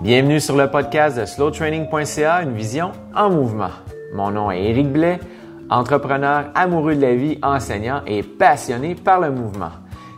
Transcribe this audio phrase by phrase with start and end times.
[0.00, 3.68] Bienvenue sur le podcast de slowtraining.ca, une vision en mouvement.
[4.14, 5.20] Mon nom est Éric Blais,
[5.68, 9.68] entrepreneur amoureux de la vie, enseignant et passionné par le mouvement.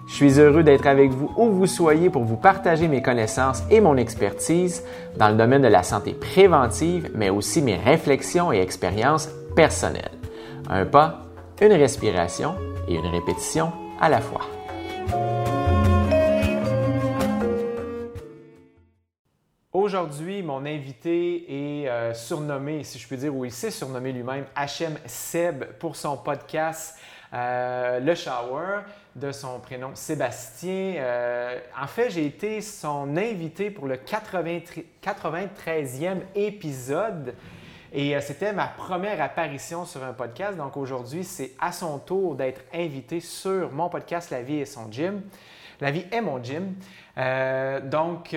[0.07, 3.81] Je suis heureux d'être avec vous où vous soyez pour vous partager mes connaissances et
[3.81, 4.85] mon expertise
[5.17, 10.13] dans le domaine de la santé préventive, mais aussi mes réflexions et expériences personnelles.
[10.71, 11.23] Un pas,
[11.61, 12.55] une respiration
[12.87, 14.43] et une répétition à la fois.
[19.83, 24.45] Aujourd'hui, mon invité est euh, surnommé, si je peux dire, ou il s'est surnommé lui-même,
[24.57, 26.97] HM Seb pour son podcast
[27.35, 28.83] euh, Le Shower,
[29.17, 30.95] de son prénom Sébastien.
[30.99, 37.35] Euh, en fait, j'ai été son invité pour le 93e épisode.
[37.93, 40.57] Et c'était ma première apparition sur un podcast.
[40.57, 44.93] Donc aujourd'hui, c'est à son tour d'être invité sur mon podcast La vie et son
[44.93, 45.23] gym.
[45.81, 46.77] La vie est mon gym.
[47.91, 48.33] donc,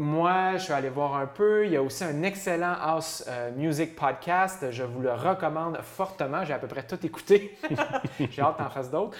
[0.00, 1.66] moi, je suis allé voir un peu.
[1.66, 4.70] Il y a aussi un excellent House euh, Music Podcast.
[4.70, 6.44] Je vous le recommande fortement.
[6.44, 7.58] J'ai à peu près tout écouté.
[8.30, 9.18] J'ai hâte d'en faire d'autres.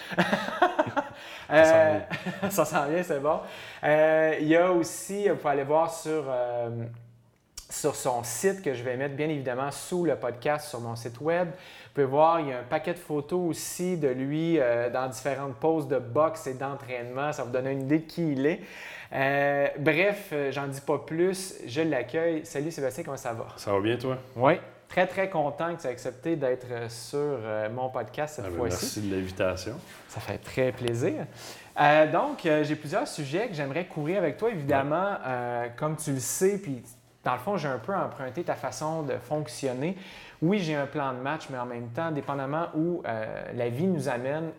[1.49, 3.41] ça sent bien, c'est bon.
[3.83, 6.69] Euh, il y a aussi, vous pouvez aller voir sur, euh,
[7.69, 11.19] sur son site que je vais mettre bien évidemment sous le podcast sur mon site
[11.19, 11.49] web.
[11.49, 14.57] Vous pouvez voir, il y a un paquet de photos aussi de lui
[14.93, 17.33] dans différentes poses de boxe et d'entraînement.
[17.33, 18.61] Ça vous donne une idée de qui il est.
[19.11, 21.55] Euh, bref, euh, j'en dis pas plus.
[21.65, 22.45] Je l'accueille.
[22.45, 23.47] Salut Sébastien, comment ça va?
[23.57, 24.17] Ça va bien, toi?
[24.35, 24.53] Oui.
[24.87, 27.39] Très, très content que tu aies accepté d'être euh, sur
[27.71, 28.77] mon podcast cette ah ben, fois-ci.
[28.81, 29.73] Merci de l'invitation.
[30.07, 31.25] Ça fait très plaisir.
[32.11, 35.17] donc, j'ai plusieurs sujets que j'aimerais courir avec toi, évidemment.
[35.77, 36.83] comme tu le sais, puis
[37.23, 39.95] dans le fond, j'ai un peu emprunté ta façon de fonctionner.
[40.41, 44.09] Oui, j'ai un plan de match, mais en même temps, dépendamment où la vie nous
[44.09, 44.51] amène,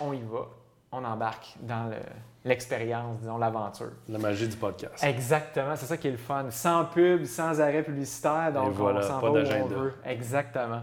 [0.00, 0.48] on y va,
[0.92, 1.96] on embarque dans le,
[2.44, 3.92] l'expérience, disons, l'aventure.
[4.08, 5.02] La magie du podcast.
[5.04, 6.46] Exactement, c'est ça qui est le fun.
[6.50, 9.94] Sans pub, sans arrêt publicitaire, donc on s'en va où on veut.
[10.04, 10.82] Exactement.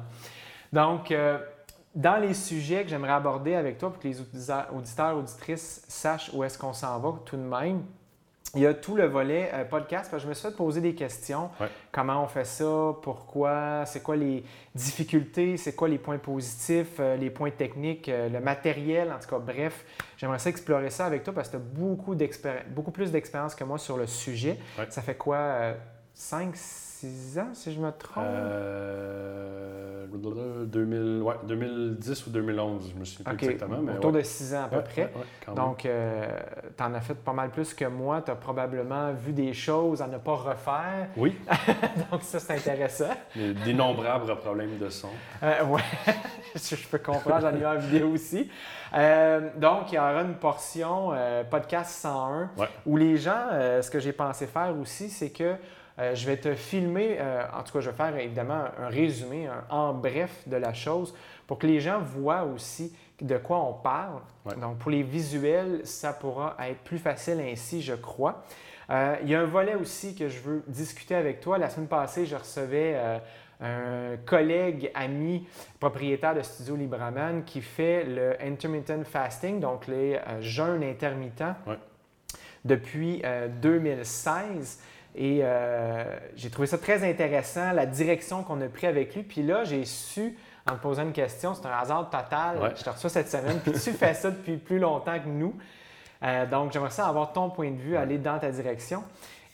[0.71, 1.39] Donc, euh,
[1.95, 6.43] dans les sujets que j'aimerais aborder avec toi pour que les auditeurs, auditrices sachent où
[6.43, 7.83] est-ce qu'on s'en va tout de même,
[8.55, 10.81] il y a tout le volet euh, podcast, parce que je me suis fait poser
[10.81, 11.49] des questions.
[11.91, 12.95] Comment on fait ça?
[13.01, 13.85] Pourquoi?
[13.85, 14.43] C'est quoi les
[14.73, 15.57] difficultés?
[15.57, 16.97] C'est quoi les points positifs?
[16.99, 18.09] Euh, les points techniques?
[18.09, 19.11] Euh, le matériel?
[19.11, 19.85] En tout cas, bref,
[20.17, 22.15] j'aimerais ça explorer ça avec toi parce que tu as beaucoup,
[22.69, 24.57] beaucoup plus d'expérience que moi sur le sujet.
[24.89, 25.73] Ça fait quoi?
[26.13, 26.84] 5, 6
[27.37, 28.25] ans, si je me trompe?
[30.65, 33.81] 2000, ouais, 2010 ou 2011, je me souviens plus exactement.
[33.81, 35.11] Mais autour de 6 ans à peu près.
[35.55, 36.39] Donc, euh,
[36.75, 38.21] tu en as fait pas mal plus que moi.
[38.21, 41.09] Tu as probablement vu des choses à ne pas refaire.
[41.17, 41.37] Oui.
[42.11, 43.13] Donc, ça, c'est intéressant.
[43.35, 45.09] D'innombrables problèmes de son.
[45.43, 45.81] Euh, oui,
[46.55, 47.41] je peux comprendre.
[47.41, 48.49] J'en ai eu en vidéo aussi.
[48.93, 52.51] Euh, donc, il y aura une portion euh, podcast 101
[52.85, 53.49] où les gens,
[53.81, 55.55] ce que j'ai pensé faire aussi, c'est que
[55.97, 59.47] euh, je vais te filmer, euh, en tout cas, je vais faire évidemment un résumé,
[59.69, 61.15] en bref de la chose
[61.47, 64.19] pour que les gens voient aussi de quoi on parle.
[64.59, 68.43] Donc, pour les visuels, ça pourra être plus facile ainsi, je crois.
[68.89, 71.57] Euh, il y a un volet aussi que je veux discuter avec toi.
[71.57, 73.21] La semaine passée, je recevais
[73.61, 75.47] un collègue, ami,
[75.79, 81.55] propriétaire de Studio Libraman qui fait le intermittent fasting, donc les jeûnes intermittents,
[82.65, 83.23] depuis
[83.61, 84.79] 2016.
[85.17, 86.03] Et euh,
[86.35, 89.23] j'ai trouvé ça très intéressant, la direction qu'on a pris avec lui.
[89.23, 90.37] Puis là, j'ai su,
[90.69, 93.71] en me posant une question, c'est un hasard total, je te reçois cette semaine, puis
[93.71, 95.55] tu fais ça depuis plus longtemps que nous.
[96.23, 99.03] Euh, donc, j'aimerais ça avoir ton point de vue, aller dans ta direction.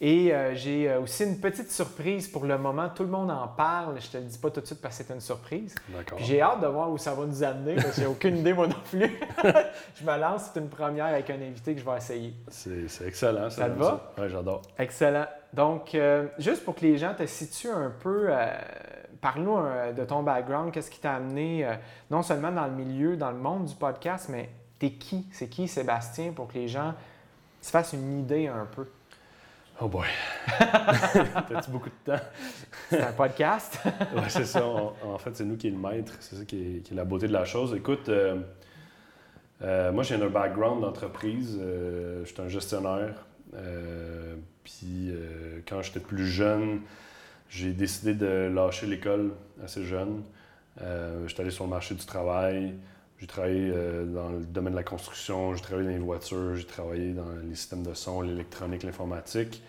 [0.04, 2.90] Et euh, j'ai euh, aussi une petite surprise pour le moment.
[2.90, 4.02] Tout le monde en parle.
[4.02, 5.76] Je te le dis pas tout de suite parce que c'est une surprise.
[6.18, 8.66] J'ai hâte de voir où ça va nous amener parce que j'ai aucune idée moi
[8.66, 9.20] non plus.
[9.96, 12.34] je me lance, c'est une première avec un invité que je vais essayer.
[12.50, 13.52] C'est excellent.
[13.52, 14.12] Ça, ça te va?
[14.18, 14.64] Oui, j'adore.
[14.80, 15.28] Excellent.
[15.54, 18.32] Donc, euh, juste pour que les gens te situent un peu,
[19.22, 19.60] parle-nous
[19.96, 21.70] de ton background, qu'est-ce qui t'a amené
[22.10, 25.28] non seulement dans le milieu, dans le monde du podcast, mais t'es qui?
[25.32, 26.96] C'est qui Sébastien pour que les gens
[27.62, 28.88] se fassent une idée un peu?
[29.84, 30.06] Oh boy!
[30.60, 32.24] T'as-tu beaucoup de temps?
[32.88, 33.80] c'est un podcast?
[34.16, 34.64] oui, c'est ça.
[34.64, 36.14] en fait, c'est nous qui est le maître.
[36.20, 37.74] C'est ça qui est, la beauté de la chose.
[37.74, 38.42] Écoute, euh,
[39.64, 41.58] euh, moi, j'ai un background d'entreprise.
[41.60, 43.26] Euh, je suis un gestionnaire.
[44.64, 45.16] puis,
[45.68, 46.82] quand j'étais plus jeune,
[47.50, 49.32] j'ai décidé de lâcher l'école
[49.64, 50.22] assez jeune.
[51.26, 52.76] j'étais allé sur le marché du travail.
[53.22, 56.66] J'ai travaillé euh, dans le domaine de la construction, j'ai travaillé dans les voitures, j'ai
[56.66, 59.62] travaillé dans les systèmes de son, l'électronique, l'informatique.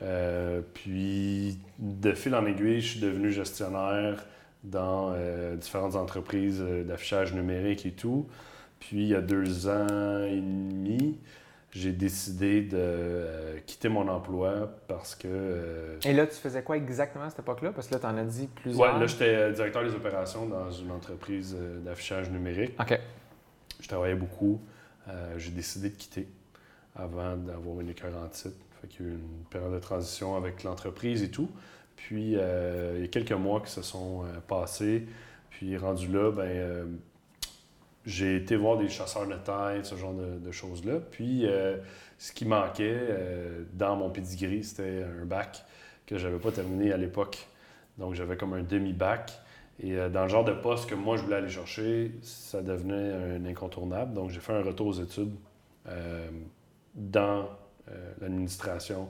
[0.00, 4.24] Euh, puis, de fil en aiguille, je suis devenu gestionnaire
[4.64, 8.26] dans euh, différentes entreprises d'affichage numérique et tout.
[8.78, 11.18] Puis, il y a deux ans et demi,
[11.72, 15.28] j'ai décidé de euh, quitter mon emploi parce que.
[15.28, 17.70] Euh, Et là, tu faisais quoi exactement à cette époque-là?
[17.72, 18.94] Parce que là, tu en as dit plusieurs.
[18.94, 22.72] Ouais, là, j'étais euh, directeur des opérations dans une entreprise d'affichage numérique.
[22.80, 22.98] OK.
[23.80, 24.60] Je travaillais beaucoup.
[25.36, 26.28] j'ai décidé de quitter
[26.94, 28.56] avant d'avoir une écœur en titre.
[28.80, 31.48] Fait qu'il y a eu une période de transition avec l'entreprise et tout.
[31.96, 35.06] Puis, il y a quelques mois qui se sont passés.
[35.50, 37.00] Puis, rendu là, ben
[38.06, 41.00] j'ai été voir des chasseurs de tête, ce genre de, choses-là.
[41.10, 41.76] Puis, euh,
[42.18, 45.64] ce qui manquait euh, dans mon pedigree, c'était un bac
[46.06, 47.46] que je n'avais pas terminé à l'époque.
[47.98, 49.32] Donc, j'avais comme un demi-bac.
[49.82, 53.12] Et euh, dans le genre de poste que moi, je voulais aller chercher, ça devenait
[53.12, 54.14] un incontournable.
[54.14, 55.34] Donc, j'ai fait un retour aux études
[56.94, 57.48] dans
[58.20, 59.08] l'administration,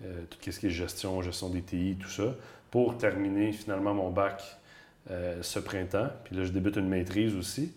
[0.00, 2.34] tout ce qui est gestion, gestion des TI, tout ça,
[2.70, 4.42] pour terminer finalement mon bac
[5.10, 6.08] euh, ce printemps.
[6.24, 7.74] Puis là, je débute une maîtrise aussi.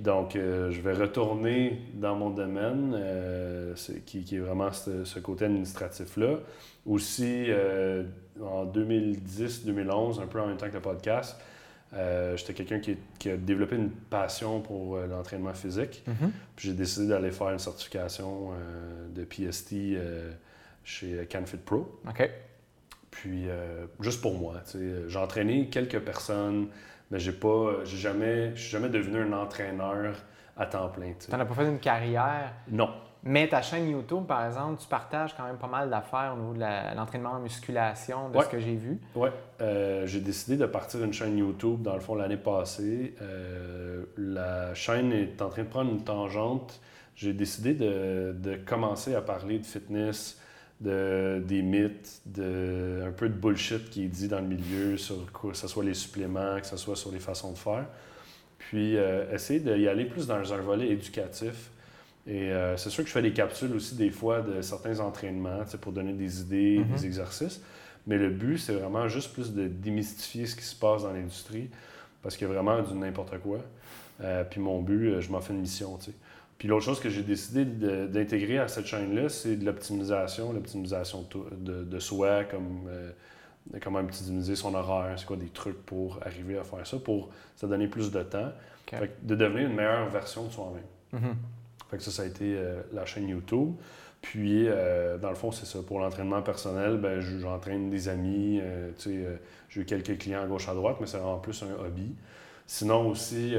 [0.00, 3.74] Donc, euh, je vais retourner dans mon domaine, euh,
[4.04, 6.40] qui, est vraiment ce, côté administratif-là.
[6.84, 7.46] Aussi,
[8.38, 11.38] en 2010-2011, un peu en même temps que le podcast,
[12.36, 16.02] j'étais quelqu'un qui, a développé une passion pour l'entraînement physique.
[16.06, 16.30] Mm-hmm.
[16.54, 18.50] Puis j'ai décidé d'aller faire une certification
[19.14, 19.74] de PST
[20.84, 22.00] chez CanFit Pro.
[23.10, 26.68] Puis, euh, juste pour moi, j'ai entraîné quelques personnes,
[27.10, 30.14] mais j'ai pas, j'ai jamais, je suis jamais devenu un entraîneur
[30.56, 31.12] à temps plein.
[31.18, 32.52] Tu n'en as pas fait une carrière?
[32.70, 32.90] Non.
[33.24, 36.54] Mais ta chaîne YouTube, par exemple, tu partages quand même pas mal d'affaires au niveau
[36.54, 39.00] de l'entraînement en musculation, de ce que j'ai vu.
[39.14, 39.28] Oui.
[39.60, 43.14] Euh, j'ai décidé de partir une chaîne YouTube, dans le fond, l'année passée.
[43.20, 46.80] Euh, la chaîne est en train de prendre une tangente.
[47.16, 50.37] J'ai décidé de, de, commencer à parler de fitness,
[50.80, 55.30] de, des mythes, de, un peu de bullshit qui est dit dans le milieu, sur
[55.32, 57.86] quoi, que ce soit les suppléments, que ce soit sur les façons de faire.
[58.58, 61.70] Puis euh, essayer d'y aller plus dans un volet éducatif.
[62.26, 65.64] Et euh, c'est sûr que je fais des capsules aussi des fois de certains entraînements
[65.80, 66.94] pour donner des idées, mm-hmm.
[66.94, 67.62] des exercices.
[68.06, 71.70] Mais le but, c'est vraiment juste plus de démystifier ce qui se passe dans l'industrie
[72.22, 73.58] parce qu'il y a vraiment du n'importe quoi.
[74.20, 75.98] Euh, puis mon but, je m'en fais une mission.
[76.00, 76.12] sais.
[76.58, 81.84] Puis l'autre chose que j'ai décidé d'intégrer à cette chaîne-là, c'est de l'optimisation, l'optimisation de,
[81.84, 83.12] de, soi, comme euh,
[83.80, 87.64] comment optimiser son horaire, c'est quoi des trucs pour arriver à faire ça, pour se
[87.66, 88.50] donner plus de temps,
[89.22, 90.82] de devenir une meilleure version de soi-même.
[91.14, 91.34] Mm-hmm.
[91.90, 93.74] Fait que ça, ça a été euh, la chaîne YouTube.
[94.20, 95.78] Puis, euh, dans le fond, c'est ça.
[95.86, 98.60] Pour l'entraînement personnel, ben, j'entraîne des amis.
[98.98, 99.38] tu sais,
[99.68, 102.16] j'ai eu quelques clients à gauche à droite, mais c'est en plus un hobby.
[102.66, 103.54] Sinon aussi,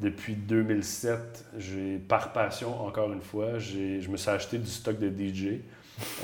[0.00, 5.08] depuis 2007, j'ai, par passion, encore une fois, je me suis acheté du stock de
[5.08, 5.60] DJ.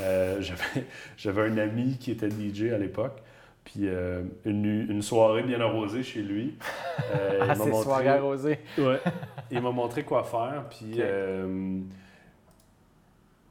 [0.01, 0.43] Euh,
[1.17, 3.23] j'avais, un ami qui était DJ à l'époque.
[3.65, 6.59] Puis euh, une, soirée bien arrosée chez lui.
[7.15, 8.59] Euh, ah, c'est soirée arrosée.
[8.77, 9.01] ouais.
[9.51, 10.65] Il m'a montré quoi faire.
[10.69, 11.01] Puis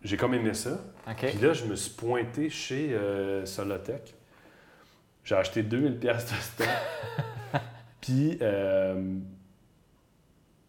[0.04, 0.82] j'ai comme aimé ça.
[1.18, 2.96] Puis là, je me suis pointé chez
[3.46, 4.16] Solotech.
[5.24, 6.68] J'ai acheté 2000 pièces de stock.
[8.02, 8.40] puis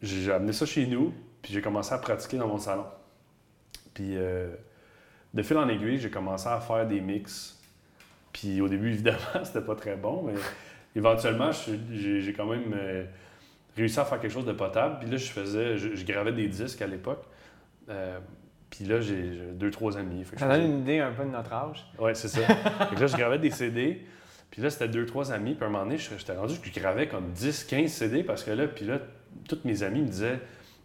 [0.03, 2.87] j'ai amené ça chez nous, puis j'ai commencé à pratiquer dans mon salon.
[3.95, 4.49] Puis euh,
[5.35, 7.61] de fil en aiguille, j'ai commencé à faire des mix.
[8.33, 10.35] Puis au début, évidemment, c'était pas très bon, mais
[10.97, 13.05] éventuellement, j'ai quand même euh,
[13.77, 14.99] réussi à faire quelque chose de potable.
[15.01, 17.25] Puis là, je faisais, je, gravais des disques à l'époque.
[17.89, 18.19] Euh,
[18.71, 20.25] puis là, j'ai deux, trois amis.
[20.37, 21.87] Ça donne une idée un peu de notre âge.
[21.99, 22.41] Oui, c'est ça.
[22.41, 24.07] fait là, je gravais des CD.
[24.51, 25.55] Puis là, c'était deux, trois amis.
[25.55, 28.51] Puis à un moment donné, j'étais rendu, je gravais comme 10, 15 CD parce que
[28.51, 28.99] là, puis là,
[29.49, 30.41] tous mes amis me disaient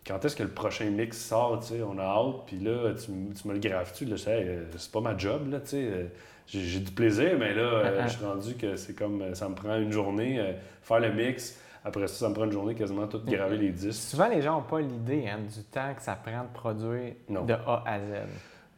[0.08, 3.12] quand est-ce que le prochain mix sort, tu sais, on a hâte, puis là, tu,
[3.12, 6.06] me le graves-tu, là, c'est pas ma job, là, tu sais, euh,
[6.48, 9.56] j'ai du plaisir, mais là, euh, je suis rendu que c'est comme, euh, ça me
[9.56, 13.20] prend une journée, faire le mix, après ça, ça me prend une journée quasiment tout
[13.26, 14.02] graver les disques.
[14.02, 17.54] Souvent, les gens n'ont pas l'idée hein, du temps que ça prend de produire de
[17.54, 18.04] A à Z.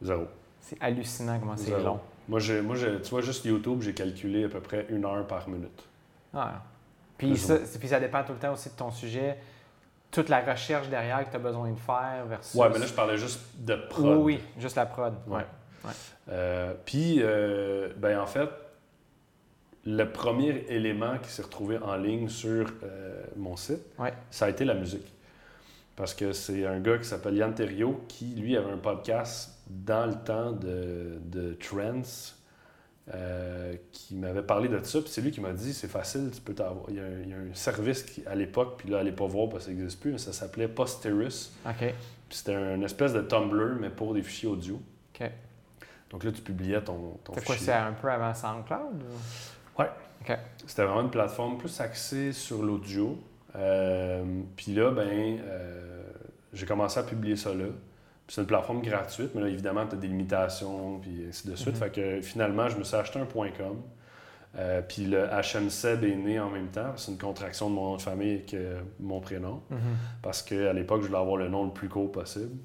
[0.02, 0.24] Zéro.
[0.60, 2.00] C'est hallucinant comment c'est long.
[2.28, 5.84] Moi, moi tu vois, juste YouTube, j'ai calculé à peu près une heure par minute.
[6.34, 6.62] Ah.
[7.18, 9.36] Puis ça, puis ça dépend tout le temps aussi de ton sujet
[10.10, 12.54] toute la recherche derrière que tu as besoin de faire versus.
[12.54, 14.18] Ouais, mais là, je parlais juste de prod.
[14.18, 15.14] Oui, oui, juste la prod.
[15.26, 15.44] Ouais.
[16.28, 18.48] Euh, puis, euh, ben, en fait,
[19.86, 23.82] le premier élément qui s'est retrouvé en ligne sur euh, mon site,
[24.30, 25.12] ça a été la musique.
[25.96, 30.06] Parce que c'est un gars qui s'appelle Yann Terrio qui, lui, avait un podcast dans
[30.06, 32.02] le temps de, de Trends
[33.12, 35.00] euh, qui m'avait parlé de ça.
[35.00, 36.84] Puis c'est lui qui m'a dit c'est facile, tu peux t'avoir.
[36.88, 39.70] Il, y a un, service qui, à l'époque, puis là, allez pas voir parce que
[39.70, 41.52] ça n'existe plus, mais ça s'appelait Posterus.
[41.66, 41.78] OK.
[42.28, 44.80] Puis c'était une espèce de Tumblr, mais pour des fichiers audio.
[45.14, 45.30] OK.
[46.10, 47.46] Donc là, tu publiais ton, ton fichier.
[47.46, 49.02] quoi, c'est un peu avant SoundCloud?
[49.02, 49.80] Ou...
[49.80, 49.90] Ouais.
[50.22, 50.38] OK.
[50.66, 53.18] C'était vraiment une plateforme plus axée sur l'audio.
[53.56, 56.02] Euh, puis là, ben, euh,
[56.52, 57.66] j'ai commencé à publier ça là.
[58.30, 61.74] C'est une plateforme gratuite, mais là, évidemment, tu as des limitations, puis ainsi de suite.
[61.74, 61.78] Mm-hmm.
[61.78, 63.82] Fait que finalement, je me suis acheté un .com.
[64.56, 66.92] Euh, puis le HMSEB est né en même temps.
[66.96, 69.62] C'est une contraction de mon nom de famille que mon prénom.
[69.72, 70.22] Mm-hmm.
[70.22, 72.56] Parce qu'à l'époque, je voulais avoir le nom le plus court possible.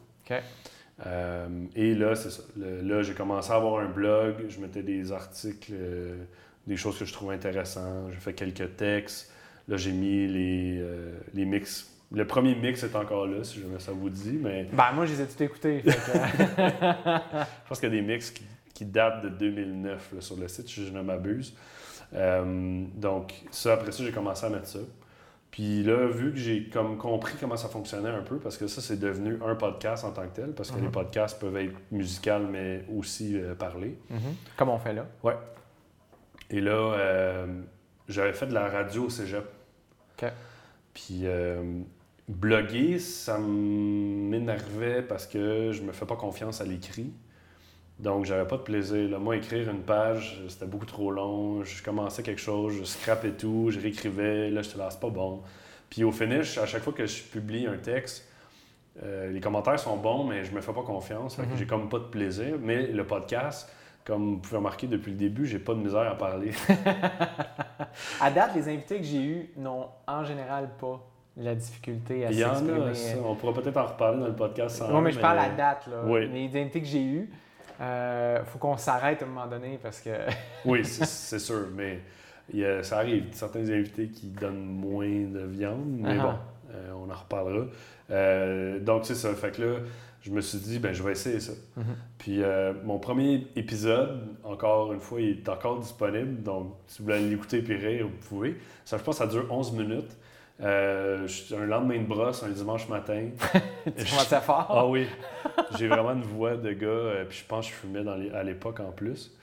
[1.07, 2.43] Euh, et là, c'est ça.
[2.57, 4.45] là, j'ai commencé à avoir un blog.
[4.48, 6.15] Je mettais des articles, euh,
[6.67, 8.12] des choses que je trouvais intéressantes.
[8.12, 9.31] J'ai fait quelques textes.
[9.67, 10.86] Là, j'ai mis les,
[11.34, 14.67] les mix le premier mix est encore là, si jamais ça vous dit, mais...
[14.71, 15.83] Ben, moi, je les ai tout écoutés.
[15.85, 15.91] je
[17.67, 18.31] pense qu'il y a des mix
[18.74, 21.55] qui, datent de 2009 sur le site, si je ne m'abuse.
[22.13, 24.79] Euh, donc, ça, après ça, j'ai commencé à mettre ça.
[25.55, 28.81] Puis là, vu que j'ai comme compris comment ça fonctionnait un peu, parce que ça,
[28.81, 30.91] c'est devenu un podcast en tant que tel, parce que les mhm.
[30.91, 33.97] podcasts peuvent être musicaux, mais aussi euh, parler.
[34.09, 34.35] Mhm.
[34.57, 35.05] Comme on fait là.
[35.24, 35.38] Ouais.
[36.50, 37.47] Et là, euh,
[38.09, 39.45] j'avais fait de la radio au cégep.
[40.21, 40.29] OK.
[40.95, 41.25] Puis
[42.27, 47.11] bloguer, ça m'énervait parce que je me fais pas confiance à l'écrit.
[47.99, 49.09] Donc, j'avais pas de plaisir.
[49.09, 51.63] Là, moi, écrire une page, c'était beaucoup trop long.
[51.63, 54.49] Je commençais quelque chose, je scrapais tout, je réécrivais.
[54.49, 55.43] Là, je te laisse pas bon.
[55.89, 58.27] Puis au finish, à chaque fois que je publie un texte,
[59.03, 61.37] euh, les commentaires sont bons, mais je me fais pas confiance.
[61.37, 61.45] Mhm.
[61.57, 62.57] J'ai comme pas de plaisir.
[62.59, 63.71] Mais le podcast,
[64.05, 66.51] comme vous pouvez remarquer depuis le début, j'ai pas de misère à parler.
[68.21, 71.01] à date, les invités que j'ai eus n'ont en général pas
[71.38, 73.19] la difficulté à s'exprimer.
[73.25, 74.83] On pourra peut-être en reparler dans le podcast.
[74.89, 75.88] Oui, mais je parle à date.
[75.88, 76.19] Là.
[76.19, 77.29] Les invités que j'ai eus,
[77.79, 80.12] il euh, faut qu'on s'arrête à un moment donné parce que.
[80.65, 82.01] oui, c'est sûr, mais
[82.83, 83.25] ça arrive.
[83.31, 86.35] Certains invités qui donnent moins de viande, mais bon,
[86.74, 87.65] euh, on en reparlera.
[88.12, 89.33] Euh, donc, c'est ça.
[89.33, 89.79] Fait que là,
[90.25, 91.53] je me suis dit, ben, je vais essayer ça.
[91.77, 91.84] Mm-hmm.
[92.17, 92.41] Puis,
[92.84, 96.41] mon premier épisode, encore une fois, il est encore disponible.
[96.41, 98.58] Donc, si vous voulez l'écouter et rire, vous pouvez.
[98.84, 100.17] Ça, je pense, ça dure 11 minutes.
[100.62, 103.29] Euh, un lendemain de brosse, un dimanche matin.
[103.86, 104.67] tu commençais fort?
[104.70, 105.08] Ah oui.
[105.77, 108.44] J'ai vraiment une voix de gars, euh, puis je pense que je fumais dans à
[108.44, 109.36] l'époque en plus.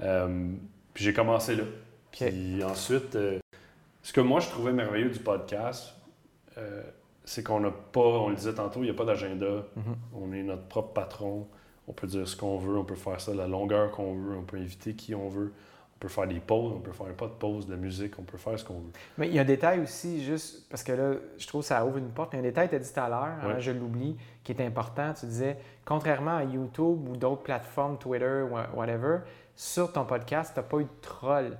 [0.00, 0.52] Euh,
[0.94, 1.64] puis j'ai commencé là.
[2.12, 3.18] Puis ensuite,
[4.02, 5.94] ce que moi je trouvais merveilleux du podcast,
[7.24, 9.64] c'est qu'on n'a pas, on le disait tantôt, il n'y a pas d'agenda.
[9.76, 9.96] Mhm.
[10.20, 11.46] On est notre propre patron.
[11.88, 14.42] On peut dire ce qu'on veut, on peut faire ça la longueur qu'on veut, on
[14.42, 15.52] peut inviter qui on veut
[16.02, 18.58] peut faire des pauses, on peut faire pas de pause de musique, on peut faire
[18.58, 18.90] ce qu'on veut.
[19.18, 21.86] Mais il y a un détail aussi, juste parce que là, je trouve que ça
[21.86, 22.32] ouvre une porte.
[22.32, 24.50] Il y a un détail, tu as dit tout à l'heure, hein, je l'oublie, qui
[24.50, 25.12] est important.
[25.14, 29.18] Tu disais, contrairement à YouTube ou d'autres plateformes, Twitter, ou whatever,
[29.54, 31.56] sur ton podcast, tu n'as pas eu de troll.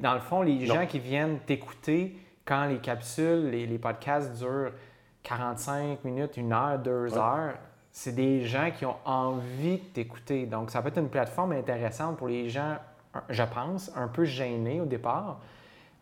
[0.00, 2.16] dans le fond, les gens qui viennent t'écouter
[2.48, 4.72] quand les capsules, les, podcasts durent
[5.22, 7.54] 45 minutes, une heure, deux heures,
[7.92, 10.46] c'est des gens qui ont envie de t'écouter.
[10.46, 12.78] Donc, ça peut être une plateforme intéressante pour les gens
[13.28, 15.40] je pense, un peu gêné au départ,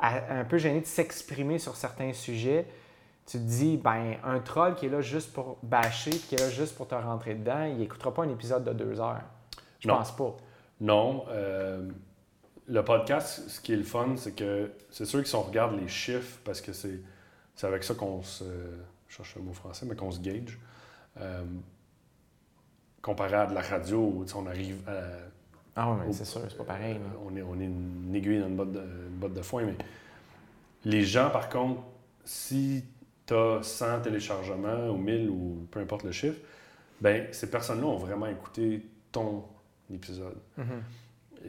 [0.00, 2.66] un peu gêné de s'exprimer sur certains sujets.
[3.26, 6.50] Tu te dis, ben, un troll qui est là juste pour bâcher, qui est là
[6.50, 9.22] juste pour te rentrer dedans, il n'écoutera pas un épisode de deux heures.
[9.80, 10.36] Je pense pas.
[10.80, 11.24] Non.
[11.30, 11.88] Euh,
[12.68, 15.78] le podcast, ce qui est le fun, c'est que c'est sûr que si on regarde
[15.80, 17.00] les chiffres, parce que c'est
[17.62, 18.44] avec ça qu'on se.
[19.08, 20.58] Je cherche un mot français, mais qu'on se gauge.
[21.20, 21.44] Euh,
[23.00, 25.02] comparé à de la radio, on arrive à
[25.78, 26.98] ah oui, c'est sûr, c'est pas pareil.
[27.22, 29.76] on, est, on est une aiguille dans une botte, de, botte de foin, mais
[30.86, 31.82] les gens, par contre,
[32.24, 32.82] si
[33.26, 36.40] tu as 100 téléchargements ou 1000 ou peu importe le chiffre,
[37.00, 39.44] ben ces personnes-là ont vraiment écouté ton
[39.92, 40.38] épisode.
[40.58, 40.62] Mm-hmm.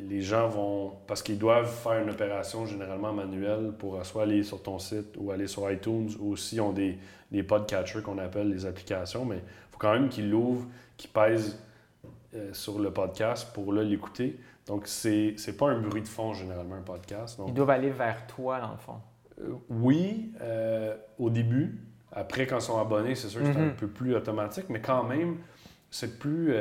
[0.09, 4.61] Les gens vont, parce qu'ils doivent faire une opération généralement manuelle pour soit aller sur
[4.61, 6.97] ton site ou aller sur iTunes ou s'ils ont des,
[7.31, 11.59] des podcatchers qu'on appelle les applications, mais il faut quand même qu'ils l'ouvrent, qu'ils pèsent
[12.35, 14.39] euh, sur le podcast pour l'écouter.
[14.65, 17.39] Donc, c'est n'est pas un bruit de fond, généralement, un podcast.
[17.47, 18.99] Ils doivent aller vers toi, dans le fond.
[19.39, 21.79] Euh, oui, euh, au début.
[22.11, 23.75] Après, quand ils sont abonnés, c'est sûr que c'est un mhm.
[23.75, 25.37] peu plus automatique, mais quand même,
[25.89, 26.53] c'est plus,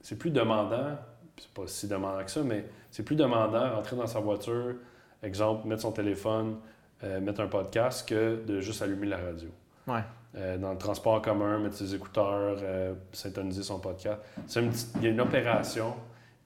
[0.00, 0.96] c'est plus demandant.
[1.40, 4.74] C'est pas si demandant que ça, mais c'est plus demandant rentrer dans sa voiture,
[5.22, 6.58] exemple, mettre son téléphone,
[7.02, 9.48] mettre un podcast, que de juste allumer la radio.
[9.86, 10.02] Ouais.
[10.36, 14.20] Euh, dans le transport en commun, mettre ses écouteurs, euh, syntoniser son podcast.
[14.46, 14.62] C'est
[14.96, 15.94] il y a une opération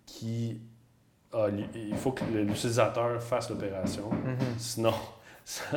[0.06, 0.58] qui.
[1.74, 4.10] il faut que l'utilisateur fasse l'opération.
[4.10, 4.58] Mm-hmm.
[4.58, 4.94] Sinon.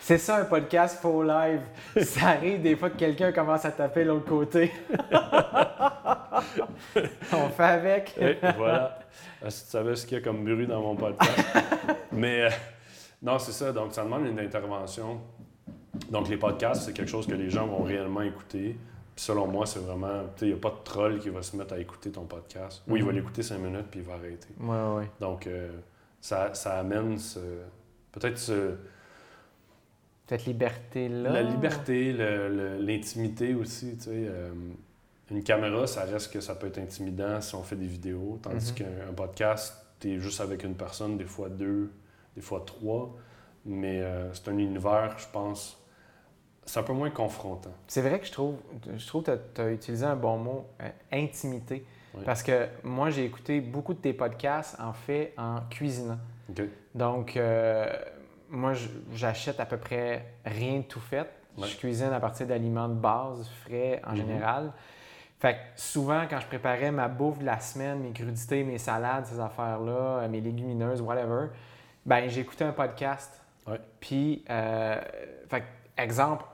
[0.00, 1.60] C'est ça un podcast faux live.
[2.02, 4.72] Ça arrive des fois que quelqu'un commence à taper l'autre côté.
[7.32, 8.18] On fait avec.
[8.56, 8.98] voilà.
[9.42, 11.38] Ah, si tu savais ce qu'il y a comme bruit dans mon podcast.
[12.12, 12.50] Mais euh,
[13.22, 13.72] non, c'est ça.
[13.72, 15.20] Donc, ça demande une intervention
[16.10, 18.76] donc, les podcasts, c'est quelque chose que les gens vont réellement écouter.
[19.14, 20.22] Puis selon moi, c'est vraiment.
[20.36, 22.24] Tu sais, il n'y a pas de troll qui va se mettre à écouter ton
[22.24, 22.82] podcast.
[22.86, 23.18] Oui, il va mhm.
[23.18, 24.48] l'écouter cinq minutes puis il va arrêter.
[24.58, 25.04] Oui, oui.
[25.20, 25.70] Donc, euh,
[26.20, 27.40] ça, ça, amène ce.
[28.12, 28.76] Peut-être ce.
[30.28, 31.30] Cette liberté-là.
[31.30, 32.12] La liberté,
[32.78, 34.10] l'intimité aussi, tu sais.
[34.12, 34.52] Euh,
[35.30, 38.72] une caméra, ça reste que ça peut être intimidant si on fait des vidéos, tandis
[38.72, 38.74] mhm.
[38.74, 41.92] qu'un podcast, tu es juste avec une personne, des fois deux,
[42.34, 43.14] des fois trois.
[43.64, 45.78] Mais euh, c'est un univers, je pense,
[46.64, 47.72] c'est un peu moins confrontant.
[47.86, 48.56] C'est vrai que je trouve,
[48.96, 51.84] je trouve que tu as utilisé un bon mot, euh, intimité.
[52.24, 56.18] Parce que moi, j'ai écouté beaucoup de tes podcasts, en fait, en cuisinant.
[56.94, 57.86] Donc, euh,
[58.48, 58.72] moi,
[59.14, 61.28] j'achète à peu près rien de tout fait.
[61.58, 64.16] Je cuisine à partir d'aliments de base, frais en mhm.
[64.16, 64.72] général.
[65.40, 69.24] Fait que souvent, quand je préparais ma bouffe de la semaine, mes crudités, mes salades,
[69.24, 71.46] ces affaires-là, mes légumineuses, whatever,
[72.04, 73.40] ben j'écoutais un podcast.
[74.00, 75.00] Puis, euh,
[75.48, 75.64] fait
[75.96, 76.44] exemple,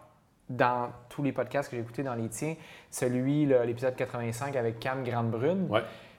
[0.48, 2.54] dans tous les podcasts que j'ai écoutés dans les tiens,
[2.90, 5.68] celui, l'épisode 85 avec Cam Grande-Brune.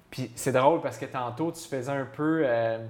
[0.10, 2.42] Puis c'est drôle parce que tantôt, tu faisais un peu.
[2.46, 2.86] Euh,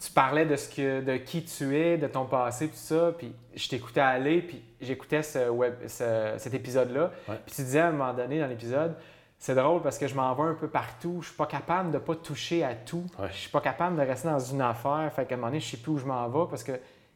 [0.00, 3.12] tu parlais de, ce que, de qui tu es, de ton passé, tout ça.
[3.16, 7.10] Puis je t'écoutais aller, puis j'écoutais ce web, cet épisode-là.
[7.26, 8.94] Puis tu disais à un moment donné dans l'épisode,
[9.38, 11.18] c'est drôle parce que je m'en vais un peu partout.
[11.22, 13.06] Je suis pas capable de ne pas toucher à tout.
[13.30, 15.10] Je suis pas capable de rester dans une affaire.
[15.14, 16.72] Fait qu'à un moment donné, je sais plus où je m'en vais parce que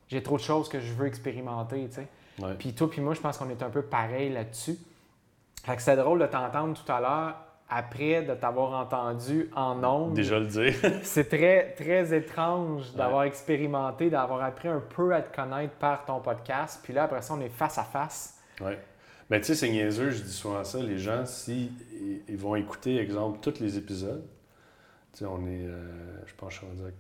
[0.09, 2.09] j'ai trop de choses que je veux expérimenter, tu sais.
[2.59, 4.77] Puis toi puis moi, je pense qu'on est un peu pareil là-dessus.
[5.65, 7.37] Fait que c'est drôle de t'entendre tout à l'heure
[7.75, 10.15] après de t'avoir entendu en ondes.
[10.15, 10.75] Déjà le dire.
[11.03, 16.21] c'est très, très étrange d'avoir expérimenté, d'avoir appris un peu à te connaître par ton
[16.21, 16.81] podcast.
[16.83, 18.39] Puis là, après ça, on est face à face.
[18.61, 18.73] Oui.
[19.31, 20.79] Mais tu sais, c'est niaiseux, je dis souvent ça.
[20.79, 21.73] Les gens, si
[22.29, 24.25] ils vont écouter, exemple, tous les épisodes,
[25.13, 25.87] tu sais, on est, euh,
[26.27, 26.91] je pense, je suis rendu à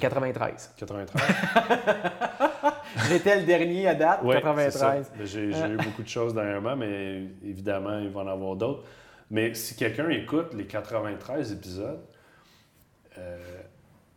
[0.00, 0.74] 93.
[0.76, 1.22] 93.
[3.08, 5.12] J'étais le dernier à date, 93.
[5.24, 8.84] J'ai eu beaucoup de choses dernièrement, mais évidemment, il va en avoir d'autres.
[9.30, 12.04] Mais si quelqu'un écoute les 93 épisodes,
[13.18, 13.38] euh,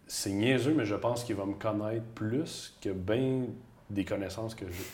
[0.07, 3.45] c'est niaiseux, mais je pense qu'il va me connaître plus que bien
[3.89, 4.85] des connaissances que j'ai.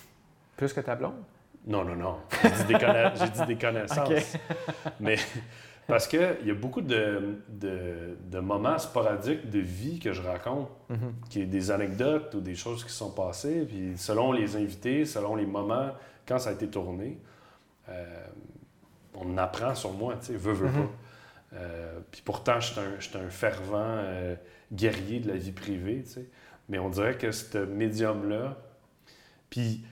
[0.57, 1.23] Plus que ta blonde?
[1.65, 2.17] Non, non, non.
[2.43, 4.37] J'ai dit des, connaissances.
[4.99, 5.17] Mais
[5.87, 11.13] parce qu'il y a beaucoup de, de, moments sporadiques de vie que je raconte, mhm.
[11.29, 13.65] qui est des anecdotes ou des choses qui sont passées.
[13.67, 15.91] Puis selon les invités, selon les moments,
[16.27, 17.19] quand ça a été tourné,
[17.89, 18.25] euh,
[19.15, 20.73] on apprend sur moi, tu sais, veut, veut mhm.
[20.73, 20.91] pas.
[21.55, 24.35] Euh, puis pourtant, je suis un, fervent euh,
[24.71, 26.29] guerrier de la vie privée, tu sais.
[26.69, 28.57] Mais on dirait que ce médium-là,
[29.49, 29.83] puis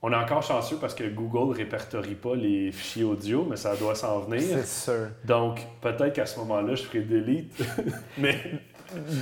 [0.00, 3.74] on est encore chanceux parce que Google ne répertorie pas les fichiers audio, mais ça
[3.74, 4.42] doit s'en venir.
[4.42, 5.08] C'est sûr.
[5.24, 7.52] Donc, peut-être qu'à ce moment-là, je ferai delete.
[8.18, 8.38] mais.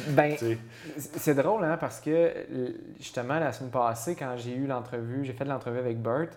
[0.08, 0.36] Ben,
[0.98, 2.34] c'est drôle, hein, parce que
[2.98, 6.30] justement, la semaine passée, quand j'ai eu l'entrevue, j'ai fait l'entrevue avec Bert,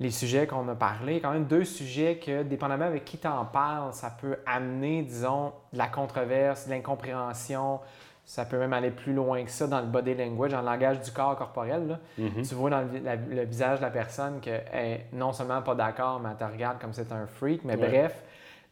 [0.00, 3.44] les sujets qu'on a parlé, quand même deux sujets que, dépendamment avec qui tu en
[3.44, 7.80] parles, ça peut amener, disons, de la controverse, de l'incompréhension.
[8.24, 11.00] Ça peut même aller plus loin que ça dans le body language, dans le langage
[11.00, 11.98] du corps corporel.
[12.18, 12.48] Mm-hmm.
[12.48, 16.30] Tu vois dans le, visage de la personne qu'elle est non seulement pas d'accord, mais
[16.30, 17.62] elle te regarde comme c'est un freak.
[17.64, 18.14] Mais bref,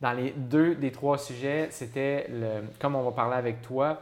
[0.01, 4.01] dans les deux des trois sujets, c'était, le, comme on va parler avec toi,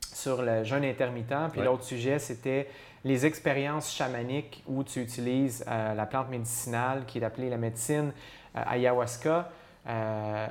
[0.00, 1.52] sur le jeûne intermittent.
[1.52, 2.68] Puis l'autre sujet, c'était
[3.06, 8.12] les expériences chamaniques où tu utilises euh, la plante médicinale qui est appelée la médecine
[8.56, 9.48] euh, ayahuasca,
[9.88, 10.46] euh,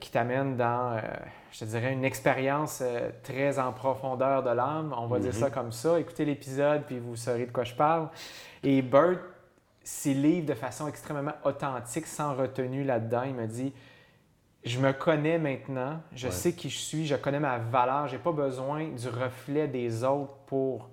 [0.00, 1.00] qui t'amène dans,
[1.52, 2.82] je te dirais, une expérience
[3.22, 4.92] très en profondeur de l'âme.
[4.98, 5.38] On va dire mhm.
[5.38, 6.00] ça comme ça.
[6.00, 8.08] Écoutez l'épisode, puis vous saurez de quoi je parle.
[8.64, 9.20] Et Bert
[9.84, 13.22] s'y livre de façon extrêmement authentique, sans retenue là-dedans.
[13.26, 13.72] Il me dit
[14.64, 18.32] je me connais maintenant, je sais qui je suis, je connais ma valeur, j'ai pas
[18.32, 20.88] besoin du reflet des autres pour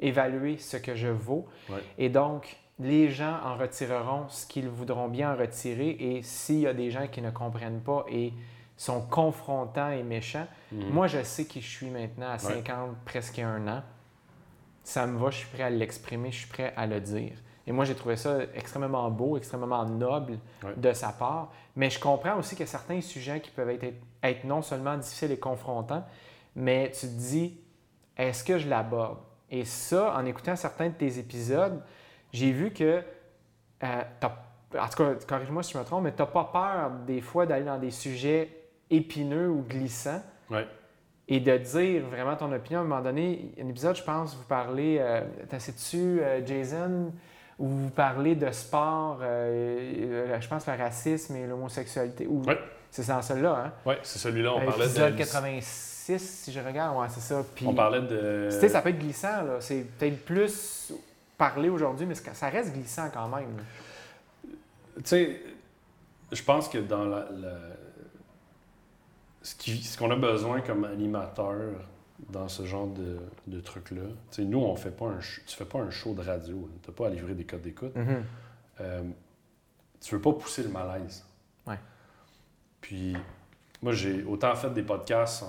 [0.00, 1.46] évaluer ce que je vaux.
[1.96, 5.96] Et donc, les gens en retireront ce qu'ils voudront bien en retirer.
[5.98, 8.32] Et s'il y a des gens qui ne comprennent pas et
[8.76, 10.90] sont confrontants et méchants, mhm.
[10.90, 13.82] moi, je sais qui je suis maintenant à 50, presque un an.
[14.84, 17.32] Ça me va, je suis prêt à l'exprimer, je suis prêt à le dire.
[17.66, 20.38] Et moi, j'ai trouvé ça extrêmement beau, extrêmement noble
[20.76, 21.52] de sa part.
[21.76, 24.96] Mais je comprends aussi qu'il y a certains sujets qui peuvent être, être non seulement
[24.96, 26.06] difficiles et confrontants,
[26.56, 27.60] mais tu te dis,
[28.16, 29.18] est-ce que je l'aborde?
[29.50, 31.80] Et ça, en écoutant certains de tes épisodes,
[32.32, 33.02] j'ai vu que,
[33.82, 34.02] euh,
[34.78, 37.46] en tout cas, corrige-moi si je me trompe, mais tu n'as pas peur des fois
[37.46, 38.50] d'aller dans des sujets
[38.90, 40.22] épineux ou glissants.
[41.30, 42.80] Et de dire vraiment ton opinion.
[42.80, 45.20] À un moment donné, un épisode, je pense, vous parlez, euh,
[45.58, 47.12] sais-tu, euh, Jason,
[47.58, 52.26] où vous parlez de sport, euh, je pense le racisme et l'homosexualité.
[52.26, 52.54] Oui.
[52.90, 53.72] C'est dans celui-là, hein?
[53.84, 54.54] Oui, c'est celui-là.
[54.54, 55.16] On parlait de.
[55.18, 57.44] 86 si je regarde, ouais, c'est ça.
[57.64, 58.48] on parlait de.
[58.50, 59.60] Tu sais, ça peut être glissant, là.
[59.60, 60.92] C'est peut-être plus
[61.36, 63.56] parlé aujourd'hui, mais ça reste glissant quand même.
[64.96, 65.42] Tu sais,
[66.32, 67.26] je pense que dans la.
[69.42, 71.72] Ce qu'on a besoin comme animateur
[72.30, 75.18] dans ce genre de, de trucs-là, tu sais, nous, on fait pas un.
[75.18, 76.68] Tu fais pas un show de radio.
[76.82, 77.94] Tu n'as pas à livrer des codes d'écoute.
[77.96, 78.22] Mm-hmm.
[78.80, 79.02] Euh,
[80.00, 81.24] tu veux pas pousser le malaise.
[82.80, 83.16] Puis
[83.80, 85.44] moi, j'ai autant fait des podcasts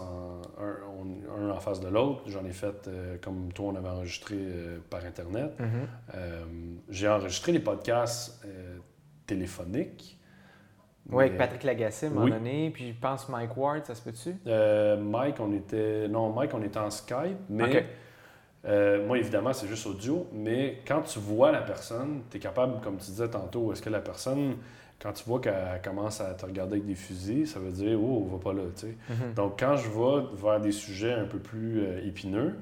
[0.60, 2.22] un, en face de l'autre.
[2.28, 5.52] J'en ai fait, euh, comme toi, on avait enregistré euh, par Internet.
[5.60, 6.16] Mm-hmm.
[6.16, 6.44] Euh,
[6.90, 8.46] j'ai enregistré des podcasts
[9.26, 10.18] téléphoniques.
[11.12, 12.70] Oui, avec Patrick Lagacé, à un moment donné.
[12.70, 14.36] Puis je pense Mike Ward, ça se peut-tu?
[15.02, 16.08] Mike, on était.
[16.08, 17.88] Non, Mike, on était en Skype, mais.
[19.08, 22.98] moi, évidemment, c'est juste audio, mais quand tu vois la personne, tu es capable, comme
[22.98, 24.58] tu disais tantôt, est-ce que la personne
[25.02, 28.26] quand tu vois qu'elle commence à te regarder avec des fusils, ça veut dire, oh,
[28.26, 28.98] on va pas là, tu sais.
[29.10, 29.34] Mhm.
[29.34, 32.56] Donc, quand je vais vers des sujets un peu plus euh, épineux,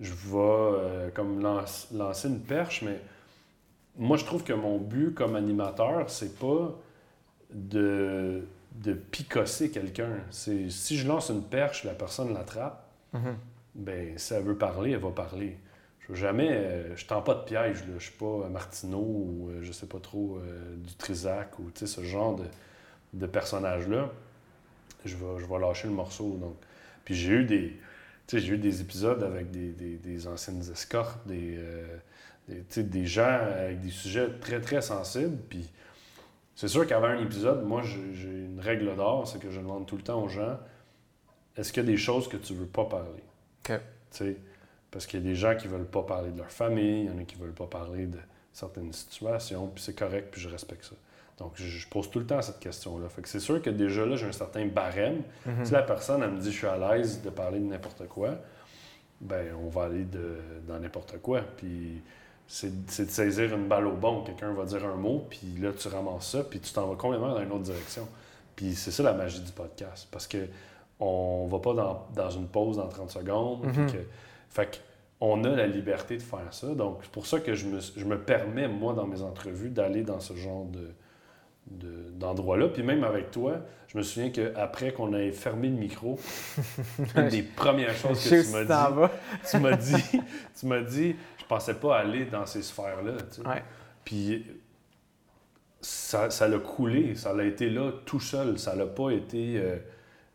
[0.00, 3.00] je vais euh, comme lancer une perche, mais
[3.96, 6.74] moi, je trouve que mon but comme animateur, c'est pas
[7.52, 10.18] de, de picosser quelqu'un.
[10.30, 12.84] C'est si je lance une perche, la personne l'attrape,
[13.14, 13.36] mhm.
[13.74, 15.56] ben si elle veut parler, elle va parler
[16.14, 17.80] jamais, euh, je tends pas de piège.
[17.86, 17.94] Là.
[17.98, 22.02] Je suis pas Martineau ou euh, je sais pas trop euh, du Trisac ou ce
[22.02, 22.44] genre de,
[23.14, 24.10] de personnage-là.
[25.04, 26.36] Je vais, je vais lâcher le morceau.
[26.40, 26.56] Donc.
[27.04, 27.78] Puis j'ai eu des.
[28.30, 31.58] J'ai eu des épisodes avec des, des, anciennes escortes, des,
[32.46, 35.38] des, gens avec des sujets très, très sensibles.
[35.48, 35.66] Puis
[36.54, 37.80] c'est sûr qu'avant un épisode, moi,
[38.12, 40.58] j'ai une règle d'or, c'est que je demande tout le temps aux gens
[41.58, 43.22] est-ce qu'il y a des choses que tu veux pas parler?
[43.68, 43.80] OK.
[44.90, 47.10] Parce qu'il y a des gens qui veulent pas parler de leur famille, il y
[47.10, 48.18] en a qui veulent pas parler de
[48.52, 50.96] certaines situations, puis c'est correct, puis je respecte ça.
[51.38, 53.08] Donc, je, pose tout le temps cette question-là.
[53.08, 55.22] Fait que c'est sûr que déjà là, j'ai un certain barème.
[55.46, 55.64] Mhm.
[55.64, 58.30] Si la personne, elle me dit je suis à l'aise de parler de n'importe quoi,
[59.20, 61.42] ben on va aller de, dans n'importe quoi.
[61.56, 62.02] Puis
[62.48, 64.24] c'est de saisir une balle au bon.
[64.24, 67.34] Quelqu'un va dire un mot, puis là, tu ramasses ça, puis tu t'en vas complètement
[67.34, 68.08] dans une autre direction.
[68.56, 70.08] Puis c'est ça la magie du podcast.
[70.10, 70.48] Parce que
[70.98, 71.74] on va pas
[72.16, 73.92] dans, une pause dans 30 secondes, puis mhm.
[73.92, 73.98] que
[74.48, 74.82] fait
[75.18, 76.68] qu'on a la liberté de faire ça.
[76.68, 80.02] Donc, c'est pour ça que je me, je me, permets, moi, dans mes entrevues, d'aller
[80.02, 80.94] dans ce genre de,
[82.12, 82.68] d'endroit-là.
[82.68, 86.18] Puis même avec toi, je me souviens qu'après qu'on ait fermé le micro,
[87.16, 89.12] une des premières choses que tu m'as dit,
[89.50, 90.20] tu m'as dit,
[90.58, 93.14] tu m'as dit, je pensais pas aller dans ces sphères-là.
[94.04, 94.46] Puis
[95.80, 99.76] ça, ça l'a coulé, ça l'a été là tout seul, ça l'a pas été euh,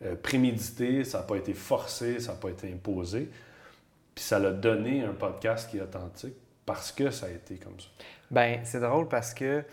[0.05, 3.29] euh, prémédité, ça n'a pas été forcé, ça n'a pas été imposé.
[4.15, 7.79] Puis ça l'a donné un podcast qui est authentique parce que ça a été comme
[7.79, 7.87] ça.
[8.31, 9.63] Ben, c'est drôle parce que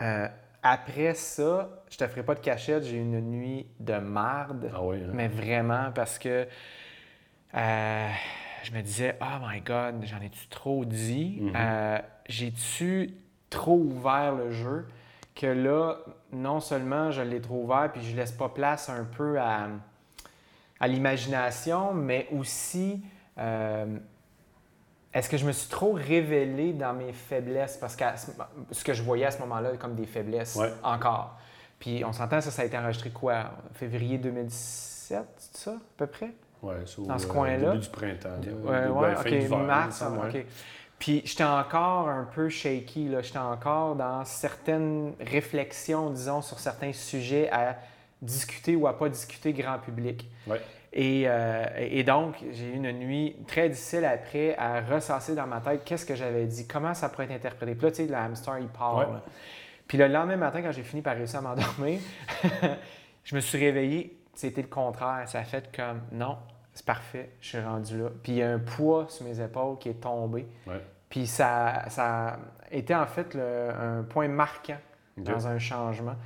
[0.00, 0.28] euh,
[0.62, 4.70] après ça, je te ferai pas de cachette, j'ai eu une nuit de marde.
[4.74, 5.10] Ah oui, hein?
[5.12, 6.46] Mais vraiment parce que
[7.54, 8.08] euh,
[8.62, 11.40] je me disais, oh my God, j'en ai-tu trop dit?
[11.42, 11.52] Mm-hmm.
[11.56, 13.14] Euh, j'ai-tu
[13.50, 14.86] trop ouvert le jeu?
[15.34, 15.96] Que là,
[16.32, 19.68] non seulement je l'ai trop ouvert, puis je laisse pas place un peu à,
[20.80, 23.02] à l'imagination, mais aussi
[23.38, 23.98] euh,
[25.12, 27.76] est-ce que je me suis trop révélé dans mes faiblesses?
[27.76, 28.04] Parce que
[28.72, 31.38] ce que je voyais à ce moment-là comme des faiblesses encore.
[31.78, 33.52] Puis on s'entend, ça, ça a été enregistré quoi?
[33.74, 36.30] Février 2017, c'est ça, à peu près?
[36.62, 36.74] Oui,
[37.06, 37.70] dans ce euh, coin-là.
[37.72, 38.40] Début du printemps.
[38.42, 40.46] Oui, ouais, ok, mars, ok.
[40.98, 43.20] Puis j'étais encore un peu shaky, là.
[43.20, 47.76] J'étais encore dans certaines réflexions, disons, sur certains sujets à
[48.22, 50.28] discuter ou à pas discuter grand public.
[50.46, 50.60] Ouais.
[50.96, 55.82] Euh, et, donc, j'ai eu une nuit très difficile après à ressasser dans ma tête
[55.84, 57.74] qu'est-ce que j'avais dit, comment ça pourrait être interprété.
[57.74, 59.20] Puis là, tu sais, le hamster, il parle.
[59.88, 62.00] Puis le lendemain matin, quand j'ai fini par réussir à m'endormir,
[63.24, 65.28] je me suis réveillé, c'était le contraire.
[65.28, 66.38] Ça a fait comme non,
[66.72, 68.08] c'est parfait, je suis rendu là.
[68.22, 70.46] Puis il y a un poids sur mes épaules qui est tombé.
[71.10, 72.38] Puis ça, ça a
[72.70, 74.78] été en fait un point marquant
[75.16, 76.16] dans un changement.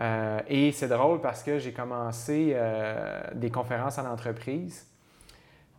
[0.00, 4.86] Euh, et c'est drôle parce que j'ai commencé euh, des conférences en entreprise,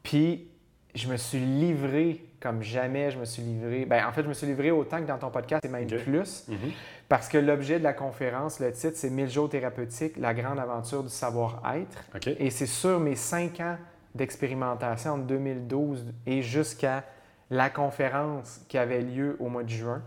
[0.03, 0.47] puis
[0.93, 3.85] je me suis livré comme jamais je me suis livré.
[3.85, 6.47] Ben, en fait, je me suis livré autant que dans ton podcast, et même plus,
[6.47, 6.71] mm-hmm.
[7.09, 11.01] parce que l'objet de la conférence, le titre, c'est 1000 jours thérapeutiques, la grande aventure
[11.01, 12.03] du savoir-être.
[12.39, 13.77] Et c'est sur mes cinq ans
[14.13, 17.03] d'expérimentation en 2012 et jusqu'à
[17.49, 20.03] la conférence qui avait lieu au mois de juin,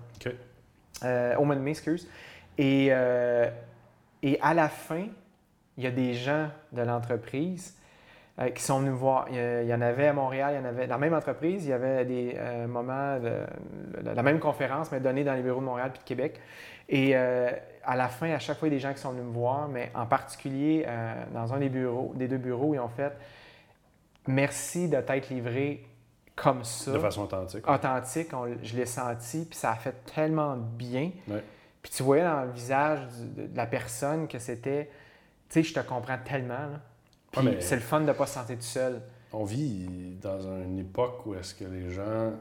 [1.02, 2.08] euh, au mois de mai, excuse.
[2.56, 2.90] Et
[4.22, 5.06] et à la fin,
[5.76, 7.76] il y a des gens de l'entreprise
[8.40, 9.26] euh, qui sont venus voir.
[9.30, 11.70] Il y, en avait à Montréal, il y en avait dans la même entreprise, il
[11.70, 13.44] y avait des euh, moments de,
[14.02, 16.40] la même conférence, mais donnée dans les bureaux de Montréal puis de Québec.
[16.88, 17.50] Et euh,
[17.84, 19.32] à la fin, à chaque fois, il y a des gens qui sont venus me
[19.32, 20.86] voir, mais en particulier
[21.32, 23.12] dans un des bureaux, des deux bureaux, ils ont fait
[24.26, 25.84] merci de t'être livré
[26.36, 26.92] comme ça.
[26.92, 27.68] De façon authentique.
[27.68, 28.28] Authentique,
[28.62, 31.10] je l'ai senti, puis ça a fait tellement bien.
[31.28, 31.42] Ouais.
[31.88, 33.00] Puis tu voyais dans le visage
[33.34, 34.90] de, la personne que c'était,
[35.48, 36.68] tu sais, je te comprends tellement.
[37.30, 39.00] Puis c'est le fun de ne pas se sentir tout seul.
[39.32, 42.34] On vit dans une époque où est-ce que les gens,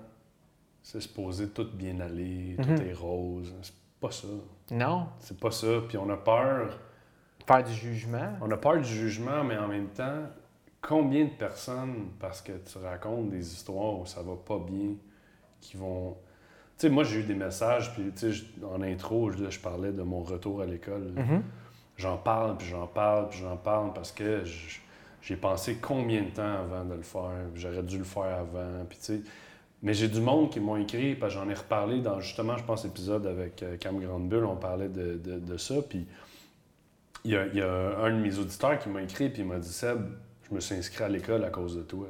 [0.83, 2.89] c'est supposé tout bien aller, tout mhm.
[2.89, 3.55] est rose.
[4.01, 4.27] pas ça.
[4.71, 5.07] Non.
[5.19, 5.67] C'est pas ça.
[5.87, 6.77] Puis on a peur.
[7.45, 8.33] Faire du jugement.
[8.41, 10.23] On a peur du jugement, mais en même temps,
[10.81, 14.95] combien de personnes, parce que tu racontes des histoires où ça va pas bien,
[15.61, 16.17] qui vont.
[16.77, 19.91] Tu sais, moi, j'ai eu des messages, puis tu sais, en intro, je, je parlais
[19.91, 21.11] de mon retour à l'école.
[21.15, 21.41] Mhm.
[21.97, 24.43] J'en parle, puis j'en parle, puis j'en parle, parce que
[25.21, 28.99] j'ai pensé combien de temps avant de le faire, j'aurais dû le faire avant, puis
[28.99, 29.21] tu sais.
[29.83, 32.63] Mais j'ai du monde qui m'ont écrit, parce que j'en ai reparlé dans justement, je
[32.63, 36.05] pense, l'épisode avec euh, Cam Grandbull, on parlait de, de, ça, puis
[37.23, 39.57] il y, a, y, a, un de mes auditeurs qui m'a écrit, puis il m'a
[39.57, 39.99] dit Seb,
[40.49, 42.07] je me suis inscrit à l'école à cause de toi.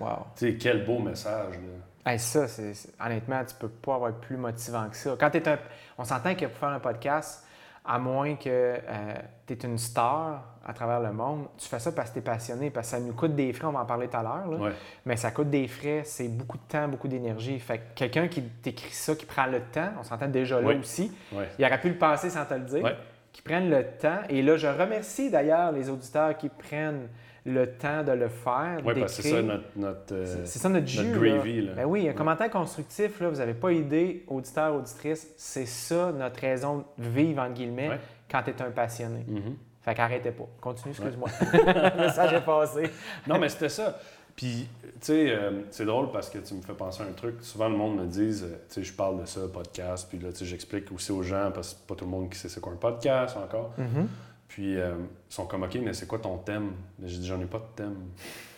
[0.00, 0.08] Wow.
[0.36, 1.54] Tu sais, quel beau message.
[1.54, 1.87] Là.
[2.16, 2.72] Ça, c'est,
[3.04, 5.16] honnêtement, tu peux pas avoir plus motivant que ça.
[5.18, 5.58] Quand es un,
[5.98, 7.44] on s'entend que pour faire un podcast,
[7.84, 9.14] à moins que euh,
[9.46, 12.22] tu es une star à travers le monde, tu fais ça parce que tu es
[12.22, 14.72] passionné, parce que ça nous coûte des frais, on va en parler tout à l'heure,
[15.06, 17.58] mais ça coûte des frais, c'est beaucoup de temps, beaucoup d'énergie.
[17.58, 21.10] Fait que quelqu'un qui t'écrit ça, qui prend le temps, on s'entend déjà là aussi,
[21.58, 22.96] il aurait pu le passer sans te le dire,
[23.32, 24.20] qui prennent le temps.
[24.28, 27.08] Et là, je remercie d'ailleurs les auditeurs qui prennent
[27.48, 28.80] le temps de le faire.
[28.84, 31.62] Oui, parce que c'est ça notre, notre, euh, c'est ça notre, jus, gravy.
[31.62, 31.72] Là.
[31.76, 36.40] Ben oui, un commentaire constructif, là, vous n'avez pas idée, auditeur, auditrice, c'est ça notre
[36.40, 37.98] raison de vivre, entre guillemets,
[38.30, 39.24] quand tu es un passionné.
[39.28, 39.54] Mm-hmm.
[39.82, 40.48] Fait qu'arrêtez pas.
[40.60, 41.28] Continue, excuse-moi.
[41.52, 42.90] le message est passé.
[43.26, 43.98] non, mais c'était ça.
[44.38, 47.38] Puis, tu sais, euh, c'est drôle parce que tu me fais penser à un truc.
[47.40, 50.30] Souvent, le monde me dit, euh, tu sais, je parle de ça, podcast, puis là,
[50.30, 52.60] tu sais, j'explique aussi aux gens, parce que pas tout le monde qui sait c'est
[52.60, 53.72] quoi un podcast encore.
[53.76, 54.06] Mm-hmm.
[54.48, 54.94] Puis euh,
[55.30, 56.72] ils sont comme, OK, mais c'est quoi ton thème?
[57.02, 57.96] J'ai dit, j'en ai pas de thème.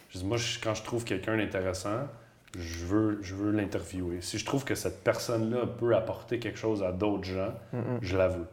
[0.08, 2.08] Je dis, moi, quand je trouve quelqu'un d'intéressant,
[2.56, 4.20] je veux, je veux l'interviewer.
[4.20, 7.54] Si je trouve que cette personne-là peut apporter quelque chose à d'autres gens,
[8.02, 8.46] je la veux.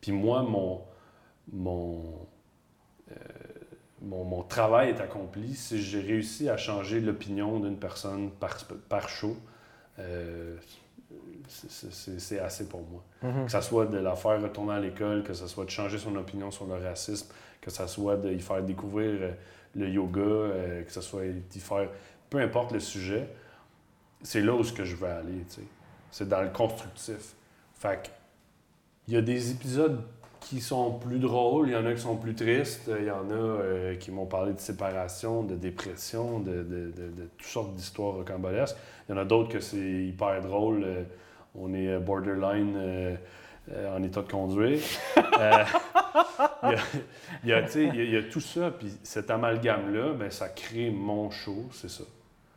[0.00, 0.82] Puis moi, mon,
[1.52, 2.26] mon,
[3.10, 3.14] euh,
[4.02, 9.08] mon, mon, travail est accompli si j'ai réussi à changer l'opinion d'une personne par, par
[9.08, 9.36] show.
[9.98, 10.56] Euh,
[11.48, 13.02] c'est assez pour moi.
[13.46, 16.14] Que ce soit de la faire retourner à l'école, que ce soit de changer son
[16.16, 19.30] opinion sur le racisme, que ce soit de lui faire découvrir euh,
[19.74, 21.88] le yoga, euh, que ce soit d'y faire...
[22.28, 23.28] Peu importe le sujet,
[24.22, 25.44] c'est là où que je veux aller,
[26.10, 27.34] C'est dans le constructif.
[27.74, 28.10] Fait
[29.06, 30.00] il y a des épisodes
[30.40, 33.30] qui sont plus drôles, il y en a qui sont plus tristes, il y en
[33.30, 38.14] a euh, qui m'ont parlé de séparation, de dépression, de, de, de toutes sortes d'histoires
[38.14, 38.76] rocambolesques.
[39.08, 40.84] Il y en a d'autres que c'est hyper drôle
[41.54, 43.16] on est euh, borderline euh,
[43.72, 44.78] euh, en état de conduire.
[47.42, 52.04] il, y a, tout ça, puis cet amalgame-là, ben, ça crée mon show, c'est ça.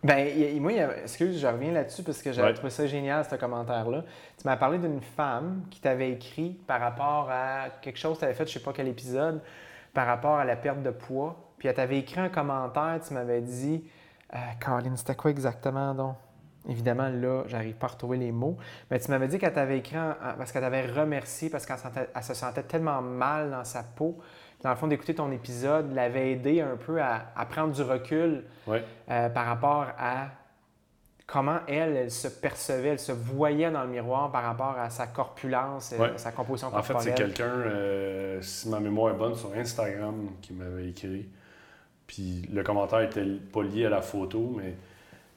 [0.04, 4.04] Ben, moi, excuse, je reviens là-dessus parce que j'avais trouvé ça génial, ce commentaire-là.
[4.38, 8.26] Tu m'as parlé d'une femme qui t'avait écrit par rapport à quelque chose que tu
[8.26, 9.42] avais fait, je sais pas quel épisode,
[9.94, 11.36] par rapport à la perte de poids.
[11.58, 13.84] Puis elle t'avait écrit un commentaire, tu m'avais dit,
[14.34, 16.16] euh, Caroline, c'était quoi exactement donc?
[16.70, 18.58] Évidemment, là, j'arrive pas à retrouver les mots.
[18.92, 19.96] Mais tu m'avais dit qu'elle t'avait écrit
[20.38, 21.78] parce qu'elle t'avait remercié parce qu'elle
[22.24, 24.18] se sentait tellement mal dans sa peau.
[24.62, 29.30] dans le fond, d'écouter ton épisode l'avait aidé un peu à, prendre du recul euh,
[29.30, 30.28] par rapport à
[31.26, 35.08] comment elle, elle se percevait, elle se voyait dans le miroir par rapport à sa
[35.08, 36.98] corpulence, et sa composition corporelle.
[36.98, 41.28] En fait, c'est quelqu'un, euh, si ma mémoire est bonne, sur Instagram qui m'avait écrit.
[42.08, 44.76] Puis le commentaire était pas lié à la photo, mais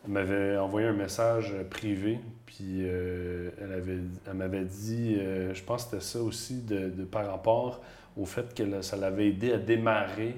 [0.04, 5.62] elle m'avait envoyé un message privé, puis euh, elle, avait, elle m'avait dit, euh, je
[5.62, 7.80] pense que c'était ça aussi, de, par rapport
[8.16, 10.36] au fait que ça l'avait aidé à démarrer,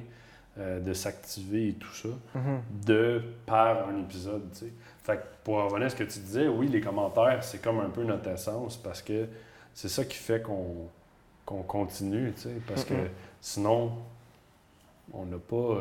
[0.58, 2.84] euh, de s'activer et tout ça, mm-hmm.
[2.86, 4.42] de par un épisode.
[4.52, 4.72] Tu sais.
[5.02, 7.88] Fait que pour revenir à ce que tu disais, oui, les commentaires, c'est comme un
[7.88, 9.26] peu notre essence parce que
[9.72, 10.88] c'est ça qui fait qu'on,
[11.46, 13.08] qu'on continue, tu sais, parce que mm-hmm.
[13.40, 13.92] sinon,
[15.14, 15.80] on n'a pas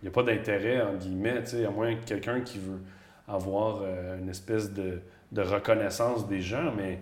[0.00, 2.80] il n'y a pas d'intérêt, en guillemets, à moins que quelqu'un qui veut
[3.26, 5.00] avoir euh, une espèce de,
[5.36, 7.00] reconnaissance des gens, mais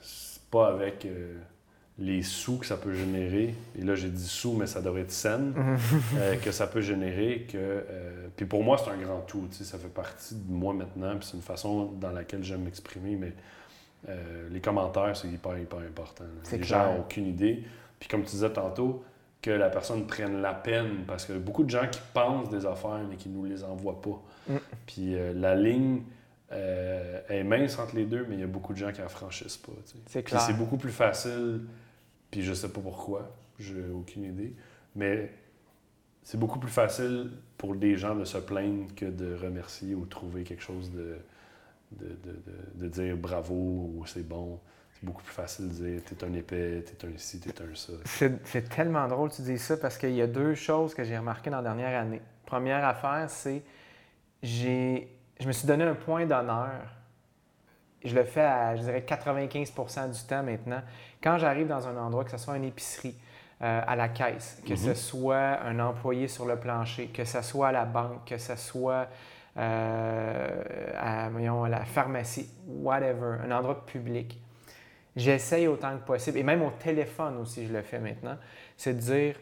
[0.00, 1.36] c'est pas avec euh,
[1.98, 3.54] les sous que ça peut générer.
[3.78, 5.54] Et là, j'ai dit sous, mais ça devrait être scène,
[6.16, 7.46] euh, que ça peut générer.
[7.50, 7.84] que
[8.36, 9.46] Puis pour moi, c'est un grand tout.
[9.50, 13.32] Ça fait partie de moi maintenant, puis c'est une façon dans laquelle j'aime m'exprimer, mais
[14.50, 16.24] les commentaires, c'est hyper, hyper important.
[16.50, 17.62] Les gens n'ont aucune idée.
[18.00, 19.04] Puis comme tu disais tantôt,
[19.42, 23.04] que la personne prenne la peine, parce que beaucoup de gens qui pensent des affaires,
[23.10, 24.22] mais qui ne nous les envoient pas.
[24.48, 24.56] Mm.
[24.86, 26.02] Puis euh, la ligne
[26.52, 29.04] euh, est mince entre les deux, mais il y a beaucoup de gens qui ne
[29.04, 29.72] la franchissent pas.
[30.06, 30.40] C'est clair.
[30.40, 31.62] c'est beaucoup plus facile,
[32.30, 34.54] puis je sais pas pourquoi, j'ai aucune idée,
[34.94, 35.32] mais
[36.22, 40.44] c'est beaucoup plus facile pour des gens de se plaindre que de remercier ou trouver
[40.44, 41.16] quelque chose de,
[41.90, 44.60] de, de, de dire bravo ou c'est bon
[45.02, 47.92] beaucoup plus facile de dire t'es un épais, t'es un ci, t'es un ça.
[48.04, 51.18] C'est tellement drôle que tu dis ça parce qu'il y a deux choses que j'ai
[51.18, 52.22] remarquées dans la dernière année.
[52.46, 53.62] Première affaire, c'est
[54.42, 55.08] j'ai
[55.40, 56.70] je me suis donné un point d'honneur
[58.04, 60.82] je le fais à, je dirais, 95% du temps maintenant.
[61.22, 63.14] Quand j'arrive dans un endroit, que ce soit une épicerie,
[63.62, 64.94] euh, à la caisse, que ce mhm.
[64.96, 69.06] soit un employé sur le plancher, que ce soit à la banque, que ce soit
[69.56, 74.42] euh, à, à la pharmacie, whatever, un endroit public.
[75.14, 78.38] J'essaye autant que possible, et même au téléphone aussi, je le fais maintenant,
[78.76, 79.34] c'est de dire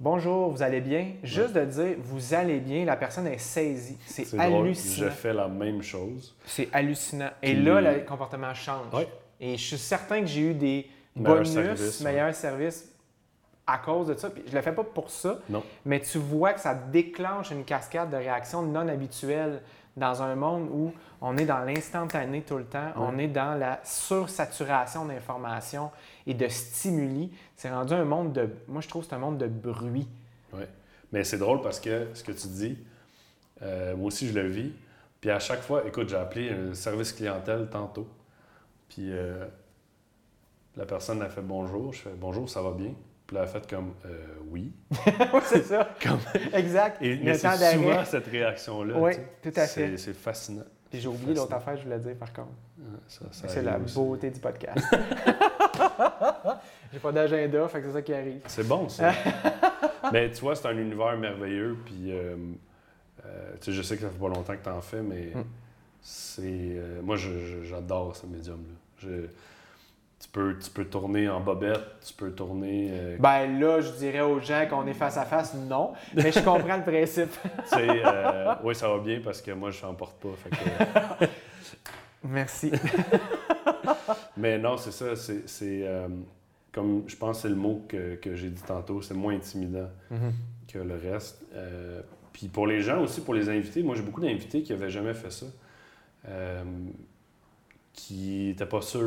[0.00, 1.14] Bonjour, vous allez bien?
[1.24, 3.98] Juste de dire vous allez bien, la personne est saisie.
[4.06, 5.06] C'est hallucinant.
[5.08, 6.36] Je fais la même chose.
[6.46, 7.30] C'est hallucinant.
[7.42, 8.86] Et là, le comportement change.
[9.40, 12.92] Et je suis certain que j'ai eu des bonus, meilleurs services
[13.66, 14.30] à cause de ça.
[14.30, 15.40] Puis je le fais pas pour ça.
[15.48, 15.64] Non.
[15.84, 19.60] Mais tu vois que ça déclenche une cascade de réactions non habituelles
[19.98, 23.80] dans un monde où on est dans l'instantané tout le temps, on est dans la
[23.84, 25.90] sursaturation d'informations
[26.26, 27.32] et de stimuli.
[27.56, 28.48] C'est rendu un monde de.
[28.68, 30.08] Moi, je trouve que c'est un monde de bruit.
[30.52, 30.64] Oui.
[31.12, 32.78] Mais c'est drôle parce que ce que tu dis,
[33.62, 34.72] euh, moi aussi, je le vis.
[35.20, 38.08] Puis à chaque fois, écoute, j'ai appelé un service clientèle tantôt.
[38.88, 39.44] Puis euh,
[40.76, 41.92] la personne a fait bonjour.
[41.92, 42.92] Je fais bonjour, ça va bien?
[43.28, 44.72] Puis elle a fait comme euh, oui.
[45.44, 45.90] c'est ça.
[46.54, 47.02] exact.
[47.02, 48.98] Et, mais c'est souvent cette réaction-là.
[48.98, 49.12] Oui,
[49.42, 49.98] tout à fait.
[49.98, 50.64] C'est fascinant.
[50.90, 52.54] Puis j'ai oublié l'autre affaire, je voulais dire par contre.
[53.30, 54.82] c'est la beauté du podcast.
[56.92, 58.40] j'ai pas d'agenda, fait que c'est ça qui arrive.
[58.46, 59.12] C'est bon ça.
[60.10, 61.76] mais tu vois, c'est un univers merveilleux.
[61.84, 62.34] Puis euh,
[63.26, 65.32] euh, tu sais, je sais que ça fait pas longtemps que tu en fais, mais
[65.34, 65.44] mm.
[66.00, 66.42] c'est.
[66.46, 69.10] Euh, moi, j'adore ce médium-là.
[70.20, 72.88] Tu peux, tu peux tourner en bobette, tu peux tourner.
[72.90, 75.92] Euh, ben là, je dirais aux gens qu'on est face à face, non.
[76.14, 77.30] Mais je comprends le principe.
[77.76, 81.26] euh, oui, ça va bien parce que moi, je porte pas.
[82.24, 82.72] Merci.
[84.36, 85.14] Mais non, c'est ça.
[85.16, 86.08] C'est euh,
[86.72, 90.72] comme je pense c'est le mot que, que j'ai dit tantôt, c'est moins intimidant mm-hmm.
[90.72, 91.44] que le reste.
[91.54, 92.02] Euh,
[92.32, 95.14] puis pour les gens aussi, pour les invités, moi j'ai beaucoup d'invités qui n'avaient jamais
[95.14, 95.46] fait ça
[97.98, 99.00] qui n'étaient pas sûrs.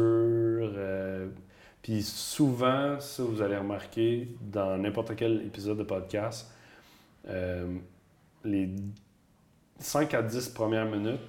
[0.76, 1.28] Euh,
[1.82, 6.52] puis souvent, ça, vous allez remarquer, dans n'importe quel épisode de podcast,
[7.28, 7.78] euh,
[8.44, 8.70] les
[9.80, 11.22] 5 à 10 premières minutes,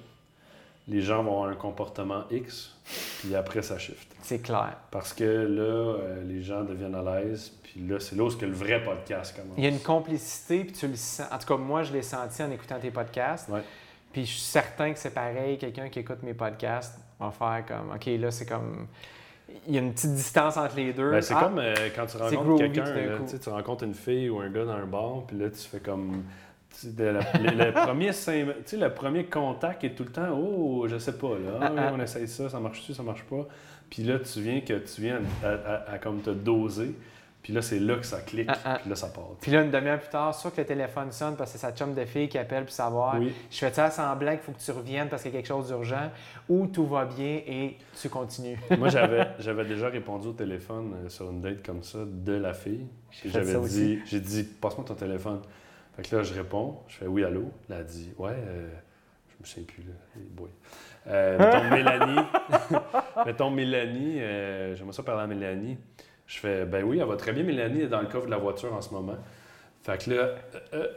[0.89, 2.75] les gens vont avoir un comportement X,
[3.19, 4.13] puis après, ça shift.
[4.21, 4.75] C'est clair.
[4.91, 8.45] Parce que là, euh, les gens deviennent à l'aise, puis là, c'est là où que
[8.45, 9.57] le vrai podcast commence.
[9.57, 11.27] Il y a une complicité, puis tu le sens.
[11.31, 13.47] En tout cas, moi, je l'ai senti en écoutant tes podcasts.
[13.47, 13.63] Ouais.
[14.11, 17.95] Puis je suis certain que c'est pareil, quelqu'un qui écoute mes podcasts va faire comme,
[17.95, 18.87] OK, là, c'est comme.
[19.67, 21.11] Il y a une petite distance entre les deux.
[21.11, 24.49] Ben, c'est ah, comme euh, quand tu rencontres quelqu'un, tu rencontres une fille ou un
[24.49, 26.23] gars dans un bar, puis là, tu fais comme.
[26.83, 31.91] le, premier le premier contact est tout le temps Oh, je sais pas, là, ah,
[31.93, 33.47] on essaye ça, ça marche-tu, ça marche pas.
[33.89, 36.95] Puis là, tu viens que tu viens à comme te doser.
[37.43, 38.79] Puis là, c'est là que ça clique, ah, ah.
[38.79, 39.31] puis là, ça part.
[39.41, 41.73] Puis là, une demi-heure plus tard, soit que le téléphone sonne parce que c'est sa
[41.73, 44.71] chum de fille qui appelle pour savoir je fais ça semblant qu'il faut que tu
[44.71, 46.09] reviennes parce qu'il y a quelque chose d'urgent?
[46.47, 48.57] Ou tout va bien et tu continues?
[48.77, 52.53] Moi, j'avais, j'avais déjà répondu au téléphone euh, sur une date comme ça de la
[52.53, 52.87] fille.
[53.25, 55.41] J'avais dit, j'ai dit, passe-moi ton téléphone.
[55.95, 57.51] Fait que là, je réponds, je fais oui, allô.
[57.69, 58.69] Elle a dit, ouais, euh,
[59.29, 60.45] je me souviens plus, là.
[61.07, 62.27] Euh, mettons Mélanie.
[63.25, 65.77] mettons Mélanie, euh, j'aimerais ça parler à Mélanie.
[66.33, 67.43] Je fais, ben oui, elle va très bien.
[67.43, 69.15] Mélanie est dans le coffre de la voiture en ce moment.
[69.83, 70.35] Fait que là, euh,
[70.73, 70.87] euh,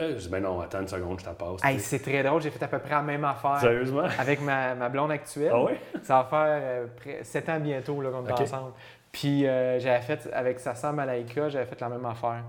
[0.00, 1.64] euh, je dis, ben non, attends une seconde, je t'en passe.
[1.64, 3.60] Hey, c'est très drôle, j'ai fait à peu près la même affaire.
[3.60, 4.06] Sérieusement?
[4.18, 5.52] Avec ma, ma blonde actuelle.
[5.54, 5.72] Ah oui?
[6.02, 8.72] Ça va faire 7 ans bientôt qu'on est ensemble.
[9.10, 12.42] Puis j'avais fait, avec sa sœur Malaika, j'avais fait la même affaire.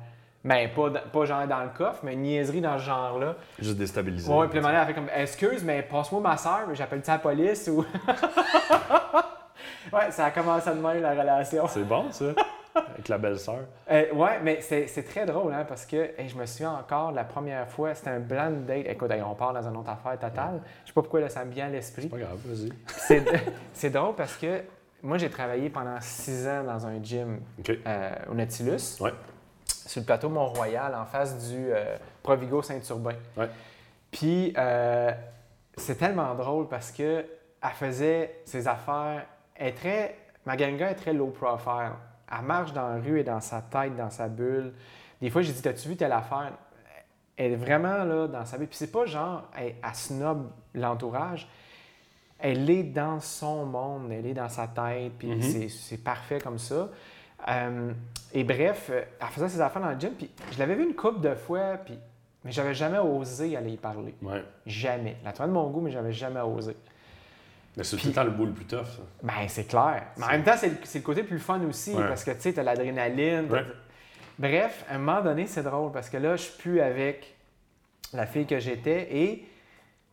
[0.44, 3.36] Ben, pas, pas genre dans le coffre, mais une niaiserie dans ce genre-là.
[3.58, 4.32] Juste déstabilisé.
[4.32, 7.68] Oui, puis le elle a fait comme Excuse, mais passe-moi ma soeur, j'appelle-tu la police
[7.70, 7.84] ou.
[9.94, 11.68] Ouais, ça a commencé de même, la relation.
[11.68, 12.26] C'est bon, ça.
[12.76, 13.62] Avec la belle-sœur.
[13.90, 17.70] Euh, ouais, mais c'est très drôle, hein, parce que je me souviens encore la première
[17.70, 18.86] fois, c'était un blind date.
[18.88, 20.62] Écoute, on part dans une autre affaire totale.
[20.84, 22.04] Je sais pas pourquoi là, ça me vient à l'esprit.
[22.04, 22.72] C'est pas grave, vas-y.
[23.74, 24.62] C'est drôle parce que
[25.02, 29.00] moi, j'ai travaillé pendant six ans dans un gym euh, au Nautilus.
[29.00, 29.14] Ouais.
[29.66, 33.16] Sur le plateau Mont-Royal, en face du euh, Provigo Saint-Urbain.
[33.38, 33.50] Ouais.
[34.12, 34.54] Puis,
[35.78, 37.26] c'est tellement drôle parce que
[37.62, 39.26] elle faisait ses affaires
[39.58, 40.18] est très.
[40.46, 41.94] Ma ganga est très low profile.
[42.32, 44.74] Elle marche dans la rue et dans sa tête, dans sa bulle.
[45.22, 46.54] Des fois, j'ai dit T'as-tu vu telle affaire?
[47.38, 48.68] Elle est vraiment là dans sa bulle.
[48.68, 51.48] Puis c'est pas genre, elle, snob l'entourage.
[52.38, 55.70] Elle est dans son monde, elle est dans sa tête, puis mm-hmm.
[55.70, 56.90] c'est parfait comme ça.
[57.48, 57.94] Euh,
[58.34, 61.22] et bref, elle faisait ses affaires dans le gym, puis je l'avais vu une couple
[61.22, 61.98] de fois, puis,
[62.44, 64.16] mais j'avais jamais osé aller y parler.
[64.66, 65.18] Jamais.
[65.24, 66.76] La trouvait de mon goût, mais j'avais jamais osé.
[67.78, 69.02] Mais c'est tout le temps le bout le plus tough, ça.
[69.22, 70.04] Ben, c'est clair.
[70.18, 72.64] Mais en même temps, c'est le, côté plus fun aussi, parce que tu sais, t'as
[72.64, 73.50] l'adrénaline.
[74.38, 77.36] Bref, à un moment donné, c'est drôle, parce que là, je suis plus avec
[78.14, 79.46] la fille que j'étais et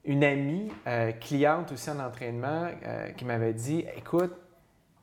[0.05, 4.35] une amie, euh, cliente aussi en entraînement, euh, qui m'avait dit Écoute,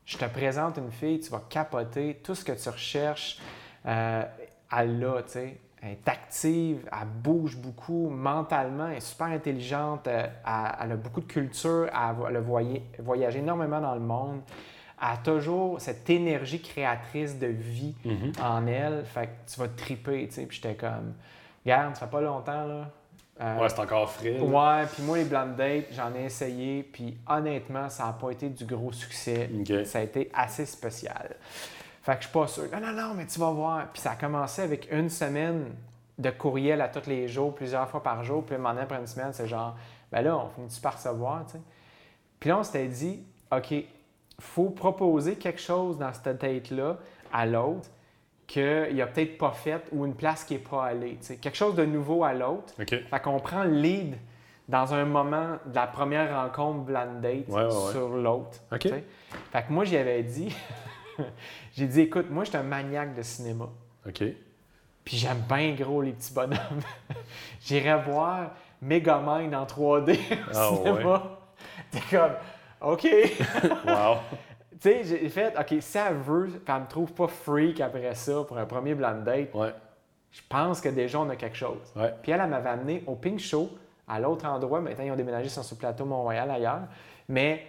[0.06, 3.40] je te présente une fille, tu vas capoter, tout ce que tu recherches,
[3.86, 4.24] euh,
[4.78, 5.58] elle l'a, tu sais.
[5.82, 11.32] Elle est active, elle bouge beaucoup mentalement, elle est super intelligente, elle, a beaucoup de
[11.32, 12.42] culture, elle, a
[13.00, 14.42] voyagé énormément dans le monde.
[15.02, 18.42] Elle a toujours cette énergie créatrice de vie mm-hmm.
[18.42, 19.06] en elle.
[19.06, 20.46] Fait que tu vas te triper, tu sais.
[20.46, 21.14] Puis j'étais comme,
[21.64, 22.92] regarde, ça fait pas longtemps, là
[23.42, 24.38] euh, ouais, c'est encore frais.
[24.38, 28.50] Ouais, puis moi, les blind dates, j'en ai essayé, puis honnêtement, ça n'a pas été
[28.50, 29.50] du gros succès.
[29.86, 31.36] Ça a été assez spécial.
[32.02, 32.64] Fait que je suis pas sûr.
[32.72, 33.88] Non, non, non, mais tu vas voir.
[33.92, 35.66] Puis ça a commencé avec une semaine
[36.18, 38.44] de courriel à tous les jours, plusieurs fois par jour.
[38.46, 39.76] Puis maintenant, après une semaine, c'est genre,
[40.12, 41.62] ben là, on finit par recevoir, tu sais.
[42.40, 43.74] Puis là, on s'était dit, OK,
[44.40, 46.98] faut proposer quelque chose dans cette date-là
[47.34, 47.90] à l'autre
[48.48, 51.20] qu'il a peut-être pas fait ou une place qui n'est pas allée.
[51.42, 52.74] Quelque chose de nouveau à l'autre.
[52.78, 54.16] Fait qu'on prend le lead
[54.68, 57.46] dans un moment de la première rencontre blind date
[57.92, 58.60] sur l'autre.
[59.52, 60.56] Fait que moi, j'y avais dit,
[61.76, 63.70] j'ai dit, écoute, moi, je suis un maniaque de cinéma.
[64.08, 64.24] OK.
[65.04, 66.82] Puis j'aime bien gros les petits bonhommes.
[67.62, 68.52] J'irais voir
[68.82, 71.40] Megamind en 3D au ah, cinéma.
[71.92, 72.34] T'es comme,
[72.82, 73.04] OK.
[73.86, 74.18] wow.
[74.72, 78.16] Tu sais, j'ai fait, OK, si elle veut, puis elle me trouve pas freak après
[78.16, 79.50] ça pour un premier blind date,
[80.32, 81.94] je pense que déjà on a quelque chose.
[82.22, 83.70] Puis elle, elle m'avait amené au Pink Show,
[84.08, 84.82] à l'autre endroit.
[84.82, 86.88] Maintenant, ils ont déménagé sur ce plateau Mont-Royal ailleurs.
[87.28, 87.66] Mais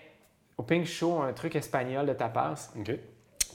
[0.57, 2.73] au Pink Show, un truc espagnol de tapas.
[2.79, 2.93] OK.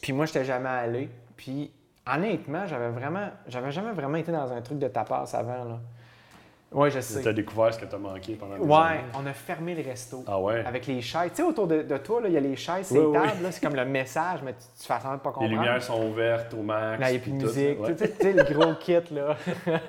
[0.05, 1.09] Puis moi, je n'étais jamais allé.
[1.35, 1.71] Puis
[2.05, 5.63] honnêtement, j'avais vraiment, j'avais jamais vraiment été dans un truc de tapas avant.
[5.63, 5.79] Là.
[6.73, 7.23] Oui, je sais.
[7.23, 9.81] Tu as découvert ce que tu as manqué pendant des Ouais, on a fermé le
[9.81, 10.23] resto.
[10.27, 10.63] Ah ouais?
[10.63, 11.31] Avec les chaises.
[11.31, 13.85] Tu sais, autour de, toi, il y a les chaises, c'est tables, c'est comme le
[13.85, 15.49] message, mais tu, tu fais semblant de pas comprendre.
[15.49, 17.01] Les lumières sont ouvertes au max.
[17.01, 17.77] Là, il n'y a plus de musique.
[17.97, 19.35] Tu sais, le gros kit, là.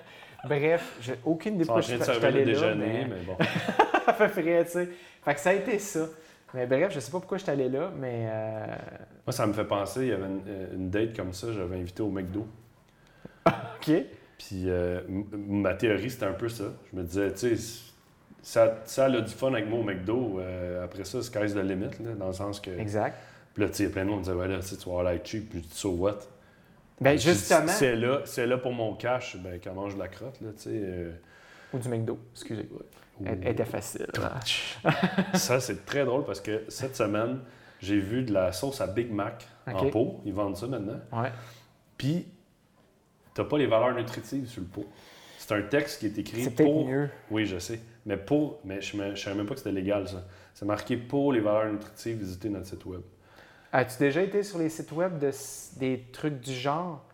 [0.49, 2.53] Bref, j'ai aucune idée pourquoi je suis allé là.
[2.53, 3.37] déjeuner, mais, mais bon.
[4.17, 4.89] peu près, tu sais.
[5.23, 6.07] Fait que ça a été ça.
[6.57, 8.29] Mais bref, je sais pas pourquoi je suis allé là, mais.
[8.31, 8.67] Euh...
[9.27, 11.77] Moi, ça me fait penser, il y avait une, euh, une date comme ça, j'avais
[11.77, 12.47] invité au McDo.
[13.47, 13.93] OK.
[14.39, 15.03] Puis euh,
[15.37, 16.65] ma théorie, c'était un peu ça.
[16.91, 17.83] Je me disais, tu sais,
[18.41, 20.41] ça, ça a du fun avec moi au McDo.
[20.41, 22.71] Euh, après ça, sky's the limit, là, dans le sens que.
[22.71, 23.19] Exact.
[23.53, 24.75] Puis là, tu sais, il y a plein de monde qui disait, ouais, là, tu
[24.77, 25.51] vas avoir la cheap.
[25.51, 26.21] Puis je dis, so what?
[27.03, 27.69] Ben, justement.
[27.69, 31.11] C'est là, c'est là pour mon cash, ben, mange de la crotte, là, tu sais.
[31.75, 32.67] Ou du McDo, excusez.
[32.73, 32.81] moi
[33.25, 34.07] Elle, était facile.
[35.35, 37.41] ça, c'est très drôle parce que cette semaine,
[37.81, 40.21] j'ai vu de la sauce à Big Mac en pot.
[40.25, 41.01] Ils vendent ça maintenant.
[41.13, 41.33] Ouais.
[41.97, 42.27] Puis
[43.35, 44.87] tu n'as pas les valeurs nutritives sur le pot.
[45.39, 46.87] C'est un texte qui est écrit c'est pour.
[46.87, 47.09] mieux.
[47.31, 47.81] Oui, je sais.
[48.05, 48.59] Mais pour.
[48.65, 50.25] Mais je ne savais même pas que c'était légal, ça.
[50.55, 53.03] C'est marqué pour les valeurs nutritives, visiter notre site web.
[53.73, 55.31] As-tu déjà été sur les sites web de,
[55.79, 57.05] des trucs du genre?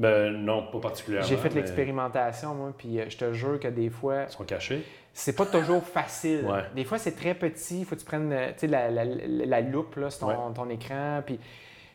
[0.00, 1.28] Ben non, pas particulièrement.
[1.28, 4.24] J'ai fait l'expérimentation, moi, puis euh, je te jure que des fois.
[4.28, 4.84] Ils sont cachés.
[5.12, 6.46] C'est pas toujours facile.
[6.74, 7.80] Des fois, c'est très petit.
[7.80, 11.22] Il faut que tu prennes euh, la, la, la, loupe là, sur ton, ton écran.
[11.26, 11.38] Puis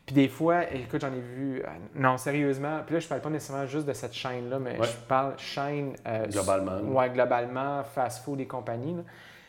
[0.06, 1.62] puis des fois, écoute, j'en ai vu.
[1.62, 2.82] Euh, non, sérieusement.
[2.86, 5.96] Puis là, je parle pas nécessairement juste de cette chaîne-là, mais je parle chaîne.
[6.06, 6.78] Euh, globalement.
[6.96, 8.96] Ouais, globalement, fast-food et compagnie.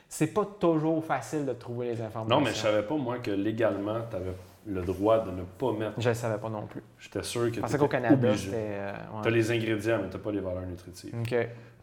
[0.09, 2.39] C'est pas toujours facile de trouver les informations.
[2.39, 4.33] Non, mais je savais pas, moi, que légalement, tu avais
[4.67, 6.01] le droit de ne pas mettre.
[6.01, 6.83] Je ne savais pas non plus.
[6.99, 7.61] J'étais sûr que.
[7.61, 8.57] Parce qu'au Canada, c'était.
[8.57, 8.93] Euh,
[9.23, 11.14] tu as les ingrédients, mais tu n'as pas les valeurs nutritives.
[11.21, 11.35] OK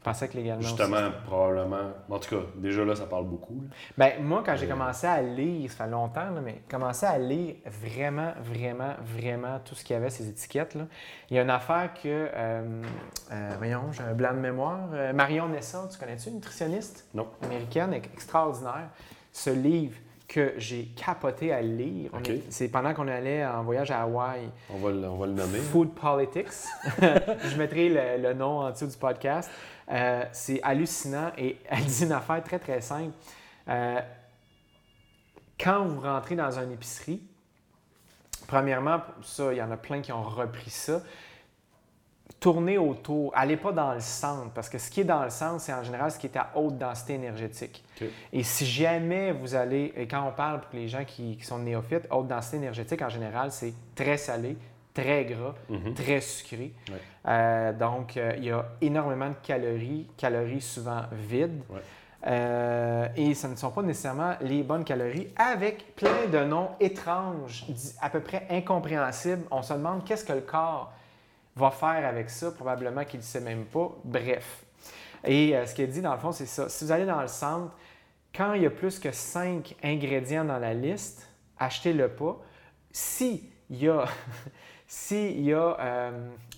[0.03, 0.61] pensais que légalement.
[0.61, 1.91] Justement, probablement.
[2.09, 3.63] En tout cas, déjà là, ça parle beaucoup.
[3.97, 8.33] Ben, moi, quand j'ai commencé à lire, ça fait longtemps, mais commencé à lire vraiment,
[8.43, 10.75] vraiment, vraiment tout ce qu'il y avait, ces étiquettes.
[10.75, 10.85] Là.
[11.29, 12.29] Il y a une affaire que.
[12.33, 12.81] Euh,
[13.31, 14.89] euh, voyons, j'ai un blanc de mémoire.
[14.93, 17.07] Euh, Marion Nessa, tu connais-tu, nutritionniste?
[17.13, 17.27] Non.
[17.41, 18.89] américaine, extraordinaire.
[19.31, 19.97] Ce livre
[20.33, 22.09] que j'ai capoté à lire.
[22.49, 24.49] C'est pendant qu'on allait en voyage à Hawaï.
[24.69, 25.59] On va, le, on va le nommer.
[25.59, 26.47] Food Politics.
[27.01, 29.49] Je mettrai le, le, nom en dessous du podcast.
[29.91, 33.13] Euh, c'est hallucinant et elle dit une affaire très, très simple.
[33.69, 33.99] Euh,
[35.59, 37.21] quand vous rentrez dans une épicerie,
[38.47, 41.01] premièrement, ça, il y en a plein qui ont repris ça.
[42.39, 45.61] Tournez autour, allez pas dans le centre, parce que ce qui est dans le centre,
[45.61, 47.83] c'est en général ce qui est à haute densité énergétique.
[48.33, 51.59] Et si jamais vous allez, et quand on parle pour les gens qui, qui sont
[51.59, 54.57] néophytes, haute densité énergétique, en général, c'est très salé,
[54.93, 55.93] très gras, mhm.
[55.93, 56.73] très sucré.
[57.27, 61.61] Euh, donc, euh, il y a énormément de calories, calories souvent vides.
[62.25, 67.65] Euh, et ce ne sont pas nécessairement les bonnes calories, avec plein de noms étranges,
[68.01, 69.43] à peu près incompréhensibles.
[69.51, 70.93] On se demande qu'est-ce que le corps
[71.55, 73.91] va faire avec ça, probablement qu'il ne sait même pas.
[74.03, 74.63] Bref.
[75.25, 76.67] Et ce qu'il dit, dans le fond, c'est ça.
[76.67, 77.71] Si vous allez dans le centre,
[78.35, 81.29] quand il y a plus que cinq ingrédients dans la liste,
[81.59, 82.37] achetez-le pas.
[82.91, 84.05] Si il y a
[84.95, 86.11] S'il y a, euh,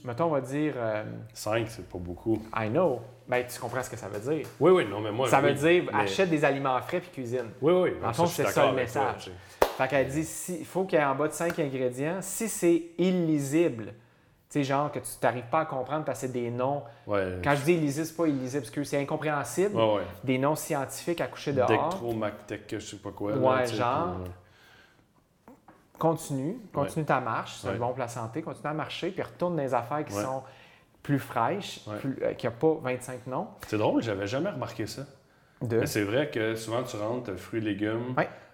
[0.03, 0.73] mettons, on va dire.
[0.75, 2.41] Euh, 5, c'est pas beaucoup.
[2.53, 2.99] I know.
[3.29, 4.45] Ben, tu comprends ce que ça veut dire.
[4.59, 5.29] Oui, oui, non, mais moi.
[5.29, 7.51] Ça oui, veut dire mais- achète des aliments frais puis cuisine.
[7.61, 7.91] Oui, oui.
[8.03, 9.31] En fond, c'est ça le toi, message.
[9.77, 12.17] Fait qu'elle dit si, il faut qu'il y ait en bas de 5 ingrédients.
[12.19, 13.93] Si c'est illisible,
[14.59, 16.83] sais, genre que tu n'arrives pas à comprendre parce que c'est des noms.
[17.07, 17.39] Ouais.
[17.43, 19.75] Quand je dis illisible, c'est pas illisible, parce que c'est incompréhensible.
[19.75, 20.01] Ouais, ouais.
[20.23, 21.67] Des noms scientifiques à coucher dehors.
[21.67, 23.33] Dectromactec, je sais pas quoi.
[23.33, 24.15] Ouais, tu genre.
[24.23, 24.31] puis,
[25.97, 28.41] Continue, continue ta marche, c'est bon pour la santé.
[28.41, 30.43] Continue à marcher, puis retourne dans les affaires qui sont
[31.01, 33.43] plus fraîches, plus- euh, qui n'ont pas 25 noms.
[33.43, 35.03] euh, C'est drôle, j'avais jamais remarqué ça.
[35.61, 35.79] De...
[35.79, 38.13] Mais c'est vrai que souvent tu rentres, t'as fruits et légumes,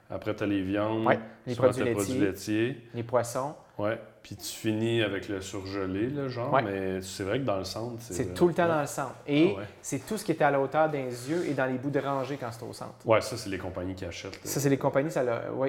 [0.09, 1.07] après t'as les viandes,
[1.47, 2.67] les souvent, produits t'as produits laitiers.
[2.67, 3.99] laitiers, Les poissons, ouais.
[4.23, 6.53] Puis tu finis avec le surgelé, là, genre.
[6.53, 6.61] Ouais.
[6.61, 8.13] Mais c'est vrai que dans le centre, c'est.
[8.13, 8.69] c'est tout le temps ouais.
[8.69, 9.15] dans le centre.
[9.27, 9.65] Et Ah ouais.
[9.81, 10.99] c'est tout ce qui est à la hauteur des
[11.29, 12.93] yeux et dans les bouts de rangée quand c'est au centre.
[13.05, 14.33] Ouais, ça, c'est les compagnies qui achètent.
[14.35, 14.39] là.
[14.43, 15.23] Ça, c'est les compagnies ça,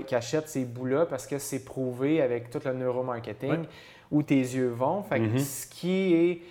[0.07, 3.65] qui achètent ces bouts-là parce que c'est prouvé avec tout le neuromarketing
[4.11, 5.03] où tes yeux vont.
[5.03, 5.39] Fait que Mhm.
[5.39, 6.43] ce qui est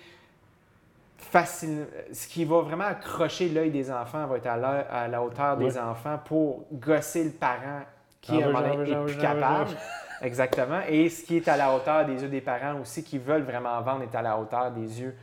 [1.18, 5.22] facile, ce qui va vraiment accrocher l'œil des enfants va être à la, à la
[5.22, 7.82] hauteur des enfants pour gosser le parent
[8.20, 9.70] qui, j'en est veux, plus capable.
[10.22, 10.80] Exactement.
[10.88, 13.80] Et ce qui est à la hauteur des yeux des parents aussi qui veulent vraiment
[13.82, 15.16] vendre est à la hauteur des yeux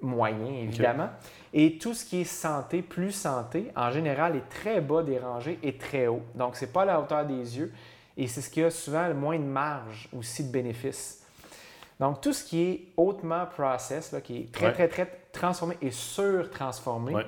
[0.00, 1.10] moyens, évidemment.
[1.52, 5.58] Et tout ce qui est santé, plus santé, en général, est très bas des rangées
[5.62, 6.22] et très haut.
[6.34, 7.72] Donc, c'est pas à la hauteur des yeux.
[8.16, 11.24] Et c'est ce qui a souvent le moins de marge aussi de bénéfices.
[11.98, 14.72] Donc, tout ce qui est hautement process, là, qui est très, Ouais.
[14.72, 17.26] très, très transformé et sur-transformé, Ouais.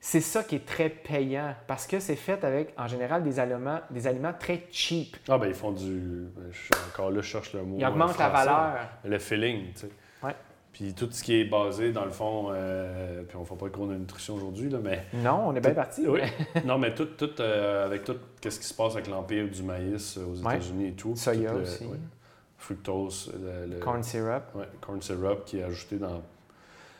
[0.00, 3.80] C'est ça qui est très payant parce que c'est fait avec, en général, des aliments,
[3.90, 5.16] des aliments très cheap.
[5.28, 6.26] Ah, ben ils font du.
[6.52, 7.76] je- Encore là, je cherche le mot.
[7.78, 8.46] Ils euh, augmentent la français.
[8.46, 8.74] valeur.
[9.04, 9.90] Le feeling, tu sais.
[10.22, 10.34] Ouais.
[10.72, 13.64] Puis tout ce qui est basé, dans le fond, euh, puis on ne fait pas
[13.64, 15.06] le cours de nutrition aujourd'hui, là, mais.
[15.14, 16.06] Non, on est bien parti.
[16.06, 16.20] Oui.
[16.64, 20.18] non, mais tout, tout euh, avec tout ce qui se passe avec l'empire du maïs
[20.18, 20.54] euh, aux Ouais.
[20.56, 21.16] États-Unis et tout.
[21.16, 21.84] Soya tout le- aussi.
[21.86, 21.96] ouais,
[22.58, 24.42] fructose, le, le- Corn syrup.
[24.54, 26.22] ouais, corn syrup qui est ajouté dans.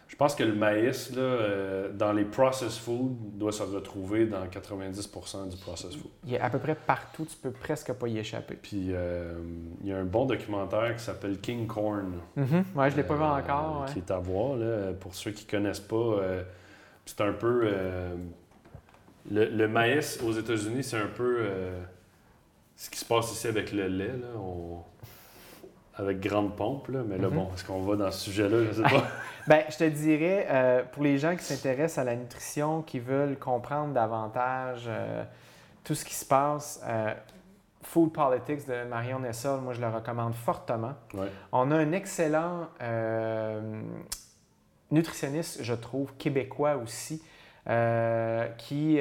[0.09, 4.47] Je pense que le maïs, là, euh, dans les processed food, doit se retrouver dans
[4.47, 6.11] 90% du processed food.
[6.25, 8.55] Il est à peu près partout, tu peux presque pas y échapper.
[8.55, 9.35] Puis euh,
[9.83, 12.21] il y a un bon documentaire qui s'appelle King Corn.
[12.37, 12.65] Mhm.
[12.77, 13.83] Ouais, je l'ai pas vu euh, encore.
[13.87, 13.93] ouais.
[13.93, 15.97] Qui est à voir, là, pour ceux qui connaissent pas.
[15.97, 16.43] euh,
[17.05, 17.69] c'est un peu.
[19.31, 21.41] le, le maïs aux États-Unis, c'est un peu
[22.77, 24.83] ce qui se passe ici avec le lait, là, on-
[25.97, 26.89] avec grande pompe.
[26.89, 27.35] Là, mais là, Mhm.
[27.35, 28.65] bon, est-ce qu'on va dans ce sujet-là?
[28.65, 29.05] Je sais pas.
[29.49, 33.39] Ben, je te dirais, euh, pour les gens qui s'intéressent à la nutrition, qui veulent
[33.39, 35.23] comprendre davantage euh,
[35.85, 37.15] tout ce qui se passe, euh,
[37.83, 40.95] Food Politics de Marion Nessol, moi je le recommande fortement.
[41.15, 41.29] Ouais.
[41.53, 42.67] On a un excellent
[44.91, 47.23] nutritionniste, je trouve, québécois aussi,
[48.59, 48.99] qui,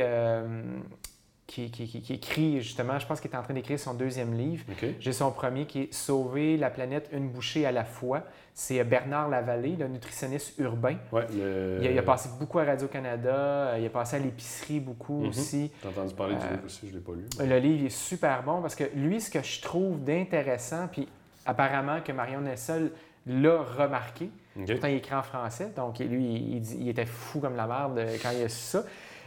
[1.48, 4.34] qui, qui- qui- qui écrit justement, je pense qu'il est en train d'écrire son deuxième
[4.36, 4.64] livre.
[5.00, 8.24] J'ai son premier qui est Sauver la planète une bouchée à la fois.
[8.54, 10.96] C'est Bernard Lavallée, le nutritionniste urbain.
[11.12, 11.78] Ouais, le...
[11.82, 15.22] Il a, il a passé beaucoup à Radio-Canada, euh, il a passé à l'épicerie beaucoup
[15.24, 15.28] Mhm.
[15.30, 15.72] aussi.
[15.82, 17.26] T'as entendu parler du Euh, livre aussi, je l'ai pas lu.
[17.48, 21.08] Le livre est super bon parce que lui, ce que je trouve d'intéressant, puis
[21.46, 22.91] apparemment que Marion Nessel
[23.28, 24.68] l'a remarqué, OK.
[24.72, 26.26] pourtant il écrit en français, donc lui,
[26.58, 28.84] il, il était fou comme la merde euh, quand il a su ça.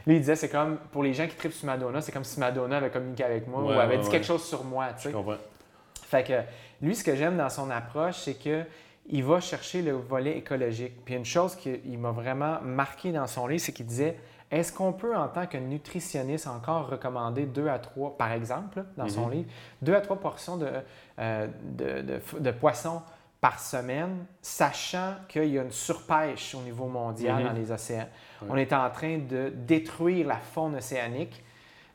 [0.08, 2.40] Lui, il disait, c'est comme, pour les gens qui tripent sur Madonna, c'est comme si
[2.40, 4.10] Madonna avait communiqué avec moi Ouais, ou avait ouais, dit ouais.
[4.12, 5.10] quelque chose sur moi, tu sais.
[5.10, 5.36] Je comprends.
[6.06, 6.32] Fait que
[6.80, 8.62] lui, ce que j'aime dans son approche, c'est que
[9.10, 11.04] il va chercher le volet écologique.
[11.04, 14.18] Puis une chose qui m'a vraiment marqué dans son livre, c'est qu'il disait
[14.50, 19.08] est-ce qu'on peut, en tant que nutritionniste, encore recommander deux à trois, par exemple, dans
[19.08, 19.32] son Mhm.
[19.32, 19.48] livre,
[19.82, 20.68] deux à trois portions de,
[21.18, 23.02] euh, de, de de poissons
[23.40, 27.44] par semaine, sachant qu'il y a une surpêche au niveau mondial Mhm.
[27.48, 28.08] dans les océans.
[28.48, 31.44] On est en train de détruire la faune océanique,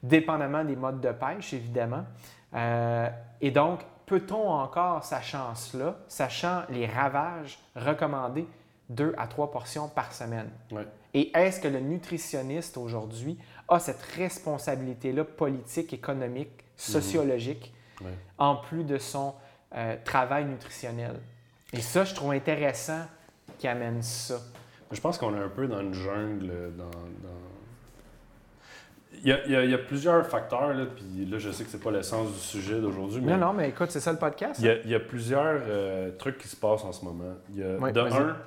[0.01, 2.05] dépendamment des modes de pêche, évidemment.
[2.53, 3.09] Euh,
[3.41, 8.47] et donc, peut-on encore, sachant cela, sachant les ravages, recommander
[8.89, 10.49] deux à trois portions par semaine?
[11.13, 13.37] Et est-ce que le nutritionniste aujourd'hui
[13.67, 18.11] a cette responsabilité-là politique, économique, sociologique, Ouais.
[18.37, 19.33] en plus de son
[19.75, 21.19] euh, travail nutritionnel?
[21.73, 23.01] Et ça, je trouve intéressant
[23.57, 24.39] qu'il amène ça.
[24.91, 26.51] Je pense qu'on est un peu dans une jungle.
[26.77, 27.29] Dans, dans-
[29.23, 31.49] Il, y a, il y a- il y a plusieurs facteurs, là, puis là, je
[31.51, 34.11] sais que c'est pas l'essence du sujet d'aujourd'hui, mais Non, non, mais écoute, c'est ça
[34.11, 34.59] le podcast.
[34.59, 37.35] il y a, il y a plusieurs euh, trucs qui se passent en ce moment.
[37.51, 38.37] Il y a, Oui, de un,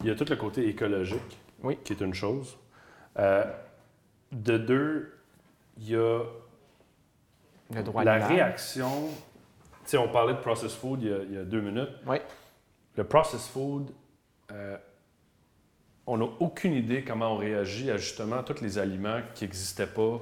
[0.00, 1.78] il y a tout le côté écologique, Oui.
[1.82, 2.56] qui est une chose.
[3.18, 3.44] Euh,
[4.32, 5.12] de deux,
[5.78, 6.20] il y a
[7.74, 9.08] Le droit la réaction.
[9.84, 11.90] Tu sais, on parlait de processed food il y a, il y a deux minutes.
[12.06, 12.18] Oui.
[12.96, 13.90] Le processed food,
[14.50, 14.76] euh,
[16.06, 20.20] on n'a aucune idée comment on réagit à justement tous les aliments qui n'existaient pas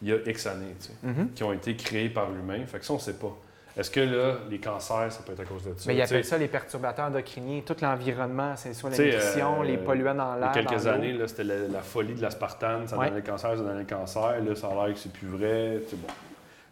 [0.00, 1.32] il y a X années, tu sais, Mhm.
[1.32, 2.64] qui ont été créés par l'humain.
[2.66, 3.36] Fait que ça, on ne sait pas.
[3.76, 5.84] Est-ce que là, les cancers, ça peut être à cause de ça?
[5.86, 7.60] Mais il appelle ça les perturbateurs endocriniens.
[7.64, 10.50] Tout l'environnement, c'est soit la nutrition, les polluants dans l'air.
[10.52, 13.62] Il y a quelques années, c'était la, folie de l'aspartame, ça donnait le cancer, ça
[13.62, 14.42] donnait le cancer.
[14.42, 15.80] Là, ça a l'air que c'est plus vrai.
[15.92, 16.08] Bon.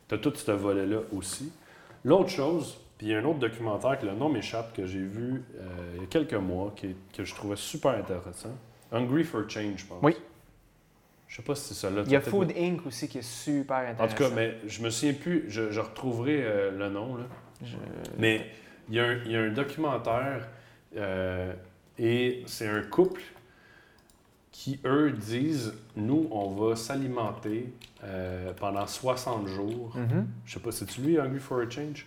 [0.08, 1.52] Tu as tout ce volet-là aussi.
[2.04, 5.00] L'autre chose, puis il y a un autre documentaire que le nom m'échappe, que j'ai
[5.00, 6.74] vu euh, il y a quelques mois,
[7.12, 8.56] que je trouvais super intéressant.
[8.90, 9.98] Hungry for Change, je pense.
[10.02, 10.16] Oui.
[11.28, 12.02] Je sais pas si c'est ça là.
[12.06, 12.86] Il y a Food Inc.
[12.86, 14.04] aussi qui est super intéressant.
[14.04, 17.16] En tout cas, mais je me souviens plus, je, retrouverai euh, le nom.
[17.16, 17.24] Là.
[18.16, 18.46] Mais
[18.88, 20.48] il y, a un, il y, a un documentaire
[20.96, 21.52] euh,
[21.98, 23.22] et c'est un couple
[24.52, 27.74] qui, eux, disent Nous, on va s'alimenter
[28.58, 29.92] pendant 60 jours.
[29.94, 30.16] Je mm-hmm.
[30.16, 32.06] ne Je sais pas, c'est-tu lui, Hungry for a Change?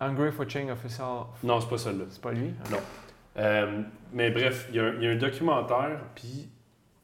[0.00, 1.02] Hungry for Change Officer.
[1.42, 2.52] Non, c'est pas ça là C'est pas lui?
[2.70, 3.84] Non.
[4.12, 6.48] mais bref, il y, a, il y, a un documentaire, puis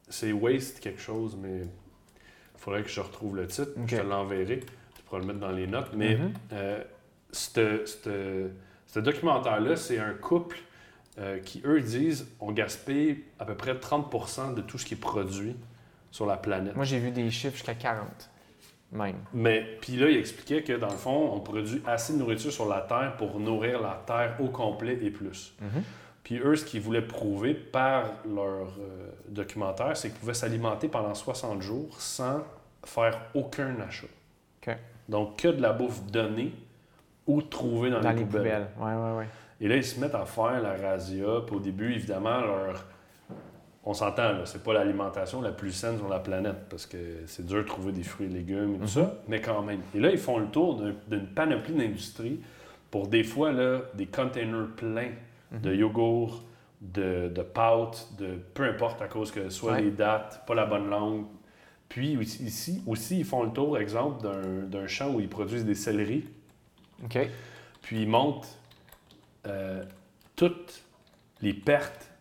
[0.09, 3.71] c'est Waste quelque chose, mais il faudrait que je retrouve le titre.
[3.87, 4.59] Je te l'enverrai.
[4.95, 5.91] Tu pourras le mettre dans les notes.
[5.95, 6.33] Mais mm
[8.93, 10.59] ce documentaire-là, c'est un couple
[11.17, 14.97] euh, qui, eux, disent on gaspille à peu près 30% de tout ce qui est
[14.97, 15.55] produit
[16.11, 16.75] sur la planète.
[16.75, 18.29] Moi, j'ai vu des chiffres jusqu'à 40
[18.93, 19.17] même.
[19.33, 22.67] Mais puis là, il expliquait que dans le fond, on produit assez de nourriture sur
[22.67, 25.53] la Terre pour nourrir la Terre au complet et plus.
[25.61, 25.83] Mhm.
[26.23, 31.13] Puis eux, ce qu'ils voulaient prouver par leur euh, documentaire, c'est qu'ils pouvaient s'alimenter pendant
[31.13, 32.43] 60 jours sans
[32.85, 34.07] faire aucun achat.
[35.09, 36.53] Donc, que de la bouffe donnée
[37.27, 38.67] ou trouvée dans, les, poubelles.
[39.59, 41.41] Et là, ils se mettent à faire la razzia.
[41.45, 42.85] Puis au début, évidemment, leur...
[43.85, 47.63] on s'entend, c'est pas l'alimentation la plus saine sur la planète parce que c'est dur
[47.63, 48.87] de trouver des fruits et légumes et tout mm-hmm.
[48.87, 49.81] ça, mais quand même.
[49.93, 52.39] Et là, ils font le tour d'une panoplie d'industries
[52.93, 55.11] pour des fois là, des containers pleins
[55.51, 55.79] de mhm.
[55.79, 56.43] yogourt,
[56.79, 60.89] de, de pâtes, de peu importe à cause que soit les dates, pas la bonne
[60.89, 61.25] langue.
[61.89, 64.27] Puis ici aussi, ils font le tour, exemple,
[64.67, 66.25] d'un champ où ils produisent des céleris.
[67.03, 67.17] OK.
[67.81, 68.59] Puis ils montent
[69.47, 69.83] euh,
[70.35, 70.83] toutes
[71.41, 72.11] les pertes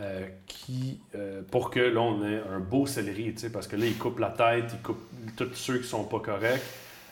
[0.00, 3.98] euh, qui, euh, pour que là, on ait un beau céleri, parce que là, ils
[3.98, 6.62] coupent la tête, ils coupent tous ceux qui sont pas corrects.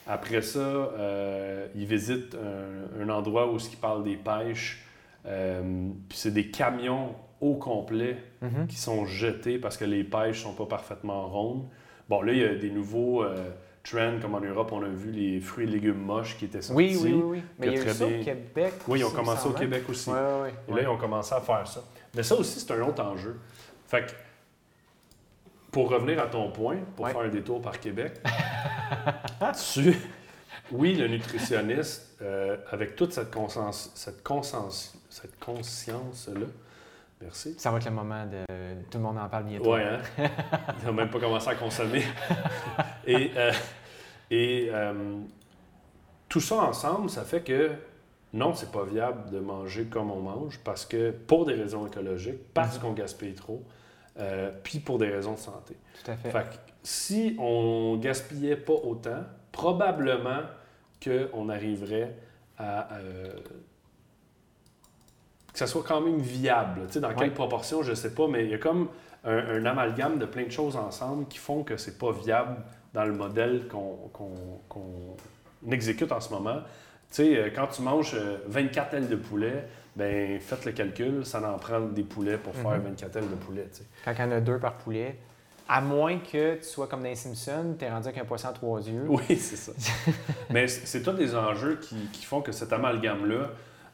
[0.06, 0.90] Après ça,
[1.74, 4.82] ils visitent un, un endroit où ils parlent des pêches.
[5.26, 8.66] Euh, puis c'est des camions au complet mhm.
[8.66, 11.64] qui sont jetés parce que les pêches sont pas parfaitement rondes.
[12.08, 13.50] Bon, là, il y a des nouveaux euh,
[13.84, 16.96] trends, comme en Europe, on a vu les fruits et légumes moches qui étaient sortis.
[16.96, 17.42] Oui, oui, oui.
[17.58, 18.74] Mais il y a eu ça au Québec.
[18.86, 20.10] Oui, ils ont commencé au Québec aussi.
[20.10, 21.84] Oui, oui, et là, ils ont commencé à faire ça.
[22.14, 23.38] Mais ça aussi, c'est un autre enjeu.
[23.86, 24.12] Fait que,
[25.70, 28.20] pour revenir à ton point, pour faire un détour par Québec,
[29.72, 29.94] tu,
[30.72, 36.46] oui, le nutritionniste, euh, avec toute cette conscience, cette conscience, cette conscience-là,
[37.20, 37.54] merci.
[37.58, 38.44] Ça va être le moment de.
[38.90, 39.74] Tout le monde en parle bientôt.
[39.74, 40.00] Oui, hein?
[40.80, 42.02] Il n'a même pas commencé à consommer.
[43.06, 43.52] et euh,
[44.30, 45.20] et euh,
[46.28, 47.70] tout ça ensemble, ça fait que
[48.32, 52.52] non, c'est pas viable de manger comme on mange parce que, pour des raisons écologiques,
[52.54, 52.82] parce mhm.
[52.82, 53.62] qu'on gaspille trop,
[54.64, 55.76] puis pour des raisons de santé.
[56.04, 56.30] Tout à fait.
[56.30, 59.22] fait que, si on gaspillait pas autant,
[59.52, 60.42] probablement
[61.02, 62.16] qu'on arriverait
[62.58, 62.94] à.
[62.94, 63.32] Euh,
[65.52, 66.82] que ça soit quand même viable.
[66.86, 68.88] Tu sais, dans quelle proportion, je ne sais pas, mais il y a comme
[69.24, 72.56] un, amalgame de plein de choses ensemble qui font que c'est pas viable
[72.94, 75.16] dans le modèle qu'on
[75.70, 76.60] exécute en ce moment.
[77.10, 78.14] Tu sais, euh, quand tu manges
[78.46, 79.64] 24 euh, ailes de poulet,
[79.96, 83.22] ben faites le calcul, ça en prend des poulets pour faire 24 mhm.
[83.22, 83.68] ailes de poulet.
[84.04, 85.16] Quand il y en a deux par poulet,
[85.68, 88.48] à moins que tu sois comme dans les Simpsons, tu es rendu avec un poisson
[88.48, 89.04] à trois yeux.
[89.06, 89.72] Oui, c'est ça.
[90.50, 93.50] Mais c'est tous des enjeux qui, font que cet amalgame-là,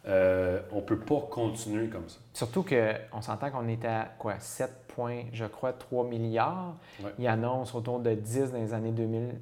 [0.07, 2.19] euh, on ne peut pas continuer comme ça.
[2.33, 6.77] Surtout qu'on s'entend qu'on est à quoi 7 points, je crois, 3 milliards.
[7.19, 9.35] Il annonce autour de 10 dans les années 2000.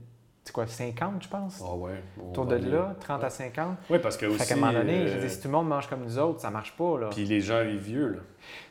[0.45, 1.63] C'est quoi, 50, je pense?
[1.65, 2.03] Ah ouais.
[2.21, 3.77] Autour de là, 30 à 50.
[3.91, 4.47] Oui, parce que aussi...
[4.47, 6.51] Qu'à un moment donné, je dis, si tout le monde mange comme nous autres, ça
[6.51, 7.11] marche pas, là.
[7.11, 8.19] Puis les gens vivent vieux, là.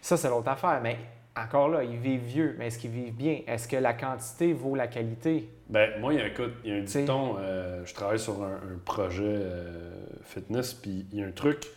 [0.02, 0.82] Ça, c'est l'autre affaire.
[0.84, 0.98] Mais
[1.36, 3.40] encore là, ils vivent vieux, mais est-ce qu'ils vivent bien?
[3.48, 5.50] Est-ce que la quantité vaut la qualité?
[5.70, 6.28] Ben moi, il y a,
[6.66, 11.20] il y a un dicton, euh, je travaille sur un, projet euh, fitness, puis il
[11.20, 11.68] y a un truc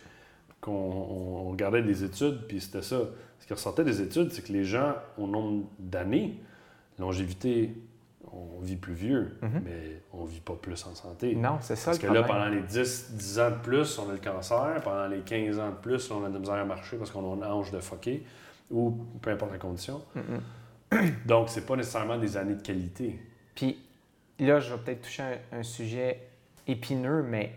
[0.59, 2.99] qu'on regardait des études, puis c'était ça.
[3.39, 6.41] Ce qui ressortait des études, c'est que les gens, au nombre d'années,
[6.99, 7.75] longévité,
[8.35, 9.61] on vit plus vieux, mhm.
[9.63, 11.35] mais on vit pas plus en santé.
[11.35, 14.13] Non, c'est ça Parce que là, pendant les 10, 10, ans de plus, on a
[14.13, 14.81] le cancer.
[14.83, 17.31] Pendant les 15 ans de plus, on a de la misère à marcher parce qu'on
[17.31, 18.25] a une hanche de foquer
[18.69, 20.01] ou peu importe la condition.
[21.25, 23.19] Donc, c'est pas nécessairement des années de qualité.
[23.53, 23.79] Puis
[24.39, 26.27] là, je vais peut-être toucher un, sujet
[26.67, 27.53] épineux, mais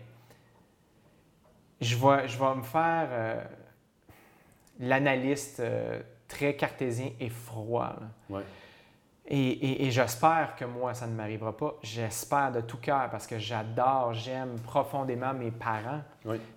[1.81, 3.43] je vais, je vais me faire euh,
[4.79, 7.95] l'analyste euh, très cartésien et froid.
[9.31, 11.75] Et, j'espère que moi, ça ne m'arrivera pas.
[11.83, 16.01] J'espère de tout cœur parce que j'adore, j'aime profondément mes parents.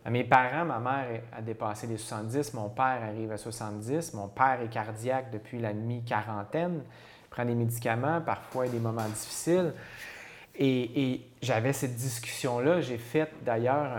[0.09, 4.59] Mes parents, ma mère a dépassé les 70, mon père arrive à 70, mon père
[4.63, 6.83] est cardiaque depuis la mi-quarantaine,
[7.29, 9.75] prend des médicaments, parfois des moments difficiles.
[10.55, 12.81] Et, j'avais cette discussion-là.
[12.81, 13.99] J'ai fait d'ailleurs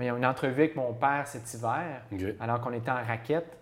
[0.00, 2.02] une entrevue avec mon père cet hiver,
[2.40, 3.58] alors qu'on était en raquette.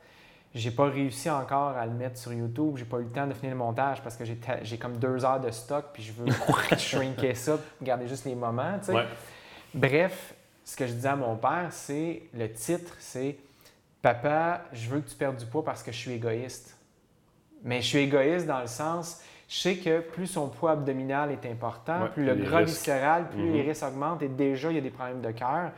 [0.54, 2.76] J'ai pas réussi encore à le mettre sur YouTube.
[2.76, 5.40] J'ai pas eu le temps de finir le montage parce que j'ai comme deux heures
[5.40, 6.26] de stock puis je veux
[6.76, 8.78] shrinker ça, garder juste les moments.
[9.72, 10.34] Bref,
[10.64, 13.36] ce que je disais à mon père, c'est le titre, c'est
[14.02, 16.76] Papa, je veux que tu perdes du poids parce que je suis égoïste.
[17.64, 21.46] Mais je suis égoïste dans le sens, je sais que plus son poids abdominal est
[21.46, 23.68] important, plus le gras viscéral, plus les mm-hmm.
[23.68, 25.70] risques augmentent et déjà il y a des problèmes de cœur.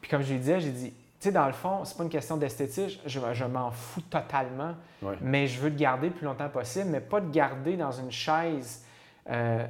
[0.00, 0.92] Puis comme je lui disais, j'ai dit
[1.24, 4.74] sais, dans le fond, c'est pas une question d'esthétique, je, m'en fous totalement,
[5.20, 8.12] mais je veux te garder le plus longtemps possible, mais pas te garder dans une
[8.12, 8.84] chaise
[9.28, 9.66] euh,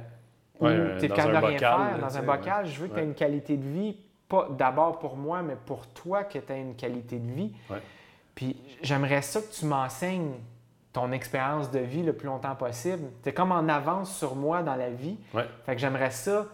[0.59, 0.67] où
[0.99, 2.67] tu es capable de rien faire, dans un bocal.
[2.67, 3.97] Je veux que tu aies une qualité de vie,
[4.27, 7.53] pas d'abord pour moi, mais pour toi, que tu aies une qualité de vie.
[8.35, 10.33] Puis j'aimerais ça que tu m'enseignes
[10.93, 13.09] ton expérience de vie le plus longtemps possible.
[13.23, 15.17] Tu es comme en avance sur moi dans la vie.
[15.65, 16.45] Fait que j'aimerais ça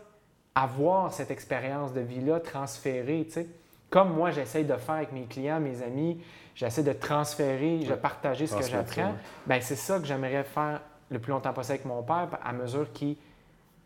[0.56, 3.48] avoir cette expérience de vie-là transférée, tu sais
[3.96, 6.22] comme moi j'essaie de faire avec mes clients, mes amis,
[6.54, 9.16] j'essaie de transférer, de partager ce que j'apprends,
[9.48, 12.92] ben c'est ça que j'aimerais faire le plus longtemps possible avec mon père à mesure
[12.92, 13.16] qu'il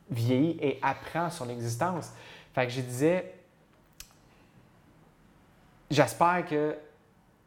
[0.10, 2.12] vieillit et apprend son existence.
[2.56, 3.36] Fait que je disais,
[5.92, 6.76] j'espère que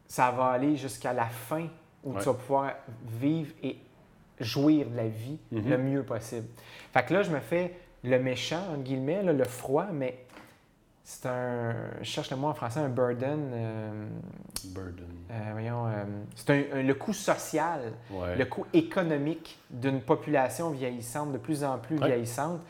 [0.07, 1.67] ça va aller jusqu'à la fin
[2.01, 2.71] où tu vas pouvoir
[3.19, 3.75] vivre et
[4.39, 5.67] jouir de la vie mm-hmm.
[5.67, 6.47] le mieux possible.
[6.93, 10.22] Fait que là, je me fais le méchant, entre guillemets, le froid, mais
[11.03, 11.75] c'est un.
[11.99, 13.51] Je cherche le mot en français, un burden.
[13.53, 14.07] Euh,
[14.67, 15.07] burden.
[15.29, 15.87] Euh, voyons.
[15.87, 16.03] Euh,
[16.35, 22.61] c'est le coût social, le coût économique d'une population vieillissante, de plus en plus vieillissante,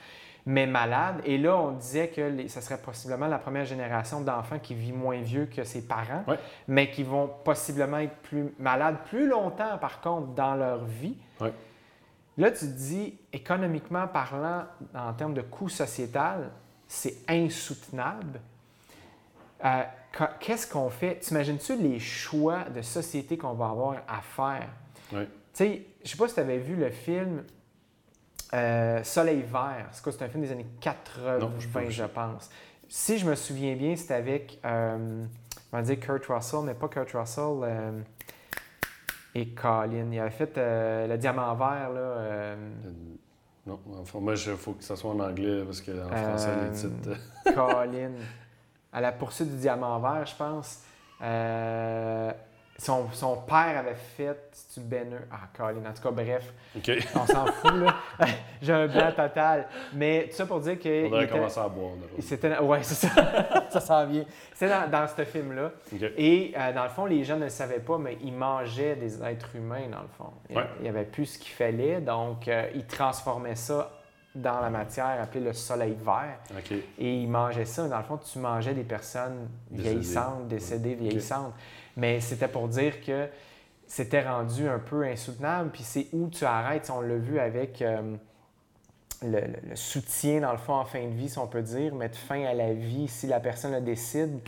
[0.48, 1.22] mais malade.
[1.26, 5.22] Et là, on disait que ce serait possiblement la première génération d'enfants qui vit moins
[5.22, 6.26] vieux que ses parents,
[6.68, 11.18] mais qui vont possiblement être plus malades plus longtemps, par contre, dans leur vie.
[12.36, 14.64] Là, tu te dis, économiquement parlant,
[14.96, 16.50] en termes de coût sociétal,
[16.94, 18.40] c'est insoutenable.
[19.66, 19.84] Euh,
[20.40, 21.16] qu'est-ce qu'on fait?
[21.16, 24.70] T'imagines-tu les choix de société qu'on va avoir à faire?
[25.12, 25.26] Oui.
[25.26, 27.44] Tu sais, je sais pas si tu avais vu le film
[28.54, 29.88] euh, Soleil vert.
[29.92, 30.12] C'est quoi?
[30.12, 31.40] C'est un film des années 80,
[31.90, 32.52] je, pense.
[32.88, 35.26] Si je me souviens bien, c'était avec, euh,
[35.72, 38.04] on va dire Kurt Russell, mais pas Kurt Russell
[39.34, 40.12] et Colin.
[40.12, 42.56] Il avait fait Le Diamant vert, là.
[43.66, 46.90] Non, enfin, moi, il faut que ça soit en anglais parce qu'en français, les euh,
[46.90, 47.20] titres.
[47.54, 48.12] Colin.
[48.92, 50.82] À la poursuite du diamant vert, je pense.
[51.22, 52.32] Euh,
[52.84, 55.18] son, son, père avait fait, c'est-tu Benner?
[55.32, 55.90] Ah, Colin.
[55.90, 56.54] En tout cas, bref.
[57.16, 57.96] On s'en fout, là.
[58.62, 59.68] J'ai un blanc total.
[59.94, 61.08] Mais tout ça pour dire que.
[61.08, 61.92] On devrait commencer à boire.
[62.20, 63.68] C'était, ouais, c'est ça.
[63.70, 64.26] ça s'en vient.
[64.54, 65.72] C'est dans, dans ce film-là.
[66.18, 69.24] Et euh, dans le fond, les gens ne le savaient pas, mais ils mangeaient des
[69.24, 70.34] êtres humains, dans le fond.
[70.50, 72.02] Il n'y avait plus ce qu'il fallait.
[72.02, 73.92] Donc, euh, ils transformaient ça
[74.36, 76.40] dans la matière appelée le soleil vert.
[76.98, 77.88] Et ils mangeaient ça.
[77.88, 81.54] Dans le fond, tu mangeais des personnes vieillissantes, décédées, vieillissantes.
[81.98, 83.28] Mais c'était pour dire que
[83.88, 85.70] c'était rendu un peu insoutenable.
[85.72, 86.92] Puis c'est où tu arrêtes.
[86.94, 88.16] On l'a vu avec euh,
[89.22, 92.44] le, soutien, dans le fond, en fin de vie, si on peut dire, mettre fin
[92.44, 94.40] à la vie si la personne le décide.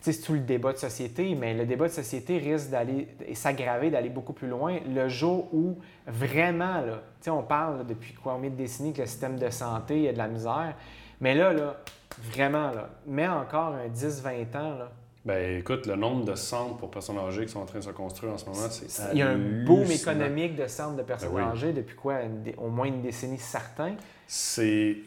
[0.00, 4.10] C'est tout le débat de société, mais le débat de société risque d'aller s'aggraver, d'aller
[4.10, 4.78] beaucoup plus loin.
[4.88, 9.50] Le jour où vraiment, là, on parle depuis combien de décennies que le système de
[9.50, 10.76] santé a de la misère,
[11.20, 11.76] mais là, là
[12.22, 14.92] vraiment, là, mets encore un 10-20 ans, là,
[15.26, 17.90] ben écoute, le nombre de centres pour personnes âgées qui sont en train de se
[17.90, 21.34] construire en ce moment, c'est Il y a un boom économique de centres de personnes
[21.34, 22.20] ben âgées depuis quoi?
[22.58, 23.96] au moins une décennie certain.
[24.28, 24.98] C'est...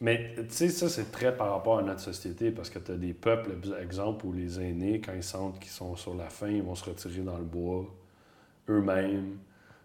[0.00, 2.96] Mais tu sais, ça, c'est très par rapport à notre société parce que tu as
[2.96, 3.50] des peuples,
[3.82, 6.86] exemple, où les aînés, quand ils sentent qu'ils sont sur la fin, ils vont se
[6.86, 7.84] retirer dans le bois
[8.70, 9.36] eux-mêmes.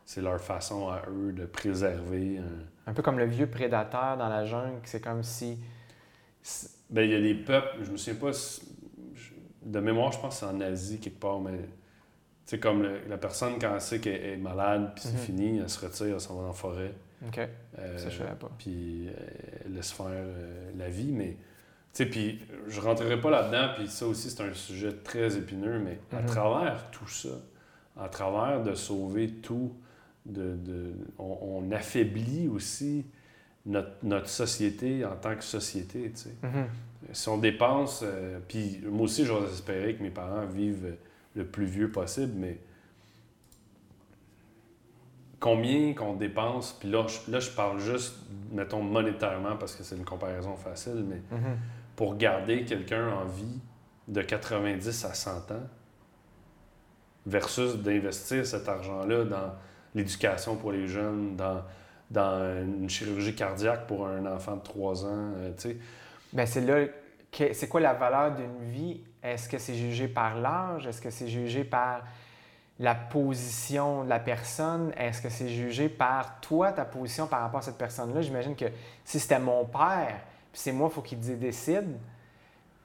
[0.05, 2.37] C'est leur façon à eux de préserver.
[2.37, 2.91] Un...
[2.91, 5.57] un peu comme le vieux prédateur dans la jungle, c'est comme si.
[6.89, 8.31] Ben, il y a des peuples, je me souviens pas
[9.65, 11.59] de mémoire, je pense que c'est en Asie quelque part, mais
[12.45, 15.19] c'est comme la personne, quand elle sait qu'elle est malade, puis c'est mhm.
[15.19, 16.93] fini, elle se retire, elle s'en va dans la forêt.
[17.27, 17.39] OK.
[17.79, 18.51] Euh, ça, je savais pas.
[18.57, 19.11] Puis euh,
[19.65, 21.37] elle laisse faire euh, la vie, mais.
[21.93, 25.79] Tu sais, puis je rentrerai pas là-dedans, puis ça aussi, c'est un sujet très épineux,
[25.79, 26.27] mais à mhm.
[26.27, 27.29] travers tout ça,
[27.97, 29.73] à travers de sauver tout,
[30.25, 33.05] de, de on, affaiblit aussi
[33.65, 36.35] notre, notre, société en tant que société, tu sais.
[36.43, 36.67] Mhm
[37.11, 40.95] si on dépense, euh, puis moi aussi, j'aurais espéré que mes parents vivent
[41.35, 42.59] le plus vieux possible, mais
[45.39, 48.15] combien qu'on dépense, puis là, là, je parle juste,
[48.51, 51.57] mettons, monétairement, parce que c'est une comparaison facile, mais Mhm.
[51.95, 53.59] pour garder quelqu'un en vie
[54.07, 55.67] de 90 à 100 ans,
[57.25, 59.53] versus d'investir cet argent-là dans
[59.95, 61.61] l'éducation pour les jeunes, dans,
[62.11, 65.77] dans une chirurgie cardiaque pour un enfant de 3 ans, euh, tu sais.
[66.35, 66.85] Ben, c'est là,
[67.31, 69.01] c'est quoi la valeur d'une vie?
[69.23, 70.85] Est-ce que c'est jugé par l'âge?
[70.85, 72.03] Est-ce que c'est jugé par
[72.79, 74.91] la position de la personne?
[74.97, 78.21] Est-ce que c'est jugé par toi, ta position par rapport à cette personne-là?
[78.21, 78.65] J'imagine que
[79.03, 80.19] si c'était mon père,
[80.51, 81.97] puis c'est moi, il faut qu'il dé- décide,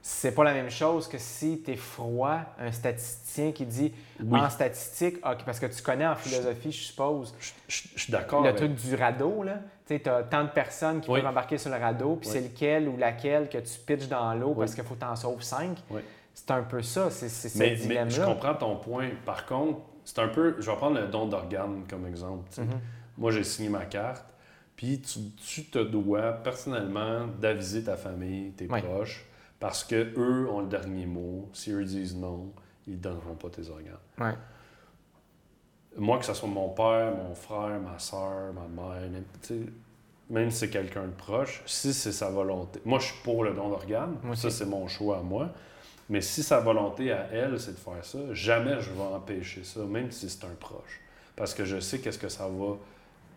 [0.03, 3.93] c'est pas la même chose que si tu es froid, un statisticien qui dit
[4.25, 4.41] Oui.
[4.41, 8.41] en statistique, parce que tu connais en philosophie, je suppose, Je, je- je suis d'accord
[8.43, 9.57] le avec truc du radeau, là.
[9.99, 11.21] Tu as tant de personnes qui Oui.
[11.21, 12.35] peuvent embarquer sur le radeau, puis Oui.
[12.35, 14.55] c'est lequel ou laquelle que tu pitches dans l'eau Oui.
[14.61, 15.79] parce qu'il faut t'en sauver cinq.
[16.33, 19.09] C'est un peu ça, c'est ce mais je comprends ton point.
[19.27, 20.55] Par contre, c'est un peu.
[20.61, 22.45] Je vais prendre le don d'organes comme exemple.
[22.59, 22.67] Mhm.
[23.19, 24.25] Moi, j'ai signé ma carte,
[24.77, 29.27] puis tu, tu te dois personnellement d'aviser ta famille, tes proches,
[29.59, 31.49] parce que eux ont le dernier mot.
[31.53, 32.53] Si eux disent non,
[32.87, 34.37] ils ne donneront pas tes organes.
[35.97, 39.09] Moi, que ce soit mon père, mon frère, ma soeur, ma mère,
[40.31, 42.81] même, si c'est quelqu'un de proche, si c'est sa volonté.
[42.85, 44.17] Moi, je suis pour le don d'organes.
[44.35, 45.49] Ça, c'est mon choix à moi.
[46.09, 49.81] Mais si sa volonté à elle, c'est de faire ça, jamais je vais empêcher ça,
[49.81, 51.01] même si c'est un proche.
[51.37, 52.77] Parce que je sais qu'est-ce que ça va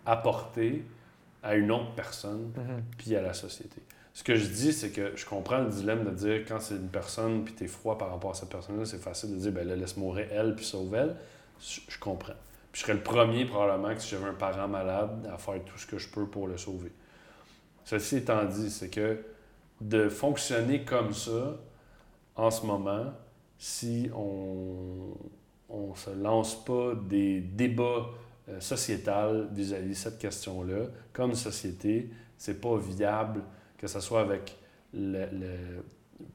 [0.06, 0.84] apporter
[1.42, 2.84] à une autre personne Mhm.
[2.98, 3.82] puis à la société.
[4.14, 6.88] Ce que je dis, c'est que je comprends le dilemme de dire quand c'est une
[6.90, 9.76] personne puis t'es froid par rapport à cette personne-là, c'est facile de dire ben là,
[9.76, 11.16] laisse mourir elle puis sauve elle.
[11.90, 12.34] Je, comprends.
[12.72, 15.78] Puis je serais le premier probablement que si j'avais un parent malade à faire tout
[15.78, 16.92] ce que je peux pour le sauver.
[17.86, 19.20] Ceci étant dit, c'est que
[19.82, 21.58] de fonctionner comme ça
[22.36, 23.14] en ce moment,
[23.58, 25.16] si on
[25.70, 28.08] on se lance pas des débats
[28.50, 28.60] euh,
[29.54, 33.42] vis-à-vis de cette question-là, comme société, c'est pas viable
[33.78, 34.58] que ce soit avec
[34.94, 35.84] le, le-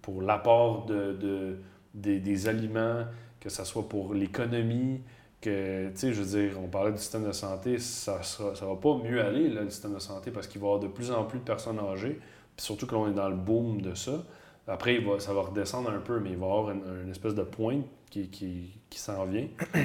[0.02, 1.58] pour l'apport de, de-
[1.94, 3.04] des, des aliments,
[3.40, 5.02] que ce soit pour l'économie,
[5.40, 8.66] que, tu sais, je veux dire, on parlait du système de santé, ça sera, ça
[8.66, 10.88] va pas mieux aller, là, le système de santé, parce qu'il va y avoir de
[10.88, 12.18] plus en plus de personnes âgées,
[12.56, 14.24] puis surtout que l'on est dans le boom de ça.
[14.66, 17.34] Après, il va, ça va redescendre un peu, mais il va y avoir une, espèce
[17.34, 19.46] de pointe qui, qui, qui s'en vient.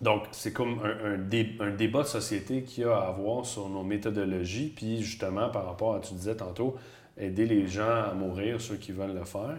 [0.00, 3.46] Donc, c'est comme un, un dé- un débat de société qu'il y a à avoir
[3.46, 6.76] sur nos méthodologies, puis justement, par rapport à, tu disais tantôt,
[7.16, 9.56] aider les gens à mourir, ceux qui veulent le faire.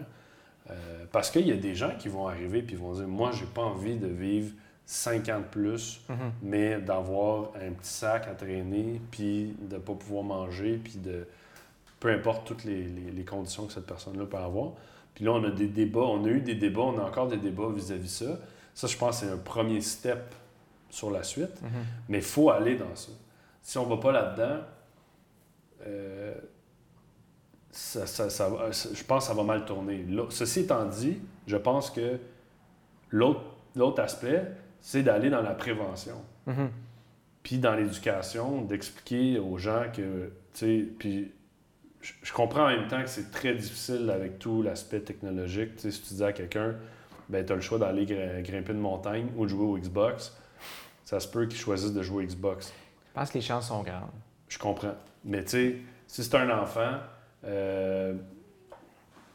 [0.70, 3.46] Euh, parce qu'il y a des gens qui vont arriver puis vont dire Moi, j'ai
[3.46, 4.52] pas envie de vivre
[4.92, 6.16] 5 ans de plus, Mhm.
[6.42, 11.26] mais d'avoir un petit sac à traîner, puis de ne pas pouvoir manger, puis de.
[12.00, 14.72] peu importe toutes les, les- les conditions que cette personne-là peut avoir.
[15.14, 17.36] Puis là, on a des débats, on a eu des débats, on a encore des
[17.36, 18.38] débats vis-à-vis ça.
[18.74, 20.34] Ça, je pense, c'est un premier step
[20.90, 21.62] sur la suite.
[21.62, 21.68] Mhm.
[22.08, 23.12] Mais il faut aller dans ça.
[23.62, 24.60] Si on ne va pas là-dedans,
[25.86, 26.34] euh,
[27.70, 30.04] ça, ça- ça va- ça- je pense que ça va mal tourner.
[30.30, 32.18] Ceci étant dit, je pense que
[33.10, 34.50] l'autre aspect,
[34.82, 36.16] c'est d'aller dans la prévention.
[36.46, 36.70] Mhm.
[37.42, 41.32] Puis dans l'éducation, d'expliquer aux gens que, tu sais, puis
[42.00, 45.76] je, comprends en même temps que c'est très difficile avec tout l'aspect technologique.
[45.76, 46.74] Tu sais, si tu dis à quelqu'un,
[47.28, 50.36] ben, tu as le choix d'aller gr- grimper une montagne ou de jouer au Xbox,
[51.04, 52.72] ça se peut qu'il choisisse de jouer au Xbox.
[53.08, 54.10] Je pense que les chances sont grandes.
[54.48, 54.94] Je comprends.
[55.24, 55.76] Mais tu sais,
[56.08, 56.94] si c'est un enfant,
[57.44, 58.14] euh,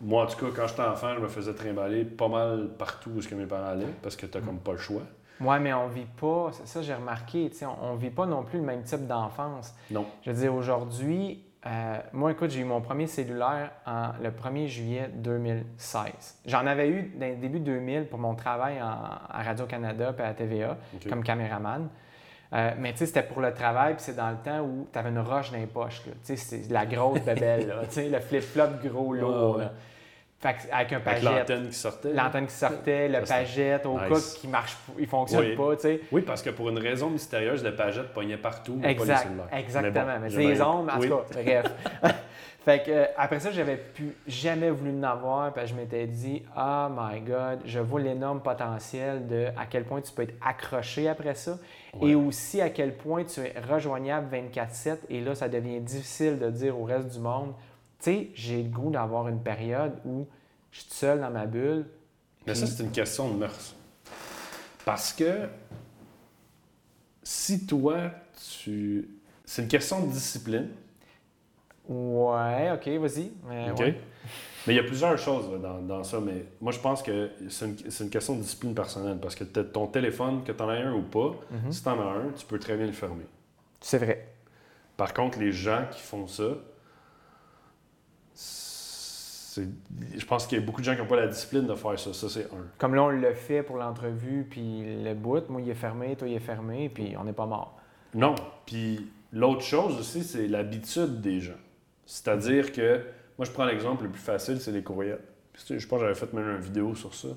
[0.02, 3.22] moi en tout cas, quand j'étais enfant, je me faisais trimballer pas mal partout où
[3.22, 5.04] ce que mes parents allaient parce que t'as comme pas le choix.
[5.42, 8.66] Ouais, mais on vit pas, ça j'ai remarqué, on, on vit pas non plus le
[8.66, 9.76] même type d'enfance.
[9.92, 10.06] Non.
[10.26, 14.68] Je veux dire, aujourd'hui, euh, moi, écoute, j'ai eu mon premier cellulaire en, le 1er
[14.68, 16.40] juillet 2016.
[16.46, 18.86] J'en avais eu dans le début 2000 pour mon travail en-
[19.30, 20.78] à Radio-Canada et à TVA
[21.10, 21.90] comme caméraman.
[22.54, 24.98] Euh, mais tu sais, c'était pour le travail, puis c'est dans le temps où tu
[24.98, 26.02] avais une roche dans les poches.
[26.04, 27.82] Tu sais, c'est la grosse bébelle, là.
[27.98, 29.58] Le flip-flop gros lourd.
[29.58, 29.66] Ouais.
[30.40, 31.24] Fait que, avec un pagette.
[31.24, 32.14] l'antenne qui sortait.
[32.14, 34.34] L'antenne qui sortait, le pagette, au nice.
[34.34, 35.56] cas qui marche, il fonctionne Oui.
[35.56, 36.02] pas, tu sais.
[36.12, 39.28] Oui, parce que pour une raison mystérieuse, le pagette pognait partout, mais pas les Exact,
[39.52, 40.06] exactement.
[40.06, 41.10] bon, Mais, c'est les ondes, en oui.
[41.10, 41.66] tout cas, bref.
[42.66, 46.44] fait que, euh, après ça, j'avais plus jamais voulu en avoir, puis je m'étais dit,
[46.56, 51.08] oh my God, je vois l'énorme potentiel de à quel point tu peux être accroché
[51.10, 51.58] après ça,
[52.00, 52.10] Ouais.
[52.12, 56.52] et aussi à quel point tu es rejoignable 24-7, et là, ça devient difficile de
[56.52, 57.54] dire au reste du monde,
[58.00, 60.28] sais, j'ai le goût d'avoir une période où
[60.72, 61.86] je suis seul dans ma bulle.
[62.46, 63.76] Mais ça, c'est une question de mœurs.
[64.86, 65.50] Parce que
[67.24, 68.12] si toi,
[68.60, 69.10] tu.
[69.46, 70.70] C'est une question de discipline.
[71.88, 73.32] Ouais, ok, vas-y.
[73.50, 73.80] Euh, OK?
[73.80, 74.02] ouais.
[74.66, 77.66] Mais il y a plusieurs choses dans, ça, mais moi je pense que c'est
[78.02, 81.04] une, question de discipline personnelle parce que ton téléphone, que tu en as un ou
[81.04, 81.72] pas, mhm.
[81.72, 83.24] si tu en as un, tu peux très bien le fermer.
[83.80, 84.28] C'est vrai.
[84.98, 86.50] Par contre, les gens qui font ça,
[90.18, 92.00] je pense qu'il y a beaucoup de gens qui n'ont pas la discipline de faire
[92.00, 92.14] ça.
[92.14, 92.66] Ça, c'est un.
[92.78, 96.28] Comme là, on le fait pour l'entrevue, puis le bout, moi, il est fermé, toi,
[96.28, 97.78] il est fermé, puis on n'est pas mort.
[98.14, 98.36] Non.
[98.66, 101.60] Puis l'autre chose aussi, c'est l'habitude des gens.
[102.06, 103.02] C'est-à-dire que,
[103.38, 105.20] moi, je prends l'exemple le plus facile, c'est les courriels.
[105.70, 107.30] je pense que j'avais fait même une vidéo sur ça.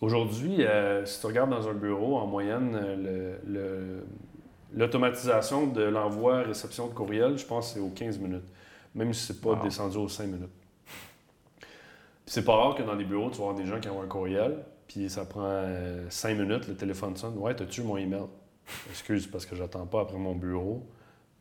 [0.00, 4.00] Aujourd'hui, euh, si tu regardes dans un bureau, en moyenne, euh,
[4.72, 8.48] l'automatisation de l'envoi-réception de courriel, je pense que c'est aux 15 minutes,
[8.94, 10.48] même si c'est pas descendu aux 5 minutes.
[12.30, 14.58] C'est pas rare que dans les bureaux, tu avoir des gens qui ont un courriel,
[14.86, 17.36] puis ça prend euh, cinq minutes, le téléphone sonne.
[17.36, 18.26] Ouais, t'as-tu mon email?
[18.88, 20.86] Excuse, parce que j'attends pas après mon bureau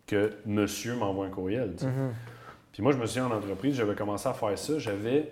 [0.08, 1.76] que monsieur m'envoie un courriel.
[1.76, 2.10] Mm-hmm.
[2.72, 4.80] Puis moi, je me suis en entreprise, j'avais commencé à faire ça.
[4.80, 5.32] J'avais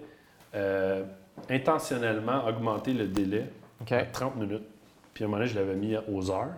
[0.53, 1.03] euh,
[1.49, 3.49] intentionnellement augmenté le délai
[3.89, 4.67] à 30 minutes.
[5.15, 6.53] Puis à un moment donné, je l'avais mis aux heures.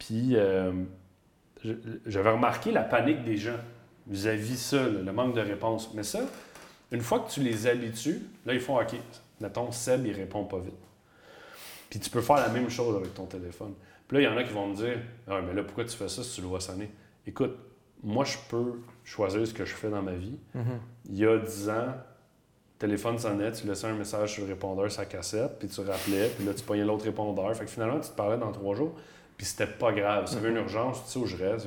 [0.00, 0.72] Puis euh,
[2.06, 3.60] j'avais remarqué la panique des gens
[4.08, 5.94] vis-à-vis ça, le manque de réponse.
[5.94, 6.22] Mais ça,
[6.92, 8.94] une fois que tu les habitues, là, ils font OK.
[9.40, 10.74] Mettons, Seb, il répond pas vite.
[11.88, 13.74] Puis tu peux faire la même chose avec ton téléphone.
[14.06, 15.96] Puis là, il y en a qui vont me dire Ah, mais là, pourquoi tu
[15.96, 16.90] fais ça si tu le vois sonner
[17.26, 17.56] Écoute,
[18.02, 20.38] moi, je peux choisir ce que je fais dans ma vie.
[20.56, 20.78] Mm-hmm.
[21.10, 21.94] Il y a 10 ans,
[22.78, 26.44] téléphone sonnait, tu laissais un message sur le répondeur, sa cassette, puis tu rappelais, puis
[26.44, 27.54] là, tu pognais l'autre répondeur.
[27.54, 28.94] Fait que finalement, tu te parlais dans trois jours,
[29.36, 30.26] puis c'était pas grave.
[30.26, 30.56] Si une mm-hmm.
[30.56, 31.66] urgence, tu sais où je reste.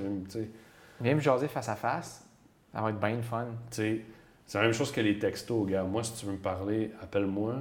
[1.01, 2.25] Viens me jaser face à face,
[2.73, 3.47] ça va être bien fun.
[3.69, 4.05] Tu sais,
[4.53, 5.81] c'est la même chose que les textos, gars.
[5.81, 7.55] Moi, si tu veux me parler, appelle-moi.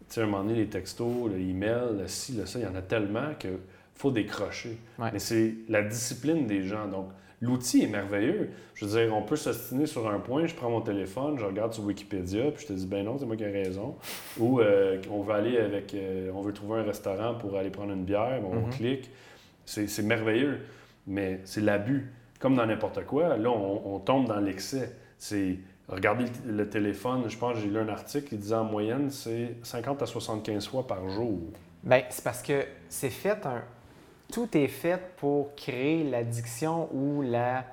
[0.00, 2.62] Tu sais, à un moment donné, les textos, le email, le ci, le ça, il
[2.66, 3.56] y en a tellement qu'il
[3.94, 4.76] faut décrocher.
[4.98, 6.86] Mais c'est la discipline des gens.
[6.88, 7.08] Donc,
[7.40, 8.50] l'outil est merveilleux.
[8.74, 11.72] Je veux dire, on peut s'ostiner sur un point, je prends mon téléphone, je regarde
[11.72, 13.96] sur Wikipédia, puis je te dis, ben non, c'est moi qui ai raison.
[14.38, 17.94] Ou euh, on veut aller avec, euh, on veut trouver un restaurant pour aller prendre
[17.94, 18.76] une bière, on mm-hmm.
[18.76, 19.10] clique.
[19.64, 20.58] C'est merveilleux,
[21.06, 22.12] mais c'est l'abus.
[22.40, 24.94] Comme dans n'importe quoi, là, on, on tombe dans l'excès.
[25.16, 25.58] C'est
[25.90, 29.56] Regardez le, téléphone, je pense que j'ai lu un article qui disait en moyenne, c'est
[29.62, 31.40] 50 à 75 fois par jour.
[31.82, 33.62] Bien, c'est parce que c'est fait un.
[34.32, 37.64] Tout est fait pour créer l'addiction ou la...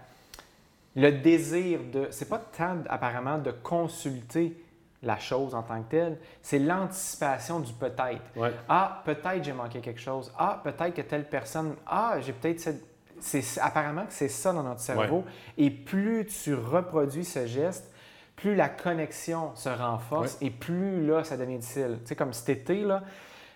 [0.95, 2.07] le désir de.
[2.09, 4.57] C'est pas tant apparemment de consulter
[5.03, 8.22] la chose en tant que telle, c'est l'anticipation du peut-être.
[8.68, 10.32] Ah, peut-être j'ai manqué quelque chose.
[10.38, 11.76] Ah, peut-être que telle personne.
[11.86, 12.84] Ah, j'ai peut-être cette.
[13.20, 15.24] C'est apparemment que c'est ça dans notre cerveau.
[15.57, 17.91] Et plus tu reproduis ce geste,
[18.38, 21.97] plus la connexion se renforce et plus là, ça devient difficile.
[22.03, 23.03] Tu sais, comme cet été, là,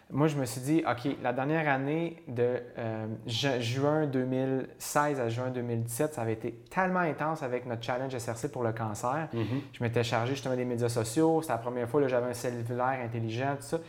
[0.09, 5.51] moi, je me suis dit, OK, la dernière année de euh, juin 2016 à juin
[5.51, 9.29] 2017, ça avait été tellement intense avec notre challenge SRC pour le cancer.
[9.33, 9.61] Mm-hmm.
[9.71, 11.41] Je m'étais chargé justement des médias sociaux.
[11.41, 13.79] C'était la première fois que j'avais un cellulaire intelligent, tout ça.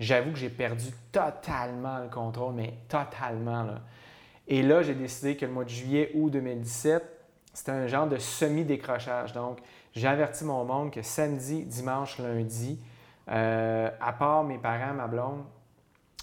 [0.00, 3.62] J'avoue que j'ai perdu totalement le contrôle, mais totalement.
[3.62, 3.80] Là.
[4.48, 7.02] Et là, j'ai décidé que le mois de juillet ou 2017,
[7.54, 9.32] c'était un genre de semi-décrochage.
[9.32, 9.60] Donc,
[9.94, 12.78] j'ai averti mon monde que samedi, dimanche, lundi,
[13.28, 15.44] euh, à part mes parents, ma blonde,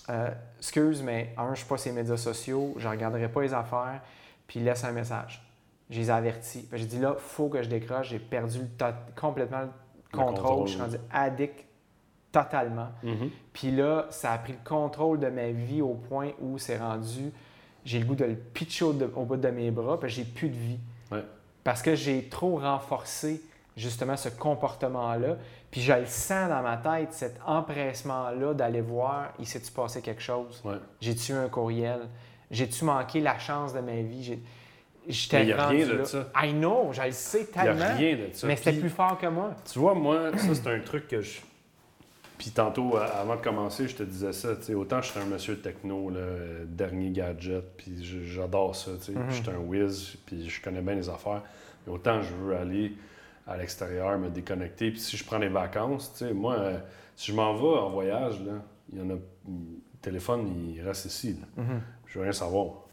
[0.09, 3.41] euh, excuse, mais un, je ne suis pas les médias sociaux, je ne regarderai pas
[3.41, 4.01] les affaires,
[4.47, 5.43] puis laisse un message.
[5.89, 6.67] Je les avertis.
[6.73, 8.59] J'ai dit là, il faut que je décroche, j'ai perdu
[9.15, 9.69] complètement le
[10.11, 11.65] contrôle, je suis rendu addict
[12.31, 12.89] totalement.
[13.03, 13.29] Mm-hmm.
[13.53, 17.31] Puis là, ça a pris le contrôle de ma vie au point où c'est rendu,
[17.85, 20.55] j'ai le goût de le pitcher au, bout de mes bras, puis j'ai plus de
[20.55, 20.79] vie.
[21.63, 23.41] Parce que j'ai trop renforcé
[23.77, 25.37] justement ce comportement-là.
[25.71, 30.21] Puis je le sens dans ma tête, cet empressement-là d'aller voir, il s'est-tu passé quelque
[30.21, 30.61] chose?
[30.99, 32.01] J'ai-tu un courriel?
[32.51, 34.39] J'ai-tu manqué la chance de ma vie?
[35.07, 36.29] J'étais Il n'y a rien de ça.
[36.35, 37.71] I know, je le sais tellement.
[37.71, 38.47] Il n'y a rien de ça.
[38.47, 39.51] Mais c'était plus fort que moi.
[39.71, 41.39] Tu vois, moi, ça, c'est un truc que je.
[42.37, 44.49] Puis tantôt, avant de commencer, je te disais ça.
[44.75, 48.91] Autant je suis un monsieur techno, le dernier gadget, puis j'adore ça.
[48.91, 49.29] Mm-hmm.
[49.29, 51.41] Je suis un whiz, puis je connais bien les affaires.
[51.85, 52.93] Mais autant je veux aller
[53.47, 54.91] à l'extérieur, me déconnecter.
[54.91, 56.79] Puis si je prends des vacances, tu sais, moi, euh,
[57.15, 59.13] si je m'en vais en voyage, là, il y en a.
[59.13, 61.39] Le téléphone, il reste ici.
[61.39, 61.63] Là.
[61.63, 61.79] Mm-hmm.
[62.05, 62.85] Je veux rien savoir.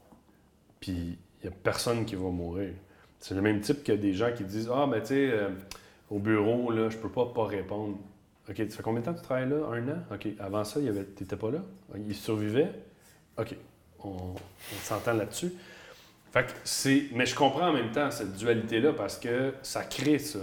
[0.80, 2.72] Puis il n'y a personne qui va mourir.
[3.20, 5.50] C'est le même type que des gens qui disent Ah, ben tu sais, euh,
[6.11, 7.98] au bureau, là, je peux pas pas répondre.
[8.48, 9.66] OK, tu fais combien de temps que tu travailles là?
[9.72, 9.98] Un an?
[10.12, 10.28] OK.
[10.38, 11.59] Avant ça, tu n'étais pas là?
[11.96, 12.70] Il survivait?
[13.38, 13.57] OK.
[14.02, 15.52] On, on s'entend là-dessus.
[16.35, 17.05] Fait que c'est.
[17.12, 20.41] Mais je comprends en même temps cette dualité-là parce que ça crée ça.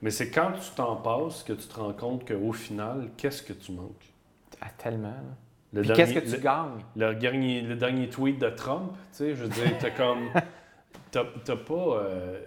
[0.00, 3.52] Mais c'est quand tu t'en passes que tu te rends compte qu'au final, qu'est-ce que
[3.52, 4.14] tu manques?
[4.60, 5.12] Ah, tellement.
[5.74, 6.84] Qu'est-ce que tu gagnes?
[6.94, 10.30] Le dernier, le dernier tweet de Trump, tu sais, je veux dire, t'as comme.
[11.10, 11.74] T'as pas.
[11.74, 12.40] Euh,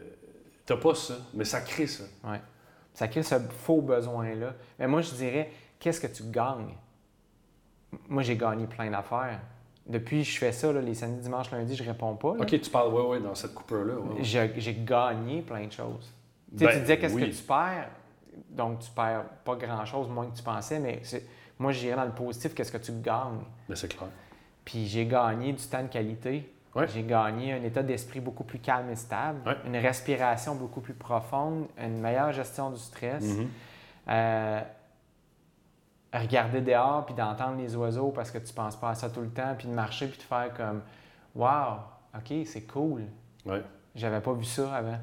[0.65, 2.05] t'as pas ça, mais ça crée ça.
[2.23, 2.41] Ouais.
[2.93, 4.55] Ça crée ce faux besoin-là.
[4.79, 6.73] Mais moi, je dirais, qu'est-ce que tu gagnes?
[8.07, 9.39] Moi, j'ai gagné plein d'affaires.
[9.87, 12.29] Depuis que je fais ça, les samedis, dimanches, lundi, je réponds pas.
[12.29, 13.93] OK, tu parles, oui, oui, dans cette coupure-là.
[14.21, 16.11] J'ai gagné plein de choses.
[16.57, 17.89] tu ben, disais, qu'est-ce que tu perds?
[18.49, 21.01] Donc, tu perds pas grand-chose, moins que tu pensais, mais
[21.59, 23.37] moi, je dirais dans le positif, qu'est-ce que tu gagnes?
[23.37, 24.09] Mais ben, c'est clair.
[24.65, 26.51] Puis j'ai gagné du temps de qualité.
[26.93, 31.67] J'ai gagné un état d'esprit beaucoup plus calme et stable, une respiration beaucoup plus profonde,
[31.77, 33.23] une meilleure gestion du stress.
[33.23, 33.47] Mm-hmm.
[34.09, 34.61] Euh,
[36.17, 39.29] regarder dehors puis d'entendre les oiseaux parce que tu penses pas à ça tout le
[39.29, 40.81] temps, puis de marcher puis de faire comme
[41.35, 41.79] Wow,
[42.15, 43.03] OK, c'est cool.
[43.45, 43.61] Ouais.
[43.93, 44.97] J'avais pas vu ça avant.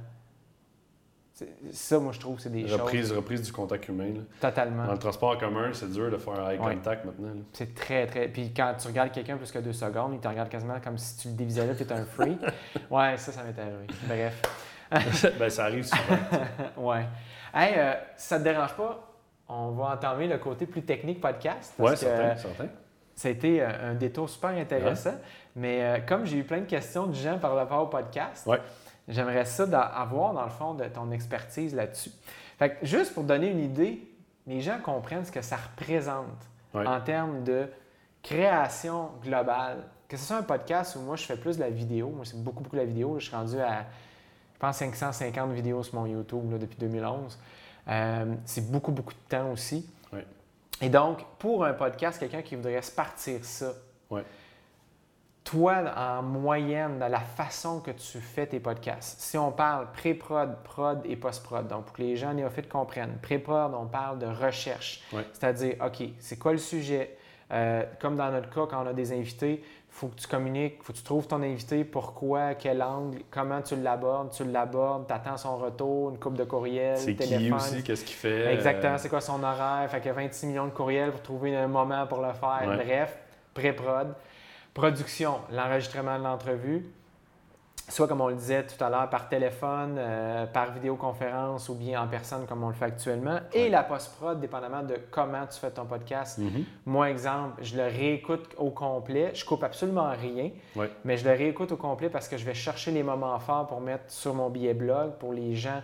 [1.72, 3.16] Ça, moi, je trouve c'est des reprise, choses.
[3.16, 4.12] Reprise du contact humain.
[4.40, 4.86] Totalement.
[4.86, 7.32] Dans le transport en commun, c'est dur de faire eye contact maintenant.
[7.52, 8.28] C'est très, très.
[8.28, 11.16] Puis quand tu regardes quelqu'un plus que deux secondes, il te regarde quasiment comme si
[11.18, 12.38] tu le dévisais là, tu étais un freak.
[12.90, 13.86] ouais, ça, ça m'est arrivé.
[14.06, 14.42] Bref.
[15.38, 16.18] ben, ça arrive souvent.
[16.90, 17.06] ouais.
[17.54, 19.11] Hey, euh, ça te dérange pas?
[19.55, 21.74] On va entamer le côté plus technique podcast.
[21.78, 22.68] Oui, certain, certain.
[23.14, 25.14] Ça a été euh, un détour super intéressant.
[25.55, 28.61] Mais euh, comme j'ai eu plein de questions de gens par rapport au podcast, ouais.
[29.09, 32.12] J'aimerais ça avoir, dans le fond, de ton expertise là-dessus.
[32.59, 34.09] Fait que juste pour donner une idée,
[34.46, 37.66] les gens comprennent ce que ça représente en termes de
[38.22, 39.84] création globale.
[40.09, 42.11] Que ce soit un podcast où moi, je fais plus de la vidéo.
[42.11, 43.18] Moi, c'est beaucoup, beaucoup de la vidéo.
[43.18, 43.86] Je suis rendu à,
[44.55, 47.38] je pense, 550 vidéos sur mon YouTube depuis 2011.
[47.89, 49.89] Euh, c'est beaucoup, beaucoup de temps aussi.
[50.80, 53.72] Et donc, pour un podcast, quelqu'un qui voudrait se partir ça,
[55.45, 60.57] toi, en moyenne, dans la façon que tu fais tes podcasts, si on parle pré-prod,
[60.64, 65.03] prod et post-prod, donc pour que les gens néophytes comprennent, pré-prod, on parle de recherche.
[65.33, 67.16] C'est-à-dire, OK, c'est quoi le sujet?
[67.53, 69.62] Euh, comme dans notre cas, quand on a des invités,
[69.93, 73.61] faut que tu communiques, il faut que tu trouves ton invité, pourquoi, quel angle, comment
[73.61, 77.47] tu l'abordes, tu l'abordes, tu attends son retour, une coupe de courriel, c'est téléphone.
[77.47, 78.55] Qui aussi, qu'est-ce qu'il fait.
[78.55, 81.55] Exactement, c'est quoi son horaire, fait qu'il y a 26 millions de courriels pour trouver
[81.55, 82.62] un moment pour le faire.
[82.64, 83.18] Bref,
[83.55, 84.14] pré-prod.
[84.74, 86.86] Production, l'enregistrement de l'entrevue,
[87.93, 92.03] soit comme on le disait tout à l'heure, par téléphone, euh, par vidéoconférence ou bien
[92.03, 93.38] en personne comme on le fait actuellement.
[93.53, 96.38] Et la post-prod, dépendamment de comment tu fais ton podcast.
[96.38, 96.64] Mm-hmm.
[96.86, 99.32] Moi, exemple, je le réécoute au complet.
[99.34, 100.51] Je coupe absolument rien,
[101.05, 103.80] mais je le réécoute au complet parce que je vais chercher les moments forts pour
[103.80, 105.82] mettre sur mon billet blog pour les gens.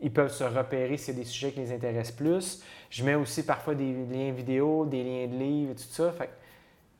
[0.00, 2.62] Ils peuvent se repérer y a des sujets qui les intéressent plus.
[2.90, 6.10] Je mets aussi parfois des liens vidéo, des liens de livres et tout ça.
[6.12, 6.30] Fait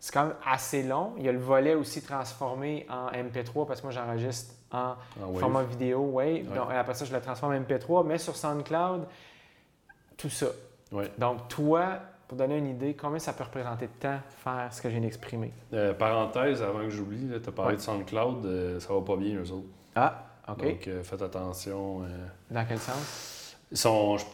[0.03, 1.13] c'est quand même assez long.
[1.17, 4.97] Il y a le volet aussi transformé en MP3 parce que moi j'enregistre en
[5.39, 6.41] format vidéo, ouais.
[6.41, 9.07] Donc, après ça, je le transforme en MP3, mais sur SoundCloud,
[10.17, 10.47] tout ça.
[11.19, 14.91] Donc, toi, pour donner une idée, combien ça peut représenter de temps faire ce que
[14.91, 15.53] j'ai exprimé?
[15.73, 19.37] Euh, parenthèse, avant que j'oublie, tu as parlé de SoundCloud, euh, ça va pas bien,
[19.37, 19.69] eux autres.
[19.95, 20.65] Ah, OK.
[20.65, 22.01] Donc, euh, faites attention.
[22.51, 23.57] Dans quel sens?
[23.71, 24.25] Ils sont, je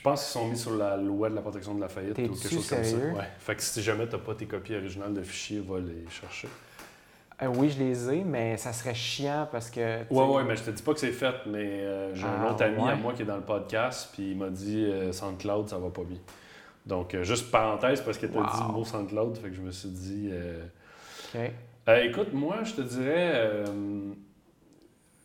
[0.00, 2.48] pense qu'ils sont mis sur la loi de la protection de la faillite ou quelque
[2.48, 2.96] chose comme ça.
[2.96, 3.28] Ouais.
[3.38, 6.48] Fait que si jamais tu n'as pas tes copies originales de fichiers, va les chercher.
[7.42, 10.00] Euh, oui, je les ai, mais ça serait chiant parce que.
[10.10, 12.52] Oui, oui, mais je te dis pas que c'est fait, mais euh, j'ai un ah,
[12.52, 15.68] autre ami à moi qui est dans le podcast, puis il m'a dit euh, SoundCloud,
[15.68, 16.18] ça va pas bien.
[16.86, 19.70] Donc, juste parenthèse, parce que tu as dit le mot SoundCloud, fait que je me
[19.70, 20.30] suis dit.
[21.34, 21.40] OK.
[21.88, 23.64] écoute, moi, je te dirais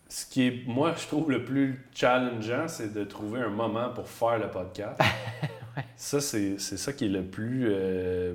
[0.10, 4.08] ce qui est, moi, je trouve le plus challengeant, c'est de trouver un moment pour
[4.08, 4.99] faire le podcast.
[5.95, 8.34] Ça, c'est ça qui est le plus euh,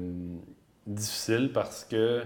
[0.87, 2.23] difficile parce que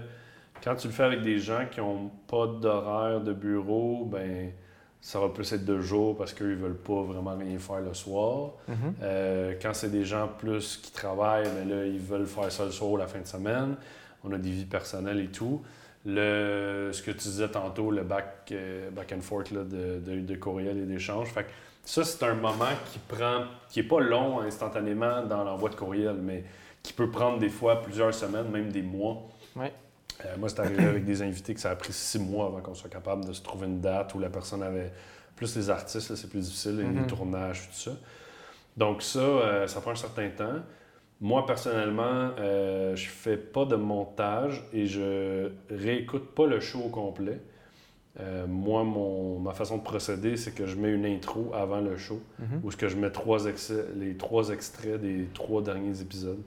[0.63, 4.51] quand tu le fais avec des gens qui n'ont pas d'horaire de bureau, ben
[5.01, 7.93] ça va plus être deux jours parce qu'ils ne veulent pas vraiment rien faire le
[7.93, 8.53] soir.
[8.69, 8.73] Mm-hmm.
[9.01, 12.71] Euh, quand c'est des gens plus qui travaillent, ben là, ils veulent faire ça le
[12.71, 13.75] soir ou la fin de semaine.
[14.23, 15.63] On a des vies personnelles et tout
[16.07, 20.21] le, ce que tu disais tantôt, le back, euh, back and forth là, de, de,
[20.21, 21.27] de, courriel et d'échange.
[21.27, 21.45] Fait
[21.83, 26.15] ça, c'est un moment qui prend, qui est pas long instantanément dans l'envoi de courriel,
[26.15, 26.45] mais
[26.81, 29.27] qui peut prendre des fois plusieurs semaines, même des mois.
[29.57, 29.73] Ouais.
[30.25, 32.73] Euh, moi, c'est arrivé avec des invités que ça a pris six mois avant qu'on
[32.73, 34.91] soit capable de se trouver une date où la personne avait.
[35.35, 37.05] Plus les artistes, c'est plus difficile, les mm-hmm.
[37.05, 37.91] tournages, tout ça.
[38.75, 40.55] Donc, ça, euh, ça prend un certain temps.
[41.19, 46.89] Moi, personnellement, euh, je fais pas de montage et je réécoute pas le show au
[46.89, 47.39] complet.
[48.19, 51.97] Euh, moi, mon, ma façon de procéder, c'est que je mets une intro avant le
[51.97, 52.61] show, mhm.
[52.63, 53.39] où ce que je mets trois
[53.95, 56.41] les trois extraits des trois derniers épisodes.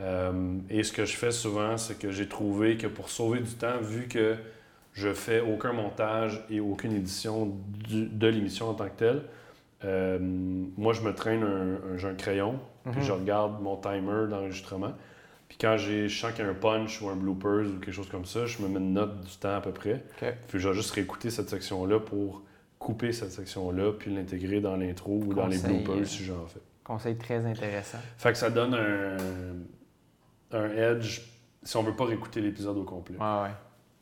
[0.00, 3.52] Euh, et ce que je fais souvent, c'est que j'ai trouvé que pour sauver du
[3.52, 4.36] temps, vu que
[4.92, 7.52] je fais aucun montage et aucune édition
[7.88, 9.22] de l'émission en tant que telle,
[9.84, 13.02] euh, moi, je me traîne un, un, crayon, puis mhm.
[13.02, 14.92] je regarde mon timer d'enregistrement.
[15.48, 17.92] Puis quand j'ai, je sens qu'il y a un punch ou un bloopers ou quelque
[17.92, 20.02] chose comme ça, je me mets une note du temps à peu près.
[20.48, 22.42] Puis je vais juste réécouter cette section-là pour
[22.78, 26.60] couper cette section-là, puis l'intégrer dans l'intro ou dans les bloopers si j'en fais.
[26.84, 27.98] Conseil très intéressant.
[28.16, 29.16] Fait que ça donne un,
[30.52, 31.20] un edge
[31.62, 33.16] si on veut pas réécouter l'épisode au complet.
[33.18, 33.54] Ouais, ouais.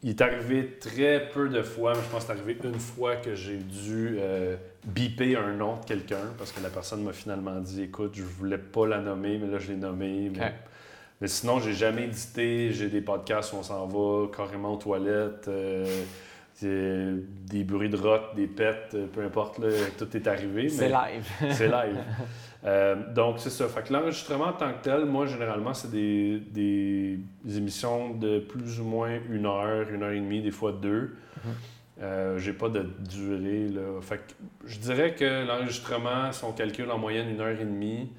[0.03, 3.17] Il est arrivé très peu de fois, mais je pense que c'est arrivé une fois
[3.17, 7.61] que j'ai dû euh, biper un nom de quelqu'un parce que la personne m'a finalement
[7.61, 10.31] dit écoute, je voulais pas la nommer, mais là je l'ai nommée.
[10.35, 10.55] Mais,
[11.21, 12.73] mais, sinon, j'ai jamais édité.
[12.73, 15.49] J'ai des podcasts où on s'en va carrément aux toilettes.
[16.63, 20.69] Euh, des bruits de rock, des pets, euh, peu importe, là, tout est arrivé.
[20.69, 21.27] C'est live.
[21.53, 21.99] c'est live.
[22.65, 23.67] Euh, donc, c'est ça.
[23.69, 27.19] Fait que l'enregistrement en tant que tel, moi, généralement, c'est des, des,
[27.57, 31.17] émissions de plus ou moins une heure, une heure et demie, des fois deux.
[31.37, 31.53] Mhm.
[32.01, 33.69] Euh, j'ai pas de durée.
[33.69, 34.01] Là.
[34.01, 34.33] Fait que
[34.65, 38.11] je dirais que l'enregistrement, si on calcule en moyenne une heure et demie,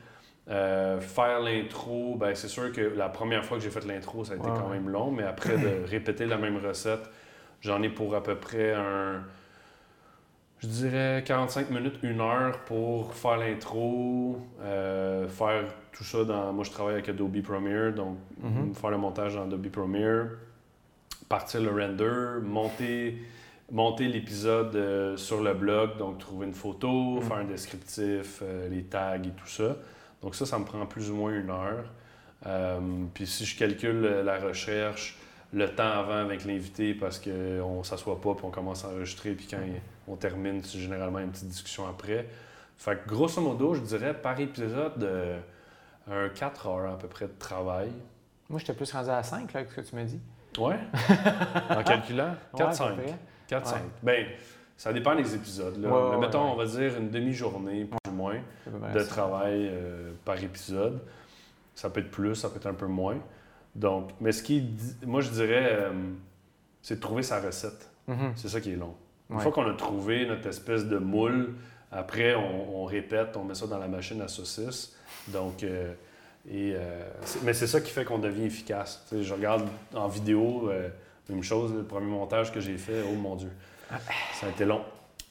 [0.49, 4.33] euh, faire l'intro, ben, c'est sûr que la première fois que j'ai fait l'intro, ça
[4.33, 7.09] a été quand même long, mais après de répéter la même recette,
[7.61, 9.23] j'en ai pour à peu près un
[10.61, 16.53] je dirais 45 minutes, une heure pour faire l'intro, euh, faire tout ça dans.
[16.53, 18.73] Moi, je travaille avec Adobe Premiere, donc mhm.
[18.75, 20.27] faire le montage dans Adobe Premiere,
[21.27, 23.17] partir le render, monter,
[23.71, 27.21] monter l'épisode euh, sur le blog, donc trouver une photo, mhm.
[27.23, 29.75] faire un descriptif, euh, les tags et tout ça.
[30.21, 31.85] Donc, ça, ça me prend plus ou moins une heure.
[33.13, 35.17] puis, si je calcule la recherche,
[35.53, 39.31] le temps avant avec l'invité parce qu'on ne s'assoit pas puis on commence à enregistrer
[39.31, 39.59] puis quand
[40.07, 42.27] on termine, c'est généralement une petite discussion après.
[42.77, 45.39] Fait que grosso modo, je dirais par épisode, euh,
[46.09, 47.91] un 4 heures à peu près de travail.
[48.49, 50.19] Moi, j'étais plus rendu à 5, là, ce que tu m'as dit.
[50.57, 50.79] Ouais?
[51.69, 52.95] en calculant, 4-5.
[53.51, 53.75] 4-5.
[54.01, 54.25] Ben,
[54.77, 55.77] ça dépend des épisodes.
[55.77, 56.09] Là.
[56.11, 61.01] Mais mettons, on va dire une demi-journée, plus ou moins, de travail euh, par épisode.
[61.75, 63.17] Ça peut être plus, ça peut être un peu moins.
[63.75, 64.67] Donc, mais ce qui
[65.05, 65.91] moi je dirais, euh,
[66.81, 67.89] c'est de trouver sa recette.
[68.09, 68.31] Mm-hmm.
[68.35, 68.95] C'est ça qui est long.
[69.29, 71.53] Une fois qu'on a trouvé notre espèce de moule,
[71.91, 74.93] après on, répète, on met ça dans la machine à saucisse.
[75.27, 75.93] Donc, euh,
[76.51, 76.75] et,
[77.43, 79.07] mais c'est ça qui fait qu'on devient efficace.
[79.11, 79.63] je regarde
[79.93, 80.69] en vidéo,
[81.29, 83.51] même chose, le premier montage que j'ai fait, oh mon Dieu,
[83.91, 83.97] ah.
[84.33, 84.83] ça a été long.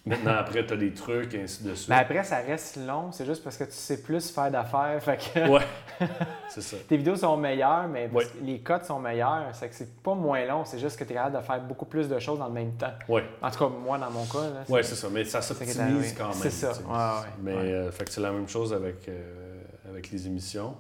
[0.07, 1.91] Maintenant, après, tu as des trucs, et ainsi de suite.
[1.91, 3.13] Mais après, ça reste long.
[3.13, 4.99] C'est juste parce que tu sais plus faire d'affaires.
[5.03, 5.47] Fait que...
[5.47, 5.67] Ouais,
[6.49, 6.79] c'est ça.
[6.89, 8.09] Tes vidéos sont meilleures, mais
[8.43, 9.49] les codes sont meilleurs.
[9.53, 10.65] C'est que c'est pas moins long.
[10.65, 12.73] C'est juste que tu es capable de faire beaucoup plus de choses dans le même
[12.73, 12.93] temps.
[13.09, 13.25] Ouais.
[13.43, 14.65] En tout cas, moi, dans mon cas.
[14.71, 15.09] Oui, c'est ça.
[15.13, 16.35] Mais ça s'optimise quand même.
[16.35, 16.71] C'est ça.
[16.71, 19.61] Ouais, mais euh, fait que c'est la même chose avec, euh,
[19.91, 20.77] avec les émissions.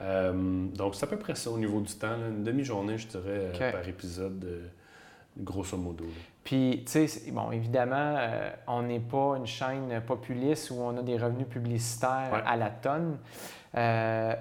[0.00, 2.16] Euh, donc, c'est à peu près ça au niveau du temps.
[2.16, 4.70] Une demi-journée, je dirais, par épisode,
[5.36, 6.04] grosso modo.
[6.46, 11.02] Puis, tu sais, bon, évidemment, euh, on n'est pas une chaîne populiste où on a
[11.02, 13.18] des revenus publicitaires à la tonne.
[13.76, 14.32] Euh,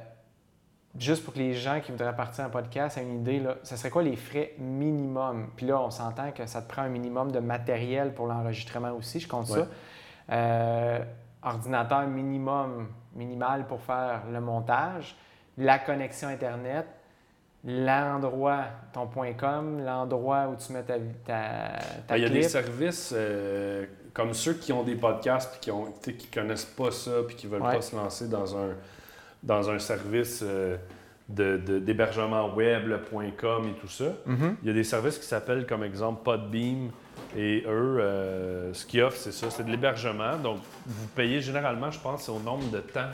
[1.00, 3.76] juste pour que les gens qui voudraient partir un podcast aient une idée, là, ce
[3.76, 5.50] serait quoi les frais minimum?
[5.56, 9.20] Puis là, on s'entend que ça te prend un minimum de matériel pour l'enregistrement aussi,
[9.20, 9.68] je compte ça.
[10.32, 11.04] Euh,
[11.42, 15.16] ordinateur minimum, minimal pour faire le montage,
[15.58, 16.86] la connexion Internet,
[17.64, 19.08] l'endroit, ton
[19.38, 20.96] .com, l'endroit où tu mets ta,
[21.26, 25.60] ta, ben, Il y a des services euh, comme ceux qui ont des podcasts et
[25.60, 28.70] qui ont qui connaissent pas ça puis qui veulent pas se lancer dans un
[29.42, 30.78] dans un service euh,
[31.28, 33.00] d'hébergement web, le
[33.32, 34.06] .com et tout ça.
[34.28, 34.56] Mm-hmm.
[34.62, 36.92] Il y a des services qui s'appellent comme exemple Podbeam
[37.36, 40.38] et eux, euh, ce qu'ils offrent, c'est ça, c'est de l'hébergement.
[40.38, 43.10] Donc, vous payez généralement, je pense, au nombre de temps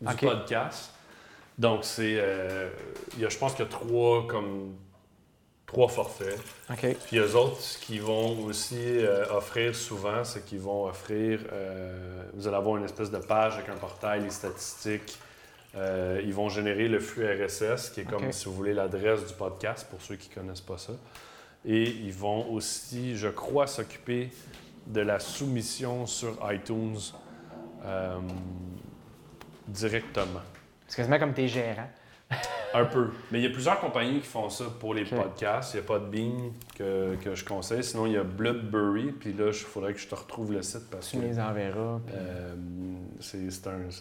[0.00, 0.92] du podcast.
[1.58, 2.16] Donc, c'est.
[2.18, 2.70] Euh,
[3.18, 4.74] je pense qu'il y a trois, comme,
[5.66, 6.38] trois forfaits.
[6.70, 6.96] OK.
[7.06, 11.40] Puis, eux autres, ce qu'ils vont aussi euh, offrir souvent, c'est qu'ils vont offrir.
[11.52, 15.18] Euh, vous allez avoir une espèce de page avec un portail, les statistiques.
[15.74, 19.86] ils vont générer le flux RSS, qui est comme, si vous voulez, l'adresse du podcast
[19.90, 20.92] pour ceux qui ne connaissent pas ça.
[21.64, 24.30] Et ils vont aussi, je crois, s'occuper
[24.86, 26.98] de la soumission sur iTunes
[29.66, 30.40] directement.
[30.88, 31.88] C'est quasiment comme tes gérants.
[32.74, 33.10] un peu.
[33.30, 35.74] Mais il y a plusieurs compagnies qui font ça pour les podcasts.
[35.74, 37.82] Il n'y a pas de Bing que, que, je conseille.
[37.82, 39.12] Sinon, il y a Bloodberry.
[39.12, 41.22] Puis là, il faudrait que je te retrouve le site parce tu que.
[41.22, 42.00] les enverras.
[42.14, 42.54] Euh,
[43.20, 43.38] c'est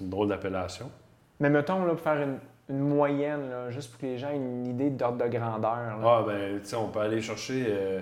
[0.02, 0.90] une drôle d'appellation.
[1.40, 2.22] Mais mettons, là, pour faire
[2.70, 6.00] une, moyenne, là, juste pour que les gens aient une idée d'ordre de grandeur.
[6.04, 7.66] Ah, ben, tu sais, on peut aller chercher.
[7.70, 8.02] Euh,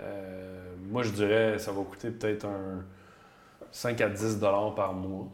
[0.00, 2.84] euh, moi, je dirais, ça va coûter peut-être un
[3.70, 4.38] 5 à 10
[4.74, 5.26] par mois.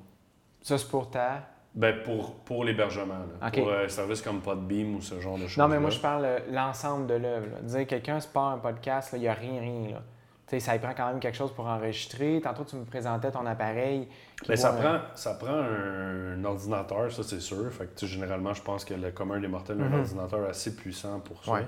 [0.60, 1.42] Ça, c'est pour ta
[1.74, 3.26] ben pour, pour l'hébergement.
[3.52, 5.58] Pour un service comme Podbeam ou ce genre de choses.
[5.58, 7.46] Non, mais moi, je parle euh, l'ensemble de l'œuvre.
[7.62, 9.90] Dire quelqu'un se part un podcast, il n'y a rien, rien.
[9.90, 10.02] Là.
[10.46, 12.40] sais, ça prend quand même quelque chose pour enregistrer.
[12.42, 14.08] Tantôt, tu me présentais ton appareil.
[14.48, 17.72] Mais ça, prend, ça prend un, ordinateur, ça, c'est sûr.
[17.72, 20.00] Fait que, généralement, je pense que le commun des mortels a un mhm.
[20.00, 21.60] ordinateur assez puissant pour ça.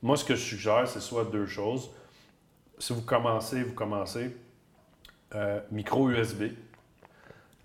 [0.00, 1.90] Moi, ce que je suggère, c'est soit deux choses.
[2.78, 4.34] Si vous commencez, vous commencez.
[5.70, 6.44] micro USB.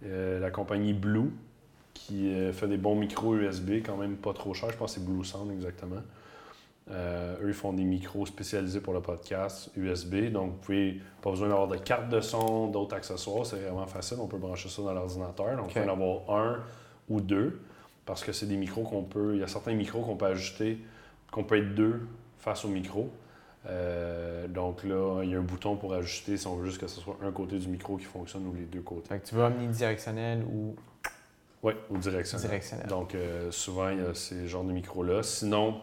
[0.02, 1.32] la compagnie Blue,
[1.98, 4.70] qui fait des bons micros USB, quand même pas trop cher.
[4.72, 6.02] Je pense que c'est Blue Sound exactement.
[6.90, 10.32] Euh, eux, ils font des micros spécialisés pour le podcast USB.
[10.32, 13.46] Donc, vous pouvez pas besoin d'avoir de carte de son, d'autres accessoires.
[13.46, 14.18] C'est vraiment facile.
[14.22, 15.58] On peut brancher ça dans l'ordinateur.
[15.58, 15.82] Donc, okay.
[15.82, 16.60] on peut en avoir un
[17.10, 17.62] ou deux
[18.06, 19.36] parce que c'est des micros qu'on peut.
[19.36, 20.80] Il y a certains micros qu'on peut ajuster,
[21.32, 22.08] qu'on peut être deux
[22.38, 23.12] face au micro.
[23.66, 26.88] Euh, donc là, il y a un bouton pour ajuster si on veut juste que
[26.88, 29.10] ce soit un côté du micro qui fonctionne ou les deux côtés.
[29.10, 30.76] Fait que tu veux omnidirectionnel ou.
[31.64, 32.48] Oui, ou directionnel.
[32.48, 32.88] directionnel.
[32.88, 35.24] Donc euh, souvent, il y a ces genres de micros-là.
[35.24, 35.82] Sinon,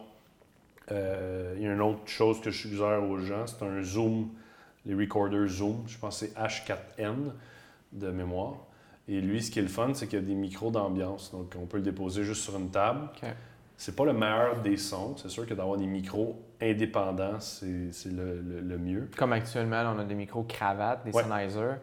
[0.93, 4.31] euh, il y a une autre chose que je suggère aux gens, c'est un Zoom,
[4.87, 5.85] les recorders Zoom.
[5.87, 7.33] Je pense que c'est H4N
[7.93, 8.57] de mémoire.
[9.09, 11.31] Et lui, ce qui est le fun, c'est qu'il y a des micros d'ambiance.
[11.31, 13.09] Donc, on peut le déposer juste sur une table.
[13.77, 15.17] C'est pas le meilleur des sons.
[15.19, 17.67] C'est sûr que d'avoir des micros indépendants, c'est
[18.07, 19.11] le, mieux.
[19.17, 21.75] Comme actuellement, on a des micros cravates, des Sennheiser.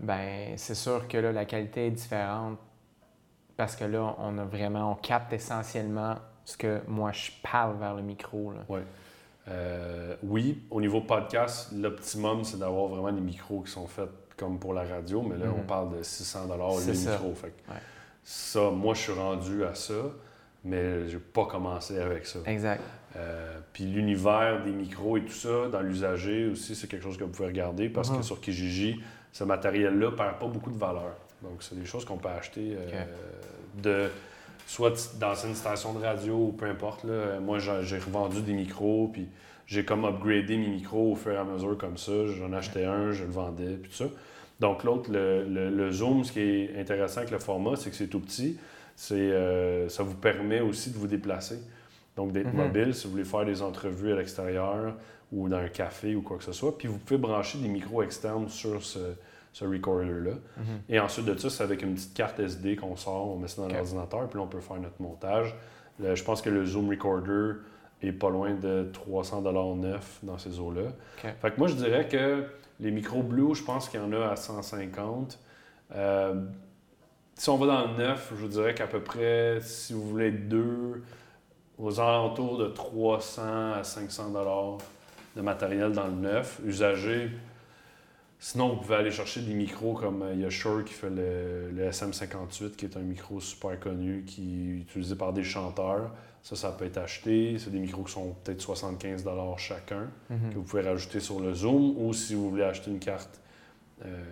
[0.00, 2.58] Ben, c'est sûr que là, la qualité est différente
[3.56, 7.94] parce que là, on a vraiment, on capte essentiellement ce que moi je parle vers
[7.94, 8.52] le micro.
[8.68, 8.82] Ouais.
[9.48, 14.58] Euh, oui, au niveau podcast, l'optimum, c'est d'avoir vraiment des micros qui sont faits comme
[14.58, 15.66] pour la radio, mais là, on mhm.
[15.66, 17.34] parle de 600 le micro.
[17.34, 17.52] Fait
[18.22, 19.94] Ça, moi, je suis rendu à ça,
[20.64, 22.40] mais je n'ai pas commencé avec ça.
[22.46, 22.82] Exact.
[23.16, 27.24] Euh, puis l'univers des micros et tout ça, dans l'usager aussi, c'est quelque chose que
[27.24, 28.22] vous pouvez regarder parce que mhm.
[28.22, 29.00] sur Kijiji,
[29.32, 31.14] ce matériel-là ne perd pas beaucoup de valeur.
[31.42, 33.04] Donc, c'est des choses qu'on peut acheter euh,
[33.82, 34.10] de
[34.66, 37.04] soit dans une station de radio ou peu importe.
[37.04, 37.38] Là.
[37.40, 39.28] Moi, j'ai revendu des micros, puis
[39.66, 42.26] j'ai comme upgradé mes micros au fur et à mesure comme ça.
[42.26, 44.06] J'en achetais un, je le vendais, puis tout ça.
[44.60, 48.20] Donc l'autre, le, Zoom, ce qui est intéressant avec le format, c'est que c'est tout
[48.20, 48.58] petit.
[48.94, 51.58] C'est, euh, ça vous permet aussi de vous déplacer.
[52.16, 52.64] Donc d'être mhm.
[52.64, 54.94] mobile si vous voulez faire des entrevues à l'extérieur
[55.30, 56.78] ou dans un café ou quoi que ce soit.
[56.78, 58.98] Puis vous pouvez brancher des micros externes sur ce,
[59.56, 60.32] ce recorder-là.
[60.58, 60.64] Mhm.
[60.90, 63.62] Et ensuite de ça, c'est avec une petite carte SD qu'on sort, on met ça
[63.62, 65.54] dans l'ordinateur, puis là, on peut faire notre montage.
[65.98, 67.60] je pense que le Zoom Recorder
[68.02, 69.40] est pas loin de 300
[69.76, 70.90] neuf dans ces eaux-là.
[71.16, 72.44] Fait que moi, je dirais que
[72.80, 75.38] les micros Blue, je pense qu'il y en a à 150.
[75.94, 76.34] Euh,
[77.34, 80.32] si on va dans le neuf, je vous dirais qu'à peu près, si vous voulez
[80.32, 81.02] deux,
[81.78, 84.78] aux alentours de 300 à 500
[85.34, 86.60] de matériel dans le neuf.
[86.62, 87.30] Usagé,
[88.38, 91.10] Sinon, vous pouvez aller chercher des micros comme euh, il y a Shure qui fait
[91.10, 96.14] le, SM58, qui est un micro super connu, qui est utilisé par des chanteurs.
[96.42, 97.56] Ça, ça peut être acheté.
[97.58, 99.24] C'est des micros qui sont peut-être 75
[99.56, 100.50] chacun, mhm.
[100.50, 101.96] que vous pouvez rajouter sur le Zoom.
[101.96, 103.40] Ou si vous voulez acheter une carte
[104.04, 104.22] euh,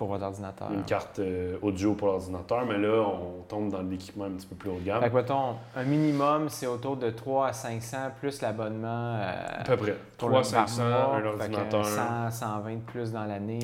[0.00, 0.72] pour votre ordinateur.
[0.72, 4.54] Une carte euh, audio pour l'ordinateur, mais là, on tombe dans l'équipement un petit peu
[4.54, 5.02] plus haut de gamme.
[5.02, 5.32] Fait que,
[5.76, 9.16] un minimum, c'est autour de 3 à 500 plus l'abonnement.
[9.16, 9.94] Euh, à peu près.
[10.16, 11.84] 3 à 500, un ordinateur.
[11.84, 13.58] 100, 120 plus dans l'année.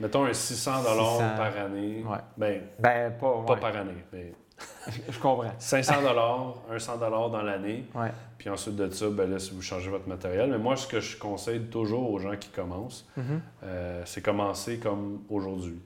[0.00, 0.72] Mettons un 600,
[1.36, 2.04] par année.
[2.04, 2.18] Ouais.
[2.36, 4.04] Ben, ben, pas, pas par année.
[4.12, 4.32] Mais
[5.08, 5.52] je comprends.
[5.58, 5.94] 500
[6.70, 7.84] un 100 dans l'année.
[8.38, 10.50] Puis ensuite de ça, ben là, si vous changez votre matériel.
[10.50, 13.22] Mais moi, ce que je conseille toujours aux gens qui commencent, mm-hmm.
[13.64, 15.80] euh, c'est commencer comme aujourd'hui.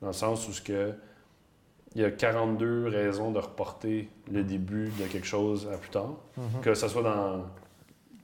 [0.00, 0.92] Dans le sens où ce que,
[1.94, 6.14] il y a 42 raisons de reporter le début de quelque chose à plus tard.
[6.38, 6.60] Mm-hmm.
[6.62, 7.44] Que ce soit dans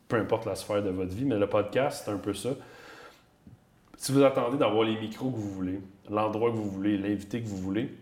[0.08, 2.50] peu importe la sphère de votre vie, mais le podcast, c'est un peu ça.
[3.96, 7.48] Si vous attendez d'avoir les micros que vous voulez, l'endroit que vous voulez, l'invité que
[7.48, 7.92] vous voulez,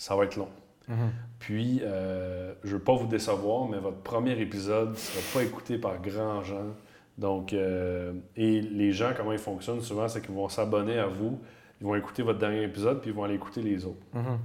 [0.00, 0.48] ça va être long.
[0.88, 0.96] Mhm.
[1.38, 5.44] Puis, euh, je ne veux pas vous décevoir, mais votre premier épisode ne sera pas
[5.44, 6.74] écouté par grand gens.
[7.18, 11.38] Donc, euh, et les gens, comment ils fonctionnent souvent, c'est qu'ils vont s'abonner à vous,
[11.82, 14.00] ils vont écouter votre dernier épisode, puis ils vont aller écouter les autres.
[14.14, 14.38] Mhm.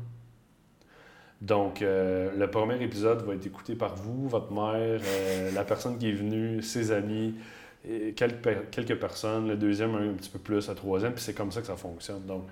[1.40, 5.00] Donc, euh, le premier épisode va être écouté par vous, votre mère,
[5.54, 7.34] la personne qui est venue, ses amis,
[7.90, 9.48] et quelques, quelques personnes.
[9.48, 12.26] Le deuxième, un petit peu plus, le troisième, puis c'est comme ça que ça fonctionne.
[12.26, 12.44] Donc,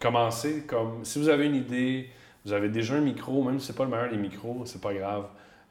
[0.00, 1.04] commencez comme.
[1.04, 2.10] Si vous avez une idée,
[2.48, 4.80] vous avez déjà un micro, même si ce n'est pas le meilleur des micros, c'est
[4.80, 5.26] pas grave.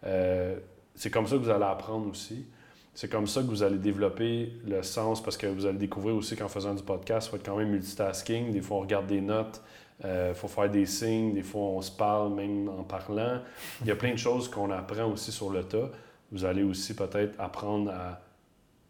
[0.06, 0.58] Euh,
[0.94, 2.46] c'est comme ça que vous allez apprendre aussi.
[2.94, 6.36] C'est comme ça que vous allez développer le sens parce que vous allez découvrir aussi
[6.36, 8.52] qu'en faisant du podcast, il faut être quand même multitasking.
[8.52, 9.60] Des fois, on regarde des notes,
[10.02, 13.40] il euh, faut faire des signes, des fois, on se parle même en parlant.
[13.82, 15.90] Il y a plein de choses qu'on apprend aussi sur le tas.
[16.32, 18.22] Vous allez aussi peut-être apprendre à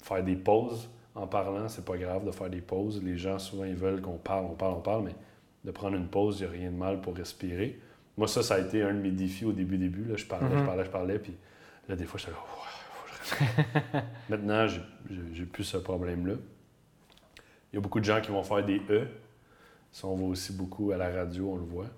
[0.04, 1.70] faire des pauses en parlant.
[1.70, 3.02] C'est pas grave de faire des pauses.
[3.02, 5.16] Les gens, souvent, ils veulent qu'on parle, on parle, on parle, mais
[5.68, 7.78] de prendre une pause, il n'y a rien de mal pour respirer.
[8.16, 10.06] Moi, ça, ça a été un de mes défis au début, début.
[10.06, 10.66] Là, je parlais, je mhm.
[10.66, 11.36] parlais, je parlais, puis
[11.90, 14.66] là, des fois, je là, faut que je Maintenant,
[15.34, 16.36] j'ai plus ce problème-là.
[17.72, 19.08] Il y a beaucoup de gens qui vont faire des E.
[19.92, 21.90] Ça, on voit aussi beaucoup à la radio, on le voit.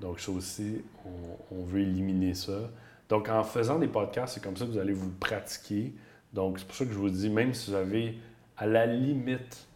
[0.00, 2.70] Donc, ça aussi, on, on veut éliminer ça.
[3.08, 5.94] Donc, en faisant des podcasts, c'est comme ça que vous allez vous pratiquer.
[6.32, 8.18] Donc, c'est pour ça que je vous dis, même si vous avez
[8.56, 9.68] à la limite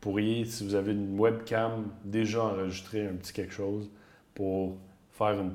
[0.00, 3.90] pourriez, si vous avez une webcam, déjà enregistrer un petit quelque chose
[4.34, 4.76] pour
[5.12, 5.52] faire une,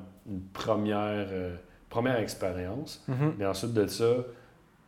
[0.52, 1.54] première, euh,
[1.88, 3.02] première expérience.
[3.08, 3.34] Mhm.
[3.38, 4.16] Mais ensuite de ça,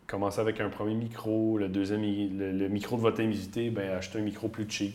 [0.07, 4.23] commencer avec un premier micro, le deuxième, le, micro de votre invité, ben achetez un
[4.23, 4.95] micro plus cheap.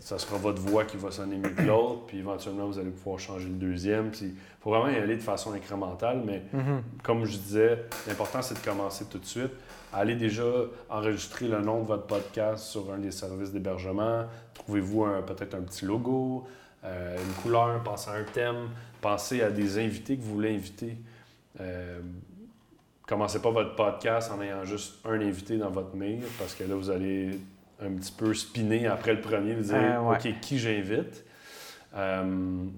[0.00, 3.20] Ça sera votre voix qui va sonner mieux que l'autre, puis éventuellement, vous allez pouvoir
[3.20, 4.10] changer le deuxième.
[4.20, 6.82] Il faut vraiment y aller de façon incrémentale, mais Mhm.
[7.02, 9.52] comme je disais, l'important, c'est de commencer tout de suite.
[9.96, 10.42] Allez déjà
[10.90, 14.24] enregistrer le nom de votre podcast sur un des services d'hébergement.
[14.52, 16.48] Trouvez-vous peut-être un petit logo,
[16.84, 20.96] euh, une couleur, pensez à un thème, pensez à des invités que vous voulez inviter.
[21.60, 22.00] Euh,
[23.06, 26.74] commencez pas votre podcast en ayant juste un invité dans votre mail, parce que là,
[26.74, 27.38] vous allez
[27.80, 30.16] un petit peu spinner après le premier, vous dire Euh, ouais.
[30.16, 31.24] OK, qui j'invite?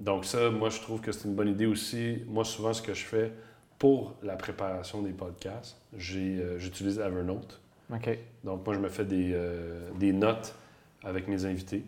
[0.03, 2.23] Donc, ça, moi, je trouve que c'est une bonne idée aussi.
[2.27, 3.33] Moi, souvent, ce que je fais
[3.78, 7.61] pour la préparation des podcasts, euh, j'utilise Evernote.
[7.93, 8.19] OK.
[8.44, 10.55] Donc, moi, je me fais des, euh, des notes
[11.05, 11.85] avec mes invités.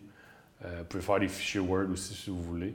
[0.63, 2.73] Euh, vous pouvez faire des fichiers Word aussi si vous voulez.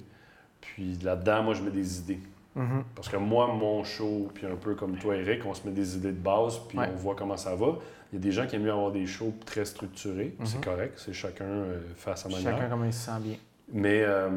[0.61, 2.21] Puis là-dedans, moi, je mets des idées.
[2.55, 2.85] Mhm.
[2.95, 5.97] Parce que moi, mon show, puis un peu comme toi, Eric, on se met des
[5.97, 6.89] idées de base, puis Ouais.
[6.93, 7.79] on voit comment ça va.
[8.13, 10.35] Il y a des gens qui aiment mieux avoir des shows très structurés.
[10.39, 10.47] Mhm.
[10.47, 11.65] C'est correct, c'est chacun
[11.97, 12.57] fait à sa manière.
[12.57, 13.37] Chacun comme il se sent bien.
[13.73, 14.29] Mais euh,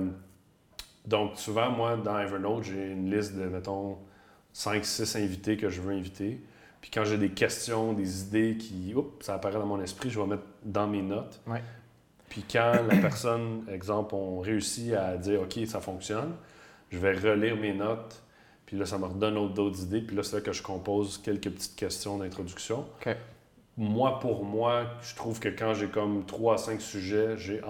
[1.05, 3.97] donc, souvent, moi, dans Evernote, j'ai une liste de, mettons,
[4.57, 6.41] 5-6 invités que je veux inviter.
[6.81, 10.19] Puis quand j'ai des questions, des idées qui, oups, ça apparaît dans mon esprit, je
[10.19, 11.39] vais mettre dans mes notes.
[11.45, 11.61] Ouais.
[12.29, 16.33] Puis quand la personne, exemple, on réussit à dire, OK, ça fonctionne,
[16.89, 18.21] je vais relire mes notes.
[18.65, 20.01] Puis là, ça me redonne autre- d'autres idées.
[20.01, 22.85] Puis là, c'est là que je compose quelques petites questions d'introduction.
[23.79, 27.61] Moi, pour moi, je trouve que quand j'ai comme 3 à 5 sujets, j'ai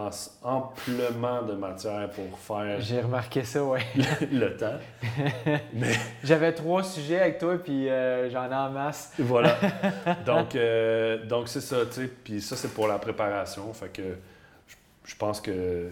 [0.41, 3.81] amplement de matière pour faire J'ai remarqué ça, ouais.
[4.31, 4.77] le temps.
[5.73, 5.91] Mais
[6.23, 9.11] J'avais trois sujets avec toi, puis euh, j'en ai en masse.
[9.19, 9.57] voilà.
[10.25, 12.07] Donc, euh, donc c'est ça, tu sais.
[12.23, 13.73] Puis ça, c'est pour la préparation.
[13.73, 14.03] Fait que
[14.65, 15.89] je, je pense que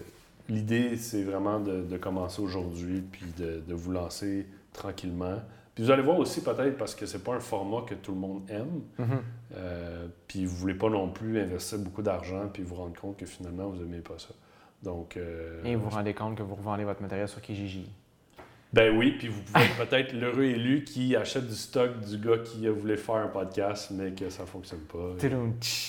[0.48, 5.40] l'idée, c'est vraiment de, de commencer aujourd'hui, puis de, de vous lancer tranquillement.
[5.76, 8.18] Puis vous allez voir aussi peut-être parce que c'est pas un format que tout le
[8.18, 8.80] monde aime.
[8.98, 9.22] Mhm.
[9.56, 13.26] Euh, puis vous voulez pas non plus investir beaucoup d'argent puis vous rendre compte que
[13.26, 14.30] finalement vous aimez pas ça.
[14.82, 17.90] Donc euh, Et vous vous rendez compte que vous revendez votre matériel sur Kijiji.
[18.72, 22.38] ben oui, puis vous pouvez être peut-être l'heureux élu qui achète du stock du gars
[22.38, 25.14] qui voulu faire un podcast mais que ça fonctionne pas.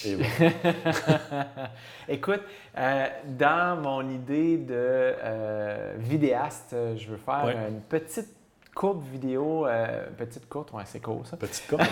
[0.06, 1.72] Et voilà.
[2.10, 2.42] Écoute,
[2.78, 3.08] euh,
[3.40, 7.70] dans mon idée de euh, vidéaste, je veux faire Ouais.
[7.70, 8.37] une petite
[8.78, 11.36] courte vidéo, euh, petite courte, ouais, c'est court ça.
[11.36, 11.82] Petite courte.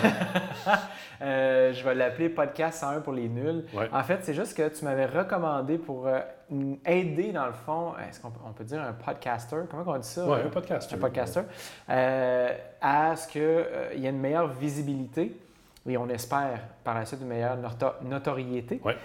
[1.21, 3.63] Euh, je vais l'appeler Podcast 101 pour les nuls.
[3.73, 3.87] Ouais.
[3.93, 6.19] En fait, c'est juste que tu m'avais recommandé pour euh,
[6.85, 9.55] aider, dans le fond, est-ce qu'on peut, on peut dire un podcaster?
[9.71, 10.27] Comment on dit ça?
[10.27, 10.91] Ouais, un podcast.
[10.93, 11.41] un podcaster,
[11.89, 12.49] euh,
[12.81, 15.39] à ce qu'il y ait une meilleure visibilité
[15.87, 18.81] et on espère par la suite une meilleure noto- notoriété.
[18.83, 18.97] Ouais.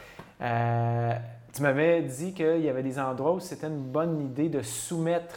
[0.43, 1.13] Euh,
[1.55, 5.37] tu m'avais dit qu'il y avait des endroits où c'était une bonne idée de soumettre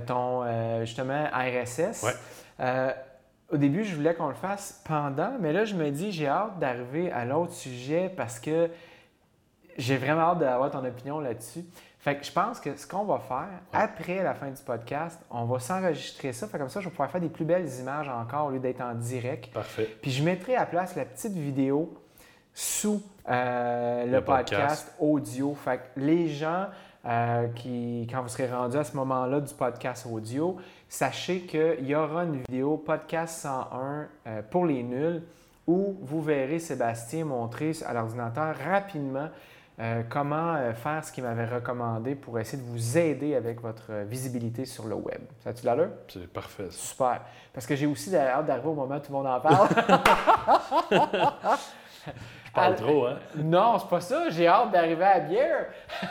[0.00, 2.02] ton, euh, justement, RSS.
[2.02, 2.12] Ouais.
[2.60, 2.92] Euh,
[3.50, 6.58] au début, je voulais qu'on le fasse pendant, mais là, je me dis, j'ai hâte
[6.58, 8.70] d'arriver à l'autre sujet parce que
[9.78, 11.64] j'ai vraiment hâte d'avoir ton opinion là-dessus.
[11.98, 15.44] Fait que je pense que ce qu'on va faire, après la fin du podcast, on
[15.46, 16.46] va s'enregistrer ça.
[16.46, 18.80] Fait comme ça, je vais pouvoir faire des plus belles images encore au lieu d'être
[18.80, 19.52] en direct.
[19.52, 19.96] Parfait.
[20.00, 21.94] Puis je mettrai à place la petite vidéo
[22.54, 24.50] sous euh, le, Le podcast.
[24.50, 24.94] podcast.
[25.00, 25.54] audio.
[25.54, 26.66] Fait que les gens
[27.06, 30.56] euh, qui, quand vous serez rendus à ce moment-là du podcast audio,
[30.88, 35.22] sachez qu'il y aura une vidéo podcast 101 euh, pour les nuls
[35.66, 39.28] où vous verrez Sébastien montrer à l'ordinateur rapidement
[39.78, 44.64] euh, comment faire ce qu'il m'avait recommandé pour essayer de vous aider avec votre visibilité
[44.64, 45.20] sur le web.
[45.44, 45.90] Ça a-tu l'allure?
[46.08, 46.66] C'est parfait.
[46.70, 46.72] ça.
[46.72, 47.20] Super.
[47.52, 49.68] Parce que j'ai aussi hâte d'arriver au moment où tout le monde en parle.
[52.58, 53.18] Je parle trop, hein?
[53.36, 54.30] non, c'est pas ça.
[54.30, 55.66] J'ai hâte d'arriver à la bière.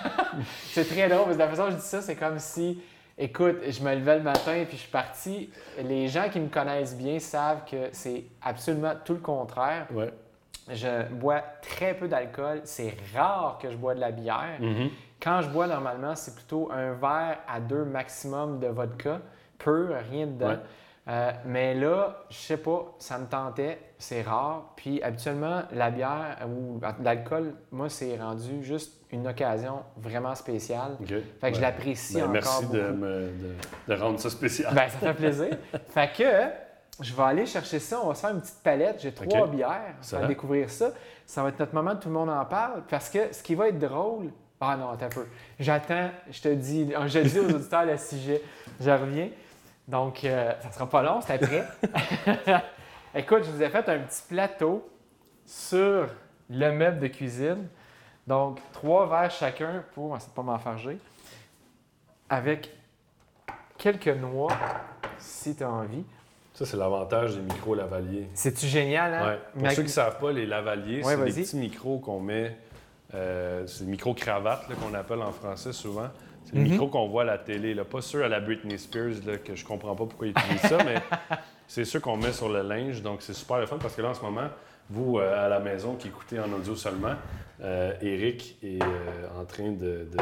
[0.72, 1.26] c'est très drôle.
[1.26, 2.82] parce que la façon dont je dis ça, c'est comme si,
[3.18, 5.50] écoute, je me levais le matin et puis je suis parti.
[5.84, 9.88] Les gens qui me connaissent bien savent que c'est absolument tout le contraire.
[9.92, 10.12] Ouais.
[10.70, 12.62] Je bois très peu d'alcool.
[12.66, 14.58] C'est rare que je bois de la bière.
[14.60, 14.90] Mhm.
[15.22, 19.20] Quand je bois, normalement, c'est plutôt un verre à deux maximum de vodka,
[19.58, 20.50] pur, rien dedans.
[20.50, 20.60] Ouais.
[21.10, 24.74] Euh, mais là, je sais pas, ça me tentait, c'est rare.
[24.76, 30.98] Puis habituellement, la bière ou l'alcool, moi, c'est rendu juste une occasion vraiment spéciale.
[31.00, 31.08] OK.
[31.08, 31.62] Fait que je Ouais.
[31.62, 32.78] l'apprécie Ben, encore merci beaucoup.
[32.78, 33.56] de, me, de,
[33.96, 34.74] de rendre ça spécial.
[34.76, 35.48] Ben, ça fait plaisir.
[35.94, 38.02] fait que je vais aller chercher ça.
[38.04, 39.00] On va se faire une petite palette.
[39.00, 39.96] J'ai trois bières.
[40.14, 40.90] On va découvrir ça.
[41.26, 42.84] Ça va être notre moment, tout le monde en parle.
[42.90, 44.30] Parce que ce qui va être drôle.
[44.60, 45.28] Ah non, attends un peu.
[45.60, 48.42] J'attends, je te dis, je dis aux auditeurs le sujet.
[48.82, 49.30] Je reviens.
[49.88, 51.66] Donc, euh, ça sera pas long, c'est après.
[53.16, 54.88] Écoute, je vous ai fait un petit plateau
[55.46, 56.08] sur
[56.50, 57.68] le meuble de cuisine.
[58.28, 60.98] Donc, trois verres chacun pour, c'est pas m'enfarger,
[62.30, 62.70] avec
[63.78, 64.52] quelques noix,
[65.18, 66.04] si tu as envie.
[66.54, 68.28] Ça, c'est l'avantage des micros lavaliers.
[68.34, 69.26] C'est-tu génial, hein?
[69.28, 69.40] Ouais.
[69.54, 72.20] Pour Mais- ceux qui ne savent pas, les lavaliers, Ouais, c'est des petits micros qu'on
[72.20, 72.58] met.
[73.14, 76.10] euh, c'est des micro-cravates là, qu'on appelle en français souvent.
[76.48, 76.72] C'est des Mhm.
[76.72, 77.74] micros qu'on voit à la télé.
[77.74, 77.84] Là.
[77.84, 80.78] Pas ceux à la Britney Spears, là, que je comprends pas pourquoi ils utilisent ça,
[80.86, 80.96] mais
[81.68, 83.02] c'est ceux qu'on met sur le linge.
[83.02, 84.48] Donc, c'est super le fun parce que là, en ce moment,
[84.90, 87.16] vous, euh, à la maison, qui écoutez en audio seulement,
[87.62, 90.08] euh, Eric est euh, en train de.
[90.10, 90.18] de,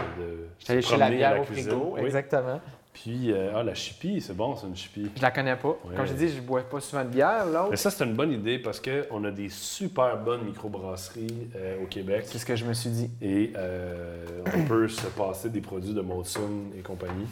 [0.75, 1.69] de chez la promener à au cuisine.
[1.69, 2.01] frigo, Oui.
[2.05, 2.59] exactement.
[2.95, 5.11] Puis, euh, ah, la chipie, c'est bon, c'est une chipie.
[5.17, 5.67] Je la connais pas.
[5.83, 5.95] Ouais.
[5.97, 7.67] Comme je dis, je bois pas souvent de bière, l'autre.
[7.71, 11.87] Mais ça, c'est une bonne idée parce qu'on a des super bonnes microbrasseries euh, au
[11.87, 12.23] Québec.
[12.25, 13.11] C'est ce que je me suis dit.
[13.21, 17.27] Et euh, on peut se passer des produits de Molson et compagnie.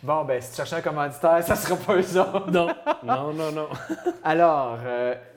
[0.00, 2.52] Bon, ben, si tu cherchais un commanditaire, ça sera pas eux autres.
[2.52, 2.68] Non,
[3.02, 3.68] non, non, non.
[4.22, 4.78] Alors,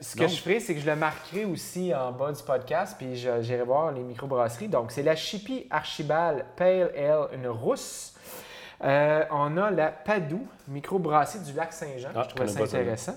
[0.00, 0.28] ce que Non.
[0.28, 3.90] je ferai, c'est que je le marquerai aussi en bas du podcast, puis j'irai voir
[3.90, 4.68] les microbrasseries.
[4.68, 8.11] Donc, c'est la Chippy Archibald Pale Ale, une rousse.
[8.84, 12.08] Euh, on a la Padoue, microbrasserie du lac Saint-Jean.
[12.14, 13.14] Ah, je trouvais ça intéressant.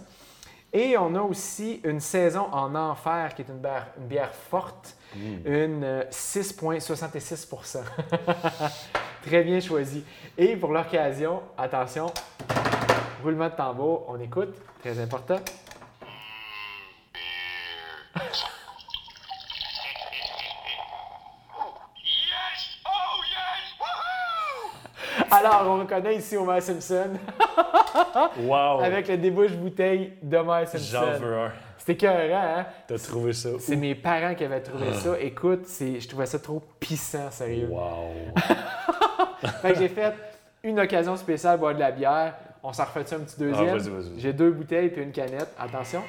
[0.71, 4.95] Et on a aussi une saison en enfer, qui est une bière, une bière forte,
[5.15, 5.47] Mm.
[5.47, 7.77] une euh, 6,66%
[9.25, 10.03] Très bien choisi.
[10.37, 12.11] Et pour l'occasion, attention,
[13.23, 15.39] roulement de tambour, on écoute, très important.
[22.03, 22.79] Yes!
[22.85, 23.61] Oh yes!
[23.79, 25.24] Woohoo!
[25.37, 27.09] Alors, on reconnaît ici Homer Simpson
[28.39, 28.81] Wow!
[28.81, 31.19] avec le débouche-bouteille d'Homer J'en Simpson.
[31.21, 31.51] veux un.
[31.77, 32.65] C'était écœurant, hein?
[32.87, 33.59] T'as trouvé ça où?
[33.59, 35.19] C'est mes parents qui avaient trouvé ça.
[35.19, 37.67] Écoute, c'est- je trouvais ça trop pissant, sérieux.
[37.69, 38.13] Wow!
[39.61, 40.13] Fait que j'ai fait
[40.63, 42.33] une occasion spéciale boire de la bière.
[42.63, 43.67] On s'en refait un petit deuxième.
[43.69, 44.19] Ah, vas-y, vas-y, vas-y.
[44.19, 45.49] J'ai deux bouteilles puis une canette.
[45.59, 46.01] Attention.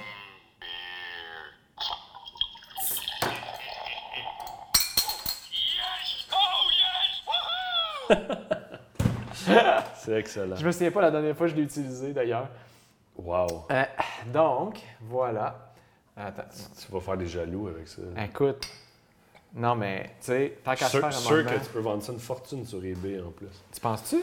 [5.53, 6.27] Yes!
[6.33, 7.23] Oh yes!
[8.09, 8.56] Woohoo!
[9.95, 10.57] C'est excellent.
[10.57, 12.49] Je me souviens pas la dernière fois que je l'ai utilisé d'ailleurs.
[13.17, 13.67] Wow!
[13.71, 13.85] Euh,
[14.33, 15.73] donc, voilà.
[16.17, 16.43] Attends.
[16.79, 18.03] Tu vas faire des jaloux avec ça.
[18.25, 18.67] Écoute.
[19.55, 22.03] Non, mais, tu sais, tant qu'à Sûr, faire un sûr moment, que tu peux vendre
[22.03, 23.47] ça une fortune sur eBay en plus.
[23.73, 24.17] Tu penses-tu?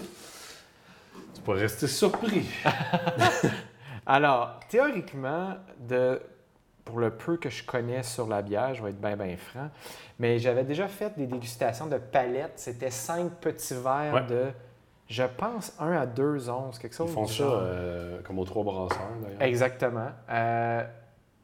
[1.34, 2.48] Tu peux rester surpris.
[4.06, 6.22] Alors, théoriquement, de,
[6.86, 9.70] pour le peu que je connais sur la bière, je vais être bien, bien franc,
[10.20, 12.54] mais j'avais déjà fait des dégustations de palettes.
[12.58, 14.24] C'était cinq petits verres Ouais.
[14.28, 14.46] de,
[15.14, 18.64] je pense, 1 à 2 onces, quelque chose Ils font ça euh, comme aux trois
[18.64, 19.42] brasseurs d'ailleurs.
[19.42, 20.08] Exactement.
[20.30, 20.84] Euh,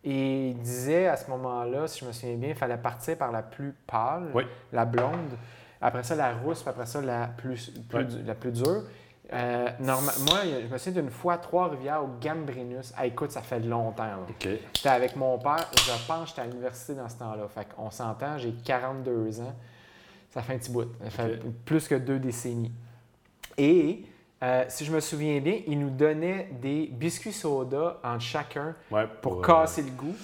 [0.03, 3.31] et il disait à ce moment-là, si je me souviens bien, il fallait partir par
[3.31, 4.43] la plus pâle, Oui.
[4.71, 5.33] la blonde,
[5.81, 8.05] après ça la rousse, puis après ça la plus, plus Ouais.
[8.05, 8.83] du- la plus dure.
[9.31, 12.91] Euh, norma- moi, je me souviens d'une fois à Trois-Rivières au Gambrinus.
[12.97, 14.25] Ah, écoute, ça fait longtemps.
[14.39, 17.47] J'étais avec mon père, je pense que j'étais à l'université dans ce temps-là.
[17.47, 19.53] Fait qu'on s'entend, j'ai 42 ans.
[20.31, 20.87] Ça fait un petit bout.
[21.03, 22.71] Ça fait plus que deux décennies.
[23.59, 24.03] Et
[24.41, 29.05] euh, si je me souviens bien, il nous donnait des biscuits soda entre chacun Ouais,
[29.21, 30.15] pour euh, casser le goût.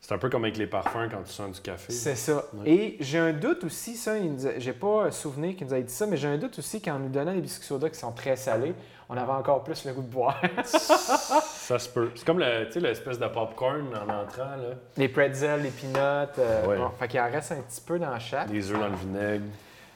[0.00, 1.92] C'est un peu comme avec les parfums quand tu sens du café.
[1.92, 2.44] C'est ça.
[2.54, 2.68] Ouais.
[2.70, 4.14] Et j'ai un doute aussi, ça,
[4.58, 7.08] j'ai pas souvenir qu'il nous a dit ça, mais j'ai un doute aussi qu'en nous
[7.08, 8.74] donnant des biscuits soda qui sont très salés,
[9.08, 10.40] on avait encore plus le goût de boire.
[10.64, 12.10] Ça se peut.
[12.16, 14.74] C'est comme le- l'espèce de popcorn en entrant, là.
[14.96, 15.96] les pretzels, les peanuts.
[16.38, 16.76] euh, Ouais.
[16.78, 18.50] bon, fait qu'il en reste un petit peu dans chaque.
[18.50, 19.44] Les œufs dans le vinaigre.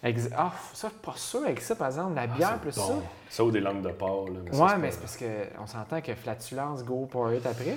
[0.08, 2.14] Ex- Ah, ça, je suis pas sûr avec ça, par exemple.
[2.14, 2.94] La bière Ah, plus c'est ça.
[3.28, 4.40] Ça ou des langues de porc, là.
[4.52, 7.76] ça, Ouais, mais c'est parce qu'on s'entend que flatulence, go pour it après.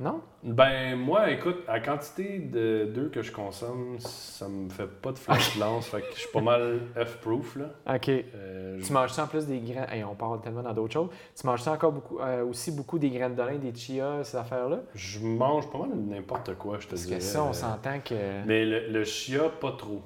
[0.00, 0.20] Non?
[0.42, 5.18] Ben, moi, écoute, à quantité de d'œufs que je consomme, ça me fait pas de
[5.18, 5.86] flatulence.
[5.90, 7.66] fait que je suis pas mal F-proof, là.
[7.94, 8.08] OK.
[8.08, 9.86] Euh, je- Tu manges ça en plus des graines.
[9.88, 11.10] Hey, on parle tellement dans d'autres choses.
[11.40, 14.78] Tu manges ça encore beaucoup, euh, aussi beaucoup des graines d'Olin, des chia, ces affaires-là?
[14.96, 17.18] Je mange pas mal n'importe quoi, je te Parce dirais.
[17.18, 18.14] que ça, on s'entend que.
[18.46, 20.02] Mais le, le chia, pas trop.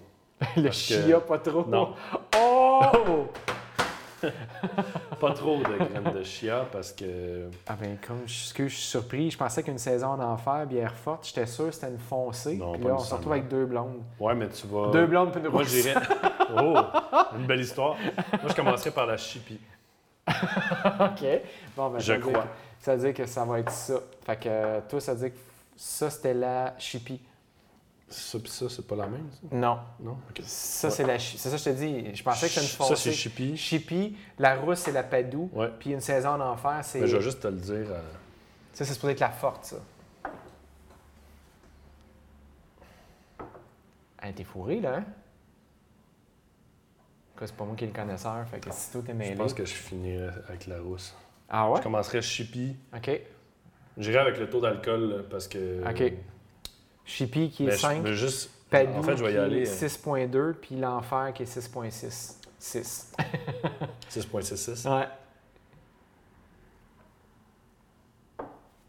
[0.56, 1.64] Le que- chia, pas trop.
[1.66, 1.94] Non.
[2.38, 3.26] Oh!
[5.20, 7.48] Pas trop de graines de chia parce que.
[7.68, 10.66] Ah ben, comme je, ce que je suis surpris, je pensais qu'une saison en enfer,
[10.66, 12.56] bière forte, j'étais sûr que c'était une foncée.
[12.56, 14.02] Non, Puis pas là, on se retrouve avec deux blondes.
[14.18, 14.90] Ouais, mais tu vas.
[14.90, 15.70] Deux blondes puis une Moi, rousse.
[15.70, 15.94] j'irais.
[16.56, 16.74] Oh,
[17.38, 17.94] une belle histoire.
[18.32, 19.60] Moi, je commencerais par la chipie.
[20.26, 21.26] OK.
[21.76, 22.42] Bon, ben, Je ça veut dire crois.
[22.42, 22.48] que-
[22.80, 23.94] ça veut dire que ça va être ça.
[24.24, 25.38] Fait que euh, toi, ça veut dire que
[25.76, 27.20] ça, c'était la chippie.
[28.10, 29.54] Ça pis ça, c'est pas la même, ça?
[29.54, 29.78] Non.
[30.00, 30.16] Non?
[30.42, 30.94] Ça, Ouais.
[30.94, 32.14] c'est la C'est ça je te dis.
[32.14, 32.96] Je pensais que c'était une Ça, foncée.
[32.96, 33.56] c'est chipie.
[33.56, 35.50] Chippie, la rousse, c'est la padoue.
[35.52, 35.70] Ouais.
[35.78, 37.00] Puis une saison en enfer, c'est.
[37.00, 37.74] Mais je vais juste te le dire.
[37.90, 38.00] euh,
[38.72, 39.76] Ça, c'est supposé être la forte, ça.
[44.22, 45.04] Hey, t'es fourré, là, hein?
[47.40, 49.32] C'est pas moi qui est le connaisseur, fait que si toi t'es mêlé.
[49.32, 51.14] Je pense que je finirais avec la rousse.
[51.48, 51.76] Ah ouais?
[51.78, 52.74] Je commencerais chipie.
[52.96, 53.10] OK.
[53.96, 55.88] J'irais avec le taux d'alcool parce que.
[55.88, 56.12] OK.
[57.08, 58.02] Chippie qui est Ben, je 5.
[58.02, 59.86] veux juste Padoue En fait, je vais y qui est aller, euh.
[59.88, 62.34] 6.2, puis l'enfer qui est 6.6.
[62.58, 63.12] 6.
[64.10, 64.88] 6.66.
[64.88, 65.06] ouais.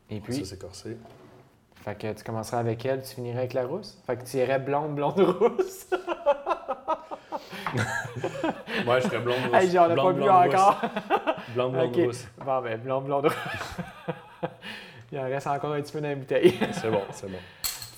[0.10, 0.98] Et puis, Ça, c'est corsé.
[1.76, 3.98] fait que tu commencerais avec elle, tu finirais avec la rousse?
[4.06, 5.88] Fait que tu irais blonde, blonde, rousse?
[8.88, 9.54] Ouais, je serais blonde rousse.
[9.62, 10.22] hey, j'en ai pas rousse.
[10.24, 10.82] encore.
[11.54, 12.28] Blonde, blonde, rousse.
[12.44, 13.36] Bon, ben, blonde, blonde, rousse.
[15.12, 16.58] Il en reste encore un petit peu dans la bouteille.
[16.74, 17.38] C'est bon, c'est bon.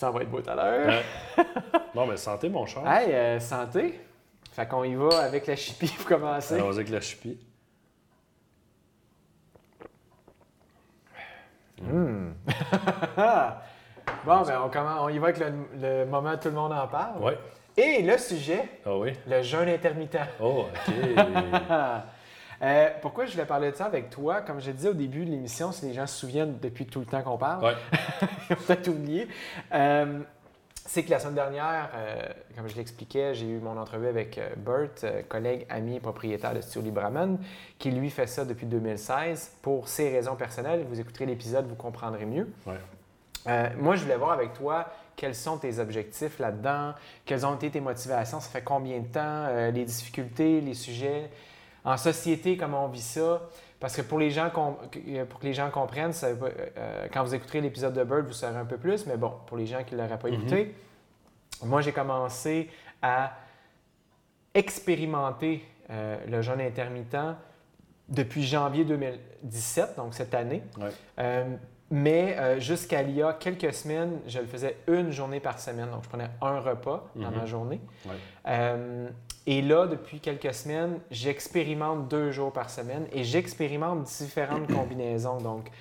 [0.01, 1.03] Ça va être beau tout à l'heure.
[1.93, 2.81] Bon, mais santé, mon cher.
[2.91, 4.01] Hey, euh, santé.
[4.51, 6.55] Fait qu'on y va avec la chipie pour commencer.
[6.55, 7.37] Alors, avec la chipie.
[11.83, 12.31] Hmm.
[14.25, 16.73] bon, ben, on, commence, on y va avec le, le moment où tout le monde
[16.73, 17.21] en parle.
[17.21, 17.37] Ouais.
[17.77, 19.13] Et le sujet, Ah oui.
[19.27, 20.17] le jeûne intermittent.
[20.39, 20.93] Oh, OK.
[22.61, 24.41] Euh, pourquoi je voulais parler de ça avec toi?
[24.41, 27.05] Comme je disais au début de l'émission, si les gens se souviennent depuis tout le
[27.05, 27.75] temps qu'on parle, Ouais.
[28.49, 29.27] ils ont peut-être oublié.
[29.73, 30.19] Euh,
[30.85, 32.21] c'est que la semaine dernière, euh,
[32.55, 36.61] comme je l'expliquais, j'ai eu mon entrevue avec Bert, euh, collègue, ami et propriétaire de
[36.61, 37.37] Studio Libraman,
[37.79, 40.85] qui lui fait ça depuis 2016 pour ses raisons personnelles.
[40.89, 42.49] Vous écouterez l'épisode, vous comprendrez mieux.
[42.65, 42.73] Ouais.
[43.47, 46.93] Euh, moi, je voulais voir avec toi quels sont tes objectifs là-dedans,
[47.25, 51.29] quelles ont été tes motivations, ça fait combien de temps, les difficultés, les sujets,
[51.83, 53.41] en société, comment on vit ça.
[53.79, 54.51] Parce que pour, les gens
[54.91, 58.33] que- pour que les gens comprennent, ça euh, quand vous écouterez l'épisode de Bird, vous
[58.33, 60.75] saurez un peu plus, mais bon, pour les gens qui ne l'auraient pas écouté,
[61.63, 62.69] moi, j'ai commencé
[63.01, 63.33] à
[64.53, 67.17] expérimenter euh, le jeûne intermittent
[68.09, 70.61] depuis janvier 2017, donc cette année.
[70.79, 70.89] Ouais.
[71.19, 71.55] Euh,
[71.89, 75.89] mais euh, jusqu'à il y a quelques semaines, je le faisais une journée par semaine.
[75.89, 77.37] Donc, je prenais un repas dans Mhm.
[77.37, 77.81] ma journée.
[78.05, 78.13] Ouais.
[79.47, 85.37] Et là, depuis quelques semaines, j'expérimente deux jours par semaine et j'expérimente différentes combinaisons.
[85.37, 85.71] Donc,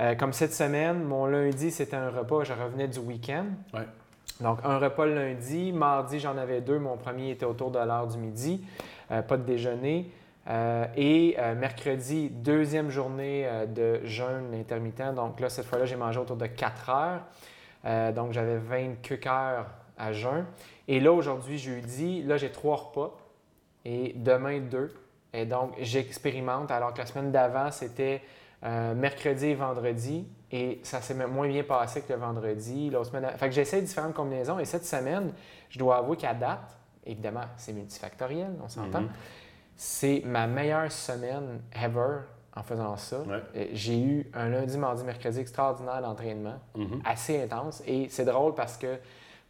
[0.00, 3.46] euh, comme cette semaine, mon lundi, c'était un repas, je revenais du week-end.
[3.72, 3.86] Ouais.
[4.40, 5.72] Donc, un repas le lundi.
[5.72, 6.78] Mardi, j'en avais deux.
[6.78, 8.62] Mon premier était autour de l'heure du midi.
[9.10, 10.12] Euh, pas de déjeuner.
[10.50, 15.14] Euh, et mercredi, deuxième journée de jeûne intermittent.
[15.14, 18.14] Donc là, cette fois-là, j'ai mangé autour de 4 heures.
[18.14, 19.66] Donc j'avais 20 quelques heures
[19.98, 20.46] à jeûn.
[20.88, 23.16] Et là, aujourd'hui, jeudi, là, j'ai trois repas.
[23.84, 24.92] Et demain, deux.
[25.32, 26.70] Et donc, j'expérimente.
[26.70, 28.22] Alors que la semaine d'avant, c'était
[28.64, 30.26] euh, mercredi et vendredi.
[30.50, 32.88] Et ça s'est moins bien passé que le vendredi.
[32.90, 34.58] L'autre semaine, fait que j'essaie différentes combinaisons.
[34.58, 35.32] Et cette semaine,
[35.68, 39.02] je dois avouer qu'à date, évidemment, c'est multifactoriel, on s'entend.
[39.02, 39.10] Mhm.
[39.76, 42.20] C'est ma meilleure semaine ever
[42.56, 43.20] en faisant ça.
[43.20, 43.68] Ouais.
[43.74, 47.02] J'ai eu un lundi, mardi, mercredi extraordinaire d'entraînement, Mhm.
[47.04, 47.82] assez intense.
[47.86, 48.96] Et c'est drôle parce que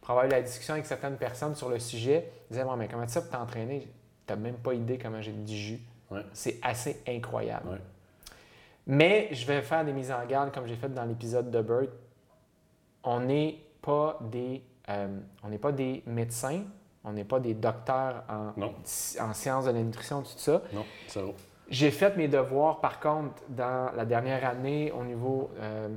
[0.09, 2.87] pour avoir eu la discussion avec certaines personnes sur le sujet, ils disaient Bon, mais
[2.87, 3.87] comment ça pour t'entraîner?
[4.25, 5.79] T'as même pas idée comment j'ai du jus.
[6.09, 6.25] Ouais.
[6.33, 7.69] C'est assez incroyable.
[7.69, 7.77] Ouais.
[8.87, 11.91] Mais je vais faire des mises en garde comme j'ai fait dans l'épisode de Bird.
[13.03, 16.63] On n'est pas des, euh, on n'est pas des médecins,
[17.03, 20.63] on n'est pas des docteurs en, en sciences de la nutrition, tout ça.
[20.73, 21.35] Non, zéro.
[21.69, 25.87] J'ai fait mes devoirs, par contre, dans la dernière année au niveau euh,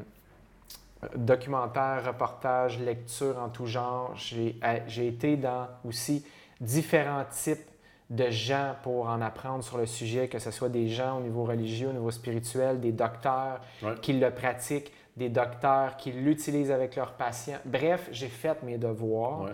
[1.16, 4.12] documentaire, reportage, lecture en tout genre.
[4.14, 4.56] J'ai
[4.86, 6.24] j'ai été dans aussi
[6.60, 7.68] différents types
[8.10, 11.44] de gens pour en apprendre sur le sujet, que ce soit des gens au niveau
[11.44, 13.94] religieux, au niveau spirituel, des docteurs Ouais.
[14.02, 17.58] qui le pratiquent, des docteurs qui l'utilisent avec leurs patients.
[17.64, 19.42] Bref, j'ai fait mes devoirs.
[19.42, 19.50] Ouais.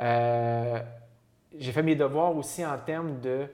[0.00, 0.80] Euh,
[1.56, 3.46] j'ai fait mes devoirs aussi en termes de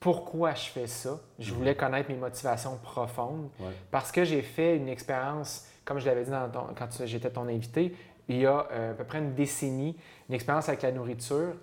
[0.00, 1.18] pourquoi je fais ça.
[1.38, 3.72] Je voulais connaître mes motivations profondes Ouais.
[3.90, 7.48] parce que j'ai fait une expérience, comme je l'avais dit dans ton- quand j'étais ton
[7.48, 7.94] invité,
[8.28, 9.96] il y a euh, à peu près une décennie,
[10.28, 11.54] une expérience avec la nourriture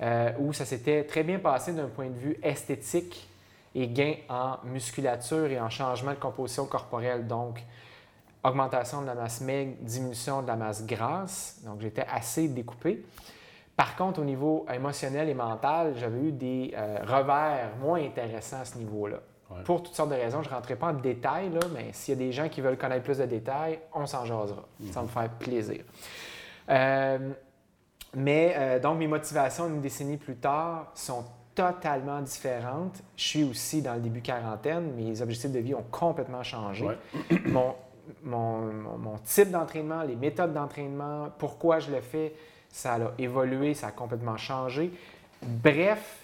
[0.00, 3.28] euh, où ça s'était très bien passé d'un point de vue esthétique
[3.76, 7.26] et gain en musculature et en changement de composition corporelle.
[7.28, 7.60] Donc,
[8.42, 11.60] augmentation de la masse maigre, diminution de la masse grasse.
[11.64, 13.04] Donc, j'étais assez découpé.
[13.76, 18.64] Par contre, au niveau émotionnel et mental, j'avais eu des euh, revers moins intéressants à
[18.64, 19.16] ce niveau-là.
[19.50, 19.62] Ouais.
[19.64, 22.16] Pour toutes sortes de raisons, je ne rentrerai pas en détail, là, mais s'il y
[22.16, 24.64] a des gens qui veulent connaître plus de détails, on s'en jasera.
[24.92, 25.82] Ça va me faire plaisir.
[26.70, 27.30] Euh,
[28.14, 31.24] mais euh, donc, mes motivations une décennie plus tard sont
[31.54, 33.02] totalement différentes.
[33.16, 34.92] Je suis aussi dans le début quarantaine.
[34.94, 36.86] Mes objectifs de vie ont complètement changé.
[36.86, 36.98] Ouais.
[37.46, 37.74] Mon,
[38.22, 42.34] mon, mon- mon type d'entraînement, les méthodes d'entraînement, pourquoi je le fais,
[42.74, 44.90] ça a évolué, ça a complètement changé.
[45.40, 46.16] Bref,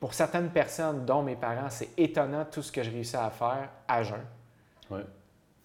[0.00, 3.68] pour certaines personnes, dont mes parents, c'est étonnant tout ce que je réussis à faire
[3.86, 4.24] à jeun.
[4.90, 5.04] Ouais.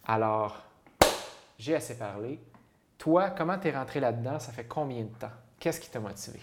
[0.06, 0.62] Alors,
[1.58, 2.38] j'ai assez parlé.
[2.96, 4.38] Toi, comment tu es rentré là-dedans?
[4.38, 5.32] Ça fait combien de temps?
[5.58, 6.38] Qu'est-ce qui t'a motivé?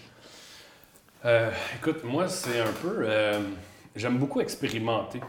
[1.24, 3.04] Euh, écoute, moi, c'est un peu.
[3.04, 3.42] euh,
[3.96, 5.22] J'aime beaucoup expérimenter.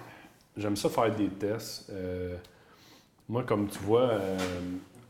[0.56, 1.88] J'aime ça faire des tests.
[1.90, 2.36] Euh,
[3.28, 4.18] moi, comme tu vois,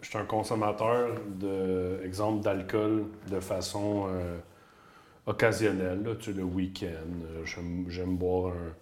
[0.02, 4.38] je suis un consommateur de, exemple, d'alcool de façon euh,
[5.26, 6.86] occasionnelle, là, tu sais, le week-end.
[7.24, 7.44] Euh,
[7.88, 8.72] J'aime, boire un,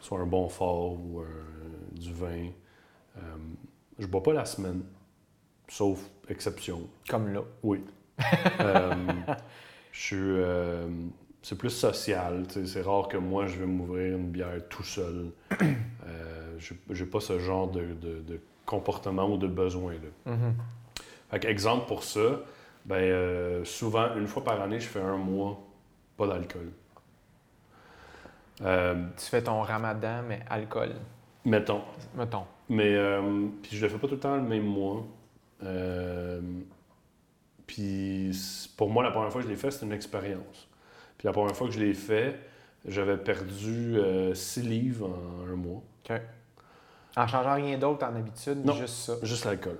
[0.00, 2.48] soit un bon fort ou un- du vin.
[3.16, 3.20] Euh,
[3.98, 4.82] je bois pas la semaine,
[5.68, 6.88] sauf exception.
[7.08, 7.40] Comme là.
[7.62, 7.82] Oui.
[8.60, 8.94] Euh,
[9.92, 10.40] je suis.
[11.42, 12.44] c'est plus social.
[12.48, 15.30] tu sais, C'est rare que moi, je vais m'ouvrir une bière tout seul.
[16.58, 19.92] J'ai- J'ai pas ce genre de, de- de comportement ou de besoin.
[19.94, 20.36] Là.
[21.30, 22.40] Fait que, exemple pour ça,
[22.84, 25.58] ben, euh, souvent, une fois par année, je fais un mois
[26.16, 26.70] pas d'alcool.
[28.62, 30.92] Euh, Tu fais ton ramadan, mais alcool,
[31.44, 31.82] mettons.
[32.14, 32.44] mettons.
[32.68, 35.04] Mais euh, puis je le fais pas tout le temps le même mois.
[35.62, 36.40] Euh,
[37.66, 38.30] puis
[38.76, 40.68] pour moi, la première fois que je l'ai fait, c'était une expérience.
[41.18, 42.38] Puis la première fois que je l'ai fait,
[42.86, 43.98] j'avais perdu
[44.34, 45.82] 6 livres en un mois.
[47.16, 48.74] En changeant rien d'autre en habitude, Non.
[48.74, 49.14] juste ça.
[49.22, 49.78] Juste l'alcool.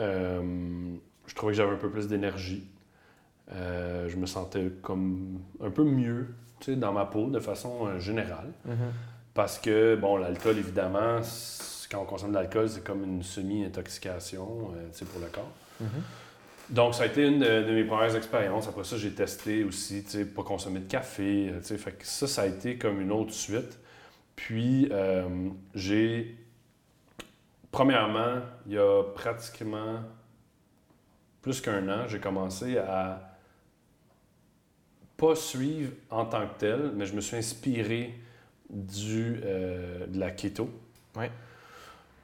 [0.00, 0.94] Euh,
[1.26, 2.66] je trouvais que j'avais un peu plus d'énergie.
[3.52, 6.28] Euh, je me sentais comme un peu mieux
[6.68, 8.50] dans ma peau de façon euh, générale.
[8.64, 8.74] Mhm.
[9.34, 11.20] Parce que, bon, l'alcool, évidemment,
[11.90, 15.50] quand on consomme de l'alcool, c'est comme une semi-intoxication euh, pour le corps.
[15.80, 15.88] Mhm.
[16.70, 18.68] Donc, ça a été une de, de mes premières expériences.
[18.68, 21.52] Après ça, j'ai testé aussi, tu sais, pas consommer de café.
[21.62, 23.78] fait que ça, ça a été comme une autre suite.
[24.36, 26.36] Puis, euh, j'ai.
[27.70, 30.00] Premièrement, il y a pratiquement
[31.42, 33.36] plus qu'un an, j'ai commencé à
[35.16, 38.14] pas suivre en tant que tel, mais je me suis inspiré
[38.70, 40.70] du, euh, de la keto.
[41.16, 41.30] Ouais.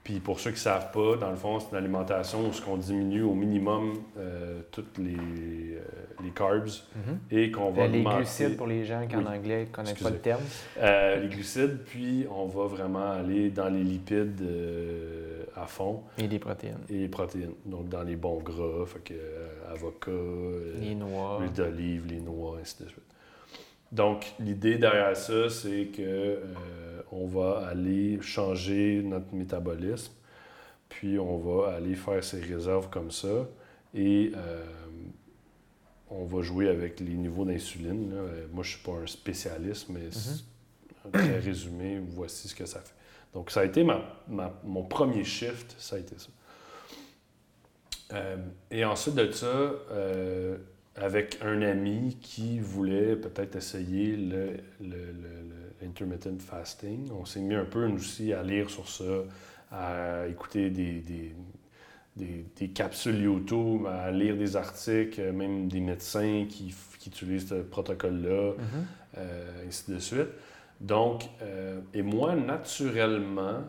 [0.02, 2.62] Puis pour ceux qui ne savent pas, dans le fond, c'est une alimentation où ce
[2.62, 5.80] qu'on diminue au minimum euh, toutes les, euh,
[6.24, 7.18] les carbs Mhm.
[7.30, 9.26] et qu'on va Euh, les glucides, pour les gens qui en Oui.
[9.36, 10.40] anglais ne connaissent pas le terme.
[10.78, 14.42] euh, les glucides, puis on va vraiment aller dans les lipides
[15.54, 16.78] à fond Et les protéines.
[16.88, 17.52] et les protéines.
[17.66, 19.14] Donc dans les bons gras, fait que
[19.70, 20.10] avocat,
[20.80, 21.38] Les noix.
[21.40, 23.04] l'huile d'olive, les noix, ainsi de suite.
[23.92, 26.38] Donc, l'idée derrière ça, c'est que
[27.12, 30.12] on va aller changer notre métabolisme,
[30.88, 33.48] puis on va aller faire ses réserves comme ça,
[33.94, 34.64] et euh,
[36.08, 38.12] on va jouer avec les niveaux d'insuline.
[38.52, 40.08] Moi, je suis pas un spécialiste, mais
[41.06, 42.94] un très résumé, voici ce que ça fait.
[43.32, 46.28] Donc, ça a été ma- ma- mon premier shift, ça a été ça.
[48.12, 48.36] Euh,
[48.72, 50.58] et ensuite de ça, euh,
[50.96, 57.40] avec un ami qui voulait peut-être essayer le, le, le- le intermittent fasting, on s'est
[57.40, 59.04] mis un peu nous aussi à lire sur ça,
[59.72, 61.34] à écouter des, des,
[62.16, 66.74] des- des capsules YouTube, à lire des articles, même des médecins qui,
[67.06, 68.52] utilisent ce protocole-là
[69.16, 70.28] euh, ainsi de suite.
[70.80, 73.60] Donc, euh, et moi, naturellement,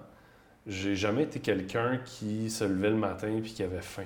[0.68, 4.04] j'ai jamais été quelqu'un qui se levait le matin et qui avait faim.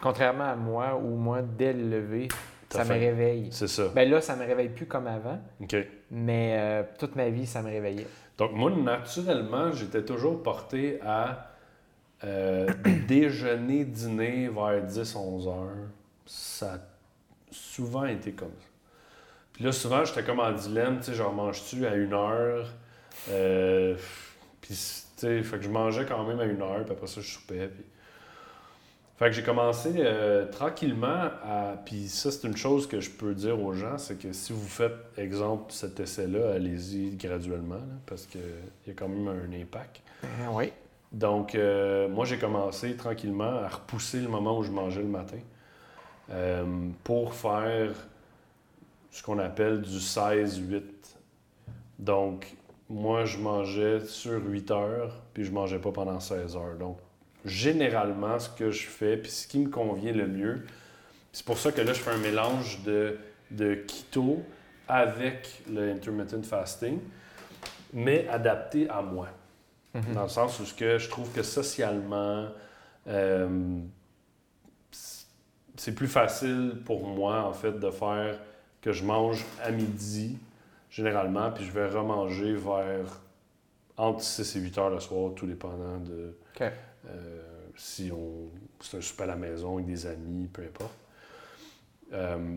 [0.00, 2.28] Contrairement à moi, où moi, dès le lever,
[2.70, 3.48] Ça me réveille.
[3.50, 3.88] C'est ça.
[3.94, 5.76] Ben là, ça me réveille plus comme avant, OK.
[6.10, 8.06] mais euh, toute ma vie, ça me réveillait.
[8.36, 11.50] Donc, moi, naturellement, j'étais toujours porté à
[12.24, 12.68] euh,
[13.08, 15.88] déjeuner, dîner vers 10-11 heures.
[16.26, 16.78] Ça a
[17.50, 18.66] souvent été comme ça.
[19.54, 22.68] Puis là, souvent, j'étais comme en dilemme, tu sais, genre, manges-tu à une heure?
[23.30, 23.96] Euh,
[24.60, 24.76] puis, tu
[25.16, 27.68] sais, fait que je mangeais quand même à une heure, puis après ça, je soupais.
[27.68, 27.84] Puis...
[29.18, 31.74] Fait que j'ai commencé euh, tranquillement à.
[31.84, 34.68] Puis ça, c'est une chose que je peux dire aux gens, c'est que si vous
[34.68, 38.40] faites, exemple, cet essai-là, allez-y graduellement, là, parce qu'il
[38.86, 40.02] y a quand même un impact.
[40.22, 40.72] Euh, oui.
[41.10, 45.38] Donc, euh, moi, j'ai commencé tranquillement à repousser le moment où je mangeais le matin
[47.04, 47.92] pour faire
[49.10, 50.82] ce qu'on appelle du 16-8.
[51.98, 52.54] Donc,
[52.90, 56.76] moi, je mangeais sur 8 heures, puis je mangeais pas pendant 16 heures.
[56.78, 56.98] Donc,
[57.44, 60.64] généralement, ce que je fais, puis ce qui me convient le mieux,
[61.32, 63.18] c'est pour ça que là, je fais un mélange de,
[63.50, 64.42] de keto
[64.88, 66.98] avec le intermittent fasting,
[67.92, 69.28] mais adapté à moi.
[69.94, 70.14] Mhm.
[70.14, 72.48] Dans le sens où ce que je trouve que socialement,
[73.06, 73.78] euh,
[75.76, 78.38] c'est plus facile pour moi, en fait, de faire
[78.80, 80.38] que je mange à midi,
[80.90, 83.20] généralement, puis je vais remanger vers
[83.96, 86.36] entre 6 et 8 heures le soir, tout dépendant de.
[87.06, 87.42] Euh,
[87.76, 88.50] si on
[88.80, 90.98] c'est un souper à la maison avec des amis, peu importe.
[92.12, 92.56] Euh,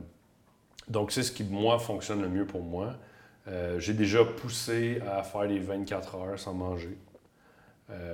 [0.87, 2.95] donc, c'est ce qui, moi, fonctionne le mieux pour moi.
[3.47, 6.97] Euh, J'ai déjà poussé à faire les 24 heures sans manger.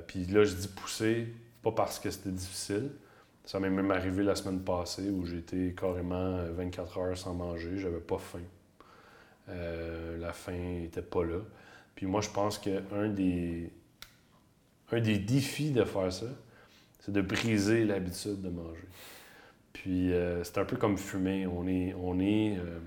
[0.08, 1.28] Puis là, je dis pousser,
[1.62, 2.90] pas parce que c'était difficile.
[3.46, 7.78] Ça m'est même arrivé la semaine passée où j'étais carrément 24 heures sans manger.
[7.78, 8.42] J'avais pas faim.
[9.48, 11.42] La faim n'était pas là.
[11.94, 13.72] Puis moi, je pense qu'un des,
[14.92, 16.26] un des défis de faire ça,
[17.00, 18.88] c'est de briser l'habitude de manger.
[19.74, 21.46] Puis euh, c'est un peu comme fumer.
[21.48, 22.80] On est, on est euh,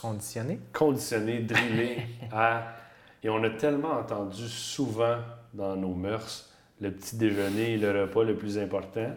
[0.00, 0.58] Conditionné.
[0.72, 1.98] conditionné, drillé
[2.32, 2.74] à.
[3.22, 5.16] Et on a tellement entendu souvent
[5.54, 6.44] dans nos mœurs
[6.80, 9.10] le petit déjeuner est le repas le plus important.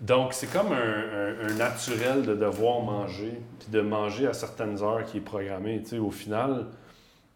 [0.00, 4.80] Donc, c'est comme un, un- un naturel de devoir manger, puis de manger à certaines
[4.82, 5.80] heures qui est programmé.
[5.82, 6.66] Tu sais, au final,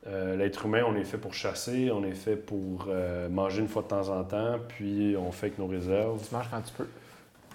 [0.07, 3.69] euh, l'être humain, on est fait pour chasser, on est fait pour euh, manger une
[3.69, 6.27] fois de temps en temps, puis on fait avec nos réserves.
[6.29, 6.89] Tu manges quand tu peux,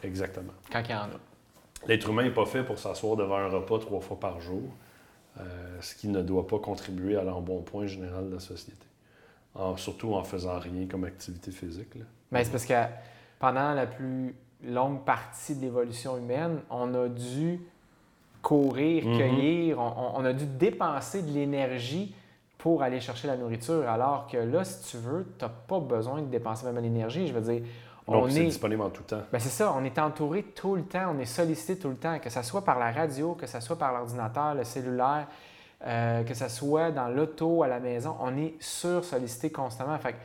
[0.04, 0.52] Exactement.
[0.72, 1.88] quand il y en a.
[1.88, 4.62] L'être humain n'est pas fait pour s'asseoir devant un repas trois fois par jour,
[5.40, 5.44] euh,
[5.80, 8.86] ce qui ne doit pas contribuer à l'embonpoint général de la société.
[9.56, 11.96] En- surtout en faisant rien comme activité physique.
[11.96, 12.06] là.
[12.32, 12.74] Ben, c'est parce que
[13.40, 14.34] pendant la plus
[14.64, 17.60] longue partie de l'évolution humaine, on a dû
[18.42, 19.18] courir, Mhm.
[19.18, 22.14] cueillir, on a dû dépenser de l'énergie
[22.62, 26.22] pour aller chercher la nourriture, alors que là, si tu veux, tu n'as pas besoin
[26.22, 27.26] de dépenser même l'énergie.
[27.26, 27.64] Je veux dire,
[28.08, 28.46] Donc, on c'est est...
[28.46, 29.24] disponible en tout temps.
[29.32, 32.20] Ben c'est ça, on est entouré tout le temps, on est sollicité tout le temps,
[32.20, 35.26] que ce soit par la radio, que ce soit par l'ordinateur, le cellulaire,
[35.88, 39.98] euh, que ce soit dans l'auto, à la maison, on est sur-sollicité constamment.
[39.98, 40.18] Fait que-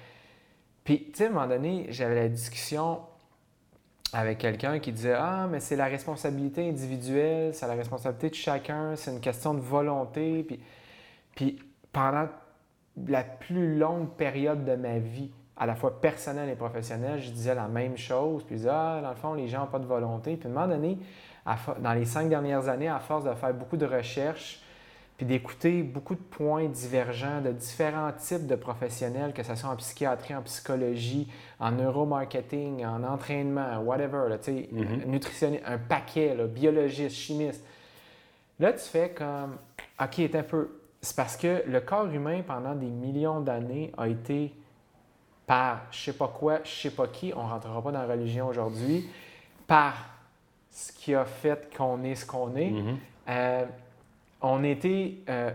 [0.84, 3.00] Puis, tu sais, à un moment donné, j'avais la discussion
[4.12, 8.94] avec quelqu'un qui disait Ah, mais c'est la responsabilité individuelle, c'est la responsabilité de chacun,
[8.94, 10.42] c'est une question de volonté.
[10.42, 10.60] Puis,
[11.34, 11.58] puis
[11.96, 12.28] pendant
[13.08, 17.54] la plus longue période de ma vie, à la fois personnelle et professionnelle, je disais
[17.54, 18.42] la même chose.
[18.44, 20.36] Puis je disais, ah, dans le fond, les gens n'ont pas de volonté.
[20.36, 20.98] Puis à un moment donné,
[21.78, 24.60] dans les cinq dernières années, à force de faire beaucoup de recherches,
[25.16, 29.76] puis d'écouter beaucoup de points divergents de différents types de professionnels, que ce soit en
[29.76, 35.04] psychiatrie, en psychologie, en neuromarketing, en entraînement, whatever, là, tu sais, Mhm.
[35.06, 37.64] nutritionniste, un paquet, là, biologiste, chimiste.
[38.60, 39.56] Là, tu fais comme,
[39.98, 40.68] OK, c'est un peu.
[41.00, 44.52] C'est parce que le corps humain, pendant des millions d'années, a été
[45.46, 48.06] par je sais pas quoi, je sais pas qui, on ne rentrera pas dans la
[48.14, 49.08] religion aujourd'hui,
[49.66, 49.94] par
[50.70, 52.70] ce qui a fait qu'on est ce qu'on est.
[52.70, 52.98] Mhm.
[53.28, 53.64] Euh,
[54.42, 55.50] on était euh,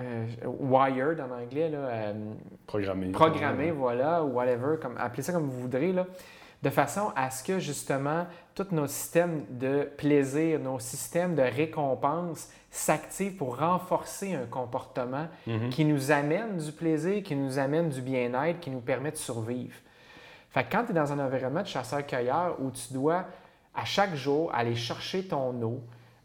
[0.00, 2.12] euh, wired en anglais, là, euh,
[2.66, 3.10] Programmé.
[3.12, 6.06] programmé, voilà, ou whatever, comme, appelez ça comme vous voudrez, là,
[6.62, 12.48] de façon à ce que justement tous nos systèmes de plaisir, nos systèmes de récompense
[12.70, 15.70] s'activent pour renforcer un comportement Mhm.
[15.70, 19.74] qui nous amène du plaisir, qui nous amène du bien-être, qui nous permet de survivre.
[20.50, 23.24] Fait que quand tu es dans un environnement de chasseur-cueilleur où tu dois
[23.74, 25.80] à chaque jour aller chercher ton eau,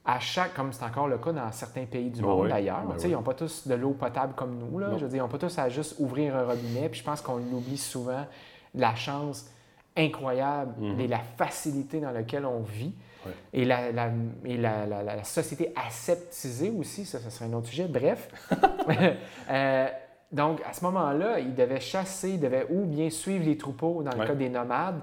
[0.06, 2.96] à chaque, comme c'est encore le cas dans certains pays du monde oui, d'ailleurs, ben
[2.98, 3.02] oui.
[3.06, 4.80] ils n'ont pas tous de l'eau potable comme nous.
[4.80, 4.92] Là.
[4.98, 6.88] Je veux dire, ils n'ont pas tous à juste ouvrir un robinet.
[6.90, 8.26] Puis je pense qu'on oublie souvent
[8.74, 9.50] la chance
[9.98, 10.99] incroyable Mhm.
[11.02, 12.94] et la facilité dans laquelle on vit.
[13.26, 13.32] Ouais.
[13.53, 14.11] Et, la, la-
[14.45, 17.88] et la, la- la- la société aseptisée aussi, ça, ça serait un autre sujet.
[17.88, 18.30] Bref.
[19.49, 19.88] Euh,
[20.32, 24.11] donc, à ce moment-là, ils devaient chasser, ils devaient ou bien suivre les troupeaux dans
[24.11, 24.28] le Ouais.
[24.28, 24.99] cas des nomades.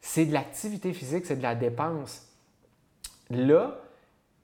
[0.00, 2.28] C'est de l'activité physique, c'est de la dépense.
[3.30, 3.76] Là,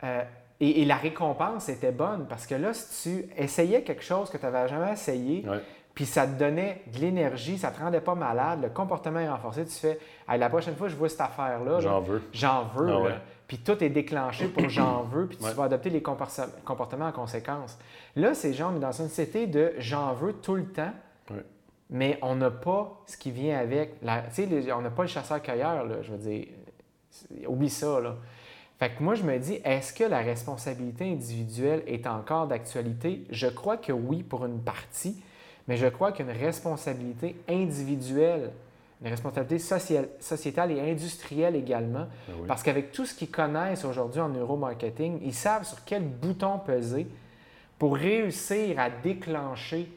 [0.03, 0.23] euh,
[0.59, 4.37] et, et la récompense était bonne parce que là, si tu essayais quelque chose que
[4.37, 5.61] tu n'avais jamais essayé, Ouais.
[6.01, 9.67] Puis ça te donnait de l'énergie, ça te rendait pas malade, le comportement est renforcé,
[9.67, 11.73] tu fais Hey, la prochaine fois, je vois cette affaire-là.
[11.73, 12.23] là, J'en veux.
[12.33, 12.89] J'en veux.
[12.91, 13.15] Ah ouais.
[13.47, 15.53] Puis tout est déclenché pour j'en veux, puis tu Ouais.
[15.53, 17.79] vas adopter les comportements en conséquence.
[18.17, 20.93] Là, ces gens, on est dans une société de j'en veux tout le temps,
[21.31, 21.45] Ouais.
[21.91, 23.97] mais on n'a pas ce qui vient avec.
[24.01, 26.47] la- Tu sais, on n'a pas le chasseur-cueilleur, là, je veux dire.
[27.11, 28.15] C'est- Oublie ça, là.
[28.79, 33.27] Fait que moi, je me dis, est-ce que la responsabilité individuelle est encore d'actualité?
[33.29, 35.23] Je crois que oui, pour une partie,
[35.69, 38.51] mais je crois qu'une responsabilité individuelle,
[39.03, 42.47] une responsabilité sociale- sociétale et industrielle également, Ben oui.
[42.47, 47.07] parce qu'avec tout ce qu'ils connaissent aujourd'hui en neuromarketing, ils savent sur quel bouton peser
[47.79, 49.91] pour réussir à déclencher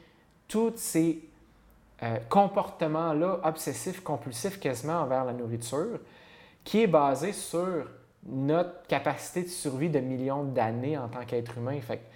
[0.47, 1.19] tous ces
[2.01, 5.99] euh, comportements-là obsessifs, compulsifs quasiment envers la nourriture,
[6.63, 7.85] qui est basé sur
[8.25, 11.79] notre capacité de survie de millions d'années en tant qu'être humain.
[11.81, 12.12] Fait que, tu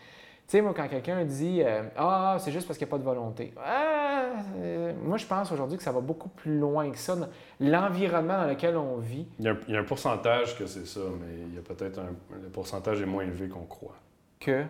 [0.48, 3.04] sais, moi, quand quelqu'un dit euh, Ah, c'est juste parce qu'il n'y a pas de
[3.04, 3.54] volonté.
[3.64, 7.16] Ah, euh, moi, je pense aujourd'hui que ça va beaucoup plus loin que ça.
[7.60, 10.66] L'environnement dans lequel on vit, Il y, a un, il y a un pourcentage que
[10.66, 12.10] c'est ça, mais il y a peut-être un.
[12.42, 13.96] Le pourcentage est moins élevé qu'on croit.
[14.40, 14.64] que?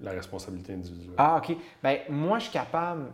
[0.00, 1.14] La responsabilité individuelle.
[1.16, 1.56] Ah, OK.
[1.80, 3.04] Ben moi, je suis capable.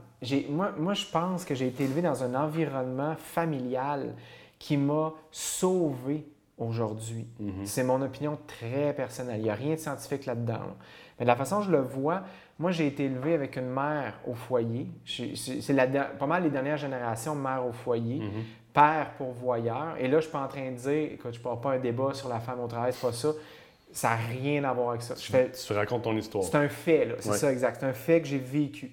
[0.48, 4.14] Moi, moi, je pense que j'ai été élevé dans un environnement familial
[4.58, 6.26] qui m'a sauvé
[6.58, 7.26] aujourd'hui.
[7.40, 7.64] Mhm.
[7.64, 9.38] C'est mon opinion très personnelle.
[9.40, 10.54] Il n'y a rien de scientifique là-dedans.
[10.54, 10.74] là.
[11.18, 12.22] Mais de la façon dont je le vois,
[12.58, 14.88] moi, j'ai été élevé avec une mère au foyer.
[15.04, 15.74] C'est
[16.18, 18.42] pas mal les dernières générations mère au foyer, Mhm.
[18.72, 19.96] père pourvoyeur.
[19.98, 21.72] Et là, je ne suis pas en train de dire, écoute, je ne parle pas
[21.72, 23.28] un débat sur la femme au travail, c'est pas ça.
[23.90, 25.14] Ça n'a rien à voir avec ça.
[25.16, 26.44] Je fais, Tu racontes ton histoire.
[26.44, 27.16] c'est un fait.
[27.20, 27.36] C'est Ouais.
[27.36, 27.78] ça, exact.
[27.80, 28.92] C'est un fait que j'ai vécu.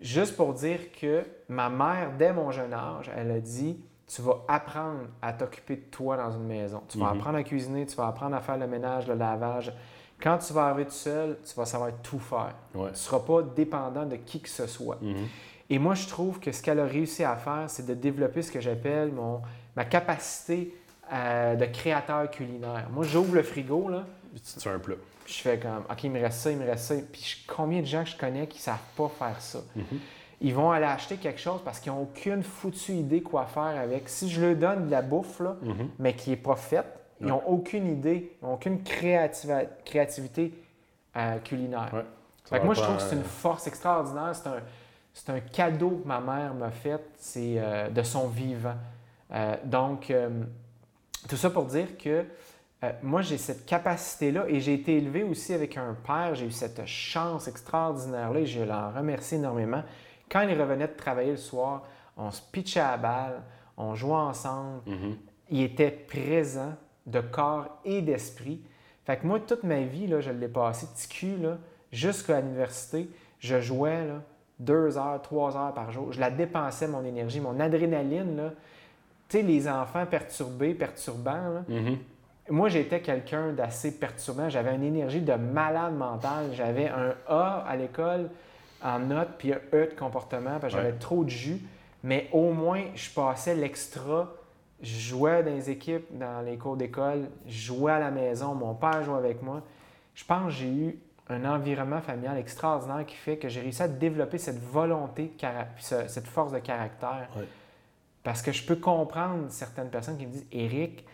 [0.00, 4.42] Juste pour dire que ma mère, dès mon jeune âge, elle a dit tu vas
[4.48, 6.82] apprendre à t'occuper de toi dans une maison.
[6.88, 7.18] Tu vas Mhm.
[7.20, 9.72] apprendre à cuisiner, tu vas apprendre à faire le ménage, le lavage.
[10.20, 12.54] Quand tu vas arriver tout seul, tu vas savoir tout faire.
[12.74, 12.86] Ouais.
[12.86, 14.98] Tu ne seras pas dépendant de qui que ce soit.
[15.00, 15.26] Mhm.
[15.70, 18.50] Et moi, je trouve que ce qu'elle a réussi à faire, c'est de développer ce
[18.50, 19.42] que j'appelle mon,
[19.76, 20.74] ma capacité
[21.12, 22.88] euh, de créateur culinaire.
[22.90, 24.96] Moi, j'ouvre le frigo, là, Puis tu te fais un plat.
[25.26, 26.94] je fais comme, OK, il me reste ça, il me reste ça.
[27.12, 29.60] Puis combien de gens que je connais qui ne savent pas faire ça?
[29.76, 29.84] Mhm.
[30.40, 34.08] Ils vont aller acheter quelque chose parce qu'ils n'ont aucune foutue idée quoi faire avec.
[34.08, 35.88] Si je leur donne de la bouffe, là, Mhm.
[35.98, 36.86] mais qui n'est pas faite,
[37.20, 37.32] ils Ouais.
[37.32, 38.82] n'ont aucune idée, ils n'ont aucune
[39.84, 40.54] créativité
[41.16, 41.88] euh, culinaire.
[41.92, 42.04] Ouais.
[42.44, 44.30] Ça Fait que va moi, je trouve que c'est un- une force extraordinaire.
[44.34, 44.60] C'est un,
[45.12, 48.76] c'est un cadeau que ma mère m'a fait, c'est euh, de son vivant.
[49.32, 50.28] Euh, donc, euh,
[51.28, 52.24] tout ça pour dire que
[52.84, 56.36] euh, moi, j'ai cette capacité-là et j'ai été élevé aussi avec un père.
[56.36, 59.82] J'ai eu cette chance extraordinaire-là et je l'en remercie énormément.
[60.30, 61.84] Quand il revenait de travailler le soir,
[62.16, 63.42] on se pitchait à la balle,
[63.76, 64.80] on jouait ensemble.
[64.86, 65.16] Mhm.
[65.50, 66.74] Il était présent
[67.06, 68.60] de corps et d'esprit.
[69.06, 71.36] Fait que moi, toute ma vie, là, je l'ai passé petit cul,
[71.90, 73.08] jusqu'à l'université.
[73.38, 74.20] Je jouais là,
[74.58, 76.12] deux heures, trois heures par jour.
[76.12, 78.36] Je la dépensais, mon énergie, mon adrénaline.
[78.36, 78.50] là.
[79.28, 81.30] Tu sais, les enfants perturbés, perturbants.
[81.32, 81.64] là.
[81.68, 81.98] Mhm.
[82.50, 84.48] Moi, j'étais quelqu'un d'assez perturbant.
[84.48, 86.46] J'avais une énergie de malade mental.
[86.52, 88.30] J'avais un A à l'école
[88.82, 90.98] en notes, puis un E de comportement, parce que j'avais Ouais.
[90.98, 91.60] trop de jus.
[92.04, 94.32] Mais au moins, je passais l'extra.
[94.80, 97.28] Je jouais dans les équipes, dans les cours d'école.
[97.46, 98.54] Je jouais à la maison.
[98.54, 99.62] Mon père jouait avec moi.
[100.14, 100.98] Je pense que j'ai eu
[101.28, 105.66] un environnement familial extraordinaire qui fait que j'ai réussi à développer cette volonté, de cara-
[105.78, 107.28] cette force de caractère.
[108.22, 111.04] Parce que je peux comprendre certaines personnes qui me disent Eric,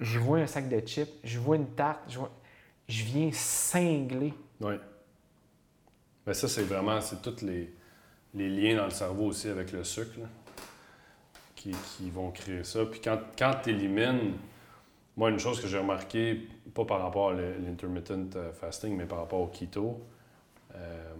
[0.00, 2.30] je vois un sac de chips, je vois une tarte, je, vois-
[2.88, 4.34] je viens cingler.
[4.60, 4.74] Oui.
[6.26, 7.72] Mais ça, c'est vraiment, c'est tous les,
[8.34, 10.26] les liens dans le cerveau aussi avec le sucre là,
[11.56, 12.84] qui, qui vont créer ça.
[12.84, 14.34] Puis quand, quand tu élimines,
[15.16, 19.18] moi, une chose que j'ai remarqué, pas par rapport à l'intermittent euh, fasting, mais par
[19.18, 20.00] rapport au keto,
[20.74, 21.12] euh,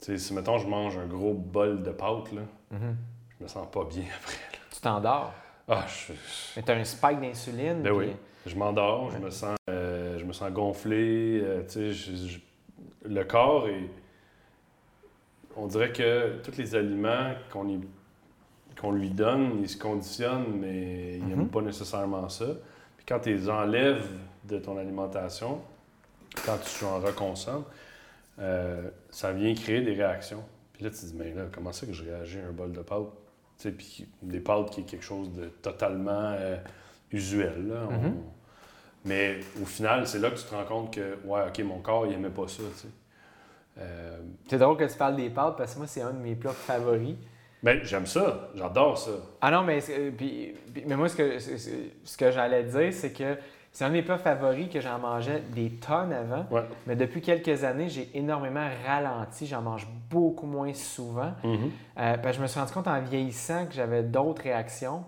[0.00, 2.42] tu sais, si mettons je mange un gros bol de pâtes, là,
[2.72, 4.36] je me sens pas bien après.
[4.52, 4.58] là.
[4.72, 5.32] Tu t'endors.
[5.66, 6.12] Ah, je,
[6.56, 7.82] Mais tu as un spike d'insuline.
[7.82, 8.12] ben puis- oui.
[8.46, 12.38] Je m'endors, je me sens euh, je me sens gonflé, euh, tu sais, je- je-
[13.04, 13.88] le corps est
[15.56, 17.80] on dirait que tous les aliments qu'on y-
[18.80, 21.48] qu'on lui donne, il se conditionne mais il n'aime Mhm.
[21.48, 22.46] pas nécessairement ça.
[22.96, 24.08] Puis quand tu les enlèves
[24.44, 25.60] de ton alimentation,
[26.44, 27.64] quand tu en reconsommes,
[28.40, 30.42] euh, ça vient créer des réactions.
[30.72, 32.72] Puis là tu te dis mais là comment ça que je réagis à un bol
[32.72, 33.12] de pâtes
[33.56, 36.56] Tu sais, puis des pâtes qui est quelque chose de totalement euh,
[37.12, 37.68] usuel.
[37.68, 37.86] là.
[37.88, 38.14] On- Mhm.
[39.04, 42.06] Mais au final, c'est là que tu te rends compte que, ouais, OK, mon corps,
[42.06, 42.88] il aimait pas ça, tu sais.
[43.78, 44.18] Euh,
[44.48, 46.52] C'est drôle que tu parles des pâtes parce que moi, c'est un de mes plats
[46.52, 47.16] favoris.
[47.62, 49.10] ben, j'aime ça, j'adore ça.
[49.40, 50.54] Ah non, mais, c'est- puis-
[50.86, 53.36] mais moi, ce que, ce- que j'allais dire, c'est que
[53.72, 56.44] c'est un de mes plats favoris que j'en mangeais des tonnes avant.
[56.50, 56.62] Ouais.
[56.86, 59.46] Mais depuis quelques années, j'ai énormément ralenti.
[59.46, 61.32] J'en mange beaucoup moins souvent.
[61.42, 61.70] Mhm.
[61.98, 65.02] Euh, je me suis rendu compte en vieillissant que j'avais d'autres réactions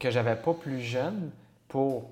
[0.00, 1.30] que j'avais pas plus jeune
[1.68, 2.10] pour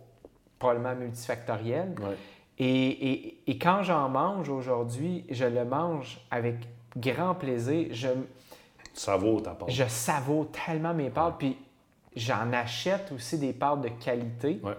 [0.58, 1.94] probablement multifactoriel.
[2.00, 2.16] Ouais.
[2.58, 6.56] Et, et- et quand j'en mange aujourd'hui, je le mange avec
[6.96, 7.88] grand plaisir.
[7.92, 9.70] Je, Tu savoures ta pâte.
[9.70, 11.34] je savoure tellement mes pâtes.
[11.38, 11.56] Puis
[12.16, 14.60] j'en achète aussi des pâtes de qualité.
[14.64, 14.76] Ouais.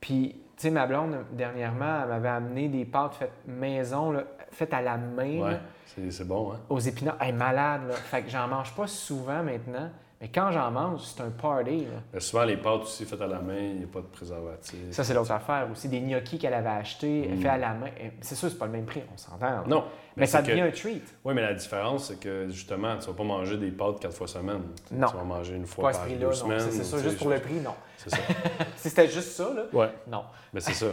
[0.00, 4.22] Puis, tu sais, ma blonde, dernièrement, elle m'avait amené des pâtes faites maison, là,
[4.52, 5.40] faites à la main.
[5.40, 6.60] Ouais, c'est c'est bon, hein?
[6.68, 7.16] aux épinards.
[7.20, 7.94] Elle est malade, là.
[7.94, 9.90] Fait que j'en mange pas souvent maintenant.
[10.20, 11.98] Mais quand j'en mange, c'est un party, là.
[12.14, 14.78] Mais souvent, les pâtes aussi faites à la main, il n'y a pas de préservatif.
[14.90, 15.88] Ça, c'est l'autre affaire aussi.
[15.90, 17.36] Des gnocchis qu'elle avait achetés, Mm.
[17.36, 17.90] faits à la main.
[18.22, 19.66] C'est sûr, c'est pas le même prix, on s'entend.
[19.66, 19.84] Non.
[20.16, 21.04] Mais ça que- devient un treat.
[21.22, 24.26] Oui, mais la différence, c'est que justement, tu vas pas manger des pâtes quatre fois
[24.26, 24.62] semaine.
[24.90, 25.06] Non.
[25.08, 26.60] Tu vas manger une fois Pas par deux semaines.
[26.70, 27.74] C'est ça, juste pour le prix, non.
[27.98, 28.16] C'est ça.
[28.76, 29.90] si c'était juste ça, là, Ouais.
[30.08, 30.22] non.
[30.54, 30.86] Mais c'est ça.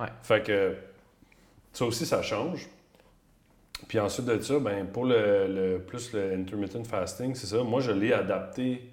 [0.00, 0.08] Ouais.
[0.24, 0.76] Fait que
[1.72, 2.66] ça aussi, ça change.
[3.88, 7.62] Puis ensuite de ça, ben, pour le, le- plus le intermittent fasting, c'est ça.
[7.62, 8.90] Moi, je l'ai adapté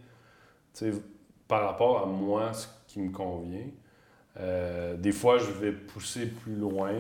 [1.48, 3.68] par rapport à moi, ce qui me convient.
[4.40, 6.94] Euh, des fois, je vais pousser plus loin.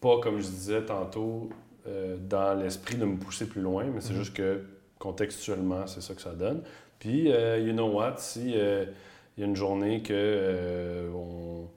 [0.00, 1.50] Pas comme je disais tantôt,
[1.86, 4.18] euh, dans l'esprit de me pousser plus loin, mais c'est Mhm.
[4.20, 4.62] juste que
[4.98, 6.62] contextuellement, c'est ça que ça donne.
[6.98, 8.86] Puis, euh, you know what, si euh,
[9.36, 11.68] il y a une journée que on,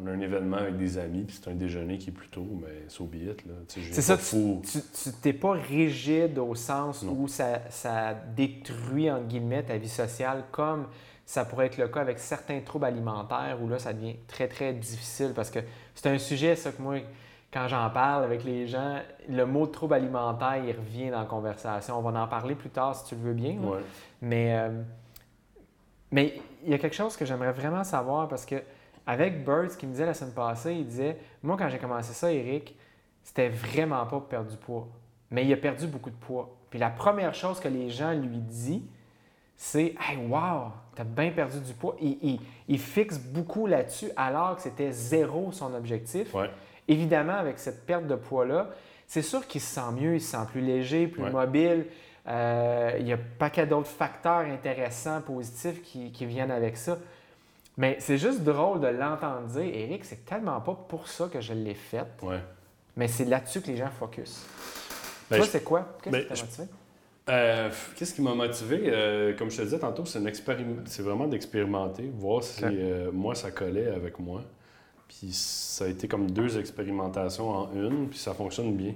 [0.00, 2.46] on a un événement avec des amis, puis c'est un déjeuner qui est plus tôt,
[2.62, 3.54] mais c'est au billet, là.
[3.66, 4.62] C'est ça, fou.
[4.64, 7.12] Tu t'es pas rigide au sens Non.
[7.12, 10.86] où ça, ça détruit, entre guillemets, ta vie sociale, comme
[11.26, 14.72] ça pourrait être le cas avec certains troubles alimentaires, où là, ça devient très, très
[14.72, 15.32] difficile.
[15.34, 15.58] Parce que
[15.94, 16.96] c'est un sujet, ça, que moi,
[17.52, 21.98] quand j'en parle avec les gens, le mot trouble alimentaire, il revient dans la conversation.
[21.98, 23.58] On va en parler plus tard, si tu le veux bien.
[23.58, 23.80] Ouais.
[24.22, 24.82] Mais euh,
[26.10, 28.56] Mais il y a quelque chose que j'aimerais vraiment savoir parce que
[29.08, 32.12] avec Bird, ce qu'il me disait la semaine passée, il disait Moi, quand j'ai commencé
[32.12, 32.76] ça, Eric,
[33.24, 34.86] c'était vraiment pas pour perdre du poids.
[35.30, 36.54] Mais il a perdu beaucoup de poids.
[36.70, 38.82] Puis la première chose que les gens lui disent,
[39.56, 41.96] c'est Hey, wow, t'as bien perdu du poids.
[42.00, 46.34] Il, il- il fixe beaucoup là-dessus alors que c'était zéro son objectif.
[46.34, 46.50] Ouais.
[46.86, 48.70] Évidemment, avec cette perte de poids-là,
[49.06, 51.30] c'est sûr qu'il se sent mieux, il se sent plus léger, plus Ouais.
[51.30, 51.86] mobile.
[52.26, 56.98] Euh, il y a un paquet d'autres facteurs intéressants, positifs qui, qui viennent avec ça.
[57.78, 61.52] Mais c'est juste drôle de l'entendre dire, Eric, c'est tellement pas pour ça que je
[61.54, 62.40] l'ai fait, Ouais.
[62.96, 64.44] mais c'est là-dessus que les gens focus.
[65.30, 65.96] Ben, Toi, je- c'est quoi?
[66.02, 66.64] Qu'est-ce ben, qui t'a je- motivé?
[67.30, 68.82] Euh, Qu'est-ce qui m'a motivé?
[68.86, 73.50] Euh, comme je te disais tantôt, c'est expérim- vraiment d'expérimenter, voir si euh, moi ça
[73.50, 74.42] collait avec moi.
[75.08, 78.94] Puis ça a été comme deux expérimentations en une, puis ça fonctionne bien.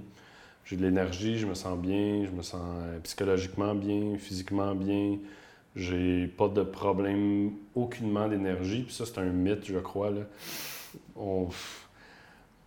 [0.65, 2.61] J'ai de l'énergie, je me sens bien, je me sens
[3.03, 5.19] psychologiquement bien, physiquement bien.
[5.75, 10.11] J'ai pas de problème aucunement d'énergie, puis ça c'est un mythe, je crois.
[10.11, 10.23] Là.
[11.17, 11.49] On,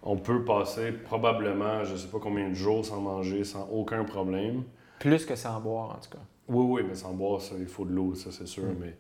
[0.01, 4.63] on peut passer probablement, je sais pas combien de jours sans manger, sans aucun problème.
[4.99, 6.23] Plus que sans boire, en tout cas.
[6.47, 8.63] Oui, oui, mais sans boire, ça, il faut de l'eau, ça c'est sûr.
[8.63, 8.75] Mm.
[8.79, 8.97] Mais,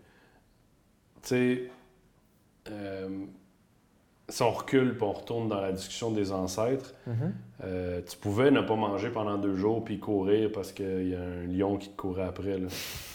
[1.21, 1.69] tu sais,
[2.69, 3.25] euh,
[4.27, 6.95] si on recule et on retourne dans la discussion des ancêtres,
[7.63, 11.21] euh, tu pouvais ne pas manger pendant deux jours puis courir parce qu'il y a
[11.21, 12.57] un lion qui te courait après.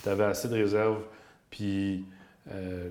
[0.03, 1.03] Tu avais assez de réserve.
[1.51, 2.05] Puis,
[2.53, 2.91] euh,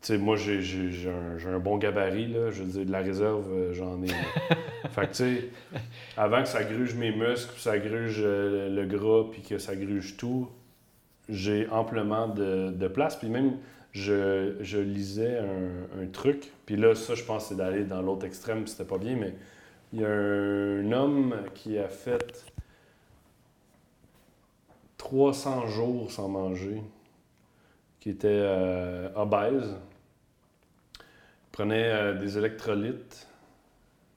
[0.00, 2.28] tu sais, moi, j'ai un, un bon gabarit.
[2.28, 2.50] Là.
[2.50, 4.08] Je veux dire, de la réserve, euh, j'en ai.
[4.90, 5.48] fait que, tu sais,
[6.16, 10.16] avant que ça gruge mes muscles, puis ça gruge le gras, puis que ça gruge
[10.16, 10.48] tout,
[11.28, 13.16] j'ai amplement de, de place.
[13.16, 13.58] Puis même,
[13.92, 16.52] je, je lisais un, un truc.
[16.66, 19.34] Puis là, ça, je pense, c'est d'aller dans l'autre extrême, c'était pas bien, mais
[19.92, 22.52] il y a un homme qui a fait
[24.96, 26.82] 300 jours sans manger,
[28.00, 29.76] qui était euh, obèse.
[31.50, 33.26] Prenait euh, des électrolytes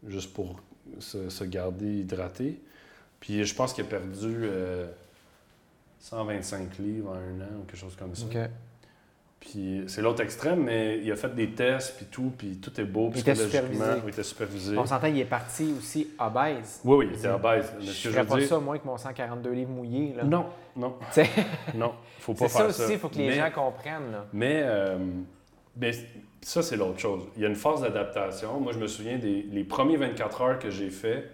[0.07, 0.55] juste pour
[0.99, 2.61] se, garder hydraté.
[3.19, 4.87] Puis je pense qu'il a perdu euh,
[5.99, 8.25] 125 livres en un an ou quelque chose comme ça.
[9.47, 12.83] Puis c'est l'autre extrême, mais il a fait des tests, puis tout, puis tout est
[12.85, 13.85] beau psychologiquement.
[14.03, 14.75] Il était supervisé.
[14.77, 16.81] On s'entend, il est parti aussi obèse.
[16.83, 17.71] Oui, oui, il était obèse.
[17.79, 20.13] Mais Je veux pas dire- ça, moins que mon 142 livres mouillés.
[20.17, 20.23] Là.
[20.23, 21.29] Non, non, Tu sais,
[21.75, 21.93] non.
[22.19, 24.11] Faut pas C'est ça faire aussi, il faut que les Mais- gens comprennent.
[24.11, 24.25] Là.
[24.33, 24.97] Mais euh,
[25.75, 25.93] ben,
[26.41, 27.23] ça, c'est l'autre chose.
[27.35, 28.59] Il y a une phase d'adaptation.
[28.59, 31.29] Moi, je me souviens des les premiers 24 heures que j'ai fait,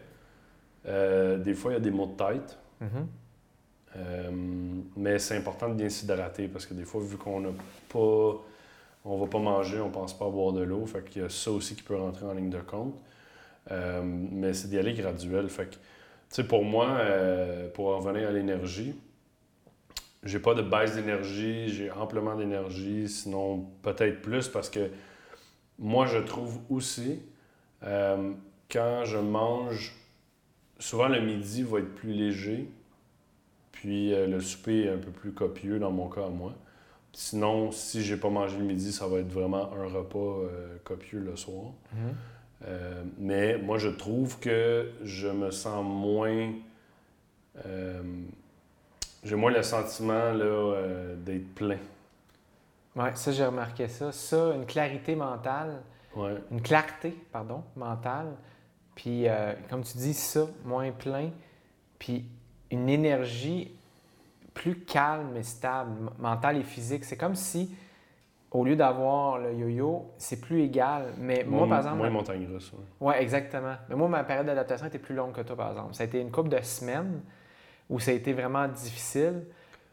[0.88, 2.58] euh, des fois, il y a des maux de tête.
[2.82, 3.08] Mhm.
[3.98, 4.32] Euh,
[4.96, 7.50] mais c'est important de bien s'hydrater parce que des fois, vu qu'on n'a
[7.90, 8.42] pas.
[9.04, 10.86] On va pas manger, on pense pas à boire de l'eau.
[10.86, 12.94] Fait qu'il y a ça aussi qui peut rentrer en ligne de compte.
[13.72, 15.50] Euh, mais c'est d'y aller graduel.
[15.50, 15.80] Fait que, tu
[16.30, 18.94] sais, pour moi, euh, pour en revenir à l'énergie,
[20.24, 24.92] j'ai pas de baisse d'énergie, j'ai amplement d'énergie, sinon peut-être plus parce que
[25.80, 27.24] moi, je trouve aussi,
[27.82, 29.96] quand je mange,
[30.78, 32.70] souvent le midi va être plus léger,
[33.82, 36.54] puis euh, le souper est un peu plus copieux dans mon cas à moi.
[37.14, 41.18] Sinon, si j'ai pas mangé le midi, ça va être vraiment un repas euh, copieux
[41.20, 41.72] le soir.
[41.92, 42.16] Mhm.
[42.68, 46.54] Euh, mais moi, je trouve que je me sens moins.
[49.24, 50.32] j'ai moins le sentiment
[51.18, 51.80] d'être plein.
[52.96, 54.12] Ouais, ça, j'ai remarqué ça.
[54.12, 55.82] Ça, une clarité mentale,
[56.16, 56.36] Ouais.
[56.52, 58.28] une clarté, pardon, mentale.
[58.94, 59.26] Puis,
[59.72, 61.32] comme tu dis, ça, moins plein.
[61.98, 62.26] Puis,
[62.72, 63.72] une énergie
[64.54, 67.06] plus calme et stable, mentale et physique.
[67.06, 67.74] C'est comme si,
[68.52, 71.06] au lieu d'avoir le yo-yo, c'est plus égal.
[71.18, 72.72] Mais moi, Moins- par exemple, Moins ma- montagne russe.
[72.74, 72.80] ouais.
[73.00, 73.76] Oui, exactement.
[73.90, 75.94] Mais moi, ma période d'adaptation était plus longue que toi, par exemple.
[75.94, 77.22] Ça a été une couple de semaines
[77.90, 79.44] où ça a été vraiment difficile,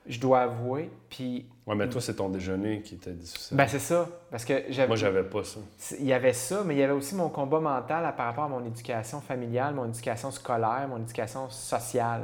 [0.07, 0.91] je dois avouer.
[1.09, 3.57] Puis, Ouais, mais toi, c'est ton déjeuner qui était difficile.
[3.57, 4.09] ben c'est ça.
[4.31, 4.89] Parce que j'avais.
[4.89, 5.61] Moi, j'avais pas ça.
[6.01, 8.45] Il y avait ça, mais il y avait aussi mon combat mental à- par rapport
[8.45, 12.23] à mon éducation familiale, mon éducation scolaire, mon éducation sociale.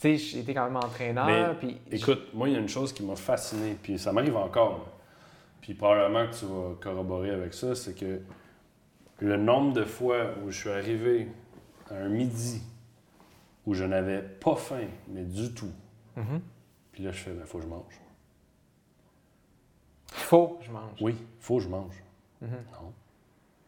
[0.00, 1.78] Tu sais, été quand même entraîneur, puis...
[1.90, 4.86] Écoute, moi, il y a une chose qui m'a fasciné, puis ça m'arrive encore.
[5.62, 8.20] Puis probablement que tu vas corroborer avec ça, c'est que
[9.20, 11.28] le nombre de fois où je suis arrivé
[11.90, 12.60] à un midi
[13.66, 15.72] où je n'avais pas faim, mais du tout,
[16.16, 16.40] Mhm.
[16.92, 18.00] puis là, je fais, ben, faut que je mange.
[20.08, 21.00] Faut que je mange.
[21.00, 21.94] Oui, faut que je mange.
[22.42, 22.48] Mhm.
[22.50, 22.92] Non,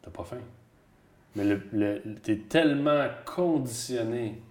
[0.01, 0.41] t'as pas faim.
[1.35, 4.41] Mais le, le- t'es tellement conditionné,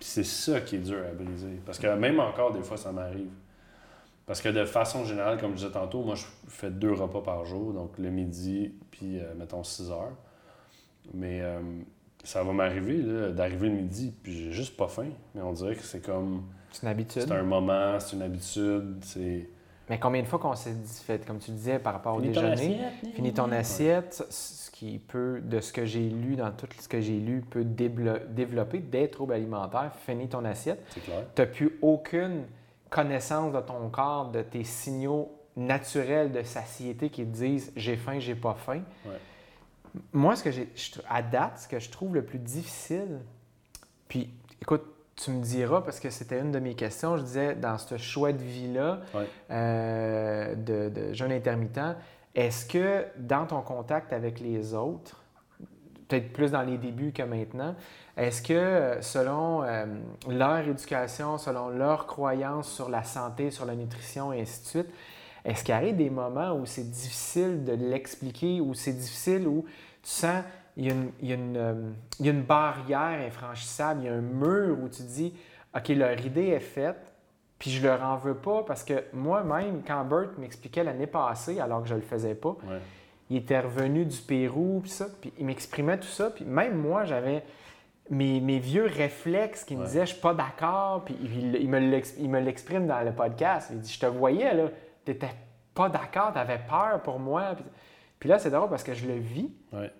[0.00, 1.60] c'est ça qui est dur à briser.
[1.64, 3.30] Parce que même encore, des fois, ça m'arrive.
[4.26, 7.44] Parce que de façon générale, comme je disais tantôt, moi, je fais deux repas par
[7.44, 10.16] jour, donc le midi, puis euh, mettons 6 heures.
[11.14, 11.60] Mais euh,
[12.24, 13.02] ça va m'arriver
[13.32, 15.10] d'arriver le midi, puis j'ai juste pas faim.
[15.34, 16.42] Mais on dirait que c'est comme.
[16.72, 17.22] C'est une habitude.
[17.22, 19.48] C'est un moment, c'est une habitude, c'est.
[19.88, 22.34] Mais combien de fois qu'on s'est dit, fait, comme tu disais, par rapport au Finis
[22.34, 26.50] ton déjeuner, assiette, finis ton assiette, ce qui peut, de ce que j'ai lu, dans
[26.50, 29.92] tout ce que j'ai lu, peut développer des troubles alimentaires.
[30.04, 30.84] Finis ton assiette.
[30.90, 31.22] C'est clair.
[31.34, 32.44] Tu n'as plus aucune
[32.90, 38.18] connaissance de ton corps, de tes signaux naturels de satiété qui te disent j'ai faim,
[38.18, 38.82] j'ai pas faim.
[39.06, 40.00] Ouais.
[40.12, 43.20] Moi, ce que j'ai, je- à date, ce que je trouve le plus difficile,
[44.08, 44.30] puis
[44.60, 44.84] écoute,
[45.16, 48.32] tu me diras, parce que c'était une de mes questions, je disais, dans ce choix
[48.32, 49.00] de vie-là,
[49.50, 51.96] euh, de, de jeûne intermittent,
[52.34, 55.24] est-ce que dans ton contact avec les autres,
[56.06, 57.74] peut-être plus dans les débuts que maintenant,
[58.16, 59.86] est-ce que selon euh,
[60.28, 64.94] leur éducation, selon leurs croyances sur la santé, sur la nutrition et ainsi de suite,
[65.44, 69.64] est-ce qu'il arrive des moments où c'est difficile de l'expliquer, où c'est difficile, où
[70.02, 70.42] tu sens
[70.76, 71.90] il y a une, il y a une, euh,
[72.20, 75.34] il y a une barrière infranchissable, il y a un mur où tu dis,
[75.74, 77.12] OK, leur idée est faite,
[77.58, 81.82] puis je leur en veux pas parce que moi-même, quand Bert m'expliquait l'année passée, alors
[81.82, 82.78] que je le faisais pas, Ouais.
[83.30, 87.04] il était revenu du Pérou, puis ça, puis il m'exprimait tout ça, puis même moi,
[87.04, 87.42] j'avais
[88.10, 91.78] mes, mes vieux réflexes qui me disaient, je suis pas d'accord, puis il, il me
[91.78, 93.68] l'ex- il me l'exprime dans le podcast.
[93.72, 94.64] Il dit, je te voyais, là,
[95.04, 95.30] t'étais
[95.74, 97.54] pas d'accord, t'avais peur pour moi.
[97.56, 97.64] Puis,
[98.20, 99.90] puis là, c'est drôle parce que je le vis, Ouais.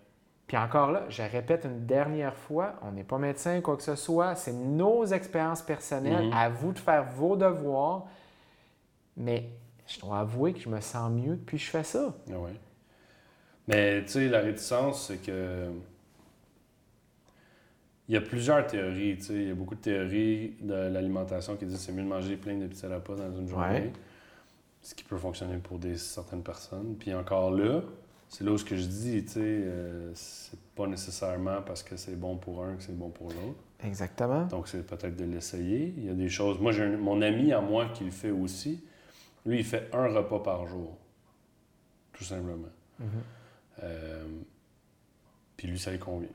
[0.46, 3.96] Puis encore là, je répète une dernière fois, on n'est pas médecin, quoi que ce
[3.96, 6.32] soit, c'est nos expériences personnelles, Mhm.
[6.32, 8.06] à vous de faire vos devoirs,
[9.16, 9.48] mais
[9.86, 12.14] je dois avouer que je me sens mieux depuis que je fais ça.
[12.32, 12.52] Ah ouais.
[13.68, 15.68] Mais tu sais, la réticence, c'est que.
[18.08, 19.34] Il y a plusieurs théories, tu sais.
[19.34, 22.36] Il y a beaucoup de théories de l'alimentation qui disent que c'est mieux de manger
[22.36, 23.66] plein de petits repas dans une journée.
[23.80, 23.92] Ouais.
[24.80, 26.94] Ce qui peut fonctionner pour des, certaines personnes.
[26.96, 27.80] Puis encore là,
[28.28, 31.96] c'est là où ce que je dis, tu sais, euh, c'est pas nécessairement parce que
[31.96, 33.58] c'est bon pour un que c'est bon pour l'autre.
[33.84, 34.44] Exactement.
[34.46, 35.94] Donc, c'est peut-être de l'essayer.
[35.96, 36.58] Il y a des choses.
[36.60, 38.82] Moi, j'ai un- mon ami à moi qui le fait aussi.
[39.44, 40.96] Lui, il fait un repas par jour.
[42.12, 42.68] Tout simplement.
[42.98, 43.06] Mhm.
[43.82, 44.24] Euh,
[45.56, 46.28] puis lui, ça lui convient.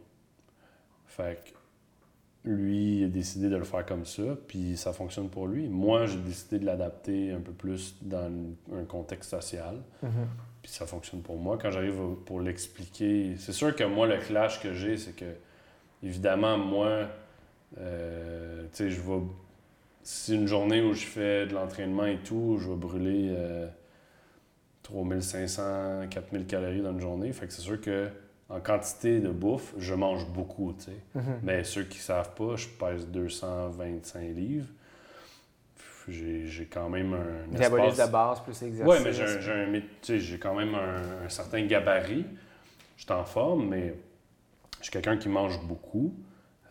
[1.07, 5.47] Fait que lui, il a décidé de le faire comme ça, puis ça fonctionne pour
[5.47, 5.67] lui.
[5.67, 8.31] Moi, j'ai décidé de l'adapter un peu plus dans
[8.73, 10.09] un contexte social, Mhm.
[10.61, 11.57] Puis ça fonctionne pour moi.
[11.61, 15.33] Quand j'arrive pour l'expliquer, c'est sûr que moi, le clash que j'ai, c'est que,
[16.03, 17.07] évidemment, moi,
[17.79, 19.21] euh, tu sais, je vais.
[20.03, 23.67] Si une journée où je fais de l'entraînement et tout, je vais brûler euh,
[24.81, 27.31] 3500, 4000 calories dans une journée.
[27.33, 28.09] Fait que c'est sûr que
[28.49, 30.97] en quantité de bouffe, je mange beaucoup, tu sais.
[31.15, 31.39] Mhm.
[31.43, 34.67] Mais ceux qui savent pas, je pèse 225 livres.
[36.09, 38.07] J'ai quand même un Diabolise espace...
[38.07, 38.85] de base plus exercice.
[38.85, 42.25] Ouais, mais j'ai quand même un, un certain gabarit.
[42.97, 43.95] Je suis en forme, mais
[44.79, 46.13] je suis quelqu'un qui mange beaucoup.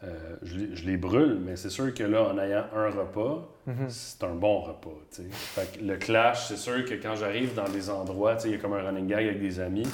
[0.02, 3.46] Euh, je, les- je les brûle, mais c'est sûr que là, en ayant un repas,
[3.66, 3.88] Mhm.
[3.90, 4.98] c'est un bon repas.
[5.30, 8.56] Fait que le clash, c'est sûr que quand j'arrive dans des endroits, il y a
[8.58, 9.86] comme un running gag avec des amis,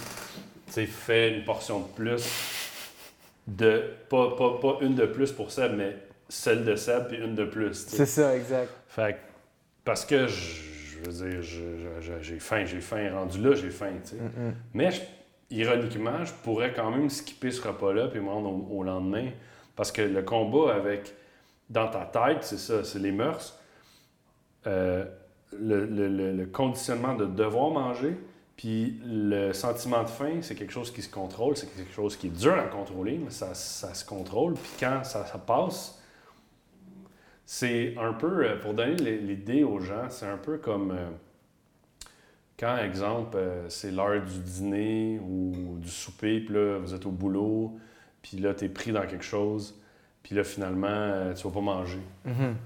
[0.69, 2.25] fais une portion de plus,
[3.49, 5.97] de pas, pas, pas une de plus pour Seb, mais
[6.29, 7.75] celle de Seb puis une de plus.
[7.89, 8.71] C'est ça, exact.
[8.89, 9.17] Fait
[9.85, 11.43] parce que je, je veux dire,
[12.23, 14.17] j'ai faim, j'ai faim, rendu là, j'ai faim, tu sais.
[14.75, 15.03] Mais je-
[15.51, 19.29] ironiquement, je pourrais quand même skipper ce repas-là puis me rendre au, au lendemain.
[19.77, 21.15] Parce que le combat avec,
[21.71, 23.59] dans ta tête, c'est ça, c'est les mœurs.
[24.67, 25.05] Euh,
[25.53, 28.17] le, le- le- le conditionnement de devoir manger,
[28.57, 32.27] puis le sentiment de faim, c'est quelque chose qui se contrôle, c'est quelque chose qui
[32.29, 34.55] est dur à contrôler, mais ça, ça se contrôle.
[34.55, 35.96] Puis quand ça, ça passe,
[37.47, 41.09] c'est un peu, euh, pour donner l'idée aux gens, c'est un peu comme euh,
[42.59, 47.11] quand, exemple, euh, c'est l'heure du dîner ou du souper, puis là, vous êtes au
[47.11, 47.79] boulot,
[48.23, 49.79] puis là, tu es pris dans quelque chose,
[50.23, 52.01] puis là, finalement, euh, tu vas pas manger.
[52.25, 52.57] Mhm.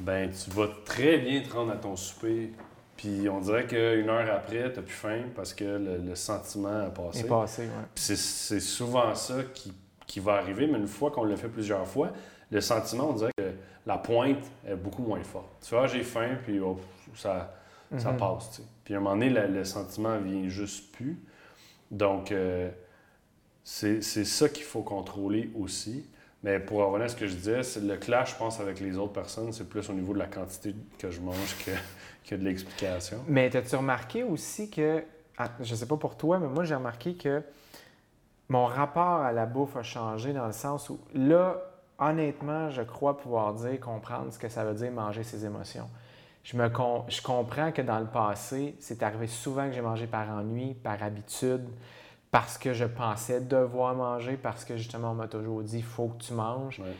[0.00, 2.52] Ben, tu vas très bien te rendre à ton souper,
[2.96, 6.90] puis on dirait qu'une heure après, tu plus faim parce que le, le sentiment a
[6.90, 7.20] passé.
[7.20, 7.68] est passé, ouais.
[7.94, 9.72] Puis C'est c'est souvent ça qui,
[10.06, 12.12] qui va arriver, mais une fois qu'on l'a fait plusieurs fois,
[12.50, 13.50] le sentiment, on dirait que
[13.86, 15.48] la pointe est beaucoup moins forte.
[15.62, 16.80] Tu vois, j'ai faim, puis hop,
[17.14, 17.54] ça,
[17.96, 18.18] ça Mhm.
[18.18, 18.50] passe.
[18.50, 18.68] tu sais.
[18.84, 21.18] Puis à un moment donné, le, le sentiment vient juste plus.
[21.90, 22.70] Donc, euh,
[23.64, 26.06] c'est ça qu'il faut contrôler aussi.
[26.42, 29.12] Mais pour revenir à ce que je disais, le clash, je pense, avec les autres
[29.12, 31.72] personnes, c'est plus au niveau de la quantité que je mange que,
[32.28, 33.18] que de l'explication.
[33.26, 35.02] Mais as-tu remarqué aussi que,
[35.36, 37.42] ah, je sais pas pour toi, mais moi j'ai remarqué que
[38.48, 41.56] mon rapport à la bouffe a changé dans le sens où là,
[41.98, 45.88] honnêtement, je crois pouvoir dire, comprendre ce que ça veut dire manger ses émotions.
[46.44, 50.06] Je, me com- je comprends que dans le passé, c'est arrivé souvent que j'ai mangé
[50.06, 51.66] par ennui, par habitude,
[52.30, 56.08] parce que je pensais devoir manger, parce que justement on m'a toujours dit, il faut
[56.08, 56.78] que tu manges.
[56.80, 56.94] Ouais.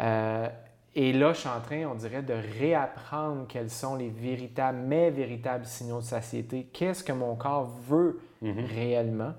[0.00, 0.48] Euh,
[0.96, 5.10] Et là, je suis en train, on dirait, de réapprendre quels sont les véritables, mes
[5.10, 6.68] véritables signaux de satiété.
[6.72, 8.64] Qu'est-ce que mon corps veut Mhm.
[8.64, 9.32] réellement?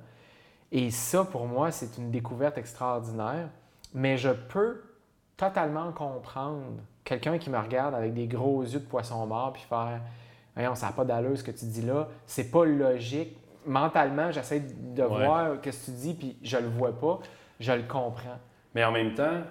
[0.73, 3.48] Et ça, pour moi, c'est une découverte extraordinaire.
[3.94, 4.82] Mais je peux
[5.38, 6.64] totalement comprendre
[7.03, 9.99] quelqu'un qui me regarde avec des gros yeux de poisson mort puis faire
[10.56, 12.07] Voyons, ça n'a pas d'allure ce que tu dis là.
[12.26, 13.38] C'est pas logique.
[13.66, 15.26] Mentalement, j'essaie de Ouais.
[15.26, 17.20] voir ce que tu dis puis je le vois pas.
[17.60, 18.40] Je le comprends.
[18.74, 19.41] Mais en même temps,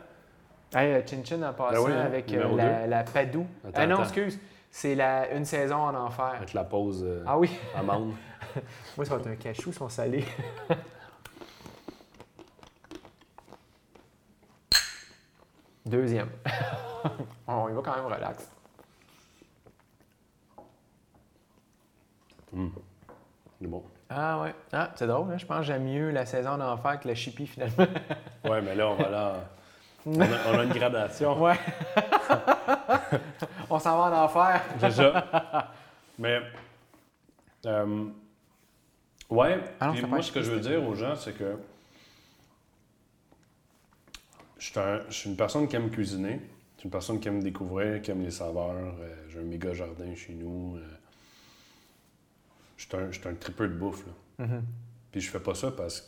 [0.74, 3.47] Hey, euh, Chin Chin en passant oui, hein, avec euh, la, la Padou.
[3.65, 4.02] Attends, ah non, attends.
[4.05, 4.40] excuse.
[4.70, 6.32] C'est la, une saison en enfer.
[6.36, 7.51] avec la pause euh, Ah oui.
[7.77, 8.12] amande.
[8.97, 9.89] Moi, ça va être un cachou, ils sont
[15.86, 16.31] Deuxième.
[17.47, 18.48] On y va quand même relax.
[23.61, 23.82] C'est bon.
[24.09, 24.55] Ah ouais.
[24.73, 25.39] Ah, c'est drôle, hein?
[25.39, 27.86] je pense que j'aime mieux la saison d'enfer que le chippie finalement.
[28.44, 29.35] Ouais, mais là, on va là.
[30.06, 31.43] On a, on a une gradation.
[31.43, 31.59] ouais.
[33.70, 34.61] On s'en va en enfer.
[34.90, 35.73] Ça.
[36.19, 36.40] Mais.
[37.65, 38.05] euh,
[39.31, 39.65] ouais.
[39.81, 41.56] Ah non, moi, ce que je veux dire aux gens, c'est que.
[44.65, 46.41] Je suis, un- je suis une personne qui aime cuisiner.
[46.77, 48.95] Je suis une personne qui aime découvrir, qui aime les saveurs.
[48.99, 50.77] Euh, J'ai un méga jardin chez nous.
[50.77, 50.81] Euh,
[52.78, 54.07] Je suis un, je suis un tripeux de bouffe.
[54.07, 54.47] Là.
[54.47, 54.65] Mhm.
[55.12, 56.07] Puis je fais pas ça parce que.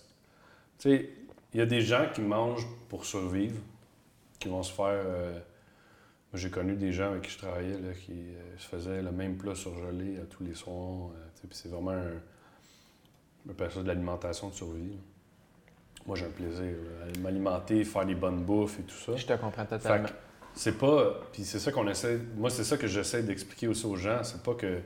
[0.79, 1.11] Tu sais,
[1.53, 3.61] il y a des gens qui mangent pour survivre,
[4.39, 4.87] qui vont se faire.
[5.05, 9.03] euh, moi, j'ai connu des gens avec qui je travaillais là, qui euh, se faisaient
[9.03, 11.11] le même plat surgelé à tous les soirs.
[11.43, 12.21] puis c'est vraiment un.
[13.71, 14.89] Ça de l'alimentation de survie.
[14.93, 14.97] là.
[16.07, 16.75] Moi, j'ai un plaisir
[17.15, 19.17] à m'alimenter, faire des bonnes bouffes et tout ça.
[19.17, 20.09] Je te comprends totalement.
[20.55, 21.21] c'est pas.
[21.33, 22.19] Puis c'est ça qu'on essaie.
[22.37, 24.23] Moi, c'est ça que j'essaie d'expliquer aussi aux gens.
[24.23, 24.79] C'est pas que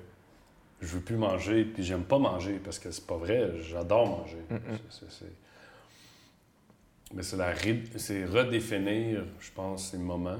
[0.81, 3.53] je veux plus manger, puis j'aime pas manger, parce que c'est pas vrai.
[3.61, 4.39] J'adore manger.
[7.13, 10.39] Mais c'est la ré- c'est redéfinir, je pense, ces moments.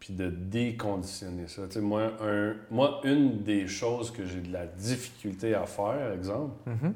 [0.00, 1.66] Puis de déconditionner ça.
[1.66, 6.12] Tu sais, moi, un, moi, une des choses que j'ai de la difficulté à faire,
[6.12, 6.94] exemple, Mhm.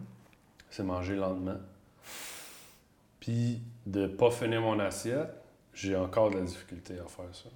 [0.73, 1.57] C'est manger lentement.
[3.21, 5.31] Puis de pas finir mon assiette,
[5.75, 7.49] j'ai encore de la difficulté à faire ça.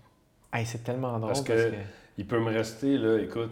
[0.52, 1.76] Hey, c'est tellement drôle Parce parce que- que.
[2.18, 3.50] Il peut me rester, là, écoute.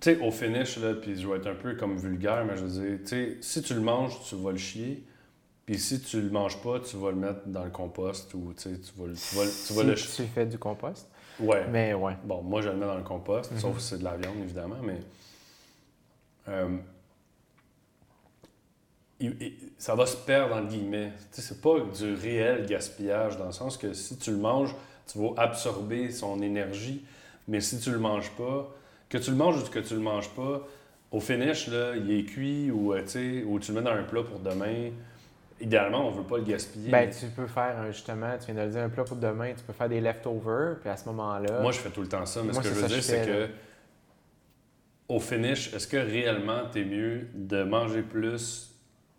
[0.00, 2.64] Tu sais, au finish, là, puis je vais être un peu comme vulgaire, mais je
[2.64, 5.04] veux dire, tu sais, si tu le manges, tu vas le chier.
[5.66, 8.62] Puis si tu le manges pas, tu vas le mettre dans le compost ou tu
[8.62, 10.26] sais, tu vas, le- tu vas, tu vas si le.
[10.26, 11.08] tu fais du compost?
[11.40, 11.66] Ouais.
[11.70, 12.16] Mais ouais.
[12.24, 13.58] Bon, moi, je le mets dans le compost, Mhm.
[13.58, 15.00] sauf si c'est de la viande, évidemment, mais.
[16.48, 16.78] Euh,
[19.78, 21.12] ça va se perdre, entre guillemets.
[21.30, 24.74] C'est pas du réel gaspillage, dans le sens que si tu le manges,
[25.06, 27.04] tu vas absorber son énergie,
[27.48, 28.70] mais si tu le manges pas,
[29.08, 30.66] que tu le manges ou que tu le manges pas,
[31.12, 33.96] au finish, là, il est cuit ou, euh, tu sais, ou tu le mets dans
[33.96, 34.90] un plat pour demain.
[35.60, 36.90] Idéalement, on veut pas le gaspiller.
[36.90, 39.52] Ben, mais tu peux faire justement, tu viens de le dire, un plat pour demain,
[39.56, 41.60] tu peux faire des leftovers, puis à ce moment-là.
[41.60, 43.02] Moi, je fais tout le temps ça, mais Moi, ce que je veux ça dire,
[43.02, 43.48] c'est que
[45.08, 48.70] au finish, est-ce que réellement t'es mieux de manger plus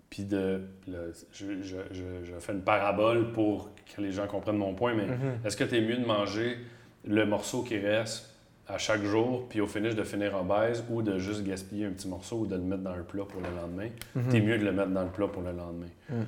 [0.09, 0.61] puis de.
[0.87, 0.97] là,
[1.33, 5.05] je, je- je- je fais une parabole pour que les gens comprennent mon point, mais
[5.07, 5.39] Mhm.
[5.45, 6.57] est-ce que t'es mieux de manger
[7.05, 8.31] le morceau qui reste
[8.67, 11.91] à chaque jour, puis au finish de finir en baise, ou de juste gaspiller un
[11.91, 13.89] petit morceau ou de le mettre dans un plat pour le lendemain?
[14.15, 14.29] Mhm.
[14.29, 15.89] T'es mieux de le mettre dans le plat pour le lendemain.
[16.09, 16.25] Mhm.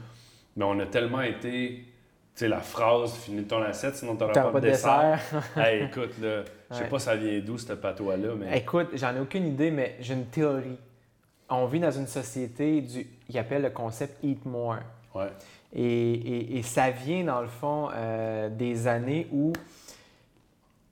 [0.58, 1.86] Mais on a tellement été.
[2.36, 5.20] Tu sais, la phrase finis ton assiette, sinon t'auras T'auras pas, de dessert.
[5.32, 5.58] dessert.
[5.66, 6.90] hey, écoute, là, je sais Ouais.
[6.90, 8.58] pas ça vient d'où, cette patois-là, mais.
[8.58, 10.78] Écoute, j'en ai aucune idée, mais j'ai une théorie.
[11.50, 13.08] On vit dans une société du.
[13.30, 14.78] Il appelle le concept Eat More.
[15.16, 15.32] Ouais.
[15.74, 19.54] Et, et- et ça vient, dans le fond, euh, des années où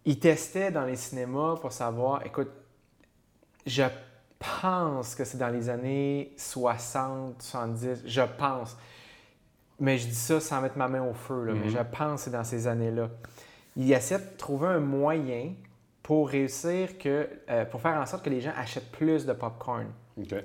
[0.06, 2.26] ils testaient dans les cinémas pour savoir.
[2.26, 2.50] Écoute,
[3.66, 3.84] je
[4.40, 8.04] pense que c'est dans les années 60, 70.
[8.06, 8.78] Je pense.
[9.80, 11.70] Mais je dis ça sans mettre ma main au feu, là, mais Mhm.
[11.72, 13.10] je pense que c'est dans ces années-là.
[13.76, 15.52] Ils essaient de trouver un moyen
[16.06, 17.28] pour réussir que.
[17.50, 19.88] euh, pour faire en sorte que les gens achètent plus de popcorn.
[20.22, 20.36] OK.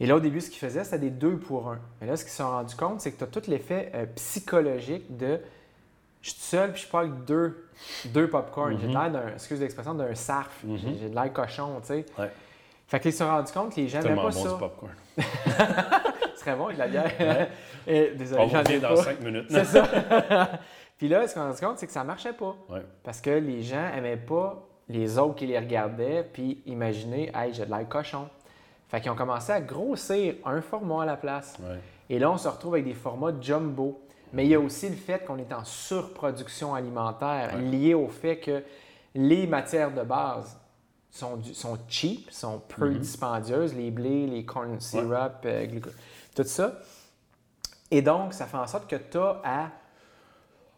[0.00, 1.78] Et là, au début, ce qu'ils faisaient, c'était des deux pour un.
[2.00, 4.04] Mais là, ce qu'ils se sont rendus compte, c'est que tu as tout l'effet euh,
[4.16, 5.38] psychologique de
[6.22, 7.68] je suis seul puis je parle avec deux,
[8.06, 8.76] deux popcorn.
[8.80, 8.92] J'ai Mhm.
[8.94, 10.50] l'air d'un, excuse l'expression, d'un sarf.
[10.64, 10.76] Mhm.
[10.78, 12.06] J'ai- J'ai de l'air cochon, tu sais.
[12.18, 12.30] Ouais.
[12.88, 14.52] Fait qu'ils se sont rendus compte que les gens n'aimaient pas bon ça.
[14.52, 14.92] du popcorn.
[16.34, 17.48] Ce serait bon avec la bière.
[17.86, 18.96] Et, désolé, On revient dans.
[18.96, 19.46] 5 minutes.
[19.50, 19.88] C'est ça.
[20.98, 22.56] puis là, ce qu'on s'est rendu compte, c'est que ça marchait pas.
[22.68, 22.82] Ouais.
[23.04, 27.64] Parce que les gens n'aimaient pas les autres qui les regardaient, puis imaginaient, hey, j'ai
[27.66, 28.28] de l'air cochon.
[28.88, 31.56] Fait qu'ils ont commencé à grossir un format à la place.
[31.60, 31.78] Ouais.
[32.08, 34.00] Et là, on se retrouve avec des formats jumbo.
[34.32, 37.62] Mais il y a aussi le fait qu'on est en surproduction alimentaire Ouais.
[37.62, 38.62] lié au fait que
[39.14, 40.56] les matières de base
[41.10, 42.98] sont, du- sont cheap, sont peu Mhm.
[42.98, 45.66] dispendieuses, les blés, les corn syrup, euh,
[46.34, 46.74] tout ça.
[47.90, 49.68] Et donc, ça fait en sorte que tu as à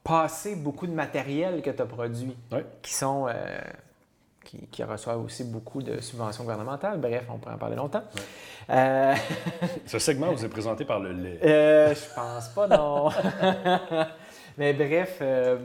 [0.04, 2.64] passer beaucoup de matériel que tu as produit, Ouais.
[2.82, 3.26] qui sont.
[3.28, 3.58] euh,
[4.48, 6.98] qui, qui reçoivent aussi beaucoup de subventions gouvernementales.
[6.98, 8.02] Bref, on pourrait en parler longtemps.
[8.70, 9.14] Euh,
[9.86, 11.38] Ce segment vous est présenté par le lait.
[11.44, 13.10] euh, je pense pas, non.
[14.58, 15.58] Mais bref, euh,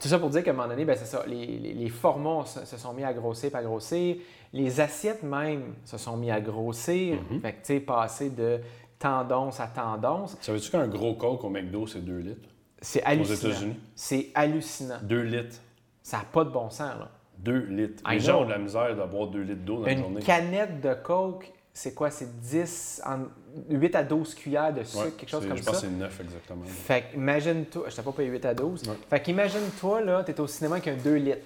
[0.00, 2.44] tout ça pour dire qu'à un moment donné, ben, c'est ça, les, les- les formats
[2.44, 4.16] se, se sont mis à grossir, à grossir.
[4.52, 7.18] Les assiettes même se sont mis à grossir.
[7.30, 7.40] Mhm.
[7.40, 8.60] Fait que, tu sais, passer de
[8.98, 12.48] tendance à tendance, Savais-tu qu'un gros coke au McDo, c'est 2 litres?
[12.80, 13.50] c'est Aux hallucinant.
[13.50, 13.76] États-Unis?
[13.94, 14.98] C'est hallucinant.
[15.02, 15.56] 2 litres.
[16.02, 17.08] Ça n'a pas de bon sens, là.
[17.44, 18.02] 2 litres.
[18.06, 19.98] I Les gens ont de la misère de boire 2 litres d'eau dans la Une
[19.98, 20.22] journée.
[20.22, 22.10] canette de Coke, c'est quoi?
[22.10, 23.26] C'est 10, en-
[23.70, 25.80] 8 à 12 cuillères de sucre, Ouais, quelque chose comme je pense ça.
[25.82, 26.64] que c'est 9 exactement.
[26.64, 28.82] Fait qu'imagine-toi, je t'ai pas payé 8 à 12.
[28.88, 28.94] Ouais.
[29.10, 31.38] Fait qu'imagine-toi, là, t'es au cinéma avec un 2 litres.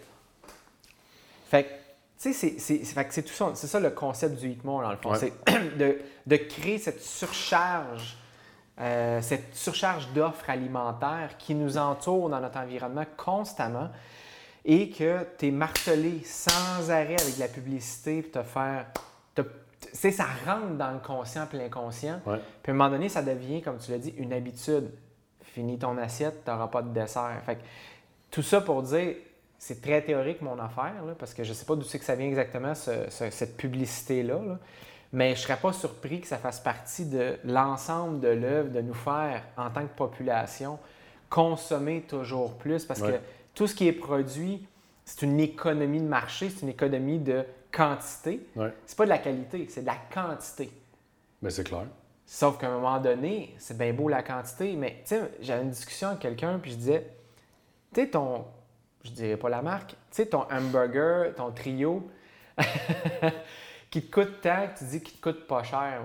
[1.51, 1.69] Fait que,
[2.23, 3.53] tu sais, c'est- tout ça.
[3.55, 5.13] C'est ça le concept du Hitmore, dans le fond.
[5.13, 5.19] Ouais.
[5.19, 8.17] C'est de, de créer cette surcharge,
[8.81, 13.89] euh, cette surcharge d'offres alimentaires qui nous entoure dans notre environnement constamment
[14.65, 18.87] et que tu es martelé sans arrêt avec la publicité pour te faire.
[19.35, 22.21] te- Tu sais, ça rentre dans le conscient puis l'inconscient.
[22.27, 22.39] Ouais.
[22.63, 24.91] Puis à un moment donné, ça devient, comme tu l'as dit, une habitude.
[25.43, 27.41] Finis ton assiette, tu n'auras pas de dessert.
[27.47, 27.61] Fait que
[28.31, 29.15] tout ça pour dire,
[29.59, 32.05] c'est très théorique mon affaire, là, parce que je ne sais pas d'où c'est que
[32.05, 34.35] ça vient exactement, ce- ce- cette publicité-là.
[34.45, 34.59] là.
[35.13, 38.83] Mais je ne serais pas surpris que ça fasse partie de l'ensemble de l'œuvre de
[38.83, 40.79] nous faire, en tant que population,
[41.31, 42.85] consommer toujours plus.
[42.85, 43.19] Parce que.
[43.59, 44.65] Tout ce qui est produit,
[45.05, 48.47] c'est une économie de marché, c'est une économie de quantité.
[48.55, 48.73] Ouais.
[48.87, 50.71] C'est pas de la qualité, c'est de la quantité.
[51.43, 51.87] Ben, c'est clair.
[52.25, 55.71] Sauf qu'à un moment donné, c'est bien beau la quantité, mais tu sais, j'avais une
[55.71, 57.11] discussion avec quelqu'un, puis je disais,
[57.93, 58.45] tu sais, ton,
[59.03, 62.09] je dirais pas la marque, tu sais, ton hamburger, ton trio,
[63.91, 66.01] qui te coûte tant que tu dis qu'il te coûte pas cher.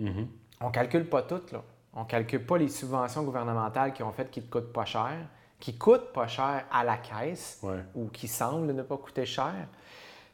[0.00, 0.04] là.
[0.10, 0.26] Mhm.
[0.62, 1.62] On calcule pas tout, là.
[1.94, 5.16] On calcule pas les subventions gouvernementales qui ont fait qu'ils te coûtent pas cher,
[5.60, 7.78] qui coûtent pas cher à la caisse, Ouais.
[7.94, 9.54] ou qui semblent ne pas coûter cher.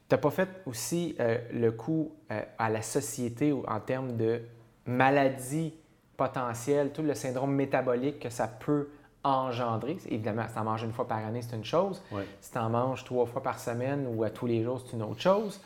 [0.08, 4.16] Tu n'as pas fait aussi euh, le coût euh, à la société ou en termes
[4.16, 4.42] de
[4.86, 5.72] maladies
[6.16, 8.88] potentielles, tout le syndrome métabolique que ça peut
[9.24, 9.96] engendrer.
[10.10, 12.02] Évidemment, si tu en manges une fois par année, c'est une chose.
[12.12, 12.26] Ouais.
[12.40, 15.02] Si tu en manges trois fois par semaine ou à tous les jours, c'est une
[15.02, 15.60] autre chose.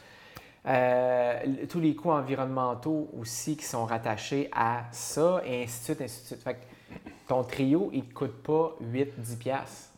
[0.66, 6.00] Euh, tous les coûts environnementaux aussi qui sont rattachés à ça, et ainsi de suite,
[6.02, 6.42] ainsi de suite.
[6.42, 6.64] Fait que
[7.26, 9.90] ton trio, il ne te coûte pas 8-10 piastres.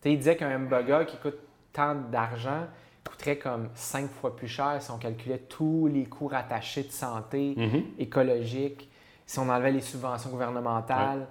[0.00, 1.38] Tu sais, il disait qu'un hamburger qui coûte
[1.72, 2.66] tant d'argent
[3.08, 7.54] coûterait comme 5 fois plus cher si on calculait tous les coûts rattachés de santé,
[7.56, 7.82] Mhm.
[7.98, 8.88] écologique,
[9.26, 11.26] si on enlevait les subventions gouvernementales.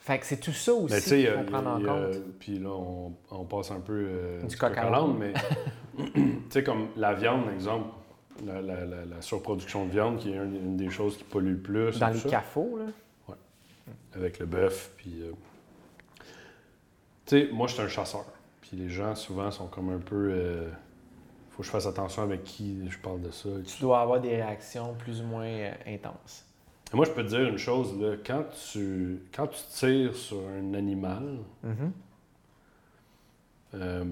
[0.00, 2.16] Fait que c'est tout ça aussi tu sais, qu'il faut prendre en compte.
[2.38, 5.16] puis là, on, on passe un peu euh, Du du coq à l'âne.
[5.18, 5.32] mais
[6.14, 7.88] tu sais, comme la viande, exemple,
[8.44, 11.52] la, la- la- la surproduction de viande, qui est une, une des choses qui pollue
[11.54, 11.98] le plus.
[11.98, 12.84] Dans les cafots, là.
[14.16, 15.22] Avec le bœuf, puis...
[15.22, 15.32] euh,
[17.26, 18.24] Tu sais, moi, je suis un chasseur.
[18.62, 20.28] Puis les gens, souvent, sont comme un peu...
[20.32, 20.70] euh,
[21.50, 23.48] faut que je fasse attention avec qui je parle de ça.
[23.64, 26.44] tu dois avoir des réactions plus ou moins euh, intenses.
[26.92, 30.38] Et Moi, je peux te dire une chose, là, quand tu, quand tu tires sur
[30.48, 31.92] un animal, Mhm.
[33.74, 34.04] euh,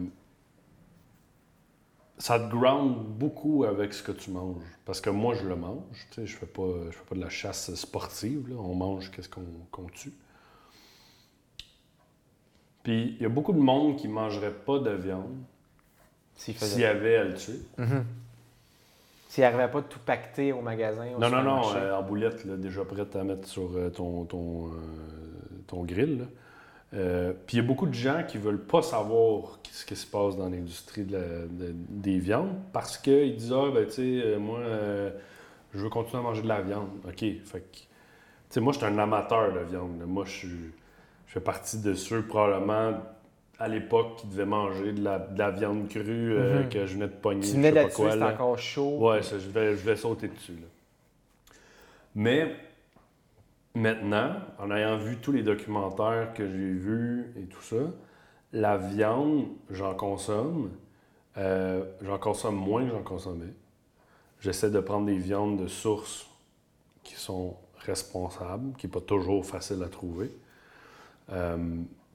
[2.19, 4.63] ça te ground beaucoup avec ce que tu manges.
[4.85, 5.83] Parce que moi, je le mange.
[6.11, 8.49] Tu sais, je fais pas, je fais pas de la chasse sportive.
[8.49, 8.57] là.
[8.59, 10.13] On mange qu'est-ce qu'on tue.
[12.83, 15.35] Puis, il y a beaucoup de monde qui ne mangerait pas de viande
[16.37, 16.85] S'il faisait...
[16.85, 17.61] avait à le tuer.
[17.79, 18.05] Mhm.
[19.29, 21.07] S'il n'arrivait pas de tout pacter au magasin.
[21.17, 24.25] Au Non, non, non, euh, en boulette, là, déjà prête à mettre sur euh, ton,
[24.27, 24.71] ton, euh,
[25.67, 26.19] ton grill.
[26.21, 26.25] là.
[26.95, 30.07] Euh, Puis il y a beaucoup de gens qui veulent pas savoir ce qui se
[30.07, 34.03] passe dans l'industrie de la- de- des viandes parce qu'ils disent Ah, ben, tu sais,
[34.25, 35.11] euh, moi, euh,
[35.75, 36.91] je veux continuer à manger de la viande.
[37.07, 37.19] OK.
[37.19, 37.87] Fait que, tu
[38.51, 40.03] sais, moi, je suis un amateur de viande.
[40.07, 40.47] Moi, je
[41.27, 42.93] fais partie de ceux, probablement,
[43.59, 46.05] à l'époque, qui devaient manger de la, de la viande crue
[46.35, 46.69] euh, Mhm.
[46.69, 47.41] que je venais de pogner.
[47.41, 48.35] Tu je venais là-dessus, là.
[48.35, 48.99] encore chaud.
[49.01, 50.53] Ouais, ça, je, vais, je vais sauter dessus.
[50.53, 50.69] Là.
[52.15, 52.55] Mais
[53.75, 57.93] maintenant, en ayant vu tous les documentaires que j'ai vus et tout ça,
[58.53, 60.71] la viande, j'en consomme.
[61.37, 63.53] Euh, j'en consomme moins que j'en consommais.
[64.41, 66.29] J'essaie de prendre des viandes de sources
[67.03, 70.31] qui sont responsables, qui n'est pas toujours facile à trouver.
[71.33, 71.57] Euh,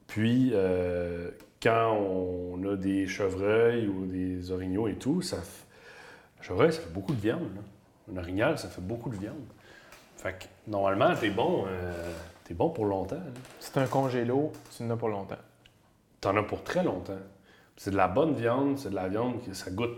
[0.07, 1.31] puis, euh,
[1.61, 5.65] quand on a des chevreuils ou des orignaux et tout, ça, f-
[6.41, 7.49] chevreuil, ça fait beaucoup de viande.
[8.11, 9.35] Un orignal, ça fait beaucoup de viande.
[10.21, 12.11] Fait que, normalement, t'es bon, euh,
[12.43, 13.21] t'es bon pour longtemps.
[13.61, 15.37] C'est un congélo, tu en as pour longtemps.
[16.19, 17.19] T'en as pour très longtemps.
[17.77, 19.95] C'est de la bonne viande, c'est de la viande qui ça goûte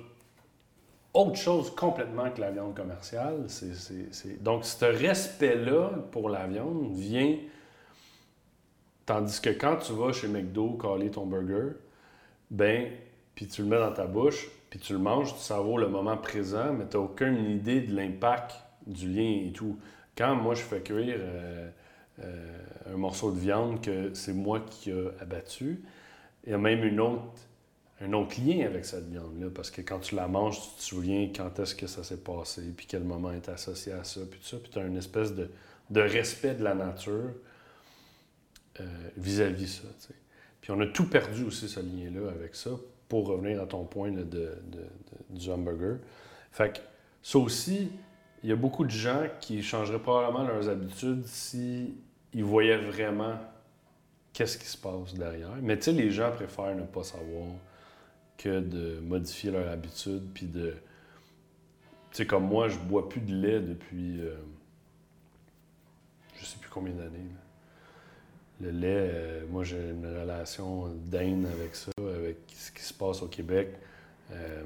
[1.14, 3.45] autre chose complètement que la viande commerciale.
[3.48, 7.35] C'est, c'est- c'est- Donc, ce respect-là pour la viande vient
[9.07, 11.73] Tandis que quand tu vas chez McDo caler ton burger,
[12.52, 12.91] ben,
[13.34, 16.15] puis tu le mets dans ta bouche, puis tu le manges, tu savoures le moment
[16.18, 18.53] présent, mais tu n'as aucune idée de l'impact
[18.85, 19.77] du lien et tout.
[20.17, 21.69] Quand moi je fais cuire euh,
[22.19, 25.81] euh, un morceau de viande que c'est moi qui ai abattu,
[26.45, 26.99] il y a même une
[28.03, 31.29] un autre lien avec cette viande-là, parce que quand tu la manges, tu te souviens
[31.35, 34.47] quand est-ce que ça s'est passé, puis quel moment est associé à ça, puis tout
[34.47, 35.49] ça, puis tu as une espèce de,
[35.89, 37.29] de respect de la nature
[38.79, 38.83] euh,
[39.17, 39.88] vis-à-vis ça.
[40.61, 42.71] Puis on a tout perdu aussi, ce lien-là, avec ça,
[43.07, 44.57] pour revenir à ton point de,
[45.29, 45.97] du hamburger.
[46.51, 46.79] Fait que
[47.21, 47.91] ça aussi,
[48.43, 51.95] il y a beaucoup de gens qui changeraient probablement leurs habitudes si
[52.34, 53.38] ils voyaient vraiment
[54.34, 55.55] qu'est-ce qui se passe derrière.
[55.61, 57.47] Mais tu sais, les gens préfèrent ne pas savoir
[58.38, 60.72] que de modifier leur habitude, puis de...
[62.11, 64.22] Tu sais, comme moi, je bois plus de lait depuis...
[64.22, 64.35] Euh,
[66.39, 67.30] je sais plus combien d'années
[68.61, 73.22] le lait, euh, moi j'ai une relation d'aine avec ça, avec ce qui se passe
[73.22, 73.69] au Québec.
[74.31, 74.63] Euh,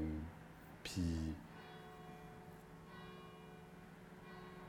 [0.84, 1.02] puis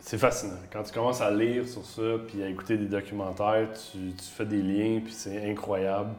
[0.08, 0.56] c'est fascinant.
[0.72, 4.62] Quand tu commences à lire sur ça, puis à écouter des documentaires, tu, fais des
[4.62, 6.12] liens, puis c'est incroyable.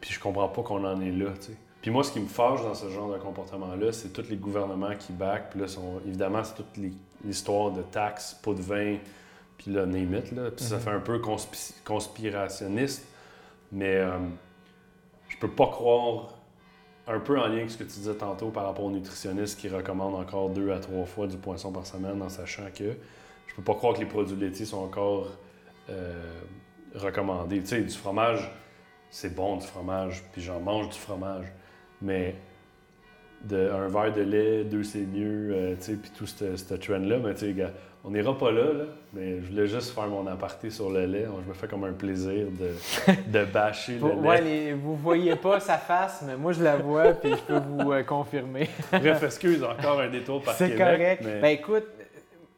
[0.00, 2.62] puis je comprends pas qu'on en est là, tu Puis moi, ce qui me fâche
[2.62, 5.50] dans ce genre de comportement-là, c'est tous les gouvernements qui back.
[5.50, 6.78] Puis là, sont, évidemment, c'est toute
[7.22, 8.96] l'histoire de taxes, pot de vin,
[9.58, 10.50] puis là, name it, là.
[10.50, 10.80] Puis ça mhm.
[10.80, 11.20] fait un peu
[11.84, 13.06] conspirationniste,
[13.70, 14.16] mais euh,
[15.28, 16.38] je peux pas croire,
[17.06, 19.68] un peu en lien avec ce que tu disais tantôt par rapport aux nutritionnistes qui
[19.68, 22.96] recommandent encore deux à trois fois du poisson par semaine en sachant que
[23.46, 25.28] je peux pas croire que les produits laitiers sont encore
[25.90, 26.40] euh,
[26.94, 27.60] recommandés.
[27.60, 28.50] Tu sais, du fromage,
[29.10, 31.46] c'est bon du fromage, puis j'en mange du fromage,
[32.00, 32.36] mais
[33.44, 37.18] de, un verre de lait, deux c'est mieux, euh, tu sais, puis tout ce trend-là,
[37.18, 37.72] mais tu sais,
[38.04, 41.26] on n'ira pas là, mais je voulais juste faire mon aparté sur le lait.
[41.44, 42.74] Je me fais comme un plaisir de,
[43.26, 44.14] de bâcher le lait.
[44.14, 47.92] Ouais, vous voyez pas sa face, mais moi je la vois puis je peux vous
[47.92, 48.68] euh, confirmer.
[48.90, 50.74] Bref, excuse, encore un détour par Québec.
[50.76, 51.22] C'est correct.
[51.22, 51.86] Ben écoute,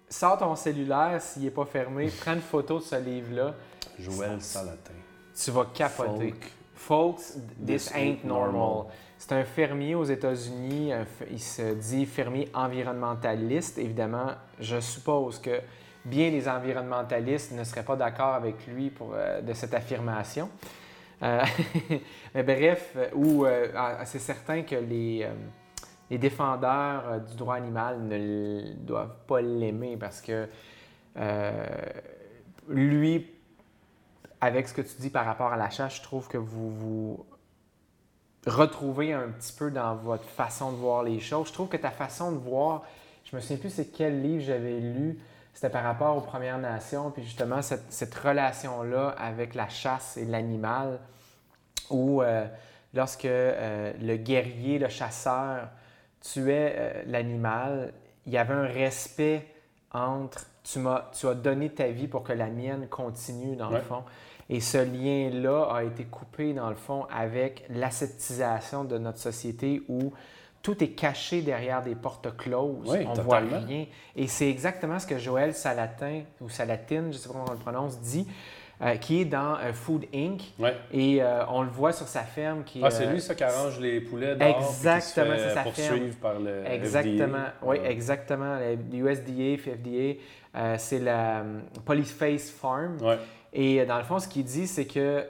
[0.09, 3.55] sors ton cellulaire s'il n'est pas fermé, prends une photo de ce livre-là.
[3.99, 4.93] Joël Salatin.
[5.37, 6.35] Tu vas capoter.
[6.75, 7.35] Folks,
[7.65, 8.87] this, ain't normal.
[9.27, 10.93] C'est un fermier aux États-Unis.
[11.31, 13.79] Il se dit fermier environnementaliste.
[13.79, 15.63] Évidemment, je suppose que
[16.05, 20.51] bien des environnementalistes ne seraient pas d'accord avec lui pour, euh, de cette affirmation.
[21.23, 21.43] Euh,
[22.35, 25.27] mais bref, ou euh, ah, c'est certain que les,
[26.11, 30.47] les défendeurs du droit animal ne doivent pas l'aimer parce que
[32.69, 33.27] lui,
[34.39, 37.27] avec ce que tu dis par rapport à la chasse, je trouve que vous vous
[38.47, 41.49] retrouver un petit peu dans votre façon de voir les choses.
[41.49, 42.83] Je trouve que ta façon de voir,
[43.25, 45.19] je me souviens plus c'est quel livre j'avais lu,
[45.55, 50.99] c'était par rapport aux Premières Nations, puis justement cette, relation-là avec la chasse et l'animal,
[51.91, 52.47] où euh,
[52.93, 55.69] lorsque euh, le guerrier, le chasseur
[56.21, 57.93] tuait euh, l'animal,
[58.27, 59.47] il y avait un respect
[59.93, 63.81] entre tu, m'as, tu as donné ta vie pour que la mienne continue, dans le
[63.81, 64.03] fond.
[64.51, 70.13] Et ce lien-là a été coupé, dans le fond, avec l'aseptisation de notre société où
[70.63, 72.89] tout est caché derrière des portes closes.
[73.07, 73.87] on ne voit rien.
[74.17, 77.53] Et c'est exactement ce que Joël Salatin, ou Salatine, je ne sais pas comment on
[77.53, 78.27] le prononce, dit.
[78.83, 80.43] Euh, qui est dans euh, Food Inc.
[80.93, 82.65] Et euh, on le voit sur sa ferme.
[82.65, 86.11] Qui, ah, c'est lui, ça, qui arrange les poulets dehors Exactement, c'est sa ferme.
[86.21, 88.59] par le Exactement, oui, exactement.
[88.91, 91.45] L'USDA, FDA, c'est la
[91.85, 92.99] Polyface Farm.
[93.55, 95.25] Et euh, dans le fond, ce qu'il dit, c'est que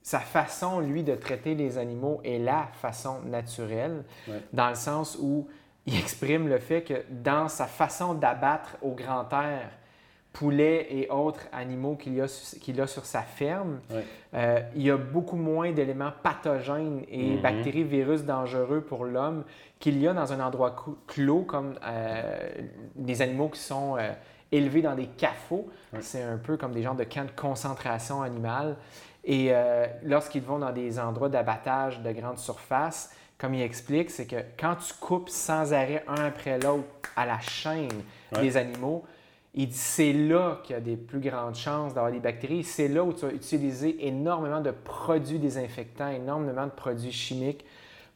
[0.00, 4.04] sa façon, lui, de traiter les animaux est la façon naturelle,
[4.52, 5.48] dans le sens où
[5.86, 9.70] il exprime le fait que dans sa façon d'abattre au grand air,
[10.32, 13.80] poulets et autres animaux qu'il a, sur sa ferme,
[14.34, 17.40] euh, il y a beaucoup moins d'éléments pathogènes et mm-hmm.
[17.40, 19.44] bactéries, virus dangereux pour l'homme
[19.78, 20.74] qu'il y a dans un endroit
[21.06, 22.50] clos comme euh,
[22.96, 23.96] des animaux qui sont
[24.56, 25.68] élevés dans des cafots.
[26.00, 28.76] C'est un peu comme des genres de camps de concentration animale.
[29.24, 34.26] Et euh, lorsqu'ils vont dans des endroits d'abattage de grande surface, comme il explique, c'est
[34.26, 36.84] que quand tu coupes sans arrêt un après l'autre
[37.16, 38.02] à la chaîne
[38.40, 39.04] des animaux,
[39.54, 42.64] il dit c'est là qu'il y a des plus grandes chances d'avoir des bactéries.
[42.64, 47.64] C'est là où tu vas utiliser énormément de produits désinfectants, énormément de produits chimiques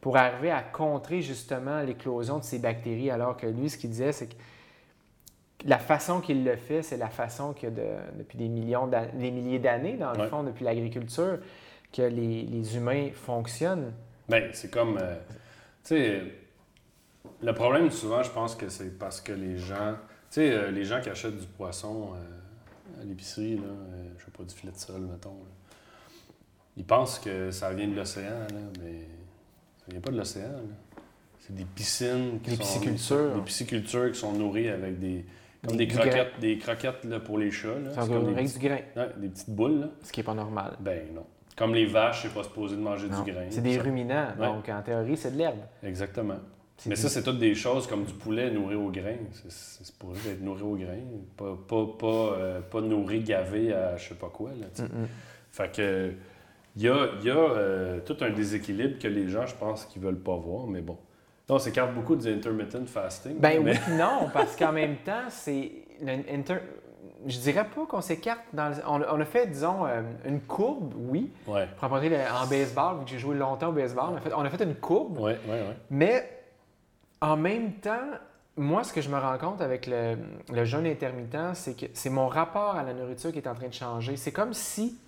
[0.01, 3.11] pour arriver à contrer justement l'éclosion de ces bactéries.
[3.11, 4.35] Alors que lui, ce qu'il disait, c'est que
[5.65, 9.97] la façon qu'il le fait, c'est la façon que depuis des millions des milliers d'années,
[9.97, 11.39] dans le fond, depuis l'agriculture,
[11.93, 13.93] que les, humains fonctionnent.
[14.29, 14.99] Bien, c'est comme.
[14.99, 15.17] Euh,
[15.85, 16.23] tu sais,
[17.43, 19.95] le problème, souvent, je pense que c'est parce que les gens.
[20.31, 23.63] Tu sais, euh, les gens qui achètent du poisson euh, à l'épicerie, là,
[24.19, 25.39] je sais pas, du filet de sol, mettons.
[26.77, 29.07] Ils pensent que ça vient de l'océan, là, mais
[29.79, 30.53] ça vient pas de l'océan.
[30.53, 31.03] là.
[31.41, 32.63] C'est des piscines qui Des sont...
[32.63, 33.35] piscicultures.
[33.35, 35.25] Des piscicultures qui sont nourries avec des...
[35.67, 37.69] Comme Des- croquettes, des croquettes là, pour les chats.
[37.69, 37.91] Là.
[37.93, 39.81] C'est comme des, avec petits- du grain, ouais, des petites boules.
[39.81, 39.87] Là.
[40.03, 40.77] ce qui n'est pas normal.
[40.81, 41.25] Ben non.
[41.57, 43.47] Comme les vaches, c'est pas supposé de manger Non, du grain.
[43.51, 44.47] C'est des Ça- ruminants, Ouais.
[44.47, 45.59] donc en théorie, c'est de l'herbe.
[45.83, 46.37] Exactement.
[46.87, 49.17] Mais du- ça, c'est toutes des choses comme du poulet nourri au grain.
[49.33, 51.01] C'est- supposé être nourri au grain.
[51.37, 52.07] Pas, pas, pas,
[52.39, 54.51] euh, pas nourri gavé à je sais pas quoi.
[54.51, 54.67] Là.
[55.51, 56.13] Fait que
[56.77, 60.01] il y a, y a euh, tout un déséquilibre que les gens, je pense, qu'ils
[60.03, 60.97] veulent pas voir, mais bon.
[61.49, 63.39] Non, on s'écarte beaucoup du intermittent fasting.
[63.39, 63.73] Ben mais...
[63.73, 65.71] oui, non, parce qu'en même temps, c'est.
[66.07, 66.61] inter-
[67.27, 68.69] Je dirais pas qu'on s'écarte dans.
[68.69, 71.31] le- On, a- on a fait, disons, euh, une courbe, oui.
[71.47, 74.33] Ouais, Pour le- en baseball, vu que j'ai joué longtemps au baseball, on a fait,
[74.35, 75.77] on a fait une courbe, ouais, ouais.
[75.91, 76.31] mais
[77.21, 77.97] en même temps,
[78.57, 80.17] moi, ce que je me rends compte avec le,
[80.53, 83.69] le jeûne intermittent, c'est que c'est mon rapport à la nourriture qui est en train
[83.69, 84.17] de changer.
[84.17, 84.99] C'est comme si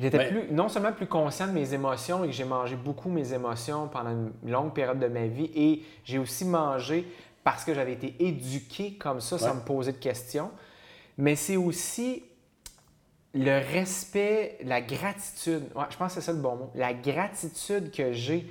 [0.00, 3.32] j'étais plus, non seulement plus conscient de mes émotions et que j'ai mangé beaucoup mes
[3.32, 7.06] émotions pendant une longue période de ma vie, et j'ai aussi mangé
[7.44, 9.54] parce que j'avais été éduqué comme ça sans Ouais.
[9.54, 10.50] me poser de questions.
[11.18, 12.24] Mais c'est aussi
[13.34, 15.64] le respect, la gratitude.
[15.74, 16.70] Ouais, je pense que c'est ça le bon mot.
[16.74, 18.46] La gratitude que j'ai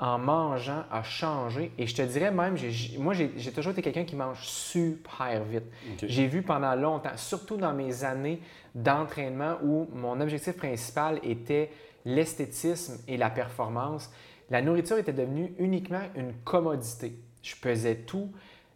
[0.00, 1.70] en mangeant a changé.
[1.78, 2.56] Et je te dirais même,
[2.98, 5.64] moi, j'ai toujours été quelqu'un qui mange super vite.
[6.02, 8.40] J'ai vu pendant longtemps, surtout dans mes années
[8.74, 11.70] d'entraînement où mon objectif principal était
[12.06, 14.10] l'esthétisme et la performance,
[14.48, 17.12] la nourriture était devenue uniquement une commodité.
[17.42, 18.30] Je pesais tout.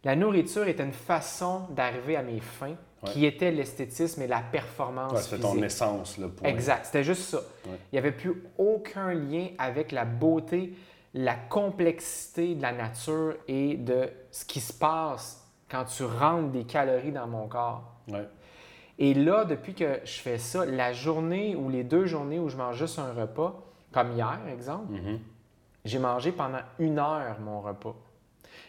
[0.05, 3.11] La nourriture était une façon d'arriver à mes fins, Ouais.
[3.13, 7.23] qui était l'esthétisme et la performance Ouais, c'est ton essence, là, pour Exact, c'était juste
[7.23, 7.37] ça.
[7.67, 7.77] Ouais.
[7.93, 10.73] Il n'y avait plus aucun lien avec la beauté,
[11.15, 16.65] la complexité de la nature et de ce qui se passe quand tu rentres des
[16.65, 17.85] calories dans mon corps.
[18.09, 18.29] Ouais.
[18.99, 22.57] Et là, depuis que je fais ça, la journée ou les deux journées où je
[22.57, 23.61] mange juste un repas,
[23.93, 25.21] comme hier, exemple, Mhm.
[25.85, 27.95] j'ai mangé pendant une heure mon repas.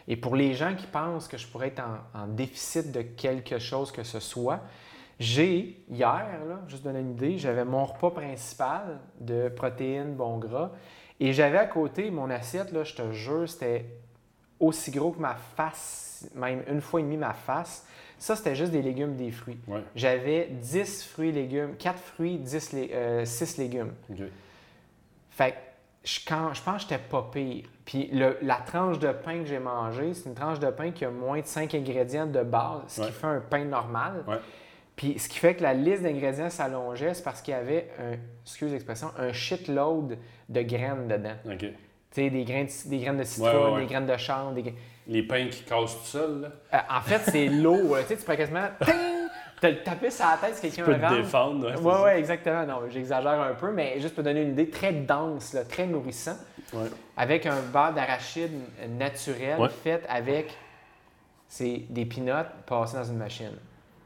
[0.08, 1.82] Et pour les gens qui pensent que je pourrais être
[2.14, 4.60] en, en déficit de quelque chose que ce soit,
[5.18, 10.70] j'ai, hier, là, juste donner une idée, j'avais mon repas principal de protéines, bon gras,
[11.20, 13.86] et j'avais à côté mon assiette, là, je te jure, c'était
[14.60, 17.86] aussi gros que ma face, même une fois et demi ma face.
[18.18, 19.58] Ça, c'était juste des légumes, des fruits.
[19.68, 19.82] Ouais.
[19.94, 23.92] J'avais 10 fruits, légumes, 4 fruits, 10 lé- euh, 6 légumes.
[25.30, 25.56] Fait que
[26.04, 27.64] je, quand, je pense que j'étais pas pire.
[27.84, 31.04] Puis le- la tranche de pain que j'ai mangée, c'est une tranche de pain qui
[31.04, 33.06] a moins de 5 ingrédients de base, ce Ouais.
[33.08, 34.24] qui fait un pain normal.
[34.26, 34.38] Ouais.
[34.96, 38.16] Puis ce qui fait que la liste d'ingrédients s'allongeait, c'est parce qu'il y avait un,
[38.44, 40.16] excuse l'expression, un shitload
[40.48, 41.34] de graines dedans.
[41.44, 41.58] OK.
[41.58, 41.68] Tu
[42.12, 43.80] sais, des graines, de- des graines de citron, Ouais, ouais, ouais.
[43.82, 44.74] des graines de chanvre, des
[45.06, 46.48] Les pains qui cassent tout seul, là.
[46.74, 47.94] Euh, en fait, c'est l'eau.
[47.94, 48.02] là.
[48.02, 48.66] Tu sais, tu pourrais quasiment
[49.60, 51.16] te le taper sur la tête si quelqu'un Tu peux te rentre.
[51.16, 51.82] défendre.
[51.82, 52.64] ouais, oui, exactement.
[52.64, 56.36] Non, j'exagère un peu, mais juste pour donner une idée, très dense, là, très nourrissant,
[56.72, 56.88] Ouais.
[57.18, 58.50] avec un beurre d'arachide
[58.98, 59.68] naturel Ouais.
[59.68, 60.56] fait avec
[61.48, 62.32] c'est des peanuts
[62.66, 63.52] passés dans une machine.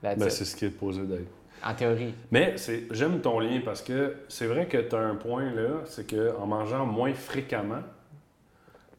[0.03, 1.29] Ben, c'est ce qui est posé d'être.
[1.65, 2.15] En théorie.
[2.31, 5.83] Mais c'est, j'aime ton lien parce que c'est vrai que tu as un point là,
[5.85, 7.83] c'est qu'en mangeant moins fréquemment,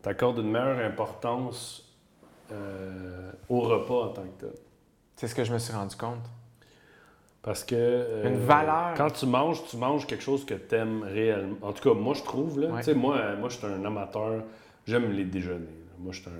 [0.03, 1.83] tu accordes une meilleure importance
[2.51, 4.51] euh, au repas en tant que tel.
[5.15, 6.23] C'est ce que je me suis rendu compte.
[7.41, 7.73] Parce que.
[7.75, 8.93] euh, Une valeur.
[8.95, 11.57] Quand tu manges, tu manges quelque chose que tu aimes réellement.
[11.63, 12.59] En tout cas, moi, je trouve.
[12.59, 12.79] Là, Ouais.
[12.79, 14.43] Tu sais, moi, euh, moi je suis un amateur.
[14.85, 15.57] J'aime les déjeuners.
[15.65, 15.95] là.
[15.99, 16.33] Moi, je suis un.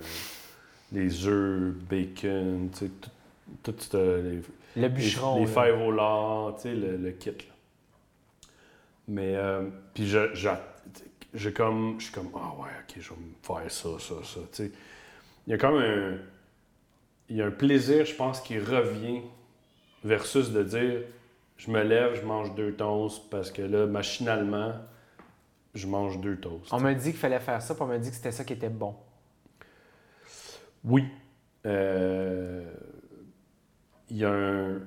[0.96, 3.10] Les œufs, bacon, tu sais, tout,
[3.62, 4.20] tout ce-
[4.76, 5.34] les, Le bûcheron.
[5.36, 7.30] Les, les fèves au lard, tu sais, le, le kit.
[7.30, 7.36] là.
[9.08, 10.48] Mais, euh, puis je, je,
[11.34, 14.40] j'ai comme, je suis comme, ah ouais, ok, je vais me faire ça, ça, ça,
[14.40, 14.72] tu sais.
[15.46, 16.16] Il y a comme un,
[17.28, 19.22] il y a un plaisir, je pense, qui revient
[20.04, 21.00] versus de dire,
[21.56, 24.72] je me lève, je mange deux toasts parce que là, machinalement,
[25.74, 26.72] je mange deux toasts.
[26.72, 28.52] On m'a dit qu'il fallait faire ça, puis on m'a dit que c'était ça qui
[28.52, 28.94] était bon.
[30.84, 31.04] Oui.
[31.66, 32.64] Euh,
[34.12, 34.78] Il y a un.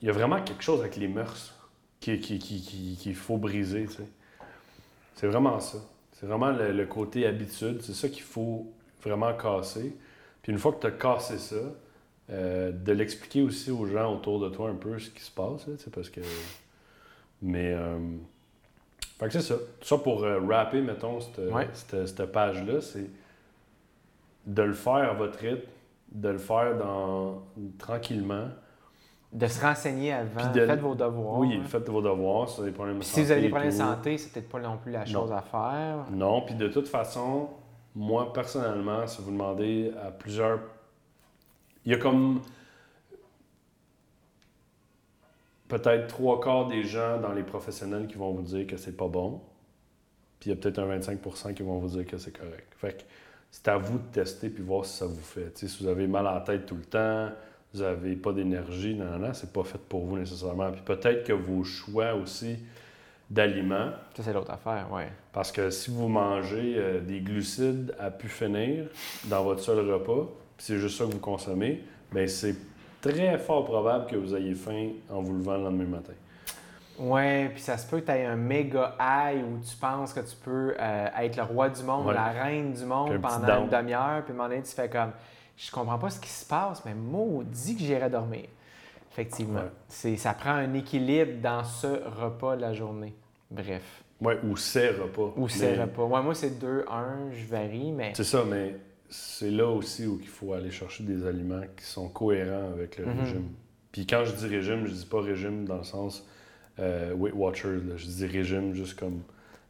[0.00, 1.54] Il y a vraiment quelque chose avec les mœurs
[2.00, 4.08] qui- qui- qui- qui- qu'il faut briser, tu sais.
[5.16, 5.78] C'est vraiment ça.
[6.12, 7.82] C'est vraiment le, le côté habitude.
[7.82, 8.72] C'est ça qu'il faut
[9.02, 9.94] vraiment casser.
[10.42, 11.56] Puis une fois que tu as cassé ça,
[12.30, 15.66] euh, de l'expliquer aussi aux gens autour de toi un peu ce qui se passe,
[15.66, 16.20] là, tu sais, parce que.
[17.42, 17.72] Mais.
[17.74, 17.98] euh,
[19.18, 19.54] Fait que c'est ça.
[19.54, 21.68] Tout ça pour euh, rapper, mettons, cette, Ouais.
[21.74, 23.08] cette- cette page-là, c'est
[24.46, 25.68] de le faire à votre rythme,
[26.14, 27.42] de le faire dans,
[27.78, 28.48] tranquillement.
[29.32, 30.40] De se renseigner avant.
[30.52, 31.38] Puis de- Faites vos devoirs.
[31.38, 31.64] Oui, hein.
[31.64, 33.14] faites vos devoirs, si vous avez des problèmes de santé.
[33.20, 35.36] si vous avez des problèmes de santé, c'est peut-être pas non plus la chose Non.
[35.36, 35.96] à faire.
[36.10, 37.48] Non, puis de toute façon,
[37.94, 40.60] moi personnellement, si vous demandez à plusieurs.
[41.84, 42.40] Il y a comme.
[45.68, 49.08] peut-être trois quarts des gens dans les professionnels qui vont vous dire que c'est pas
[49.08, 49.40] bon.
[50.38, 51.20] Puis il y a peut-être un 25
[51.54, 52.70] qui vont vous dire que c'est correct.
[52.76, 53.02] Fait que
[53.52, 55.56] c'est à vous de tester puis voir si ça vous fait.
[55.56, 57.28] Si vous avez mal à la tête tout le temps,
[57.72, 60.72] vous n'avez pas d'énergie, non, non, non, c'est pas fait pour vous nécessairement.
[60.72, 62.56] Puis peut-être que vos choix aussi
[63.30, 65.08] d'aliments, Ça, c'est l'autre affaire, ouais.
[65.32, 68.86] parce que si vous mangez euh, des glucides à pu finir
[69.24, 71.82] dans votre seul repas, puis c'est juste ça que vous consommez,
[72.12, 72.56] bien c'est
[73.00, 76.12] très fort probable que vous ayez faim en vous levant le lendemain matin.
[76.98, 80.20] Ouais, puis ça se peut que tu aies un méga high où tu penses que
[80.20, 82.14] tu peux euh, être le roi du monde, Ouais.
[82.14, 84.88] la reine du monde un pendant une demi-heure, puis à un moment donné, tu fais
[84.88, 85.10] comme
[85.56, 88.44] je comprends pas ce qui se passe, mais maudit que j'irai dormir.
[89.12, 89.60] Effectivement.
[89.60, 89.70] Ouais.
[89.88, 93.14] C'est, ça prend un équilibre dans ce repas de la journée.
[93.50, 93.82] Bref.
[94.20, 95.32] Ouais, ou ces repas.
[95.36, 96.04] Ou ces Mais- repas.
[96.04, 98.12] Ouais, moi, c'est 2, 1, je varie, mais.
[98.14, 98.76] C'est ça, mais
[99.10, 103.06] c'est là aussi où il faut aller chercher des aliments qui sont cohérents avec le
[103.06, 103.20] Mhm.
[103.20, 103.48] régime.
[103.90, 106.26] Puis quand je dis régime, je dis pas régime dans le sens
[106.78, 107.94] euh, Weight Watchers, là.
[107.96, 109.22] je dis régime juste comme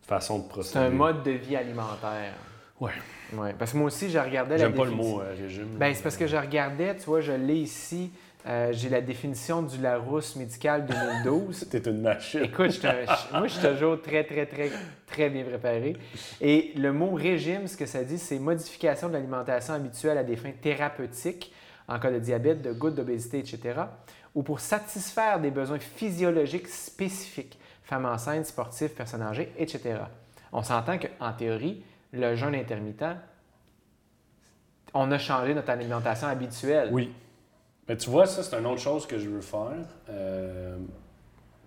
[0.02, 0.72] façon de procéder.
[0.80, 2.34] C'est un mode de vie alimentaire.
[2.80, 2.90] Ouais.
[3.34, 3.54] Ouais.
[3.58, 5.68] Parce que moi aussi, je regardais la J'aime pas le définition- mot euh, régime.
[5.78, 8.10] Ben, c'est parce que je regardais, tu vois, je l'ai ici.
[8.44, 11.68] euh, j'ai la définition du Larousse médical 2012.
[11.70, 12.42] T'es une machine.
[12.42, 14.70] Écoute, je moi, je suis toujours très, très, très,
[15.06, 15.96] très bien préparé.
[16.40, 20.34] Et le mot régime, ce que ça dit, c'est modification de l'alimentation habituelle à des
[20.36, 21.52] fins thérapeutiques,
[21.86, 23.60] en cas de diabète, de goutte, d'obésité, etc.,
[24.34, 30.00] ou pour satisfaire des besoins physiologiques spécifiques, femmes enceintes, sportifs, personnes âgées, etc.
[30.52, 33.16] On s'entend qu'en théorie, le jeûne intermittent,
[34.94, 36.90] on a changé notre alimentation habituelle.
[36.92, 37.12] Oui.
[37.88, 40.76] Mais tu vois, ça, c'est une autre chose que je veux faire euh,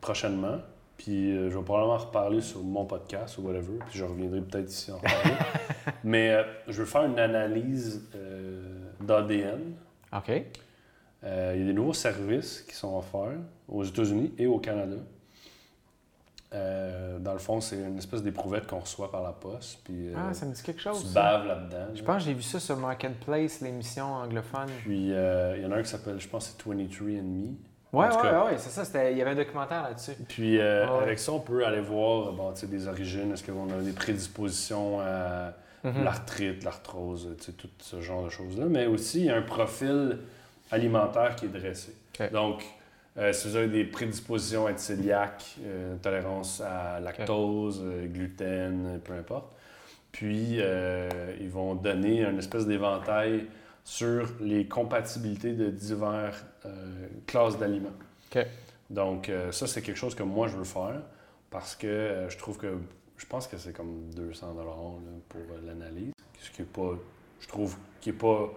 [0.02, 0.60] prochainement.
[0.98, 3.80] Puis euh, je vais probablement en reparler sur mon podcast ou whatever.
[3.90, 5.36] Puis je reviendrai peut-être ici en reparler.
[6.04, 8.02] Mais euh, je veux faire une analyse
[9.02, 9.74] d'ADN.
[10.14, 10.32] OK.
[11.26, 14.98] Euh, il y a des nouveaux services qui sont offerts aux États-Unis et au Canada.
[16.54, 19.80] Euh, dans le fond, c'est une espèce d'éprouvette qu'on reçoit par la poste.
[19.84, 21.06] Puis euh, Ah, ça me dit quelque chose.
[21.08, 21.88] tu baves là-dedans.
[21.96, 24.70] Je pense que j'ai vu ça sur Marketplace, l'émission anglophone.
[24.84, 27.56] Puis il y en a un qui s'appelle, je pense, c'est 23andMe.
[27.92, 29.10] Ouais, En tout ouais, cas- ouais, c'est ça.
[29.12, 30.12] Il y avait un documentaire là-dessus.
[30.28, 31.04] Puis euh, Ouais.
[31.04, 33.32] avec ça, on peut aller voir bon, des origines.
[33.34, 36.04] Est-ce qu'on a des prédispositions à Mhm.
[36.04, 38.66] l'arthrite, l'arthrose, tout ce genre de choses-là?
[38.70, 40.20] Mais aussi, il y a un profil
[40.72, 41.94] alimentaire qui est dressé.
[42.32, 42.64] Donc,
[43.18, 49.00] euh, si vous avez des prédispositions à être cœliaque, euh, tolérance à lactose, euh, gluten,
[49.04, 49.56] peu importe,
[50.12, 50.60] puis
[51.42, 53.48] ils vont donner une espèce d'éventail
[53.84, 57.90] sur les compatibilités de divers euh, classes d'aliments.
[58.90, 61.02] Donc, ça, c'est quelque chose que moi, je veux faire
[61.50, 62.78] parce que je trouve que,
[63.18, 64.64] je pense que c'est comme 200 là,
[65.28, 66.92] pour l'analyse, ce qui est pas,
[67.42, 68.54] je trouve, qui est pas...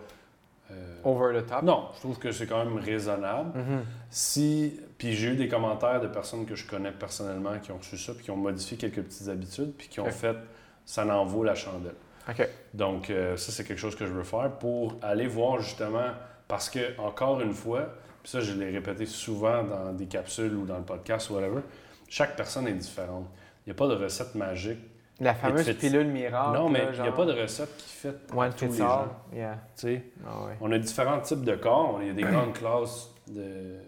[0.70, 1.62] euh, Over the top?
[1.62, 3.58] non, je trouve que c'est quand même raisonnable.
[3.58, 3.84] Mhm.
[4.10, 7.96] Si, puis j'ai eu des commentaires de personnes que je connais personnellement qui ont reçu
[7.98, 10.36] ça, puis qui ont modifié quelques petites habitudes, puis qui ont fait,
[10.84, 11.94] ça n'en vaut la chandelle.
[12.28, 12.46] OK.
[12.74, 16.10] Donc, euh, ça, c'est quelque chose que je veux faire pour aller voir justement,
[16.46, 17.88] parce que, encore une fois,
[18.22, 21.60] puis ça, je l'ai répété souvent dans des capsules ou dans le podcast ou whatever,
[22.08, 23.26] chaque personne est différente.
[23.66, 24.78] Il n'y a pas de recette magique.
[25.20, 26.56] La fameuse pilule miracle.
[26.56, 29.08] non, mais il n'y a pas de recette qui fait One tous les gens.
[29.32, 29.58] Yeah.
[29.76, 30.56] Tu sais, Ah ouais.
[30.60, 31.98] on a différents types de corps.
[32.02, 33.78] Il y a des grandes classes de-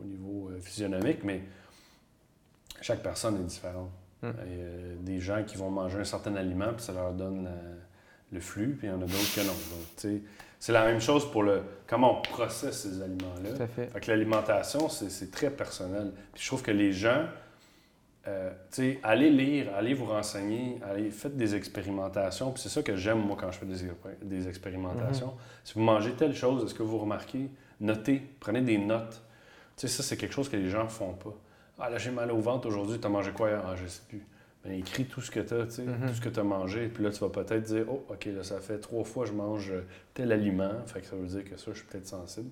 [0.00, 1.42] au niveau euh, physionomique, mais
[2.80, 3.90] chaque personne est différente.
[4.22, 4.28] Mm.
[4.46, 4.66] Il y a
[5.00, 7.50] des gens qui vont manger un certain aliment, puis ça leur donne la-
[8.32, 9.46] le flux, puis il y en a d'autres que non.
[9.52, 10.22] Donc, tu sais,
[10.58, 13.50] c'est la même chose pour le comment on processe ces aliments-là.
[13.56, 13.86] Tout à fait.
[13.86, 16.12] Fait que l'alimentation, c'est c'est très personnel.
[16.32, 17.24] Puis je trouve que les gens,
[18.28, 22.50] euh, tu sais, allez lire, allez vous renseigner, allez, faites des expérimentations.
[22.52, 25.34] Puis c'est ça que j'aime, moi, quand je fais des, expé- des expérimentations.
[25.64, 27.48] Si vous mangez telle chose, est-ce que vous remarquez?
[27.80, 29.22] Notez, prenez des notes.
[29.76, 31.34] Tu sais, ça, c'est quelque chose que les gens font pas.
[31.78, 33.48] Ah, là, j'ai mal au ventre aujourd'hui, tu as mangé quoi?
[33.48, 33.62] Hier?
[33.66, 34.22] Ah, je sais plus.
[34.62, 36.08] Ben, écris tout ce que tu as, Mhm.
[36.08, 36.88] tout ce que tu as mangé.
[36.88, 39.34] Puis là, tu vas peut-être dire, oh, OK, là, ça fait trois fois que je
[39.34, 39.72] mange
[40.12, 40.72] tel aliment.
[40.84, 42.50] Fait que ça veut dire que ça, je suis peut-être sensible.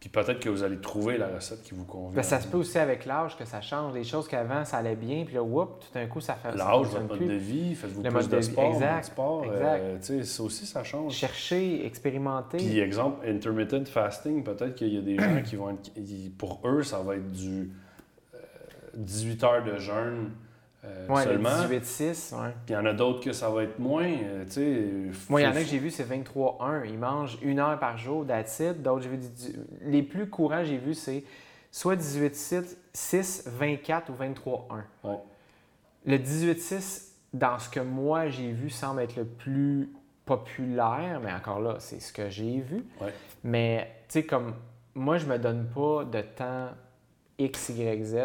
[0.00, 2.22] Puis peut-être que vous allez trouver la recette qui vous convient.
[2.22, 3.94] Ça se peut aussi avec l'âge que ça change.
[3.94, 6.86] Des choses qu'avant, ça allait bien, puis là, whoop, tout d'un coup, ça fait L'âge,
[6.86, 7.26] votre mode plus.
[7.26, 9.44] de vie, faites-vous plus mode de, de sport, exact, de sport.
[9.46, 9.80] exact.
[9.82, 11.12] euh, tu sais, ça aussi, ça change.
[11.14, 12.58] Chercher, expérimenter.
[12.58, 15.90] Puis, exemple, intermittent fasting, peut-être qu'il y a des gens qui vont être.
[16.38, 17.72] Pour eux, ça va être du
[18.34, 18.38] euh,
[18.94, 20.30] 18 heures de jeûne
[20.88, 21.50] euh, ouais, le seulement.
[21.50, 22.34] 18-6.
[22.34, 22.48] Ouais.
[22.66, 24.04] Puis il y en a d'autres que ça va être moins.
[24.06, 26.86] euh, tu sais, Moi, il y en a que j'ai vu, c'est 23-1.
[26.86, 28.82] Ils mangent une heure par jour d'acide.
[28.82, 29.18] D'autres, j'ai vu.
[29.82, 31.24] Les plus courants, j'ai vu, c'est
[31.70, 34.82] soit 18-6, 24 ou 23-1.
[35.04, 35.18] Ouais.
[36.06, 39.90] Le 18-6, dans ce que moi j'ai vu, semble être le plus
[40.24, 42.84] populaire, mais encore là, c'est ce que j'ai vu.
[43.00, 43.12] Ouais.
[43.44, 44.54] Mais, tu sais, comme
[44.94, 46.68] moi, je me donne pas de temps
[47.38, 48.16] X, Y, Z.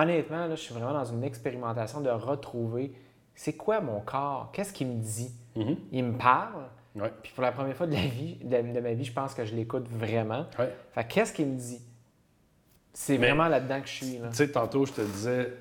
[0.00, 2.92] Honnêtement, là, je suis vraiment dans une expérimentation de retrouver
[3.34, 5.30] c'est quoi mon corps, qu'est-ce qu'il me dit?
[5.56, 5.76] Mhm.
[5.92, 6.64] Il me parle,
[6.94, 7.10] Ouais.
[7.22, 9.44] puis pour la première fois de, la vie, de, de ma vie, je pense que
[9.44, 10.46] je l'écoute vraiment.
[10.58, 10.72] Ouais.
[10.92, 11.80] Fait que qu'est-ce qu'il me dit?
[12.92, 14.18] C'est vraiment là-dedans que je suis.
[14.18, 14.28] Là.
[14.30, 15.52] Tu sais, tantôt, je te disais,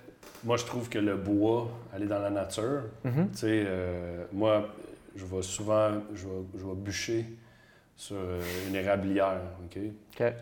[0.43, 3.29] moi, je trouve que le bois, aller dans la nature, Mhm.
[3.31, 4.67] tu sais, euh, moi,
[5.15, 7.25] je vais souvent, je vais, je vais bûcher
[7.95, 9.79] sur euh, une érablière, OK?
[10.19, 10.33] OK.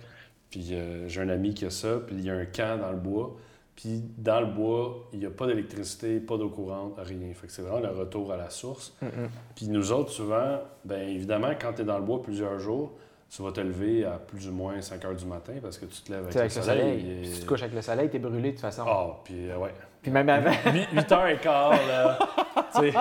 [0.49, 2.91] Puis euh, j'ai un ami qui a ça, puis il y a un camp dans
[2.91, 3.35] le bois.
[3.77, 7.31] Puis dans le bois, il n'y a pas d'électricité, pas d'eau courante, rien.
[7.35, 8.93] Fait que c'est vraiment le retour à la source.
[9.03, 9.29] Mhm.
[9.55, 12.93] Puis nous autres, souvent, bien évidemment, quand tu es dans le bois plusieurs jours,
[13.29, 16.01] tu vas te lever à plus ou moins 5 heures du matin parce que tu
[16.01, 17.21] te lèves avec, le soleil.
[17.21, 18.83] et- Si tu te couches avec le soleil, t'es brûlé de toute façon.
[18.87, 19.73] Ah, puis euh, ouais.
[20.01, 20.51] Puis même avant.
[20.93, 22.17] 8, heures et quart, là.
[22.73, 22.93] tu sais,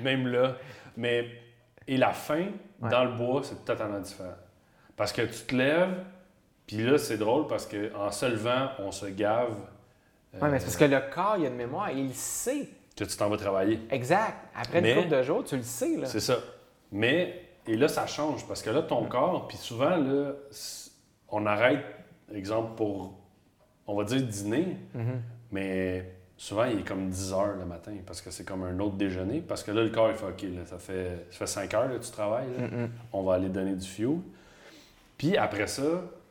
[0.00, 0.56] même là.
[0.96, 1.26] Mais,
[1.86, 2.46] et la fin,
[2.82, 2.90] Ouais.
[2.90, 4.34] dans le bois, c'est totalement différent.
[4.96, 5.94] Parce que tu te lèves,
[6.66, 9.54] puis là, c'est drôle parce qu'en se levant, on se gave.
[10.40, 12.68] Ouais, mais c'est parce que le corps, il a une mémoire, il sait.
[12.96, 13.80] que tu t'en vas travailler.
[13.90, 14.34] Exact.
[14.54, 15.96] Après Mais- une couple de jours, tu le sais.
[15.96, 16.06] Là.
[16.06, 16.36] C'est ça.
[16.92, 20.32] Mais, et là, ça change parce que là, ton corps, puis souvent, là,
[21.28, 21.84] on arrête,
[22.32, 23.14] exemple, pour,
[23.88, 25.22] on va dire dîner, Mhm.
[25.50, 28.94] mais souvent, il est comme 10 heures le matin parce que c'est comme un autre
[28.94, 29.40] déjeuner.
[29.40, 31.90] Parce que là, le corps, il fait OK, là, ça, fait, ça fait 5 heures
[31.90, 32.68] que tu travailles, là.
[33.12, 34.18] On va aller donner du fuel.
[35.18, 35.82] Puis après ça,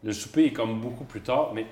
[0.03, 1.65] le souper est comme beaucoup plus tard, mais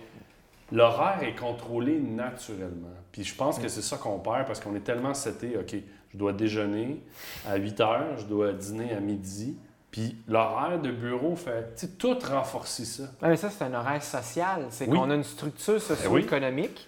[0.72, 2.90] l'horaire est contrôlé naturellement.
[3.12, 5.76] Puis je pense que c'est ça qu'on perd parce qu'on est tellement seté, OK,
[6.14, 7.02] je dois déjeuner
[7.48, 9.58] à 8 heures, je dois dîner à midi.
[9.92, 13.04] Puis l'horaire de bureau fait, tu sais, tout renforcer ça.
[13.22, 14.68] Ouais, mais ça, c'est un horaire social.
[14.70, 14.98] C'est Oui.
[14.98, 16.88] Qu'on a une structure socio-économique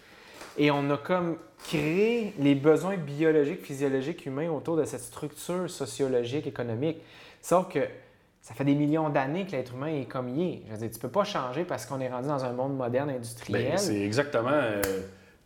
[0.58, 6.48] et on a comme créé les besoins biologiques, physiologiques, humains autour de cette structure sociologique,
[6.48, 6.98] économique.
[7.42, 7.80] Sauf que
[8.44, 10.62] ça fait des millions d'années que l'être humain est comme il est.
[10.68, 13.10] Je veux dire, tu peux pas changer parce qu'on est rendu dans un monde moderne
[13.10, 13.70] industriel.
[13.72, 14.50] Ben, c'est exactement.
[14.52, 14.82] euh,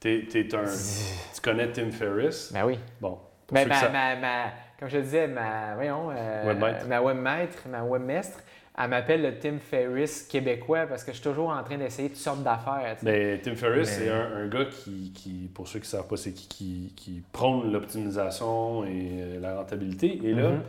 [0.03, 2.51] un, tu connais Tim Ferriss?
[2.51, 2.79] Ben oui.
[2.99, 3.19] Bon.
[3.45, 6.87] pour Ben, ma, savent- ma- ma- comme je disais, ma, voyons, euh, Webmaître.
[6.87, 8.39] ma webmaître, ma webmestre,
[8.79, 12.17] elle m'appelle le Tim Ferriss québécois parce que je suis toujours en train d'essayer toutes
[12.17, 12.95] sortes d'affaires.
[12.99, 13.11] tu sais.
[13.11, 16.07] Ben, Tim Ferriss, Mais- c'est un, un gars qui, qui, pour ceux qui ne savent
[16.07, 20.19] pas, c'est qui, qui, qui prône l'optimisation et euh, la rentabilité.
[20.23, 20.61] Et là, Mhm.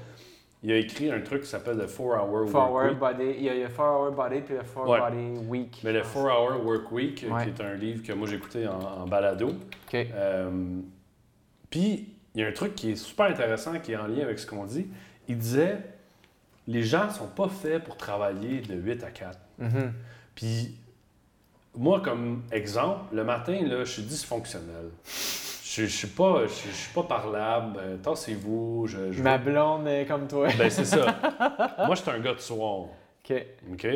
[0.62, 2.98] Il a écrit un truc qui s'appelle le 4-Hour Four Work Hour Week.
[2.98, 4.98] Body, il y a le 4 Hour Body puis le 4 Ouais.
[4.98, 5.80] Body Week.
[5.84, 7.44] Mais le 4-Hour Work Week, euh, Ouais.
[7.44, 9.50] qui est un livre que moi j'ai écouté en, en balado.
[9.94, 10.50] Euh,
[11.70, 14.38] Puis, il y a un truc qui est super intéressant, qui est en lien avec
[14.38, 14.86] ce qu'on dit.
[15.28, 15.78] Il disait
[16.66, 19.38] les gens sont pas faits pour travailler de 8 à 4.
[19.58, 19.92] Mhm.
[20.34, 20.76] Puis,
[21.76, 24.90] moi, comme exemple, le matin, là, je suis dysfonctionnel.
[25.78, 27.78] Je, je suis pas, je, je suis pas parlable.
[27.80, 28.86] Euh, Tassez-vous.
[28.88, 30.48] Je, je- Ma blonde est comme toi.
[30.58, 31.06] Ben, c'est ça.
[31.86, 32.86] moi, je suis un gars de soir.
[33.24, 33.46] OK.
[33.72, 33.86] OK?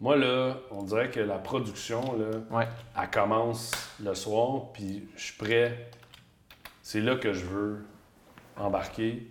[0.00, 2.66] Moi, là, on dirait que la production, là, Ouais.
[3.00, 3.70] elle commence
[4.02, 5.88] le soir, puis je suis prêt.
[6.82, 7.84] C'est là que je veux
[8.56, 9.26] embarquer,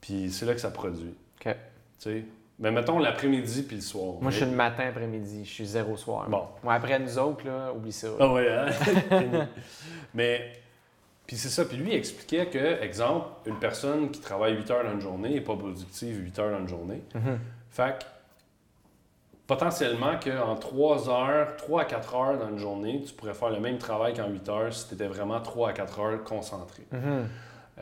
[0.00, 1.14] puis c'est là que ça produit.
[1.40, 1.52] OK.
[1.52, 1.56] Tu
[1.98, 2.24] sais?
[2.58, 4.14] Mais mettons l'après-midi puis le soir.
[4.20, 5.44] Moi, je suis le matin après-midi.
[5.44, 6.28] Je suis zéro soir.
[6.28, 6.44] Bon.
[6.62, 8.08] Moi, après nous autres, là, oublie ça.
[8.18, 8.66] Ah ouais, hein?
[10.14, 10.52] Mais,
[11.26, 11.64] puis c'est ça.
[11.64, 15.30] Puis lui, il expliquait que, exemple, une personne qui travaille 8 heures dans une journée
[15.30, 17.02] n'est pas productive 8 heures dans une journée.
[17.14, 17.38] Mhm.
[17.70, 18.04] Fait que,
[19.46, 23.60] potentiellement qu'en 3 heures, 3 à 4 heures dans une journée, tu pourrais faire le
[23.60, 26.82] même travail qu'en 8 heures si tu étais vraiment 3 à 4 heures concentré.
[26.92, 27.28] Mhm.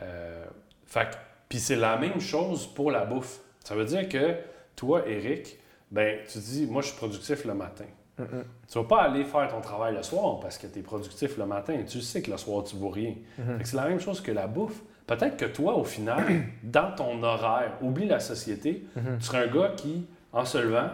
[0.01, 0.45] Euh,
[0.85, 1.15] fait que-
[1.49, 3.39] puis c'est la même chose pour la bouffe.
[3.63, 4.35] Ça veut dire que
[4.75, 5.57] toi, Eric,
[5.91, 7.85] ben, tu dis, moi, je suis productif le matin.
[8.19, 8.43] Mhm.
[8.71, 11.45] Tu vas pas aller faire ton travail le soir parce que tu es productif le
[11.45, 11.77] matin.
[11.87, 13.15] Tu sais que le soir, tu vaux rien.
[13.39, 13.57] Mhm.
[13.57, 14.81] Fait que C'est la même chose que la bouffe.
[15.07, 16.23] Peut-être que toi, au final,
[16.63, 19.17] dans ton horaire, oublie la société, Mhm.
[19.19, 20.89] tu serais un gars qui, en se levant,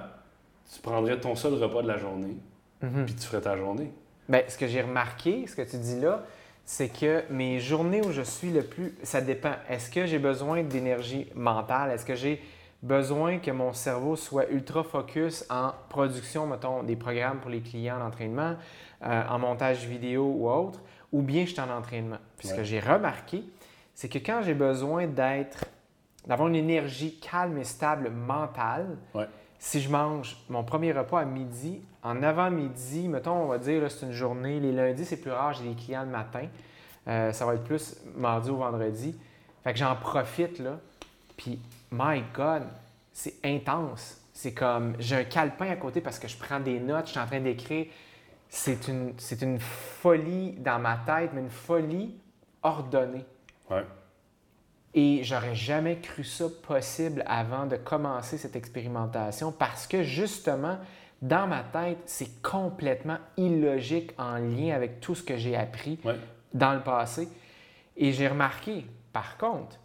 [0.74, 2.38] tu prendrais ton seul repas de la journée,
[2.82, 3.06] Mhm.
[3.06, 3.92] puis tu ferais ta journée.
[4.30, 6.24] Ben, ce que j'ai remarqué, ce que tu dis là,
[6.66, 9.54] c'est que mes journées où je suis le plus, ça dépend.
[9.70, 11.92] Est-ce que j'ai besoin d'énergie mentale?
[11.92, 12.42] Est-ce que j'ai
[12.82, 18.00] besoin que mon cerveau soit ultra focus en production, mettons, des programmes pour les clients
[18.02, 18.56] en entraînement,
[19.04, 20.80] euh, en montage vidéo ou autre,
[21.12, 22.18] ou bien je suis en entraînement?
[22.38, 23.44] Puis ce que j'ai remarqué,
[23.94, 25.66] c'est que quand j'ai besoin d'être,
[26.26, 29.28] d'avoir une énergie calme et stable mentale, Ouais.
[29.58, 34.06] si je mange mon premier repas à midi, en avant-midi, mettons, on va dire, c'est
[34.06, 36.46] une journée, les lundis, c'est plus rare, j'ai des clients le matin.
[37.10, 39.20] Euh, ça va être plus mardi ou vendredi.
[39.64, 40.80] Fait que j'en profite, là.
[41.36, 41.60] Puis,
[41.92, 42.64] my God,
[43.12, 44.22] c'est intense.
[44.34, 47.20] C'est comme, j'ai un calepin à côté parce que je prends des notes, je suis
[47.20, 47.88] en train d'écrire.
[48.48, 52.16] C'est une, c'est une folie dans ma tête, mais une folie
[52.64, 53.26] ordonnée.
[53.70, 53.86] Ouais.
[54.94, 60.80] Et j'aurais jamais cru ça possible avant de commencer cette expérimentation parce que justement,
[61.22, 66.16] dans ma tête, c'est complètement illogique en lien avec tout ce que j'ai appris Ouais.
[66.54, 67.28] dans le passé.
[67.98, 69.78] Et j'ai remarqué, par contre,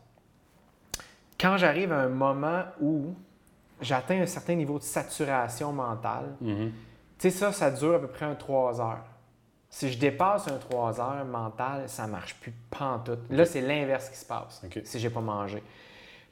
[1.45, 3.15] quand j'arrive à un moment où
[3.79, 6.71] j'atteins un certain niveau de saturation mentale, Mhm.
[6.71, 6.73] tu
[7.19, 9.05] sais, ça, ça dure à peu près un 3 heures.
[9.69, 13.19] Si je dépasse un 3 heures mental, ça marche plus pantoute.
[13.29, 14.81] Là, c'est l'inverse qui se passe OK.
[14.85, 15.63] si j'ai pas mangé.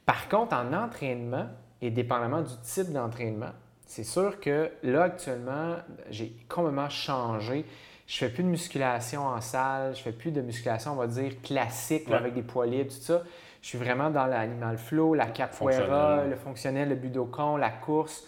[0.03, 1.45] Par contre, en entraînement,
[1.81, 3.51] et dépendamment du type d'entraînement,
[3.85, 5.75] c'est sûr que là, actuellement,
[6.09, 7.65] j'ai complètement changé.
[8.07, 11.39] Je fais plus de musculation en salle, je fais plus de musculation, on va dire,
[11.43, 12.15] classique, Ouais.
[12.15, 13.21] avec des poids libres, tout ça.
[13.63, 18.27] Je suis vraiment dans l'animal flow, la capoeira, le fonctionnel, le budokan, la course.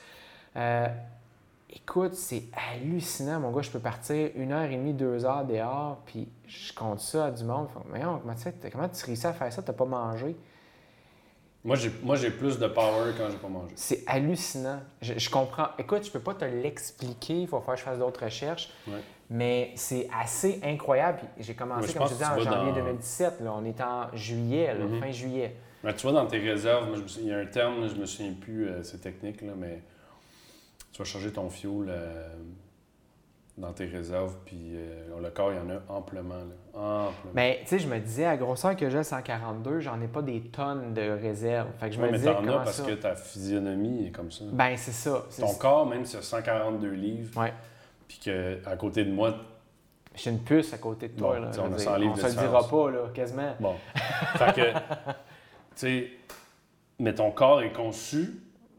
[0.55, 0.87] Euh,
[1.69, 3.61] écoute, c'est hallucinant, mon gars.
[3.61, 7.31] Je peux partir une heure et demie, deux heures dehors, puis je compte ça à
[7.31, 7.67] du monde.
[7.91, 8.33] Mais non, comment,
[8.71, 9.61] comment tu réussis à faire ça?
[9.61, 10.37] Tu n'as pas mangé?
[11.65, 13.73] Moi, j'ai, moi, j'ai plus de power quand j'ai pas mangé.
[13.75, 14.79] C'est hallucinant.
[15.01, 15.67] Je, je comprends.
[15.77, 17.41] Écoute, je peux pas te l'expliquer.
[17.41, 18.71] Il faut faire que je fasse d'autres recherches.
[18.87, 19.01] Ouais.
[19.29, 21.19] Mais c'est assez incroyable.
[21.39, 23.39] J'ai commencé, comme je disais, en janvier dans- 2017.
[23.41, 23.53] Là.
[23.57, 24.99] On est en juillet, là, Mhm.
[24.99, 25.55] fin juillet.
[25.83, 27.87] Mais tu vois, dans tes réserves, moi, je me il y a un terme, là,
[27.87, 29.81] je me souviens plus, euh, c'est technique, là, mais
[30.91, 32.27] tu vas changer ton fuel euh,
[33.57, 36.35] dans tes réserves, puis euh, le corps, il y en a amplement.
[36.35, 37.31] Là, amplement.
[37.33, 40.41] Mais tu sais, je me disais, à grosseur que j'ai 142, j'en ai pas des
[40.41, 41.69] tonnes de réserves.
[41.79, 42.83] Fait que je Ouais, me mais disais, t'en as parce ça?
[42.83, 44.43] que ta physionomie est comme ça.
[44.51, 45.23] Ben, c'est ça.
[45.39, 47.53] Ton corps, même si c'est 142 livres, Ouais.
[48.07, 49.35] Puis qu'à côté de moi,
[50.15, 51.35] J'ai une puce à côté de toi.
[51.35, 51.79] Bon, là, on veux a dire.
[51.79, 53.55] 100 livres on de se le dira pas, là, quasiment.
[53.59, 53.75] bon.
[54.37, 54.77] fait que, tu
[55.75, 56.09] sais,
[56.99, 58.29] mais ton corps est conçu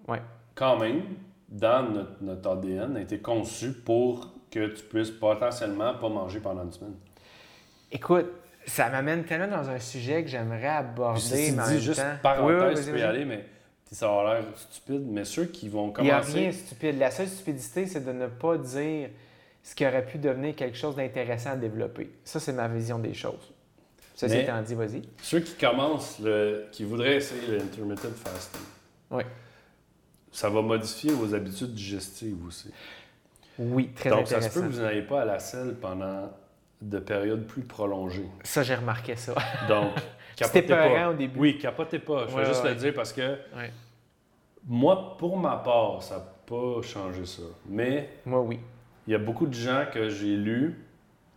[0.08, 0.22] Ouais.
[0.54, 1.02] quand même,
[1.48, 6.62] dans notre, notre ADN, a été conçu pour que tu puisses potentiellement pas manger pendant
[6.64, 6.94] une semaine.
[7.92, 8.26] Écoute,
[8.66, 11.20] ça m'amène tellement dans un sujet que j'aimerais aborder.
[11.20, 13.44] Ceci mais en dit, même juste temps- parenthèse, Oui, oui, tu peux y aller, mais
[13.94, 16.38] ça va l'air stupide, mais ceux qui vont Il n'y a commencer...
[16.40, 16.98] rien de stupide.
[16.98, 19.10] La seule stupidité, c'est de ne pas dire
[19.62, 22.10] ce qui aurait pu devenir quelque chose d'intéressant à développer.
[22.24, 23.52] Ça, c'est ma vision des choses.
[24.14, 25.02] Ceci Mais- étant dit, vas-y.
[25.22, 28.60] Ceux qui commencent, le, qui voudraient essayer le intermittent fasting,
[29.10, 29.22] Oui.
[30.32, 32.72] ça va modifier vos habitudes digestives aussi.
[33.58, 34.60] Oui, très Donc, ça se intéressant.
[34.60, 36.30] peut que vous n'ayez pas à la selle pendant
[36.82, 38.28] de périodes plus prolongées.
[38.44, 39.34] Ça, j'ai remarqué ça.
[39.68, 39.92] Donc,
[40.36, 40.88] C'était capotez pas.
[40.88, 41.38] peurant au début.
[41.38, 42.26] Oui, capotez pas.
[42.28, 42.70] Je vais Ouais, juste ouais.
[42.70, 43.22] le dire parce que
[43.56, 43.72] Ouais.
[44.66, 47.42] moi, pour ma part, ça n'a pas changé ça.
[47.68, 48.60] Mais Moi, oui.
[49.06, 50.74] il y a beaucoup de gens que j'ai lus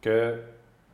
[0.01, 0.35] que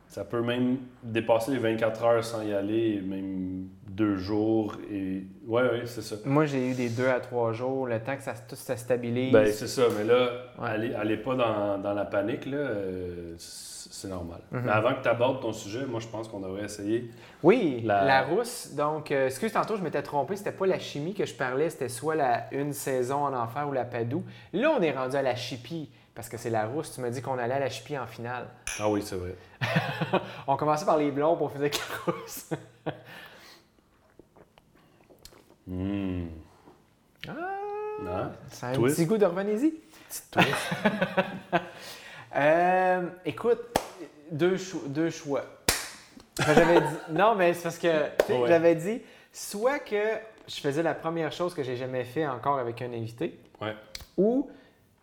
[0.08, 4.76] ça peut même dépasser les 24 heures sans y aller, même deux jours.
[4.90, 5.24] Et...
[5.46, 6.14] Ouais, ouais, c'est ça.
[6.24, 9.32] Moi, j'ai eu des deux à trois jours, le temps que ça, tout se stabilise.
[9.32, 10.68] Ben, c'est ça, mais là, Ouais.
[10.68, 13.34] allez, allez pas dans, dans la panique, là, euh,
[13.90, 14.40] c'est normal.
[14.50, 14.62] Mhm.
[14.64, 17.10] Mais avant que tu abordes ton sujet, moi, je pense qu'on devrait essayer.
[17.42, 18.72] Oui, la, La- rousse.
[18.74, 20.36] Donc, euh, excuse, tantôt, je m'étais trompé.
[20.36, 23.72] C'était pas la chimie que je parlais, c'était soit la une saison en enfer ou
[23.72, 24.24] la padou.
[24.52, 26.92] Là, on est rendu à la chipie parce que c'est la rousse.
[26.94, 28.46] Tu m'as dit qu'on allait à la chipie en finale.
[28.78, 29.34] Ah oui, c'est vrai.
[30.46, 32.50] On commençait par les blonds pour faire avec la rousse.
[35.68, 36.26] Hmm.
[37.26, 37.32] Ah,
[38.06, 38.30] Hein?
[38.50, 38.96] ça a un Twist?
[38.96, 40.36] petit goût twist.
[42.34, 43.60] Euh, écoute,
[44.30, 45.44] deux, cho- deux choix.
[46.40, 48.48] Enfin, j'avais dit, non, mais c'est parce que Ouais.
[48.48, 49.96] j'avais dit soit que
[50.48, 53.74] je faisais la première chose que j'ai jamais fait encore avec un invité, Ouais.
[54.16, 54.50] ou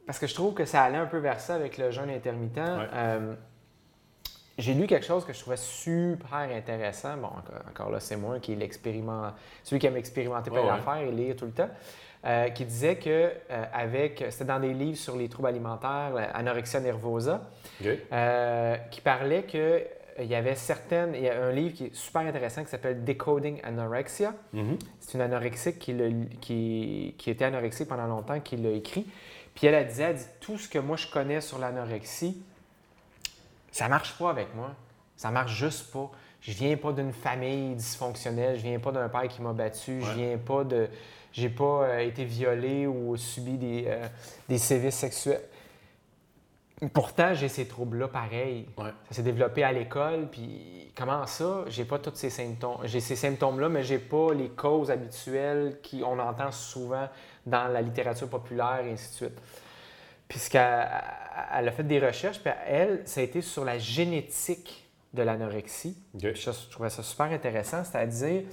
[0.06, 2.58] parce que je trouve que ça allait un peu vers ça avec le jeûne intermittent.
[2.60, 3.34] euh,
[4.60, 7.18] j'ai lu quelque chose que je trouvais super intéressant.
[7.18, 11.12] Bon, encore, encore là, c'est moi qui l'expérimente, celui qui aime expérimenter plein d'affaires et
[11.12, 11.70] lire tout le temps.
[12.26, 13.10] Euh, qui disait que
[13.52, 17.42] euh, avec c'était dans des livres sur les troubles alimentaires, l'anorexia nervosa,
[18.12, 19.84] euh, qui parlait que
[20.20, 21.16] il y avait certaines.
[21.16, 24.34] Il y a un livre qui est super intéressant qui s'appelle Decoding Anorexia.
[24.54, 24.78] Mhm.
[25.00, 25.96] C'est une anorexique qui,
[26.40, 29.08] qui, qui était anorexique pendant longtemps, qui l'a écrit.
[29.56, 32.42] Puis elle, a dit, elle dit tout ce que moi je connais sur l'anorexie,
[33.72, 34.72] ça marche pas avec moi.
[35.16, 36.10] Ça marche juste pas.
[36.42, 40.08] Je viens pas d'une famille dysfonctionnelle, je viens pas d'un père qui m'a battu, je
[40.08, 40.14] Ouais.
[40.16, 40.90] viens pas de.
[41.34, 44.08] J'ai pas euh, été violé ou subi des, euh,
[44.48, 45.42] des sévices sexuels.
[46.94, 48.68] Pourtant, j'ai ces troubles-là pareil.
[48.78, 48.92] Ouais.
[49.10, 51.64] Ça s'est développé à l'école, puis comment ça?
[51.68, 52.78] J'ai pas tous ces symptômes.
[52.84, 57.08] J'ai ces symptômes-là, mais j'ai pas les causes habituelles qu'on entend souvent
[57.46, 59.42] dans la littérature populaire et ainsi de suite.
[60.28, 60.88] Puisqu'elle
[61.56, 65.96] elle a fait des recherches, puis elle, ça a été sur la génétique de l'anorexie.
[66.16, 68.44] Je trouvais ça super intéressant, c'est-à-dire,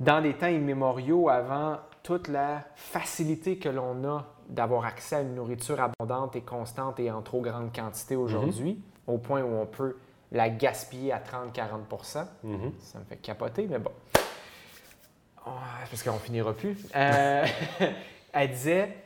[0.00, 5.34] dans des temps immémoriaux, avant toute la facilité que l'on a d'avoir accès à une
[5.34, 9.96] nourriture abondante et constante et en trop grande quantité aujourd'hui, au point où on peut
[10.32, 12.72] la gaspiller à 30-40 Mhm.
[12.80, 13.92] ça me fait capoter, mais bon.
[15.46, 15.50] Oh,
[15.90, 16.76] parce qu'on finira plus.
[16.96, 17.44] Euh,
[18.32, 18.96] elle disait,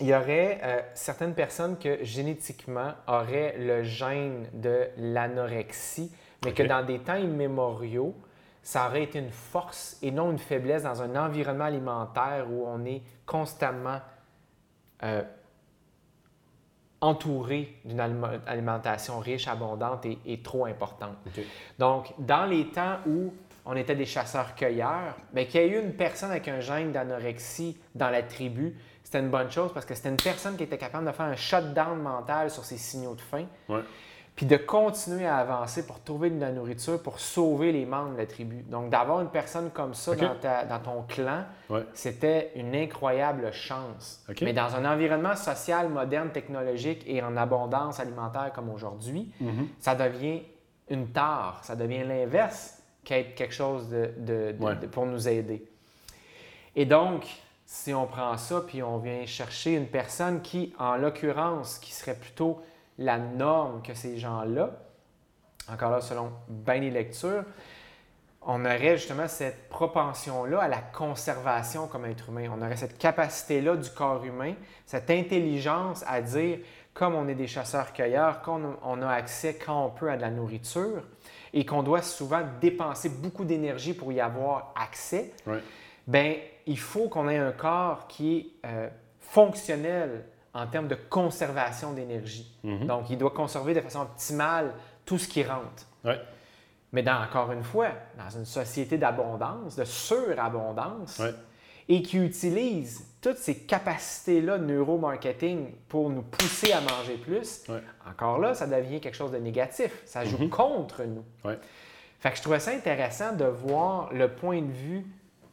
[0.00, 6.12] il y aurait euh, certaines personnes que génétiquement auraient le gène de l'anorexie,
[6.44, 8.14] mais que dans des temps immémoriaux,
[8.62, 12.84] ça aurait été une force et non une faiblesse dans un environnement alimentaire où on
[12.84, 14.00] est constamment
[15.02, 15.22] euh,
[17.00, 17.98] entouré d'une
[18.46, 21.16] alimentation riche, abondante et, et trop importante.
[21.78, 23.32] Donc, dans les temps où
[23.64, 27.76] on était des chasseurs-cueilleurs, mais qu'il y ait eu une personne avec un gène d'anorexie
[27.94, 31.06] dans la tribu, c'était une bonne chose parce que c'était une personne qui était capable
[31.06, 33.82] de faire un shutdown mental sur ses signaux de faim, Ouais.
[34.34, 38.16] Puis de continuer à avancer pour trouver de la nourriture, pour sauver les membres de
[38.18, 38.62] la tribu.
[38.62, 41.84] Donc, d'avoir une personne comme ça dans, ta- dans ton clan, Ouais.
[41.92, 44.24] c'était une incroyable chance.
[44.40, 49.68] Mais dans un environnement social, moderne, technologique et en abondance alimentaire comme aujourd'hui, Mhm.
[49.78, 50.42] ça devient
[50.88, 54.76] une tare, ça devient l'inverse qu'être quelque chose de, de- de- Ouais.
[54.76, 55.64] de- pour nous aider.
[56.74, 57.26] Et donc,
[57.66, 62.14] si on prend ça, puis on vient chercher une personne qui, en l'occurrence, qui serait
[62.14, 62.60] plutôt
[62.98, 64.70] la norme que ces gens-là,
[65.72, 67.44] encore là, selon bien les lectures,
[68.44, 72.48] on aurait justement cette propension-là à la conservation comme être humain.
[72.52, 74.54] On aurait cette capacité-là du corps humain,
[74.84, 76.58] cette intelligence à dire,
[76.92, 80.30] comme on est des chasseurs-cueilleurs, qu'on on a accès quand on peut à de la
[80.30, 81.04] nourriture
[81.54, 85.32] et qu'on doit souvent dépenser beaucoup d'énergie pour y avoir accès,
[86.06, 86.34] ben
[86.66, 88.88] il faut qu'on ait un corps qui est euh,
[89.20, 90.24] fonctionnel
[90.54, 92.54] en termes de conservation d'énergie.
[92.62, 92.86] Mhm.
[92.86, 94.74] Donc, il doit conserver de façon optimale
[95.04, 95.86] tout ce qui rentre.
[96.04, 96.20] Ouais.
[96.92, 101.34] Mais dans, encore une fois, dans une société d'abondance, de surabondance, Ouais.
[101.88, 107.82] et qui utilise toutes ces capacités-là de neuromarketing pour nous pousser à manger plus, Ouais.
[108.08, 110.02] encore là, ça devient quelque chose de négatif.
[110.04, 110.50] Ça joue Mhm.
[110.50, 111.24] contre nous.
[112.20, 115.04] Fait que je trouvais ça intéressant de voir le point de vue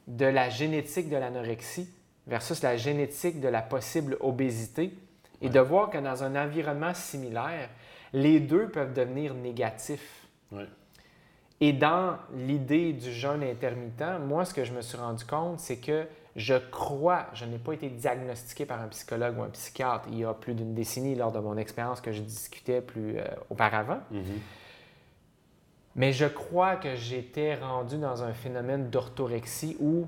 [0.07, 1.89] de la génétique de l'anorexie
[2.27, 4.93] versus la génétique de la possible obésité
[5.41, 5.49] et Ouais.
[5.51, 7.69] de voir que dans un environnement similaire,
[8.13, 10.27] les deux peuvent devenir négatifs.
[10.51, 10.65] Ouais.
[11.61, 15.77] Et dans l'idée du jeûne intermittent, moi, ce que je me suis rendu compte, c'est
[15.77, 20.19] que je crois, je n'ai pas été diagnostiqué par un psychologue ou un psychiatre il
[20.19, 23.99] y a plus d'une décennie lors de mon expérience que je discutais plus euh, auparavant,
[24.11, 24.23] Mhm.
[25.95, 30.07] mais je crois que j'étais rendu dans un phénomène d'orthorexie où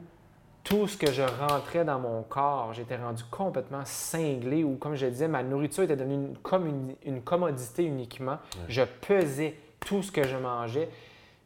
[0.64, 5.08] tout ce que je rentrais dans mon corps, j'étais rendu complètement cinglé, ou comme je
[5.08, 8.38] disais, ma nourriture était devenue une, comme une, une commodité uniquement.
[8.68, 10.90] Je pesais tout ce que je mangeais.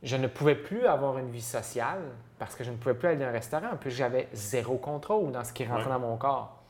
[0.04, 2.02] Je ne pouvais plus avoir une vie sociale
[2.38, 3.72] parce que je ne pouvais plus aller dans un restaurant.
[3.74, 5.90] En plus, j'avais zéro contrôle dans ce qui rentrait Ouais.
[5.94, 6.62] dans mon corps.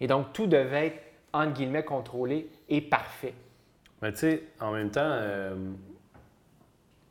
[0.00, 1.02] Et donc, tout devait être,
[1.32, 3.34] entre guillemets, contrôlé et parfait.
[4.02, 5.54] Mais tu sais, en même temps, euh,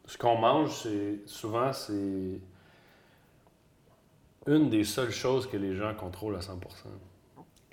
[0.06, 2.40] ce qu'on mange, c'est souvent, c'est
[4.50, 6.56] une des seules choses que les gens contrôlent à 100%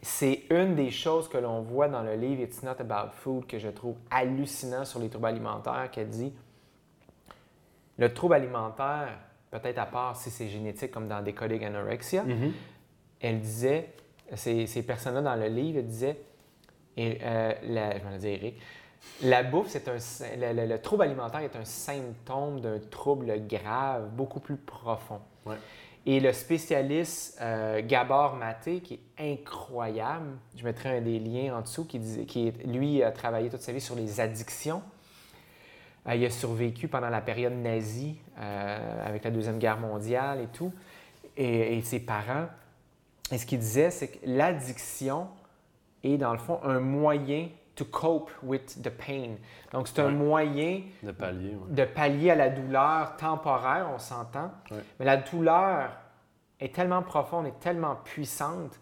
[0.03, 3.59] C'est une des choses que l'on voit dans le livre It's Not About Food que
[3.59, 6.33] je trouve hallucinant sur les troubles alimentaires, qu'elle dit
[7.99, 9.19] le trouble alimentaire,
[9.51, 12.53] peut-être à part si c'est génétique comme dans Decoding Anorexia, Mhm.
[13.21, 13.91] elle disait,
[14.35, 16.21] ces, ces personnes-là dans le livre disaient,
[16.99, 18.61] et, euh, la, je vais le dire Eric,
[19.23, 19.97] la bouffe, c'est un,
[20.37, 25.21] le, le- le trouble alimentaire est un symptôme d'un trouble grave, beaucoup plus profond.
[25.47, 25.57] Ouais.
[26.09, 31.63] Et le spécialiste euh, Gabor Maté, qui est incroyable, je mettrai un des liens en
[31.63, 34.83] dessous, qui, lui a travaillé toute sa vie sur les addictions.
[36.07, 40.47] Euh, il a survécu pendant la période nazie, euh, avec la Deuxième Guerre mondiale et
[40.47, 40.73] tout,
[41.37, 42.47] et ses parents.
[43.33, 45.27] Et ce qu'il disait, c'est que l'addiction
[46.05, 49.37] est, dans le fond, un moyen to cope with the pain.
[49.73, 51.13] Donc, c'est un moyen De
[51.55, 51.75] ouais.
[51.75, 54.51] de pallier à la douleur temporaire, on s'entend.
[54.99, 55.91] Mais la douleur
[56.59, 58.81] est tellement profonde et tellement puissante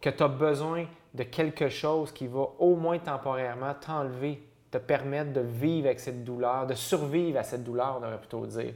[0.00, 5.32] que tu as besoin de quelque chose qui va au moins temporairement t'enlever, te permettre
[5.32, 8.74] de vivre avec cette douleur, de survivre à cette douleur, on aurait plutôt dire.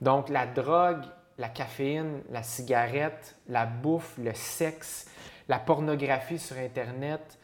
[0.00, 1.02] Donc la drogue,
[1.38, 5.10] la caféine, la cigarette, la bouffe, le sexe,
[5.48, 7.38] la pornographie sur Internet,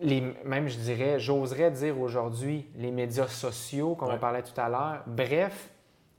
[0.00, 4.14] les, même je dirais, j'oserais dire aujourd'hui, les médias sociaux, comme Ouais.
[4.14, 5.02] on parlait tout à l'heure.
[5.06, 5.70] Bref,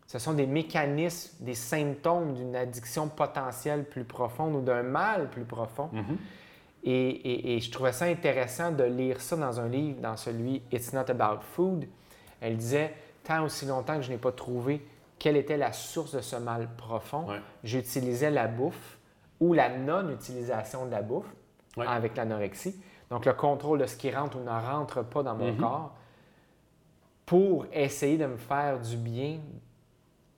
[0.07, 5.45] ce sont des mécanismes, des symptômes d'une addiction potentielle plus profonde ou d'un mal plus
[5.45, 5.89] profond.
[5.93, 6.17] Mhm.
[6.83, 10.63] Et, et- et je trouvais ça intéressant de lire ça dans un livre, dans celui
[10.71, 11.85] It's Not About Food.
[12.41, 12.93] Elle disait,
[13.23, 14.85] tant aussi longtemps que je n'ai pas trouvé
[15.19, 17.39] quelle était la source de ce mal profond, Ouais.
[17.63, 18.97] j'utilisais la bouffe
[19.39, 21.31] ou la non-utilisation de la bouffe
[21.77, 21.85] Ouais.
[21.87, 22.75] avec l'anorexie.
[23.11, 25.57] Donc le contrôle de ce qui rentre ou ne rentre pas dans mon Mhm.
[25.59, 25.91] corps
[27.25, 29.37] pour essayer de me faire du bien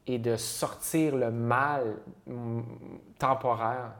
[0.06, 1.96] et de sortir le mal
[3.18, 3.92] temporaire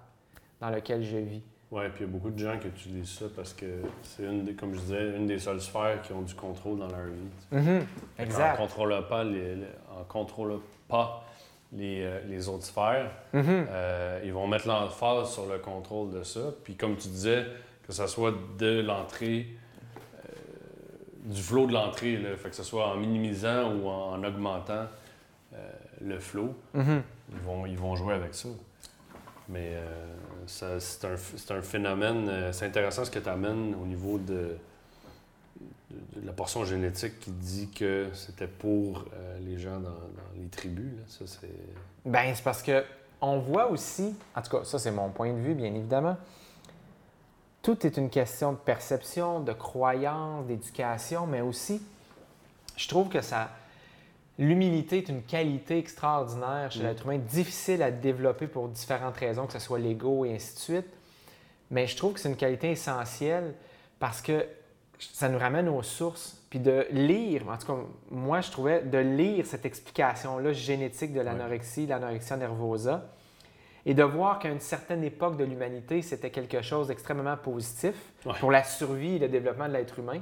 [0.60, 1.42] dans lequel je vis.
[1.72, 3.66] Ouais, puis il y a beaucoup de gens qui utilisent ça parce que
[4.04, 6.88] c'est une des, comme je disais, une des seules sphères qui ont du contrôle dans
[6.88, 7.30] leur vie.
[7.52, 7.86] Mhm.
[8.20, 8.58] Exact.
[8.58, 9.56] contrôlant pas les,
[10.00, 11.24] en contrôlant pas
[11.72, 13.66] les, euh, les autres sphères, Mhm.
[13.70, 16.42] euh, ils vont mettre l'emphase sur le contrôle de ça.
[16.64, 17.46] Puis comme tu disais,
[17.88, 19.48] que ce soit de l'entrée,
[20.26, 20.30] euh,
[21.26, 24.86] du flot de l'entrée, que ce soit en minimisant ou en, en augmentant
[25.54, 25.72] euh,
[26.02, 27.02] le flot, Mhm.
[27.32, 28.50] ils vont, ils vont jouer avec ça.
[29.50, 30.14] Mais euh,
[30.48, 34.58] c'est un, un phénomène, c'est intéressant ce que tu amènes au niveau de,
[35.92, 39.06] de- de la portion génétique qui dit que c'était pour
[39.42, 40.94] les gens dans, dans les tribus.
[40.98, 41.04] là.
[41.08, 41.50] Ça, c'est...
[42.10, 42.84] Ben, c'est parce que
[43.22, 46.18] on voit aussi, en tout cas, ça c'est mon point de vue, bien évidemment.
[47.64, 51.82] Tout est une question de perception, de croyance, d'éducation, mais aussi,
[52.76, 53.50] je trouve que ça,
[54.38, 56.84] l'humilité est une qualité extraordinaire chez Mm.
[56.84, 60.60] l'être humain, difficile à développer pour différentes raisons, que ce soit l'ego et ainsi de
[60.60, 60.94] suite.
[61.72, 63.54] Mais je trouve que c'est une qualité essentielle
[63.98, 64.46] parce que
[65.00, 66.38] ça nous ramène aux sources.
[66.50, 67.78] Puis de lire, en tout cas,
[68.12, 73.10] moi, je trouvais de lire cette explication-là génétique de l'anorexie, l'anorexia nervosa,
[73.86, 77.96] et de voir qu'à une certaine époque de l'humanité, c'était quelque chose d'extrêmement positif
[78.26, 78.34] Ouais.
[78.40, 80.22] pour la survie et le développement de l'être humain.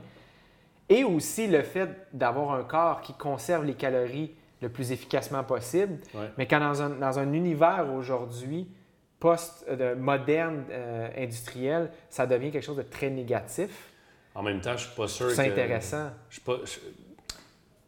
[0.89, 5.99] Et aussi le fait d'avoir un corps qui conserve les calories le plus efficacement possible,
[6.13, 6.29] Ouais.
[6.37, 8.67] mais quand dans un, dans un univers aujourd'hui
[9.19, 10.65] post-moderne,
[11.17, 13.91] industriel, ça devient quelque chose de très négatif.
[14.33, 15.33] En même temps, je suis pas sûr que...
[15.33, 16.09] C'est intéressant.
[16.29, 16.79] Je, suis pas, je,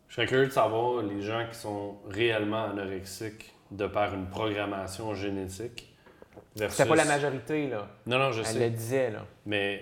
[0.10, 5.14] je serais curieux de savoir les gens qui sont réellement anorexiques de par une programmation
[5.16, 5.93] génétique
[6.56, 6.77] versus...
[6.77, 7.88] C'était pas la majorité, là.
[8.06, 8.60] Non, non, je Elle sais.
[8.60, 9.26] le disait, là.
[9.45, 9.82] Mais,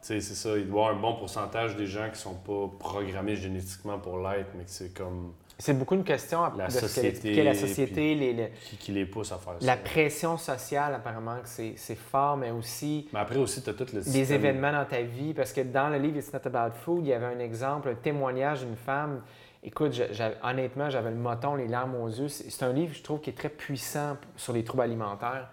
[0.00, 0.56] tu sais, c'est ça.
[0.56, 4.18] Il doit y avoir un bon pourcentage des gens qui sont pas programmés génétiquement pour
[4.18, 5.34] l'être, mais que c'est comme...
[5.62, 9.30] C'est beaucoup une question La de société, la société, les- les- Qui, qui les pousse
[9.30, 9.76] à faire la ça.
[9.76, 13.84] pression sociale, apparemment, que c'est c'est fort, mais aussi Mais après aussi, tu as tout
[13.92, 15.34] le des événements dans ta vie.
[15.34, 17.94] Parce que dans le livre It's Not About Food, il y avait un exemple, un
[17.94, 19.20] témoignage d'une femme.
[19.62, 20.04] Écoute, je-
[20.42, 22.28] honnêtement, j'avais le moton, les larmes aux yeux.
[22.28, 25.48] C'est un livre, je trouve, qui est très puissant sur les troubles alimentaires.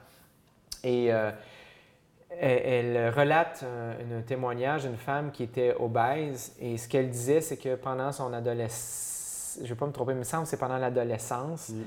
[0.84, 1.32] Et euh,
[2.40, 6.56] elle, elle relate un, un témoignage d'une femme qui était obèse.
[6.60, 10.12] Et ce qu'elle disait, c'est que pendant son adolescence, je ne vais pas me tromper,
[10.14, 11.82] mais il me semble que c'est pendant l'adolescence, Mm.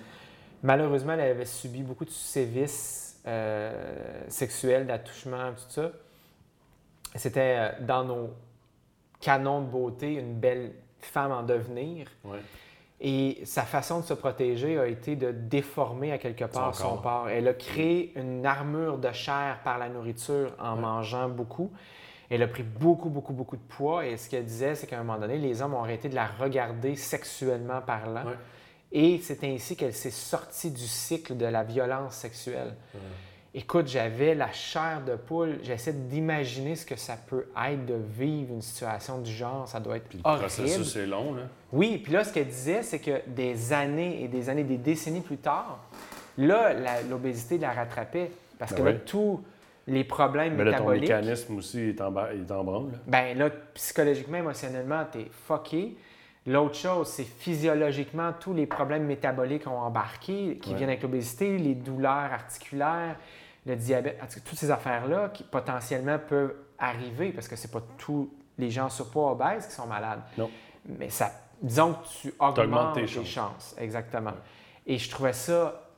[0.64, 3.72] malheureusement, elle avait subi beaucoup de sévices euh,
[4.28, 5.90] sexuels, d'attouchements, tout ça.
[7.14, 8.30] C'était euh, dans nos
[9.20, 10.72] canons de beauté une belle
[11.06, 12.06] femme en devenir.
[12.24, 12.38] Ouais.
[13.02, 16.96] Et sa façon de se protéger a été de déformer à quelque part Son son,
[16.98, 17.28] corps.
[17.30, 20.80] Elle a créé une armure de chair par la nourriture en Ouais.
[20.82, 21.70] mangeant beaucoup.
[22.28, 24.06] Elle a pris beaucoup, beaucoup, beaucoup de poids.
[24.06, 26.26] Et ce qu'elle disait, c'est qu'à un moment donné, les hommes ont arrêté de la
[26.26, 28.24] regarder sexuellement parlant.
[28.26, 28.36] Ouais.
[28.92, 32.74] Et c'est ainsi qu'elle s'est sortie du cycle de la violence sexuelle.
[32.94, 33.00] Ouais.
[33.52, 35.58] Écoute, j'avais la chair de poule.
[35.64, 39.66] J'essaie d'imaginer ce que ça peut être de vivre une situation du genre.
[39.66, 40.40] Ça doit être Puis le horrible.
[40.46, 41.42] processus est long, là.
[41.72, 45.20] Oui, puis là, ce qu'elle disait, c'est que des années et des années, des décennies
[45.20, 45.80] plus tard,
[46.38, 48.30] là, la- l'obésité la rattrapait.
[48.56, 49.40] Parce Ben que là, tous
[49.88, 52.92] les problèmes Mais là, ton mécanisme aussi est en, est en branle.
[52.92, 52.98] là.
[53.08, 55.96] ben là, psychologiquement, émotionnellement, t'es fucké.
[56.46, 60.76] L'autre chose, c'est physiologiquement, tous les problèmes métaboliques ont embarqué, qui Ouais.
[60.76, 63.16] viennent avec l'obésité, les douleurs articulaires,
[63.70, 68.70] le diabète, toutes ces affaires-là qui potentiellement peuvent arriver, parce que c'est pas tous les
[68.70, 70.20] gens surpoids obèses qui sont malades.
[70.36, 70.50] Non.
[70.84, 71.30] Mais ça,
[71.62, 73.28] disons que tu augmentes tes tes, chances.
[73.28, 73.74] chances.
[73.78, 74.32] Exactement.
[74.86, 75.88] Et je trouvais ça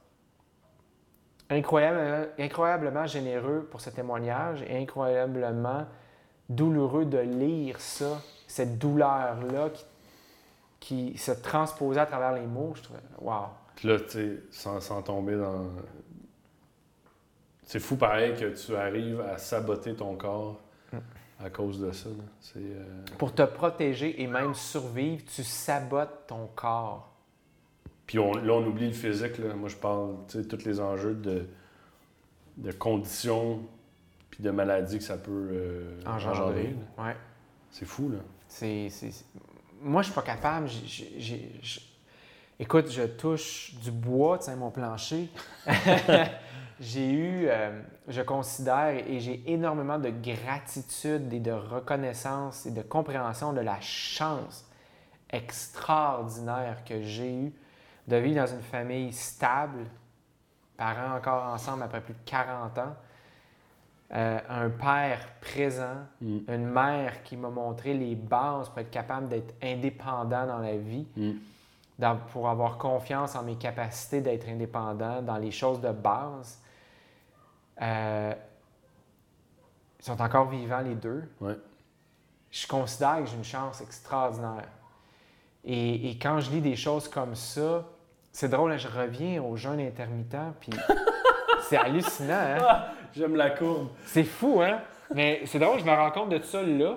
[1.50, 5.86] incroyable, incroyablement généreux pour ce témoignage et incroyablement
[6.48, 9.84] douloureux de lire ça, cette douleur-là qui,
[11.12, 12.72] qui se transposait à travers les mots.
[12.74, 13.46] Je trouvais, wow.
[13.76, 15.66] Puis là, tu sais, sans, sans tomber dans.
[17.64, 20.60] C'est fou pareil que tu arrives à saboter ton corps
[21.44, 22.08] à cause de ça.
[22.56, 22.84] euh,
[23.18, 27.08] Pour te protéger et même survivre, tu sabotes ton corps.
[28.06, 29.38] Puis on- là, on oublie le physique.
[29.38, 29.54] Là.
[29.54, 31.46] Moi, je parle, tu sais, tous les enjeux de,
[32.58, 33.60] de conditions
[34.30, 36.76] puis de maladies que ça peut euh, engendrer.
[36.98, 37.16] Ouais.
[37.70, 38.18] C'est fou, là.
[38.48, 38.88] C'est,
[39.80, 40.68] Moi, je suis pas capable.
[40.68, 41.78] Je-
[42.60, 45.28] Écoute, je touche du bois, tiens, mon plancher.
[46.82, 52.82] j'ai eu, euh, je considère, et j'ai énormément de gratitude et de reconnaissance et de
[52.82, 54.68] compréhension de la chance
[55.30, 57.52] extraordinaire que j'ai eue
[58.08, 59.86] de vivre dans une famille stable,
[60.76, 62.96] parents encore ensemble après plus de 40 ans,
[64.14, 66.38] euh, un père présent, Mm.
[66.48, 71.06] une mère qui m'a montré les bases pour être capable d'être indépendant dans la vie,
[71.16, 71.32] Mm.
[72.32, 76.58] pour avoir confiance en mes capacités d'être indépendant dans les choses de base.
[77.80, 78.34] Euh,
[80.00, 81.22] Ils sont encore vivants, les deux.
[81.40, 81.56] Ouais.
[82.50, 84.68] Je considère que j'ai une chance extraordinaire.
[85.64, 87.84] Et, et quand je lis des choses comme ça,
[88.32, 90.70] c'est drôle, hein, je reviens au jeûne intermittent, puis
[91.68, 92.58] c'est hallucinant, hein?
[92.60, 93.88] Ah, J'aime la courbe.
[94.06, 94.80] C'est fou, hein?
[95.14, 96.96] Mais c'est drôle, je me rends compte de ça là.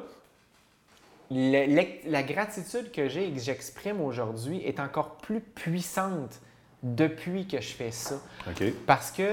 [1.32, 6.40] Le- la gratitude que j'ai et que j'exprime aujourd'hui est encore plus puissante
[6.84, 8.16] depuis que je fais ça.
[8.48, 8.64] OK.
[8.86, 9.24] Parce que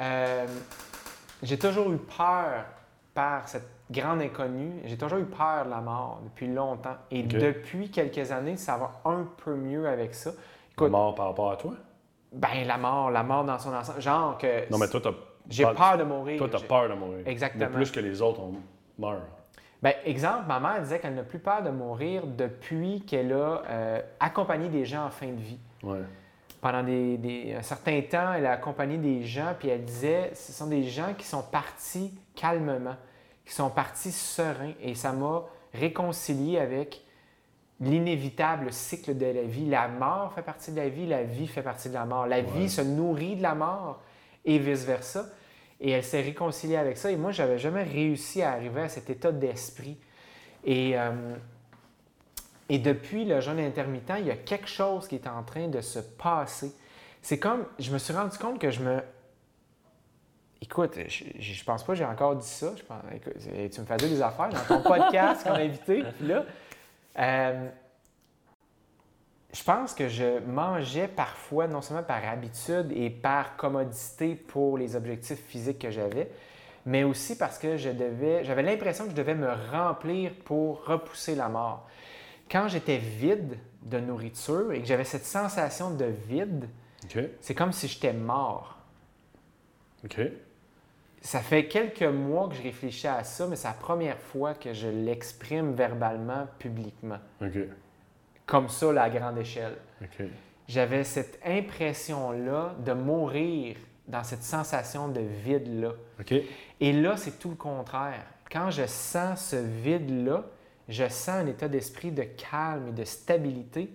[0.00, 0.46] euh,
[1.42, 2.64] j'ai toujours eu peur
[3.12, 4.80] par cette grande inconnue.
[4.84, 6.96] J'ai toujours eu peur de la mort depuis longtemps.
[7.10, 10.30] Et depuis quelques années, ça va un peu mieux avec ça.
[10.80, 11.74] La mort par rapport à toi?
[12.34, 14.00] ben la mort, la mort dans son ensemble.
[14.00, 15.12] Genre que Non, mais toi, t'as
[15.48, 16.38] j'ai peur de mourir.
[16.38, 17.26] Toi, t'as peur de mourir.
[17.26, 17.66] Exactement.
[17.70, 18.54] Mais plus que les autres, on
[18.98, 19.20] meurt.
[19.82, 24.00] Ben, exemple, ma mère disait qu'elle n'a plus peur de mourir depuis qu'elle a euh,
[24.18, 25.58] accompagné des gens en fin de vie.
[25.82, 26.00] Ouais.
[26.64, 30.50] Pendant des, des- un certain temps, elle a accompagné des gens, puis elle disait, ce
[30.50, 32.96] sont des gens qui sont partis calmement,
[33.44, 35.44] qui sont partis sereins, et ça m'a
[35.74, 37.02] réconcilié avec
[37.80, 39.66] l'inévitable cycle de la vie.
[39.68, 42.26] La mort fait partie de la vie, la vie fait partie de la mort.
[42.26, 44.00] La vie se nourrit de la mort,
[44.46, 45.26] et vice-versa.
[45.82, 47.10] Et elle s'est réconciliée avec ça.
[47.10, 49.98] Et moi, j'avais jamais réussi à arriver à cet état d'esprit.
[50.64, 51.10] Et, euh,
[52.68, 55.80] et depuis le jeûne intermittent, il y a quelque chose qui est en train de
[55.80, 56.72] se passer.
[57.22, 59.02] C'est comme, je me suis rendu compte que je me...
[60.62, 62.72] Écoute, je, je pense pas que j'ai encore dit ça.
[62.76, 66.02] Je pense, écoute, c'est- tu me fais dire des affaires dans ton podcast comme invité.
[66.18, 66.44] Puis là,
[67.18, 67.68] euh,
[69.52, 74.96] je pense que je mangeais parfois, non seulement par habitude et par commodité pour les
[74.96, 76.30] objectifs physiques que j'avais,
[76.86, 81.34] mais aussi parce que je devais, j'avais l'impression que je devais me remplir pour repousser
[81.34, 81.86] la mort.
[82.54, 86.68] Quand j'étais vide de nourriture et que j'avais cette sensation de vide,
[87.40, 88.78] c'est comme si j'étais mort.
[90.04, 90.20] OK.
[91.20, 94.72] Ça fait quelques mois que je réfléchis à ça, mais c'est la première fois que
[94.72, 97.18] je l'exprime verbalement, publiquement.
[97.42, 97.58] OK.
[98.46, 99.76] Comme ça, là, à grande échelle.
[100.00, 100.24] OK.
[100.68, 105.90] J'avais cette impression-là de mourir dans cette sensation de vide-là.
[106.20, 106.34] OK.
[106.78, 108.24] Et là, c'est tout le contraire.
[108.48, 110.44] Quand je sens ce vide-là,
[110.88, 113.90] je sens un état d'esprit de calme et de stabilité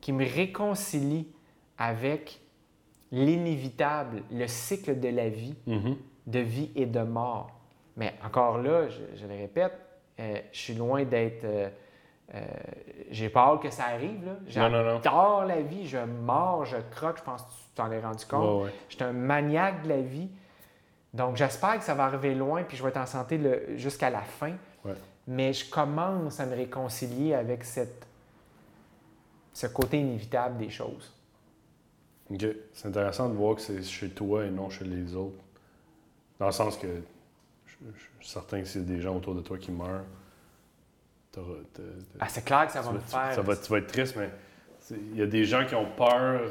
[0.00, 1.28] qui me réconcilie
[1.78, 2.40] avec
[3.10, 5.96] l'inévitable, le cycle de la vie, Mhm.
[6.26, 7.50] de vie et de mort.
[7.96, 9.72] Mais encore là, je, je le répète,
[10.20, 11.44] euh, je suis loin d'être...
[11.44, 11.68] euh,
[12.34, 12.40] euh,
[13.10, 14.28] j'ai hâte que ça arrive.
[14.46, 18.60] J'adore la vie, je mords, je croque, je pense que tu t'en es rendu compte.
[18.60, 18.72] Ouais, ouais.
[18.90, 20.28] Je suis un maniaque de la vie.
[21.14, 23.40] Donc, j'espère que ça va arriver loin, puis je vais être en santé
[23.76, 24.52] jusqu'à la fin.
[25.30, 28.06] Mais je commence à me réconcilier avec cette,
[29.52, 31.12] ce côté inévitable des choses.
[32.30, 32.44] OK.
[32.72, 35.36] C'est intéressant de voir que c'est chez toi et non chez les autres.
[36.38, 36.86] Dans le sens que
[37.66, 40.04] je, je suis certain que c'est des gens autour de toi qui meurent.
[41.30, 41.42] t'as-
[42.20, 43.34] Ah, c'est clair que ça va me faire.
[43.34, 44.30] ça va- tu vas être triste, mais
[44.90, 46.50] il y a des gens qui ont peur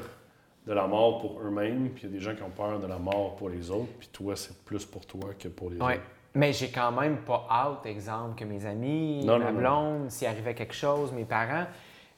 [0.68, 2.86] de la mort pour eux-mêmes, puis il y a des gens qui ont peur de
[2.88, 5.96] la mort pour les autres, puis toi, c'est plus pour toi que pour les Ouais.
[5.96, 6.04] autres.
[6.38, 10.54] Mais j'ai quand même pas hâte, exemple, que mes amis, Non, ma blonde, s'il arrivait
[10.54, 11.66] quelque chose, mes parents.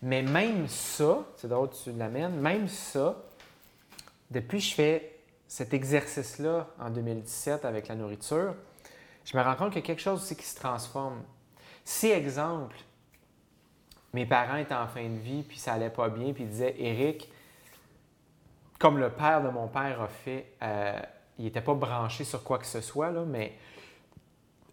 [0.01, 3.15] Mais même ça, c'est drôle tu l'amènes, même ça,
[4.29, 8.55] depuis que je fais cet exercice-là en 2017 avec la nourriture,
[9.23, 11.23] je me rends compte qu'il y a quelque chose aussi qui se transforme.
[11.85, 12.75] Si, exemple,
[14.11, 16.75] mes parents étaient en fin de vie, puis ça allait pas bien, puis ils disaient,
[16.77, 17.31] Eric,
[18.77, 20.99] comme le père de mon père a fait, euh,
[21.37, 23.53] il n'était pas branché sur quoi que ce soit, là, mais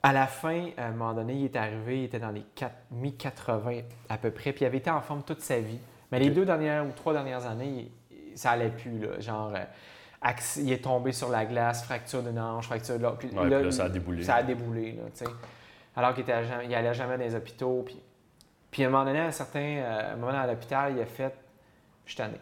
[0.02, 2.76] à la fin, à un moment donné, il est arrivé, il était dans les quatre-
[2.90, 5.78] mi-80 à peu près, puis il avait été en forme toute sa vie.
[6.12, 9.52] Mais les deux dernières ou trois dernières années, il- ça allait plus, là, genre...
[9.54, 9.64] euh,
[10.58, 13.18] il est tombé sur la glace, fracture d'une hanche, fracture de l'autre.
[13.18, 14.22] Puis Ouais, puis là, ça a déboulé.
[14.24, 15.30] Ça a déboulé, là, tu sais.
[15.94, 17.82] Alors qu'il était à jamais- il allait jamais dans les hôpitaux.
[17.86, 18.00] Puis,
[18.70, 21.34] puis à un moment donné, à un certain euh, moment à l'hôpital, il a fait
[22.04, 22.38] Je suis tanné.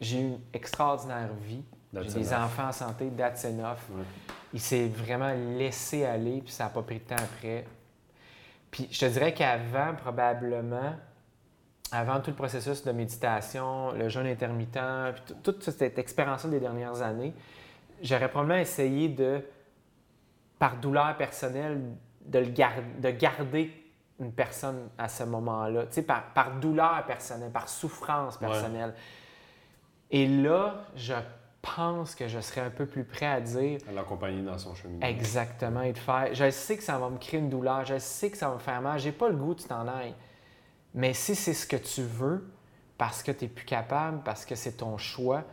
[0.00, 1.62] J'ai eu une extraordinaire vie.
[1.92, 3.78] J'ai des enfants en santé, that's enough.
[3.90, 4.04] Ouais.
[4.52, 7.64] Il s'est vraiment laissé aller, puis ça n'a pas pris de temps après.
[8.70, 10.94] Puis je te dirais qu'avant, probablement,
[11.90, 14.78] avant tout le processus de méditation, le jeûne intermittent,
[15.14, 17.34] puis tout- toute cette expérience-là des dernières années,
[18.00, 19.44] j'aurais probablement essayé de,
[20.60, 21.80] par douleur personnelle,
[22.24, 23.72] de, le gar- de garder
[24.20, 28.46] une personne à ce moment-là, tu sais, par, par douleur personnelle, par souffrance Ouais.
[28.46, 28.94] personnelle.
[30.12, 31.14] Et là, je
[31.62, 35.06] pense que je serais un peu plus prêt à dire À l'accompagner dans son cheminement.
[35.06, 36.28] Exactement, et de faire.
[36.32, 38.60] Je sais que ça va me créer une douleur, je sais que ça va me
[38.60, 40.14] faire mal, j'ai pas le goût que tu t'en ailles.
[40.94, 42.48] Mais si c'est ce que tu veux,
[42.98, 45.44] parce que tu n'es plus capable, parce que c'est ton choix,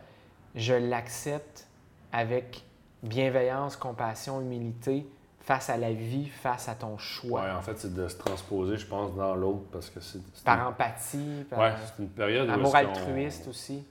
[0.54, 1.66] je l'accepte
[2.12, 2.64] avec
[3.02, 5.06] bienveillance, compassion, humilité,
[5.40, 7.42] face à la vie, face à ton choix.
[7.42, 10.20] Ouais, en fait, c'est de se transposer, je pense, dans l'autre parce que c'est.
[10.44, 13.84] Par une- empathie, par Ouais, c'est une période amour altruiste aussi.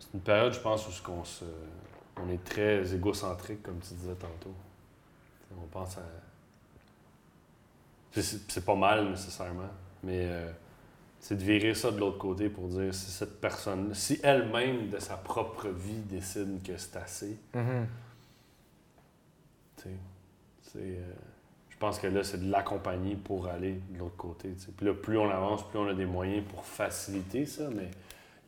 [0.00, 1.44] C'est une période, je pense, où ce qu'on se...
[2.16, 4.54] on est très égocentrique, comme tu disais tantôt.
[5.62, 6.02] On pense à.
[8.12, 9.68] C'est- pas mal nécessairement,
[10.02, 10.50] mais euh,
[11.20, 14.98] c'est de virer ça de l'autre côté pour dire si cette personne, si elle-même de
[14.98, 17.86] sa propre vie décide que c'est assez, Mhm.
[19.76, 19.82] tu
[20.62, 21.12] sais, euh,
[21.70, 24.50] je pense que là, c'est de l'accompagner pour aller de l'autre côté.
[24.76, 27.88] Puis là, plus on avance, plus on a des moyens pour faciliter ça, mais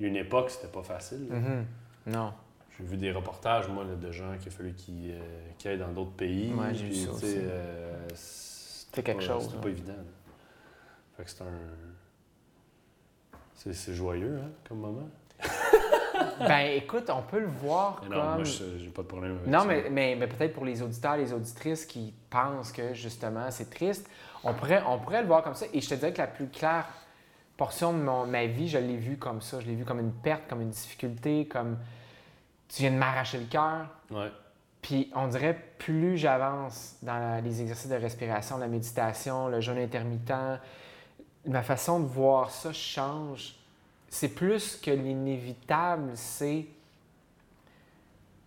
[0.01, 1.27] y a une époque, c'était pas facile.
[1.31, 1.67] Mhm.
[2.07, 2.33] Non.
[2.79, 5.93] J'ai vu des reportages, moi, là, de gens qui a fallu qu'ils euh, aillent dans
[5.93, 6.53] d'autres pays.
[6.55, 7.35] Ouais, j'ai vu ça aussi.
[7.39, 9.93] euh, c'était quelque pas- chose, C'était pas évident.
[9.93, 10.03] là.
[11.17, 11.47] Fait que c'est un.
[13.75, 15.09] C'est joyeux, hein, comme moment.
[16.41, 18.19] ben écoute, on peut le voir Mais comme.
[18.19, 19.65] non, moi, j'ai pas de problème avec Non, ça.
[19.67, 24.09] mais, mais, mais peut-être pour les auditeurs, les auditrices qui pensent que justement c'est triste,
[24.45, 25.67] on pourrait, on pourrait le voir comme ça.
[25.75, 26.87] Et je te dirais que la plus claire
[27.60, 29.60] portion de mon- ma vie, je l'ai vue comme ça.
[29.60, 31.76] Je l'ai vue comme une perte, comme une difficulté, comme
[32.68, 33.86] tu viens de m'arracher le cœur.
[34.10, 34.30] Ouais.
[34.80, 39.76] Puis on dirait plus j'avance dans la- les exercices de respiration, la méditation, le jeûne
[39.76, 40.32] intermittent,
[41.44, 43.56] ma façon de voir ça change.
[44.08, 46.64] C'est plus que l'inévitable, c'est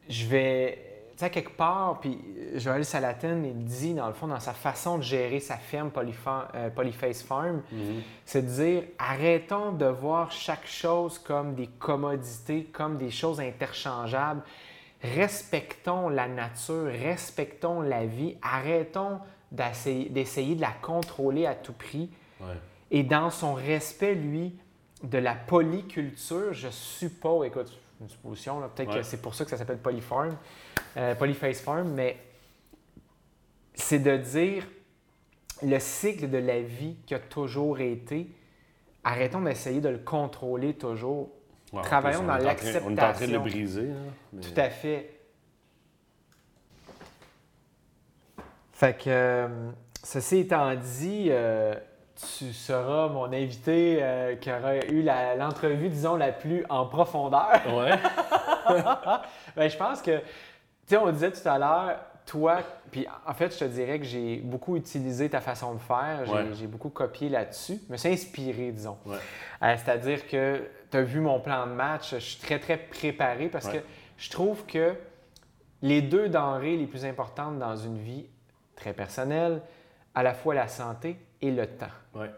[0.10, 0.93] je vais
[1.24, 2.18] sais, quelque part, puis
[2.56, 6.48] Joël Salatin, il dit, dans le fond, dans sa façon de gérer sa ferme Polyfa-
[6.56, 8.02] euh, Polyface Farm, Mhm.
[8.26, 14.42] c'est de dire arrêtons de voir chaque chose comme des commodités, comme des choses interchangeables.
[15.04, 19.20] Respectons la nature, respectons la vie, arrêtons
[19.52, 22.10] d'essayer d'essayer de la contrôler à tout prix.
[22.40, 22.48] Ouais.
[22.90, 24.56] Et dans son respect, lui,
[25.04, 28.98] de la polyculture, je suppose, écoute, une supposition, peut-être Ouais.
[28.98, 30.36] que c'est pour ça que ça s'appelle Polyfarm,
[30.98, 32.18] euh, Polyface Farm, mais
[33.74, 34.68] c'est de dire
[35.64, 38.28] le cycle de la vie qui a toujours été,
[39.04, 41.32] arrêtons d'essayer de le contrôler toujours.
[41.72, 43.42] Ouais, Travaillons plus, dans train- On est en train de le l'acceptation.
[43.42, 43.90] briser.
[43.92, 45.20] hein, mais- Tout à fait.
[48.74, 49.72] Fait que, euh,
[50.04, 51.76] ceci étant dit, euh,
[52.38, 55.04] tu seras mon invité euh, qui aura eu
[55.38, 57.62] l'entrevue, disons, la plus en profondeur.
[57.74, 57.92] Ouais.
[59.56, 60.24] Ben, je pense que, tu
[60.88, 62.60] sais, on disait tout à l'heure, toi,
[62.92, 66.62] puis en fait, je te dirais que j'ai beaucoup utilisé ta façon de faire, j'ai
[66.62, 66.68] Ouais.
[66.68, 68.98] beaucoup copié là-dessus, me suis inspiré, disons.
[69.06, 69.18] Ouais.
[69.64, 73.50] Euh, C'est-à-dire que tu as vu mon plan de match, je suis très, très préparé
[73.50, 73.80] parce Ouais.
[73.80, 73.86] que
[74.18, 74.94] je trouve que
[75.82, 78.26] les deux denrées les plus importantes dans une vie
[78.78, 79.62] très personnelle,
[80.16, 81.86] à la fois la santé et le temps.
[82.16, 82.32] Ouais.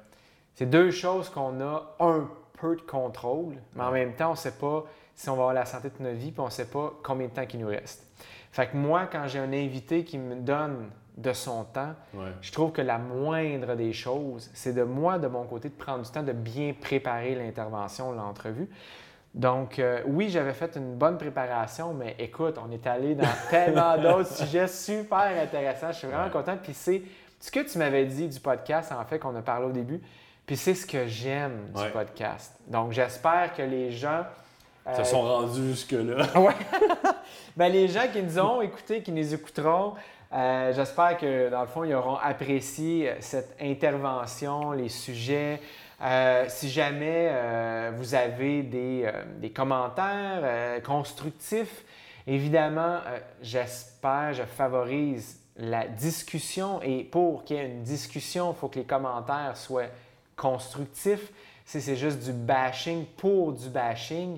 [0.55, 2.27] C'est deux choses qu'on a un
[2.59, 5.53] peu de contrôle, mais en même temps, on ne sait pas si on va avoir
[5.53, 7.67] la santé de notre vie, puis on ne sait pas combien de temps il nous
[7.67, 8.05] reste.
[8.51, 12.31] Fait que moi, quand j'ai un invité qui me donne de son temps, Ouais.
[12.41, 16.03] je trouve que la moindre des choses, c'est de moi, de mon côté, de prendre
[16.03, 18.69] du temps de bien préparer l'intervention, l'entrevue.
[19.33, 23.97] Donc, euh, oui, j'avais fait une bonne préparation, mais écoute, on est allé dans tellement
[24.01, 25.91] d'autres sujets super intéressants.
[25.91, 26.31] Je suis vraiment Ouais.
[26.31, 26.55] content.
[26.61, 27.01] Puis c'est
[27.45, 30.01] ce que tu m'avais dit du podcast, en fait, qu'on a parlé au début.
[30.47, 31.89] Puis c'est ce que j'aime du Ouais.
[31.91, 32.53] podcast.
[32.67, 34.23] Donc, j'espère que les gens.
[34.95, 36.25] Se euh, sont rendus jusque-là.
[36.39, 36.53] Ouais.
[37.55, 39.93] ben, les gens qui nous ont écoutés, qui nous écouteront,
[40.33, 45.61] euh, j'espère que dans le fond, ils auront apprécié euh, cette intervention, les sujets.
[46.01, 47.31] Euh, si jamais
[47.95, 51.85] vous avez des, des commentaires constructifs,
[52.27, 52.97] évidemment,
[53.41, 58.79] j'espère, je favorise la discussion et pour qu'il y ait une discussion, il faut que
[58.79, 59.87] les commentaires soient
[60.35, 61.31] constructifs.
[61.65, 64.37] Si c'est juste du bashing pour du bashing,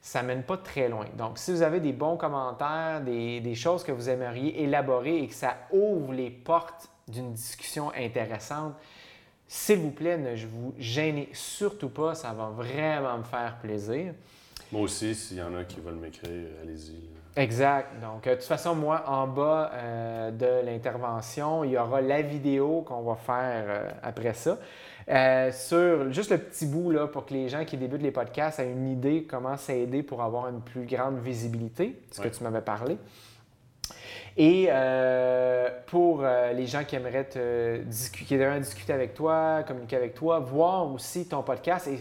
[0.00, 1.06] ça mène pas très loin.
[1.16, 5.28] Donc, si vous avez des bons commentaires, des, des choses que vous aimeriez élaborer et
[5.28, 8.74] que ça ouvre les portes d'une discussion intéressante,
[9.46, 12.14] s'il vous plaît, ne vous gênez surtout pas.
[12.14, 14.14] Ça va vraiment me faire plaisir.
[14.72, 17.13] Moi aussi, s'il y en a qui veulent m'écrire, allez-y.
[17.36, 17.88] Exact.
[18.00, 22.22] Donc, euh, de toute façon, moi, en bas euh, de l'intervention, il y aura la
[22.22, 24.56] vidéo qu'on va faire euh, après ça.
[25.08, 28.60] Euh, sur juste le petit bout là, pour que les gens qui débutent les podcasts
[28.60, 32.30] aient une idée comment s'aider pour avoir une plus grande visibilité, ce Ouais.
[32.30, 32.96] que tu m'avais parlé.
[34.36, 39.62] Et euh, pour euh, les gens qui aimeraient te discu- qui aimeraient discuter avec toi,
[39.66, 41.86] communiquer avec toi, voir aussi ton podcast.
[41.88, 41.98] Et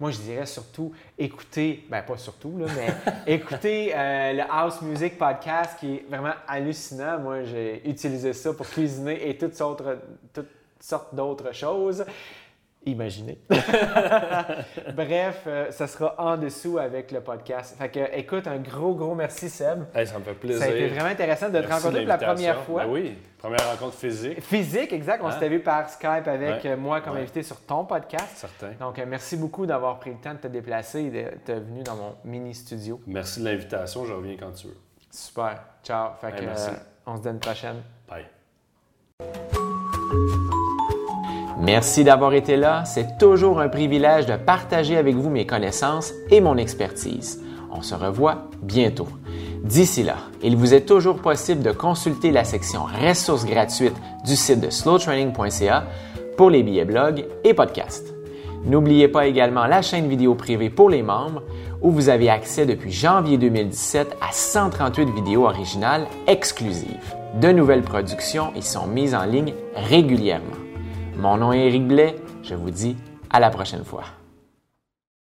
[0.00, 2.94] moi, je dirais surtout écouter, ben pas surtout, là, mais
[3.34, 7.18] écouter euh, le House Music Podcast qui est vraiment hallucinant.
[7.20, 9.56] Moi, j'ai utilisé ça pour cuisiner et toutes
[10.32, 10.48] toutes
[10.80, 12.04] sortes d'autres choses.
[12.86, 13.38] Imaginez.
[14.94, 17.76] Bref, euh, ça sera en dessous avec le podcast.
[17.78, 19.84] Fait que, écoute, un gros, gros merci, Seb.
[19.94, 20.60] Hey, ça me fait plaisir.
[20.62, 22.84] Ça a été vraiment intéressant de te rencontrer pour la première fois.
[22.84, 25.22] Ben oui, première rencontre physique, Physique, exact.
[25.22, 25.32] On Hein?
[25.32, 26.70] s'était vu par Skype avec Ouais.
[26.72, 27.20] euh, moi comme Ouais.
[27.22, 28.28] invité sur ton podcast.
[28.36, 28.72] certain.
[28.78, 31.96] Donc, euh, merci beaucoup d'avoir pris le temps de te déplacer et d'être venu dans
[31.96, 33.00] mon mini studio.
[33.06, 34.76] Merci de l'invitation, je reviens quand tu veux.
[35.10, 35.58] Super.
[35.82, 36.10] Ciao.
[36.20, 36.70] Fait Hey, que, merci.
[37.06, 37.82] on se donne une prochaine.
[38.08, 38.26] Bye.
[41.60, 42.84] Merci d'avoir été là.
[42.84, 47.42] C'est toujours un privilège de partager avec vous mes connaissances et mon expertise.
[47.70, 49.08] On se revoit bientôt.
[49.62, 54.60] D'ici là, il vous est toujours possible de consulter la section ressources gratuites du site
[54.60, 55.84] de slowtraining.ca
[56.36, 58.14] pour les billets blog et podcasts.
[58.64, 61.42] N'oubliez pas également la chaîne vidéo privée pour les membres
[61.82, 67.14] où vous avez accès depuis janvier 2017 à 138 vidéos originales exclusives.
[67.40, 70.63] De nouvelles productions y sont mises en ligne régulièrement.
[71.16, 72.96] Mon nom est Éric Blais, je vous dis
[73.30, 74.02] à la prochaine fois.